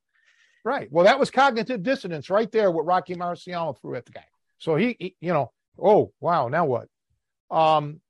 Right. 0.64 0.86
Well, 0.92 1.04
that 1.04 1.18
was 1.18 1.32
cognitive 1.32 1.82
dissonance 1.82 2.30
right 2.30 2.50
there. 2.52 2.70
What 2.70 2.86
Rocky 2.86 3.16
Marciano 3.16 3.76
threw 3.80 3.96
at 3.96 4.06
the 4.06 4.12
guy. 4.12 4.24
So 4.58 4.76
he, 4.76 4.96
he, 5.00 5.16
you 5.20 5.32
know, 5.32 5.50
oh 5.76 6.12
wow, 6.20 6.46
now 6.46 6.64
what? 6.64 6.86
Um, 7.50 8.00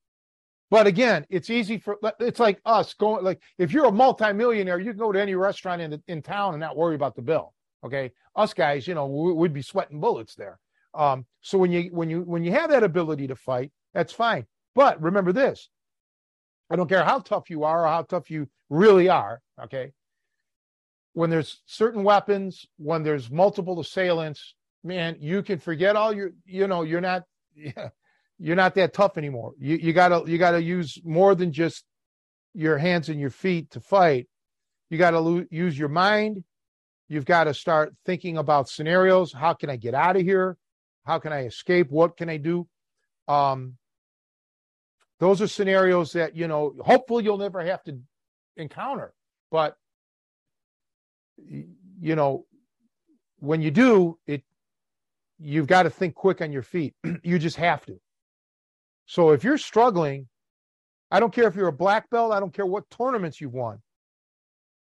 but 0.71 0.87
again, 0.87 1.25
it's 1.31 1.49
easy 1.49 1.79
for 1.79 1.97
it's 2.21 2.39
like 2.39 2.61
us 2.67 2.93
going 2.93 3.25
like 3.25 3.41
if 3.57 3.73
you're 3.73 3.87
a 3.87 3.93
multimillionaire, 3.93 4.79
you 4.79 4.91
can 4.91 4.99
go 4.99 5.13
to 5.13 5.21
any 5.21 5.35
restaurant 5.35 5.81
in 5.81 5.93
the, 5.93 6.03
in 6.09 6.21
town 6.21 6.53
and 6.53 6.61
not 6.61 6.77
worry 6.77 6.95
about 6.95 7.17
the 7.17 7.23
bill. 7.23 7.55
Okay, 7.83 8.13
us 8.37 8.53
guys, 8.53 8.87
you 8.87 8.95
know, 8.95 9.07
we, 9.07 9.33
would 9.33 9.55
be 9.55 9.63
sweating 9.63 10.01
bullets 10.01 10.35
there. 10.35 10.59
Um, 10.95 11.27
so 11.41 11.59
when 11.59 11.73
you 11.73 11.91
when 11.93 12.11
you 12.11 12.23
when 12.23 12.45
you 12.45 12.53
have 12.53 12.71
that 12.71 12.85
ability 12.85 13.29
to 13.29 13.37
fight, 13.37 13.73
that's 13.95 14.13
fine. 14.13 14.47
But 14.75 15.01
remember 15.01 15.33
this: 15.33 15.69
I 16.71 16.77
don't 16.77 16.89
care 16.89 17.05
how 17.05 17.21
tough 17.21 17.51
you 17.51 17.65
are 17.65 17.85
or 17.85 17.89
how 17.89 18.03
tough 18.03 18.31
you 18.31 18.49
really 18.71 19.09
are. 19.09 19.41
Okay, 19.63 19.93
when 21.13 21.31
there's 21.31 21.63
certain 21.67 22.03
weapons, 22.03 22.67
when 22.79 23.03
there's 23.03 23.31
multiple 23.31 23.81
assailants, 23.81 24.55
man, 24.83 25.17
you 25.21 25.43
can 25.43 25.59
forget 25.59 25.97
all 25.97 26.13
your, 26.13 26.31
you 26.45 26.67
know, 26.67 26.83
you're 26.83 27.01
not, 27.01 27.25
you're 28.39 28.57
not 28.57 28.75
that 28.75 28.93
tough 28.93 29.19
anymore. 29.19 29.53
You, 29.59 29.77
you 29.77 29.93
gotta, 29.93 30.29
you 30.31 30.39
gotta 30.39 30.63
use 30.63 30.99
more 31.05 31.35
than 31.35 31.53
just 31.53 31.85
your 32.55 32.79
hands 32.79 33.09
and 33.09 33.21
your 33.21 33.31
feet 33.31 33.71
to 33.73 33.81
fight. 33.81 34.29
You 34.91 34.99
gotta 34.99 35.21
lo- 35.21 35.45
use 35.51 35.79
your 35.79 35.89
mind. 35.89 36.45
You've 37.09 37.27
got 37.27 37.45
to 37.45 37.53
start 37.53 37.95
thinking 38.07 38.39
about 38.39 38.71
scenarios. 38.71 39.35
How 39.35 39.53
can 39.53 39.69
I 39.69 39.77
get 39.77 39.93
out 39.93 40.17
of 40.17 40.23
here? 40.23 40.57
How 41.05 41.19
can 41.19 41.33
I 41.33 41.47
escape? 41.47 41.91
What 41.91 42.17
can 42.17 42.29
I 42.29 42.37
do? 42.37 42.67
Um, 43.29 43.77
those 45.19 45.41
are 45.41 45.47
scenarios 45.47 46.13
that, 46.13 46.37
you 46.37 46.49
know, 46.49 46.75
hopefully 46.81 47.25
you'll 47.25 47.39
never 47.39 47.65
have 47.65 47.83
to 47.85 47.99
encounter. 48.57 49.13
But, 49.51 49.77
you 51.37 52.17
know, 52.17 52.47
when 53.39 53.63
you 53.63 53.71
do, 53.71 54.19
it 54.27 54.43
you've 55.39 55.67
got 55.67 55.83
to 55.83 55.91
think 55.91 56.15
quick 56.15 56.41
on 56.41 56.53
your 56.53 56.63
feet. 56.63 56.95
you 57.23 57.39
just 57.39 57.57
have 57.57 57.85
to. 57.87 58.01
So 59.07 59.31
if 59.31 59.45
you're 59.45 59.59
struggling, 59.59 60.29
I 61.11 61.21
don't 61.21 61.33
care 61.33 61.49
if 61.49 61.57
you're 61.57 61.69
a 61.69 61.73
black 61.73 62.09
belt, 62.11 62.33
I 62.33 62.41
don't 62.41 62.55
care 62.55 62.67
what 62.67 62.89
tournaments 62.91 63.41
you've 63.41 63.53
won. 63.53 63.79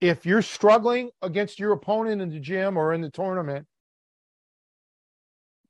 If 0.01 0.27
you're 0.27 0.43
struggling 0.43 1.11
against 1.23 1.59
your 1.59 1.73
opponent 1.73 2.21
in 2.21 2.31
the 2.31 2.41
gym 2.41 2.77
or 2.77 2.93
in 2.93 3.01
the 3.01 3.11
tournament, 3.11 3.67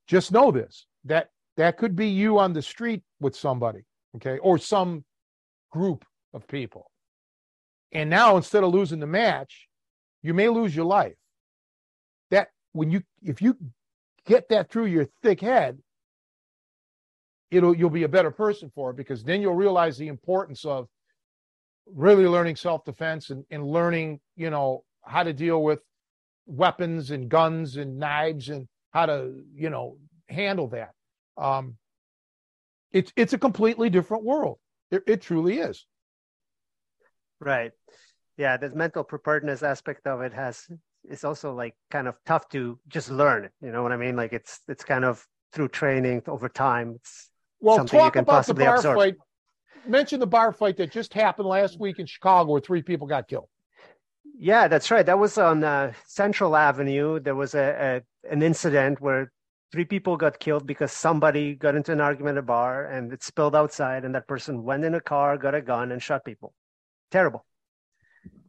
just 0.06 0.32
know 0.32 0.50
this 0.50 0.86
that 1.04 1.28
that 1.56 1.78
could 1.78 1.96
be 1.96 2.08
you 2.08 2.38
on 2.38 2.52
the 2.52 2.62
street 2.62 3.02
with 3.20 3.34
somebody, 3.34 3.80
okay, 4.16 4.38
or 4.38 4.58
some 4.58 5.04
group 5.70 6.04
of 6.34 6.46
people. 6.46 6.90
And 7.92 8.10
now 8.10 8.36
instead 8.36 8.62
of 8.62 8.72
losing 8.72 9.00
the 9.00 9.06
match, 9.06 9.68
you 10.22 10.34
may 10.34 10.48
lose 10.48 10.74
your 10.74 10.84
life. 10.84 11.14
That 12.30 12.48
when 12.72 12.90
you 12.90 13.02
if 13.22 13.40
you 13.40 13.56
get 14.26 14.48
that 14.50 14.70
through 14.70 14.86
your 14.86 15.06
thick 15.22 15.40
head, 15.40 15.78
it'll 17.50 17.74
you'll 17.74 17.90
be 17.90 18.02
a 18.02 18.08
better 18.08 18.30
person 18.30 18.70
for 18.74 18.90
it 18.90 18.96
because 18.96 19.24
then 19.24 19.40
you'll 19.40 19.54
realize 19.54 19.96
the 19.96 20.08
importance 20.08 20.64
of 20.64 20.88
really 21.86 22.26
learning 22.26 22.56
self-defense 22.56 23.30
and, 23.30 23.44
and 23.50 23.64
learning, 23.64 24.18
you 24.34 24.50
know, 24.50 24.82
how 25.02 25.22
to 25.22 25.32
deal 25.32 25.62
with 25.62 25.80
weapons 26.46 27.12
and 27.12 27.28
guns 27.28 27.76
and 27.76 27.98
knives 27.98 28.48
and 28.48 28.66
how 28.96 29.04
to, 29.04 29.30
you 29.54 29.68
know, 29.68 29.98
handle 30.26 30.68
that. 30.68 30.92
Um, 31.36 31.76
it's 32.92 33.12
it's 33.14 33.34
a 33.34 33.38
completely 33.38 33.90
different 33.90 34.24
world. 34.24 34.58
It, 34.90 35.02
it 35.06 35.20
truly 35.20 35.58
is. 35.58 35.84
Right. 37.38 37.72
Yeah, 38.38 38.56
the 38.56 38.70
mental 38.70 39.04
preparedness 39.04 39.62
aspect 39.62 40.06
of 40.06 40.22
it 40.22 40.32
has 40.32 40.66
it's 41.04 41.24
also 41.24 41.54
like 41.54 41.74
kind 41.90 42.08
of 42.08 42.14
tough 42.24 42.48
to 42.50 42.78
just 42.88 43.10
learn. 43.10 43.50
You 43.60 43.70
know 43.70 43.82
what 43.82 43.92
I 43.92 43.98
mean? 43.98 44.16
Like 44.16 44.32
it's 44.32 44.60
it's 44.66 44.84
kind 44.84 45.04
of 45.04 45.22
through 45.52 45.68
training 45.68 46.22
over 46.26 46.48
time. 46.48 46.94
It's 46.96 47.30
well, 47.60 47.76
something 47.76 47.98
talk 47.98 48.06
you 48.06 48.12
can 48.12 48.22
about 48.22 48.32
possibly 48.32 48.64
the 48.64 48.70
bar 48.70 48.76
absorb. 48.76 48.96
fight. 48.96 49.14
Mention 49.86 50.20
the 50.20 50.26
bar 50.26 50.52
fight 50.52 50.78
that 50.78 50.90
just 50.90 51.12
happened 51.12 51.48
last 51.48 51.78
week 51.78 51.98
in 51.98 52.06
Chicago, 52.06 52.52
where 52.52 52.62
three 52.62 52.82
people 52.82 53.06
got 53.06 53.28
killed. 53.28 53.48
Yeah, 54.38 54.68
that's 54.68 54.90
right. 54.90 55.06
That 55.06 55.18
was 55.18 55.38
on 55.38 55.64
uh, 55.64 55.92
Central 56.06 56.56
Avenue. 56.56 57.20
There 57.20 57.34
was 57.34 57.54
a, 57.54 58.02
a 58.26 58.30
an 58.32 58.42
incident 58.42 59.00
where 59.00 59.32
three 59.72 59.84
people 59.84 60.16
got 60.16 60.38
killed 60.38 60.66
because 60.66 60.92
somebody 60.92 61.54
got 61.54 61.74
into 61.74 61.92
an 61.92 62.00
argument 62.00 62.36
at 62.36 62.40
a 62.40 62.46
bar 62.46 62.86
and 62.86 63.12
it 63.12 63.22
spilled 63.22 63.56
outside, 63.56 64.04
and 64.04 64.14
that 64.14 64.28
person 64.28 64.62
went 64.62 64.84
in 64.84 64.94
a 64.94 65.00
car, 65.00 65.38
got 65.38 65.54
a 65.54 65.62
gun, 65.62 65.92
and 65.92 66.02
shot 66.02 66.24
people. 66.24 66.52
Terrible. 67.10 67.44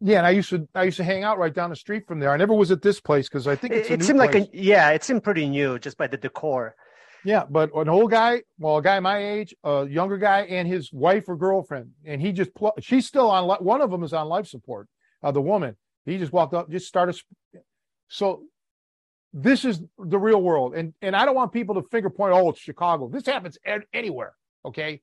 Yeah, 0.02 0.18
and 0.20 0.28
I 0.28 0.32
used 0.32 0.50
to 0.50 0.68
I 0.76 0.84
used 0.84 0.98
to 0.98 1.04
hang 1.04 1.24
out 1.24 1.38
right 1.38 1.54
down 1.54 1.70
the 1.70 1.76
street 1.76 2.04
from 2.08 2.20
there. 2.20 2.32
I 2.32 2.38
never 2.38 2.54
was 2.54 2.72
at 2.72 2.82
this 2.82 3.00
place 3.00 3.30
because 3.30 3.48
I 3.48 3.56
think 3.56 3.74
it's 3.74 3.90
it 3.90 4.04
seemed 4.04 4.20
place. 4.20 4.34
like 4.34 4.50
a 4.54 4.58
yeah, 4.58 4.90
it 4.90 5.04
seemed 5.04 5.24
pretty 5.24 5.48
new 5.48 5.80
just 5.80 5.98
by 5.98 6.08
the 6.08 6.18
decor. 6.18 6.76
Yeah, 7.24 7.44
but 7.50 7.76
an 7.76 7.90
old 7.90 8.12
guy, 8.12 8.44
well, 8.60 8.78
a 8.78 8.82
guy 8.82 9.00
my 9.00 9.18
age, 9.18 9.56
a 9.64 9.88
younger 9.90 10.18
guy, 10.18 10.42
and 10.42 10.68
his 10.68 10.94
wife 10.94 11.26
or 11.28 11.36
girlfriend, 11.36 11.92
and 12.06 12.22
he 12.22 12.32
just 12.32 12.54
pl- 12.56 12.76
she's 12.80 13.06
still 13.06 13.30
on. 13.32 13.48
One 13.64 13.82
of 13.82 13.90
them 13.90 14.04
is 14.04 14.14
on 14.14 14.28
life 14.28 14.48
support. 14.48 14.88
Uh, 15.24 15.32
the 15.32 15.42
woman, 15.42 15.76
he 16.06 16.18
just 16.18 16.32
walked 16.32 16.54
up, 16.54 16.70
just 16.70 16.88
started. 16.88 17.20
So 18.08 18.44
this 19.34 19.66
is 19.66 19.82
the 19.98 20.20
real 20.20 20.42
world, 20.42 20.76
and 20.76 20.94
and 21.02 21.16
I 21.16 21.26
don't 21.26 21.36
want 21.36 21.52
people 21.52 21.76
to 21.76 21.84
finger 21.90 22.10
point. 22.10 22.34
Oh, 22.34 22.50
it's 22.50 22.60
Chicago. 22.60 23.10
This 23.10 23.26
happens 23.26 23.58
anywhere. 23.94 24.34
Okay, 24.66 25.02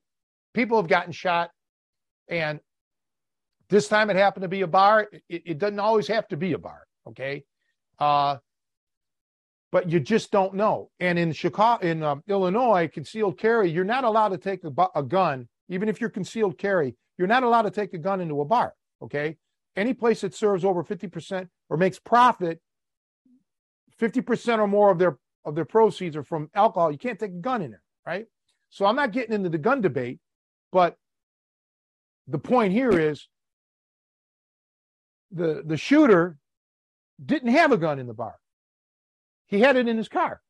people 0.53 0.77
have 0.77 0.87
gotten 0.87 1.11
shot, 1.11 1.51
and 2.27 2.59
this 3.69 3.87
time 3.87 4.09
it 4.09 4.15
happened 4.15 4.43
to 4.43 4.49
be 4.49 4.61
a 4.61 4.67
bar. 4.67 5.07
It, 5.29 5.43
it 5.45 5.57
doesn't 5.57 5.79
always 5.79 6.07
have 6.07 6.27
to 6.29 6.37
be 6.37 6.53
a 6.53 6.57
bar, 6.57 6.83
okay? 7.07 7.43
Uh, 7.99 8.37
but 9.71 9.89
you 9.89 9.99
just 9.99 10.31
don't 10.31 10.53
know. 10.53 10.89
And 10.99 11.17
in 11.17 11.33
Chicago, 11.33 11.85
in 11.85 12.03
um, 12.03 12.23
Illinois, 12.27 12.89
concealed 12.93 13.37
carry, 13.37 13.69
you're 13.69 13.83
not 13.83 14.03
allowed 14.03 14.29
to 14.29 14.37
take 14.37 14.63
a, 14.63 14.71
a 14.95 15.03
gun, 15.03 15.47
even 15.69 15.89
if 15.89 15.99
you're 15.99 16.09
concealed 16.09 16.57
carry. 16.57 16.95
You're 17.17 17.27
not 17.27 17.43
allowed 17.43 17.63
to 17.63 17.71
take 17.71 17.93
a 17.93 17.97
gun 17.97 18.21
into 18.21 18.41
a 18.41 18.45
bar, 18.45 18.73
okay? 19.01 19.37
Any 19.75 19.93
place 19.93 20.21
that 20.21 20.33
serves 20.35 20.65
over 20.65 20.83
50% 20.83 21.49
or 21.69 21.77
makes 21.77 21.99
profit, 21.99 22.61
50% 23.99 24.59
or 24.59 24.67
more 24.67 24.91
of 24.91 24.99
their 24.99 25.17
of 25.45 25.55
their 25.55 25.65
proceeds 25.65 26.15
are 26.15 26.23
from 26.23 26.49
alcohol. 26.55 26.91
You 26.91 26.97
can't 26.97 27.19
take 27.19 27.31
a 27.31 27.35
gun 27.41 27.61
in 27.61 27.71
there, 27.71 27.83
right? 28.05 28.27
So 28.69 28.85
I'm 28.85 28.95
not 28.95 29.11
getting 29.13 29.33
into 29.35 29.49
the 29.49 29.57
gun 29.59 29.81
debate, 29.81 30.19
but 30.71 30.97
the 32.27 32.39
point 32.39 32.73
here 32.73 32.91
is 32.99 33.27
the 35.31 35.63
the 35.65 35.77
shooter 35.77 36.37
didn't 37.23 37.49
have 37.51 37.71
a 37.71 37.77
gun 37.77 37.99
in 37.99 38.07
the 38.07 38.13
bar. 38.13 38.35
He 39.47 39.61
had 39.61 39.75
it 39.77 39.87
in 39.87 39.97
his 39.97 40.09
car. 40.09 40.41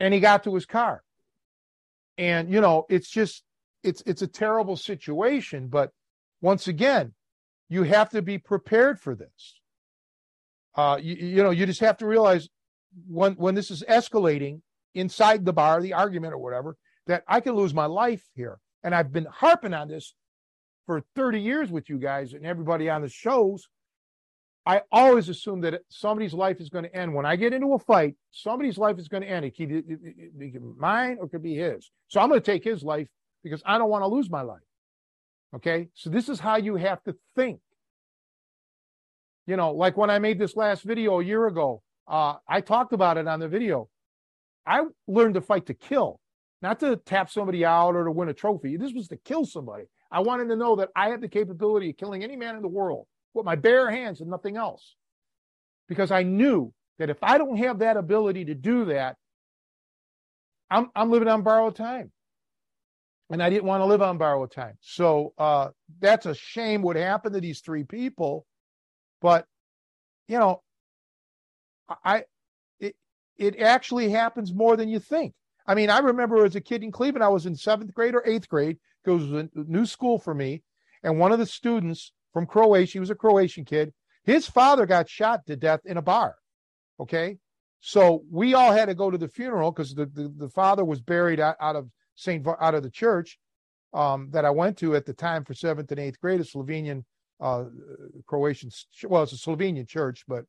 And 0.00 0.14
he 0.14 0.20
got 0.20 0.44
to 0.44 0.54
his 0.54 0.66
car. 0.66 1.02
and 2.18 2.52
you 2.52 2.60
know 2.60 2.86
it's 2.88 3.08
just 3.08 3.44
it's 3.82 4.02
it's 4.06 4.22
a 4.22 4.26
terrible 4.26 4.76
situation 4.76 5.68
but 5.68 5.92
once 6.40 6.68
again 6.68 7.14
you 7.68 7.82
have 7.82 8.10
to 8.10 8.22
be 8.22 8.38
prepared 8.38 9.00
for 9.00 9.14
this 9.14 9.60
uh 10.74 10.98
you, 11.00 11.14
you 11.14 11.42
know 11.42 11.50
you 11.50 11.66
just 11.66 11.80
have 11.80 11.96
to 11.96 12.06
realize 12.06 12.48
when 13.06 13.32
when 13.34 13.54
this 13.54 13.70
is 13.70 13.82
escalating 13.88 14.60
inside 14.94 15.44
the 15.44 15.52
bar 15.52 15.80
the 15.80 15.92
argument 15.92 16.32
or 16.32 16.38
whatever 16.38 16.76
that 17.06 17.24
i 17.28 17.40
can 17.40 17.54
lose 17.54 17.74
my 17.74 17.86
life 17.86 18.24
here 18.34 18.58
and 18.82 18.94
i've 18.94 19.12
been 19.12 19.26
harping 19.26 19.74
on 19.74 19.88
this 19.88 20.14
for 20.86 21.02
30 21.14 21.40
years 21.40 21.70
with 21.70 21.88
you 21.88 21.98
guys 21.98 22.32
and 22.32 22.46
everybody 22.46 22.88
on 22.88 23.02
the 23.02 23.08
shows 23.08 23.68
I 24.68 24.82
always 24.92 25.30
assume 25.30 25.62
that 25.62 25.80
somebody's 25.88 26.34
life 26.34 26.60
is 26.60 26.68
going 26.68 26.84
to 26.84 26.94
end. 26.94 27.14
When 27.14 27.24
I 27.24 27.36
get 27.36 27.54
into 27.54 27.72
a 27.72 27.78
fight, 27.78 28.16
somebody's 28.32 28.76
life 28.76 28.98
is 28.98 29.08
going 29.08 29.22
to 29.22 29.28
end. 29.28 29.50
Could, 29.56 29.72
it 29.72 29.86
could 29.88 30.38
be 30.38 30.52
mine 30.76 31.16
or 31.18 31.24
it 31.24 31.30
could 31.30 31.42
be 31.42 31.54
his. 31.54 31.90
So 32.08 32.20
I'm 32.20 32.28
going 32.28 32.38
to 32.38 32.44
take 32.44 32.64
his 32.64 32.82
life 32.82 33.08
because 33.42 33.62
I 33.64 33.78
don't 33.78 33.88
want 33.88 34.02
to 34.02 34.08
lose 34.08 34.28
my 34.28 34.42
life. 34.42 34.60
Okay. 35.54 35.88
So 35.94 36.10
this 36.10 36.28
is 36.28 36.40
how 36.40 36.56
you 36.56 36.76
have 36.76 37.02
to 37.04 37.16
think. 37.34 37.60
You 39.46 39.56
know, 39.56 39.72
like 39.72 39.96
when 39.96 40.10
I 40.10 40.18
made 40.18 40.38
this 40.38 40.56
last 40.56 40.82
video 40.82 41.20
a 41.20 41.24
year 41.24 41.46
ago, 41.46 41.82
uh, 42.06 42.34
I 42.46 42.60
talked 42.60 42.92
about 42.92 43.16
it 43.16 43.26
on 43.26 43.40
the 43.40 43.48
video. 43.48 43.88
I 44.66 44.82
learned 45.06 45.34
to 45.34 45.40
fight 45.40 45.66
to 45.66 45.74
kill, 45.74 46.20
not 46.60 46.80
to 46.80 46.96
tap 46.96 47.30
somebody 47.30 47.64
out 47.64 47.96
or 47.96 48.04
to 48.04 48.10
win 48.10 48.28
a 48.28 48.34
trophy. 48.34 48.76
This 48.76 48.92
was 48.92 49.08
to 49.08 49.16
kill 49.16 49.46
somebody. 49.46 49.84
I 50.10 50.20
wanted 50.20 50.48
to 50.48 50.56
know 50.56 50.76
that 50.76 50.90
I 50.94 51.08
had 51.08 51.22
the 51.22 51.28
capability 51.28 51.90
of 51.90 51.96
killing 51.96 52.22
any 52.22 52.36
man 52.36 52.56
in 52.56 52.62
the 52.62 52.68
world 52.68 53.06
with 53.32 53.46
my 53.46 53.56
bare 53.56 53.90
hands 53.90 54.20
and 54.20 54.28
nothing 54.28 54.56
else. 54.56 54.96
Because 55.88 56.10
I 56.10 56.22
knew 56.22 56.72
that 56.98 57.08
if 57.08 57.18
I 57.22 57.38
don't 57.38 57.56
have 57.56 57.78
that 57.78 57.96
ability 57.96 58.46
to 58.46 58.54
do 58.54 58.86
that, 58.86 59.16
I'm 60.70 60.90
I'm 60.94 61.10
living 61.10 61.28
on 61.28 61.42
borrowed 61.42 61.76
time. 61.76 62.12
And 63.30 63.42
I 63.42 63.50
didn't 63.50 63.64
want 63.64 63.82
to 63.82 63.86
live 63.86 64.00
on 64.00 64.16
borrowed 64.16 64.50
time. 64.50 64.78
So 64.80 65.34
uh, 65.36 65.68
that's 66.00 66.26
a 66.26 66.34
shame 66.34 66.80
what 66.82 66.96
happened 66.96 67.34
to 67.34 67.40
these 67.40 67.60
three 67.60 67.84
people. 67.84 68.46
But 69.20 69.44
you 70.28 70.38
know, 70.38 70.62
I 72.04 72.24
it 72.80 72.96
it 73.36 73.60
actually 73.60 74.10
happens 74.10 74.52
more 74.52 74.76
than 74.76 74.88
you 74.88 74.98
think. 74.98 75.34
I 75.66 75.74
mean, 75.74 75.90
I 75.90 75.98
remember 75.98 76.44
as 76.44 76.56
a 76.56 76.60
kid 76.60 76.82
in 76.82 76.90
Cleveland, 76.90 77.24
I 77.24 77.28
was 77.28 77.44
in 77.44 77.54
seventh 77.54 77.92
grade 77.92 78.14
or 78.14 78.26
eighth 78.26 78.48
grade. 78.48 78.78
because 79.04 79.24
It 79.24 79.32
was 79.32 79.42
a 79.54 79.70
new 79.70 79.84
school 79.84 80.18
for 80.18 80.34
me. 80.34 80.62
And 81.02 81.18
one 81.18 81.32
of 81.32 81.38
the 81.38 81.46
students 81.46 82.12
from 82.32 82.46
Croatia. 82.46 82.92
He 82.92 83.00
was 83.00 83.10
a 83.10 83.14
Croatian 83.14 83.64
kid. 83.64 83.92
His 84.24 84.46
father 84.46 84.86
got 84.86 85.08
shot 85.08 85.46
to 85.46 85.56
death 85.56 85.80
in 85.84 85.96
a 85.96 86.02
bar. 86.02 86.36
Okay. 87.00 87.38
So 87.80 88.22
we 88.30 88.54
all 88.54 88.72
had 88.72 88.86
to 88.86 88.94
go 88.94 89.10
to 89.10 89.18
the 89.18 89.28
funeral 89.28 89.70
because 89.70 89.94
the, 89.94 90.06
the, 90.06 90.32
the, 90.36 90.48
father 90.48 90.84
was 90.84 91.00
buried 91.00 91.38
out, 91.38 91.56
out 91.60 91.76
of 91.76 91.88
St. 92.18 92.44
out 92.60 92.74
of 92.74 92.82
the 92.82 92.90
church 92.90 93.38
um, 93.94 94.28
that 94.32 94.44
I 94.44 94.50
went 94.50 94.76
to 94.78 94.96
at 94.96 95.06
the 95.06 95.12
time 95.12 95.44
for 95.44 95.54
seventh 95.54 95.90
and 95.92 96.00
eighth 96.00 96.20
grade, 96.20 96.40
a 96.40 96.44
Slovenian 96.44 97.04
uh, 97.40 97.64
Croatian, 98.26 98.70
well, 99.04 99.22
it's 99.22 99.32
a 99.32 99.36
Slovenian 99.36 99.86
church, 99.86 100.24
but 100.26 100.44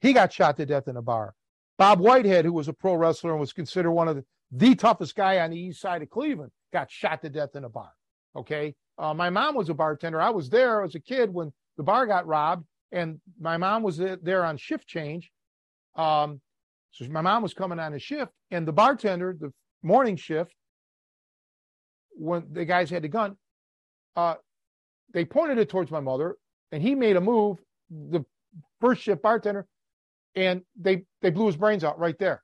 he 0.00 0.14
got 0.14 0.32
shot 0.32 0.56
to 0.56 0.64
death 0.64 0.88
in 0.88 0.96
a 0.96 1.02
bar. 1.02 1.34
Bob 1.76 2.00
Whitehead, 2.00 2.46
who 2.46 2.54
was 2.54 2.68
a 2.68 2.72
pro 2.72 2.94
wrestler 2.94 3.32
and 3.32 3.40
was 3.40 3.52
considered 3.52 3.92
one 3.92 4.08
of 4.08 4.16
the, 4.16 4.24
the 4.50 4.74
toughest 4.74 5.14
guy 5.14 5.40
on 5.40 5.50
the 5.50 5.58
east 5.58 5.80
side 5.80 6.00
of 6.02 6.08
Cleveland, 6.08 6.52
got 6.72 6.90
shot 6.90 7.20
to 7.20 7.28
death 7.28 7.54
in 7.54 7.64
a 7.64 7.68
bar. 7.68 7.92
Okay. 8.34 8.74
Uh, 8.96 9.12
my 9.12 9.28
mom 9.28 9.54
was 9.54 9.68
a 9.68 9.74
bartender. 9.74 10.20
I 10.20 10.30
was 10.30 10.48
there 10.48 10.82
as 10.82 10.94
a 10.94 11.00
kid 11.00 11.32
when 11.32 11.52
the 11.76 11.82
bar 11.82 12.06
got 12.06 12.26
robbed, 12.26 12.64
and 12.92 13.20
my 13.38 13.58
mom 13.58 13.82
was 13.82 13.98
there 13.98 14.44
on 14.44 14.56
shift 14.56 14.86
change. 14.86 15.30
Um, 15.96 16.40
so 16.92 17.06
my 17.08 17.20
mom 17.20 17.42
was 17.42 17.54
coming 17.54 17.78
on 17.78 17.92
a 17.94 17.98
shift, 17.98 18.32
and 18.50 18.66
the 18.66 18.72
bartender, 18.72 19.36
the 19.38 19.52
morning 19.82 20.16
shift, 20.16 20.54
when 22.12 22.46
the 22.52 22.64
guys 22.64 22.90
had 22.90 23.02
the 23.02 23.08
gun, 23.08 23.36
uh, 24.16 24.34
they 25.12 25.24
pointed 25.24 25.58
it 25.58 25.68
towards 25.68 25.90
my 25.90 26.00
mother, 26.00 26.36
and 26.72 26.82
he 26.82 26.94
made 26.94 27.16
a 27.16 27.20
move. 27.20 27.58
The 27.90 28.24
first 28.80 29.02
shift 29.02 29.22
bartender, 29.22 29.66
and 30.34 30.62
they 30.80 31.04
they 31.22 31.30
blew 31.30 31.46
his 31.46 31.56
brains 31.56 31.84
out 31.84 31.98
right 31.98 32.18
there. 32.18 32.42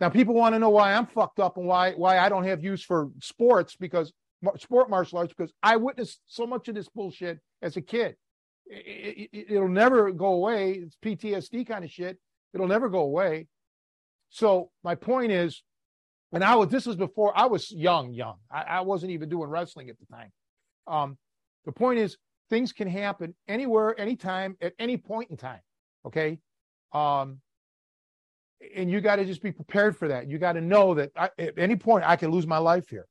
Now 0.00 0.08
people 0.08 0.34
want 0.34 0.54
to 0.54 0.58
know 0.58 0.70
why 0.70 0.94
I'm 0.94 1.06
fucked 1.06 1.40
up 1.40 1.56
and 1.56 1.66
why 1.66 1.92
why 1.92 2.18
I 2.18 2.28
don't 2.28 2.44
have 2.44 2.64
use 2.64 2.82
for 2.82 3.10
sports 3.20 3.76
because 3.76 4.12
sport 4.58 4.90
martial 4.90 5.18
arts 5.18 5.32
because 5.36 5.52
I 5.62 5.76
witnessed 5.76 6.20
so 6.26 6.46
much 6.46 6.68
of 6.68 6.74
this 6.74 6.88
bullshit 6.88 7.38
as 7.62 7.76
a 7.76 7.82
kid. 7.82 8.16
It, 8.66 9.28
it, 9.32 9.46
it'll 9.50 9.68
never 9.68 10.10
go 10.10 10.26
away. 10.26 10.72
It's 10.72 10.96
PTSD 11.04 11.66
kind 11.66 11.84
of 11.84 11.90
shit. 11.90 12.18
It'll 12.52 12.68
never 12.68 12.88
go 12.88 13.00
away. 13.00 13.46
So 14.30 14.70
my 14.82 14.94
point 14.94 15.32
is, 15.32 15.62
and 16.34 16.44
I 16.44 16.56
was 16.56 16.68
this 16.68 16.86
was 16.86 16.96
before 16.96 17.36
I 17.36 17.46
was 17.46 17.70
young, 17.70 18.12
young. 18.12 18.36
I, 18.50 18.62
I 18.62 18.80
wasn't 18.80 19.12
even 19.12 19.28
doing 19.28 19.48
wrestling 19.48 19.88
at 19.90 19.96
the 19.98 20.06
time. 20.06 20.32
Um, 20.86 21.18
the 21.64 21.72
point 21.72 21.98
is, 21.98 22.16
things 22.50 22.72
can 22.72 22.88
happen 22.88 23.34
anywhere, 23.48 23.98
anytime, 23.98 24.56
at 24.60 24.74
any 24.78 24.96
point 24.96 25.30
in 25.30 25.36
time. 25.36 25.60
Okay. 26.06 26.38
Um, 26.92 27.40
and 28.74 28.90
you 28.90 29.00
got 29.00 29.16
to 29.16 29.24
just 29.24 29.42
be 29.42 29.52
prepared 29.52 29.96
for 29.96 30.08
that. 30.08 30.28
You 30.28 30.38
got 30.38 30.52
to 30.52 30.60
know 30.60 30.94
that 30.94 31.10
I, 31.16 31.30
at 31.38 31.58
any 31.58 31.76
point 31.76 32.04
I 32.06 32.16
can 32.16 32.30
lose 32.30 32.46
my 32.46 32.58
life 32.58 32.88
here. 32.88 33.06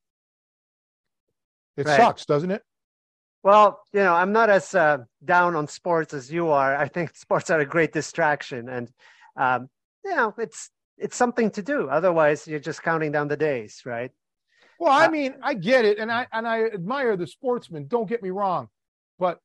It 1.78 1.86
right. 1.86 1.98
sucks, 1.98 2.26
doesn't 2.26 2.52
it? 2.52 2.62
Well, 3.44 3.82
you 3.92 4.00
know, 4.00 4.14
I'm 4.14 4.32
not 4.32 4.50
as 4.50 4.74
uh, 4.74 5.00
down 5.24 5.56
on 5.56 5.68
sports 5.68 6.14
as 6.14 6.32
you 6.32 6.50
are. 6.50 6.76
I 6.76 6.88
think 6.88 7.16
sports 7.16 7.50
are 7.50 7.60
a 7.60 7.66
great 7.66 7.92
distraction, 7.92 8.70
and 8.70 8.90
um, 9.36 9.70
you 10.06 10.16
know, 10.16 10.34
it's 10.38 10.70
it's 10.98 11.16
something 11.16 11.52
to 11.52 11.62
do. 11.62 11.90
Otherwise, 11.90 12.48
you're 12.48 12.60
just 12.60 12.84
counting 12.84 13.12
down 13.12 13.28
the 13.28 13.38
days, 13.38 13.82
right? 13.86 14.12
Well, 14.80 14.92
I 14.92 15.06
uh, 15.06 15.10
mean, 15.10 15.36
I 15.42 15.54
get 15.54 15.86
it, 15.86 15.98
and 16.00 16.12
I 16.12 16.28
and 16.32 16.48
I 16.48 16.64
admire 16.66 17.16
the 17.16 17.28
sportsmen. 17.28 17.88
Don't 17.88 18.08
get 18.08 18.22
me 18.22 18.30
wrong, 18.30 18.70
but 19.20 19.40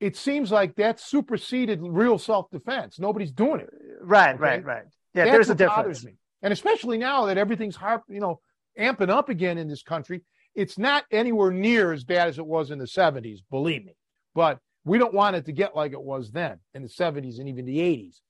it 0.00 0.16
seems 0.16 0.50
like 0.50 0.76
that 0.76 0.98
superseded 0.98 1.80
real 1.82 2.18
self 2.18 2.50
defense. 2.50 2.98
Nobody's 2.98 3.32
doing 3.32 3.60
it. 3.60 3.70
Right, 4.00 4.34
okay? 4.34 4.42
right, 4.42 4.64
right. 4.64 4.84
Yeah, 5.14 5.24
That's 5.24 5.34
there's 5.34 5.50
a 5.50 5.54
difference. 5.54 6.06
And 6.42 6.52
especially 6.52 6.96
now 6.96 7.26
that 7.26 7.36
everything's 7.36 7.76
harp, 7.76 8.04
you 8.08 8.20
know, 8.20 8.40
amping 8.78 9.10
up 9.10 9.28
again 9.28 9.58
in 9.58 9.68
this 9.68 9.82
country, 9.82 10.22
it's 10.54 10.78
not 10.78 11.04
anywhere 11.10 11.50
near 11.50 11.92
as 11.92 12.04
bad 12.04 12.28
as 12.28 12.38
it 12.38 12.46
was 12.46 12.70
in 12.70 12.78
the 12.78 12.86
70s, 12.86 13.40
believe 13.50 13.84
me. 13.84 13.94
But 14.34 14.58
we 14.84 14.98
don't 14.98 15.12
want 15.12 15.36
it 15.36 15.44
to 15.46 15.52
get 15.52 15.76
like 15.76 15.92
it 15.92 16.02
was 16.02 16.30
then 16.30 16.58
in 16.74 16.82
the 16.82 16.88
70s 16.88 17.38
and 17.38 17.48
even 17.48 17.66
the 17.66 17.78
80s. 17.78 18.20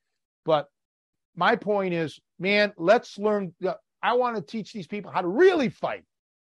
But 0.45 0.69
my 1.37 1.57
point 1.57 1.95
is, 1.95 2.21
man, 2.39 2.73
let's 2.77 3.19
learn. 3.19 3.55
I 4.03 4.15
want 4.15 4.37
to 4.37 4.43
teach 4.43 4.73
these 4.73 4.87
people 4.87 5.11
how 5.11 5.21
to 5.21 5.29
really 5.29 5.69
fight, 5.69 6.05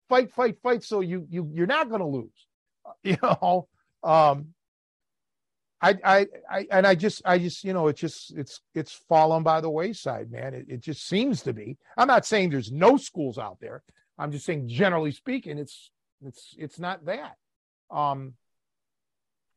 fight, 0.09 0.31
fight, 0.31 0.57
fight. 0.61 0.83
So 0.83 1.01
you 1.01 1.25
you 1.29 1.49
you're 1.53 1.67
not 1.67 1.89
going 1.89 2.01
to 2.01 2.07
lose. 2.07 2.29
You 3.03 3.17
know, 3.21 3.69
um, 4.03 4.53
I, 5.83 5.97
I, 6.03 6.27
I, 6.49 6.67
and 6.71 6.87
I 6.87 6.95
just, 6.95 7.21
I 7.25 7.37
just, 7.37 7.65
you 7.65 7.73
know, 7.73 7.89
it's 7.89 7.99
just, 7.99 8.33
it's, 8.37 8.61
it's 8.73 8.93
fallen 9.09 9.43
by 9.43 9.59
the 9.59 9.69
wayside, 9.69 10.31
man. 10.31 10.53
It, 10.53 10.65
it 10.69 10.79
just 10.79 11.05
seems 11.07 11.41
to 11.41 11.51
be. 11.51 11.77
I'm 11.97 12.07
not 12.07 12.25
saying 12.25 12.49
there's 12.49 12.71
no 12.71 12.95
schools 12.95 13.37
out 13.37 13.57
there. 13.59 13.83
I'm 14.17 14.31
just 14.31 14.45
saying, 14.45 14.69
generally 14.69 15.11
speaking, 15.11 15.57
it's 15.57 15.91
it's 16.25 16.55
it's 16.57 16.79
not 16.79 17.05
that. 17.05 17.35
Um, 17.91 18.33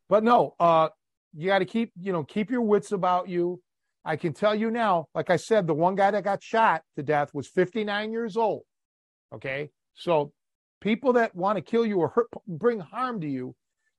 but 0.08 0.24
no, 0.24 0.54
uh, 0.58 0.88
you 1.36 1.46
got 1.46 1.60
to 1.60 1.64
keep 1.64 1.92
you 2.00 2.12
know 2.12 2.24
keep 2.24 2.50
your 2.50 2.62
wits 2.62 2.90
about 2.90 3.28
you. 3.28 3.62
I 4.06 4.14
can 4.14 4.32
tell 4.32 4.54
you 4.54 4.70
now, 4.70 5.08
like 5.16 5.30
I 5.30 5.36
said, 5.36 5.66
the 5.66 5.74
one 5.74 5.96
guy 5.96 6.12
that 6.12 6.22
got 6.22 6.40
shot 6.40 6.82
to 6.94 7.02
death 7.02 7.34
was 7.34 7.48
59 7.48 8.12
years 8.12 8.36
old. 8.36 8.62
Okay, 9.34 9.70
so 9.94 10.32
people 10.80 11.14
that 11.14 11.34
want 11.34 11.56
to 11.56 11.62
kill 11.62 11.84
you 11.84 11.98
or 11.98 12.08
hurt, 12.10 12.28
bring 12.46 12.78
harm 12.78 13.20
to 13.20 13.26
you, 13.26 13.56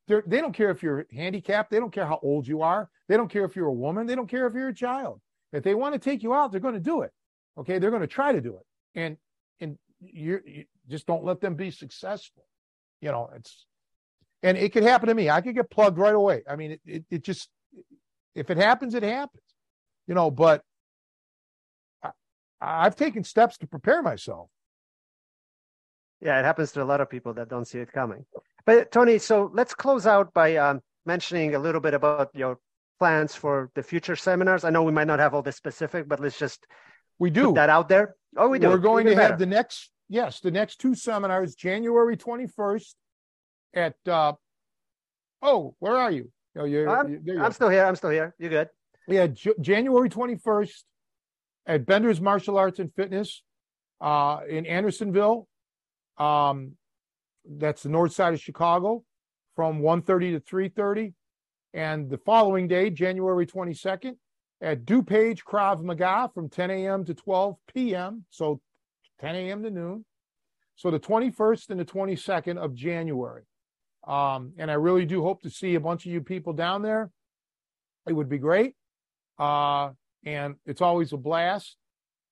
they 0.08 0.40
don't 0.40 0.54
care 0.54 0.72
if 0.72 0.82
you're 0.82 1.06
handicapped. 1.14 1.70
They 1.70 1.80
don't 1.80 1.92
care 1.92 2.06
how 2.06 2.20
old 2.24 2.48
you 2.48 2.62
are. 2.62 2.90
They 3.10 3.18
don't 3.18 3.30
care 3.30 3.44
if 3.44 3.58
you're 3.58 3.68
a 3.68 3.74
woman. 3.74 4.08
They 4.08 4.16
don't 4.16 4.30
care 4.30 4.48
if 4.48 4.54
you're 4.54 4.70
a 4.70 4.74
child. 4.74 5.20
If 5.52 5.64
they 5.64 5.76
want 5.76 5.94
to 5.94 6.00
take 6.00 6.24
you 6.24 6.34
out, 6.34 6.52
they're 6.54 6.62
going 6.62 6.76
to 6.76 6.80
do 6.80 7.02
it. 7.02 7.12
Okay, 7.58 7.78
they're 7.78 7.90
going 7.90 8.02
to 8.02 8.08
try 8.08 8.32
to 8.32 8.40
do 8.40 8.56
it. 8.56 9.00
And 9.00 9.18
and 9.60 9.78
you, 10.00 10.40
you 10.46 10.64
just 10.88 11.06
don't 11.06 11.26
let 11.26 11.42
them 11.42 11.56
be 11.56 11.70
successful. 11.70 12.46
You 13.02 13.12
know, 13.12 13.30
it's 13.36 13.66
and 14.42 14.58
it 14.58 14.72
could 14.72 14.84
happen 14.84 15.10
to 15.10 15.16
me. 15.16 15.30
I 15.30 15.42
could 15.42 15.56
get 15.56 15.70
plugged 15.70 15.98
right 15.98 16.16
away. 16.16 16.44
I 16.50 16.56
mean, 16.56 16.72
it, 16.72 16.82
it, 16.86 17.06
it 17.12 17.24
just 17.24 17.50
if 18.34 18.50
it 18.50 18.58
happens, 18.58 18.96
it 18.96 19.04
happens. 19.04 19.44
You 20.08 20.16
know, 20.16 20.32
but 20.32 20.62
I, 22.04 22.12
I've 22.62 22.96
taken 22.96 23.24
steps 23.24 23.58
to 23.60 23.68
prepare 23.68 24.02
myself. 24.02 24.50
Yeah, 26.22 26.40
it 26.40 26.46
happens 26.46 26.72
to 26.74 26.82
a 26.82 26.86
lot 26.86 27.02
of 27.02 27.10
people 27.10 27.34
that 27.36 27.50
don't 27.50 27.66
see 27.66 27.80
it 27.80 27.92
coming. 27.92 28.26
But 28.66 28.92
Tony, 28.92 29.20
so 29.20 29.52
let's 29.54 29.74
close 29.74 30.08
out 30.08 30.34
by 30.34 30.56
um, 30.56 30.82
mentioning 31.06 31.56
a 31.56 31.60
little 31.60 31.82
bit 31.82 31.94
about 31.94 32.30
your 32.34 32.58
plans 33.00 33.36
for 33.36 33.70
the 33.76 33.84
future 33.84 34.16
seminars. 34.16 34.64
I 34.64 34.72
know 34.72 34.84
we 34.84 34.92
might 34.92 35.08
not 35.08 35.20
have 35.20 35.34
all 35.34 35.44
the 35.44 35.52
specific, 35.52 36.08
but 36.08 36.20
let's 36.20 36.40
just 36.40 36.66
we 37.20 37.30
do 37.30 37.54
that 37.54 37.70
out 37.70 37.90
there. 37.90 38.16
Oh, 38.36 38.48
we 38.50 38.60
do. 38.60 38.70
We're 38.70 38.78
going 38.78 39.08
Even 39.08 39.18
to 39.18 39.18
better. 39.18 39.34
have 39.34 39.40
the 39.40 39.46
next, 39.46 39.92
yes, 40.10 40.40
the 40.40 40.52
next 40.52 40.80
two 40.80 40.96
seminars, 40.96 41.56
January 41.56 42.18
21st 42.18 42.94
at, 43.74 43.96
uh, 44.08 44.34
oh, 45.42 45.76
where 45.80 45.98
are 45.98 46.12
you? 46.12 46.32
Oh, 46.58 46.66
you're, 46.66 46.90
I'm, 46.90 47.22
you're, 47.24 47.44
I'm 47.44 47.52
still 47.52 47.70
here. 47.70 47.86
I'm 47.86 47.96
still 47.96 48.10
here. 48.10 48.36
You 48.40 48.50
good? 48.50 48.70
Yeah, 49.08 49.28
J- 49.28 49.54
January 49.62 50.10
21st 50.10 50.84
at 51.66 51.86
Bender's 51.86 52.20
Martial 52.20 52.58
Arts 52.58 52.80
and 52.80 52.94
Fitness 52.94 53.44
uh, 54.02 54.40
in 54.48 54.66
Andersonville. 54.66 55.48
Um, 56.18 56.74
that's 57.50 57.84
the 57.84 57.90
north 57.90 58.14
side 58.14 58.34
of 58.34 58.42
Chicago 58.42 59.04
from 59.56 59.82
1.30 59.82 60.46
to 60.46 60.56
3.30. 60.56 61.14
And 61.74 62.10
the 62.10 62.18
following 62.18 62.68
day, 62.68 62.90
January 62.90 63.46
22nd, 63.46 64.16
at 64.62 64.86
DuPage 64.86 65.44
Krav 65.44 65.84
Maga 65.84 66.32
from 66.34 66.50
10 66.50 66.72
a.m. 66.72 67.06
to 67.06 67.14
12 67.14 67.56
p.m. 67.74 68.26
So 68.30 68.60
10 69.22 69.36
a.m. 69.36 69.64
to 69.64 69.70
noon. 69.70 70.06
So 70.76 70.92
the 70.92 71.00
21st 71.00 71.70
and 71.70 71.80
the 71.80 71.86
22nd 71.86 72.58
of 72.58 72.74
January. 72.74 73.44
Um, 74.08 74.54
and 74.58 74.72
I 74.72 74.76
really 74.76 75.06
do 75.06 75.22
hope 75.22 75.42
to 75.44 75.50
see 75.50 75.76
a 75.76 75.80
bunch 75.80 76.06
of 76.06 76.12
you 76.12 76.22
people 76.22 76.54
down 76.54 76.82
there. 76.82 77.12
It 78.08 78.14
would 78.14 78.30
be 78.30 78.38
great. 78.38 78.74
Uh, 79.40 79.92
and 80.26 80.56
it's 80.66 80.82
always 80.82 81.14
a 81.14 81.18
blast. 81.18 81.78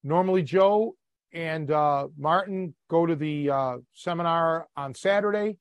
Normally, 0.04 0.44
Joe 0.44 0.96
and 1.34 1.70
uh, 1.70 2.08
Martin 2.18 2.76
go 2.90 3.06
to 3.06 3.16
the 3.16 3.50
uh, 3.50 3.78
seminar 3.94 4.68
on 4.76 4.94
Saturday. 4.94 5.58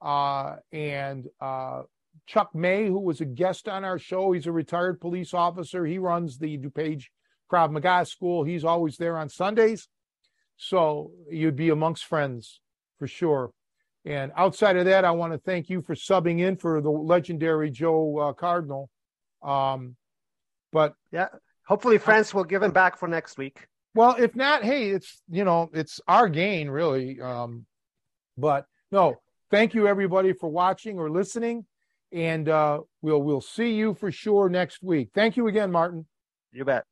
Uh, 0.00 0.56
and 0.72 1.28
uh, 1.40 1.82
Chuck 2.26 2.54
May, 2.54 2.86
who 2.86 2.98
was 2.98 3.20
a 3.20 3.24
guest 3.24 3.68
on 3.68 3.84
our 3.84 3.98
show, 3.98 4.32
he's 4.32 4.46
a 4.46 4.52
retired 4.52 5.00
police 5.00 5.32
officer. 5.32 5.86
He 5.86 5.98
runs 5.98 6.38
the 6.38 6.58
DuPage 6.58 7.04
Krav 7.50 7.70
Maga 7.70 8.04
School. 8.04 8.44
He's 8.44 8.64
always 8.64 8.96
there 8.96 9.16
on 9.16 9.28
Sundays. 9.28 9.88
So 10.56 11.12
you'd 11.30 11.56
be 11.56 11.68
amongst 11.68 12.04
friends 12.04 12.60
for 12.98 13.06
sure. 13.06 13.50
And 14.04 14.32
outside 14.36 14.76
of 14.76 14.86
that, 14.86 15.04
I 15.04 15.12
want 15.12 15.32
to 15.32 15.38
thank 15.38 15.70
you 15.70 15.82
for 15.82 15.94
subbing 15.94 16.40
in 16.40 16.56
for 16.56 16.80
the 16.80 16.90
legendary 16.90 17.70
Joe 17.70 18.18
uh, 18.18 18.32
Cardinal. 18.32 18.90
Um, 19.42 19.96
but 20.72 20.94
yeah, 21.12 21.28
hopefully, 21.66 21.98
France 21.98 22.32
will 22.34 22.44
give 22.44 22.62
him 22.62 22.72
back 22.72 22.96
for 22.98 23.08
next 23.08 23.38
week. 23.38 23.66
Well, 23.94 24.16
if 24.18 24.34
not, 24.34 24.64
hey, 24.64 24.90
it's 24.90 25.22
you 25.28 25.44
know 25.44 25.70
it's 25.72 26.00
our 26.08 26.28
gain 26.28 26.68
really. 26.70 27.20
Um, 27.20 27.66
but 28.36 28.66
no, 28.90 29.16
thank 29.50 29.74
you 29.74 29.86
everybody 29.86 30.32
for 30.32 30.48
watching 30.48 30.98
or 30.98 31.10
listening, 31.10 31.66
and 32.12 32.48
uh, 32.48 32.80
we'll 33.02 33.22
we'll 33.22 33.40
see 33.40 33.74
you 33.74 33.94
for 33.94 34.10
sure 34.10 34.48
next 34.48 34.82
week. 34.82 35.10
Thank 35.14 35.36
you 35.36 35.46
again, 35.48 35.70
Martin. 35.70 36.06
You 36.52 36.64
bet. 36.64 36.84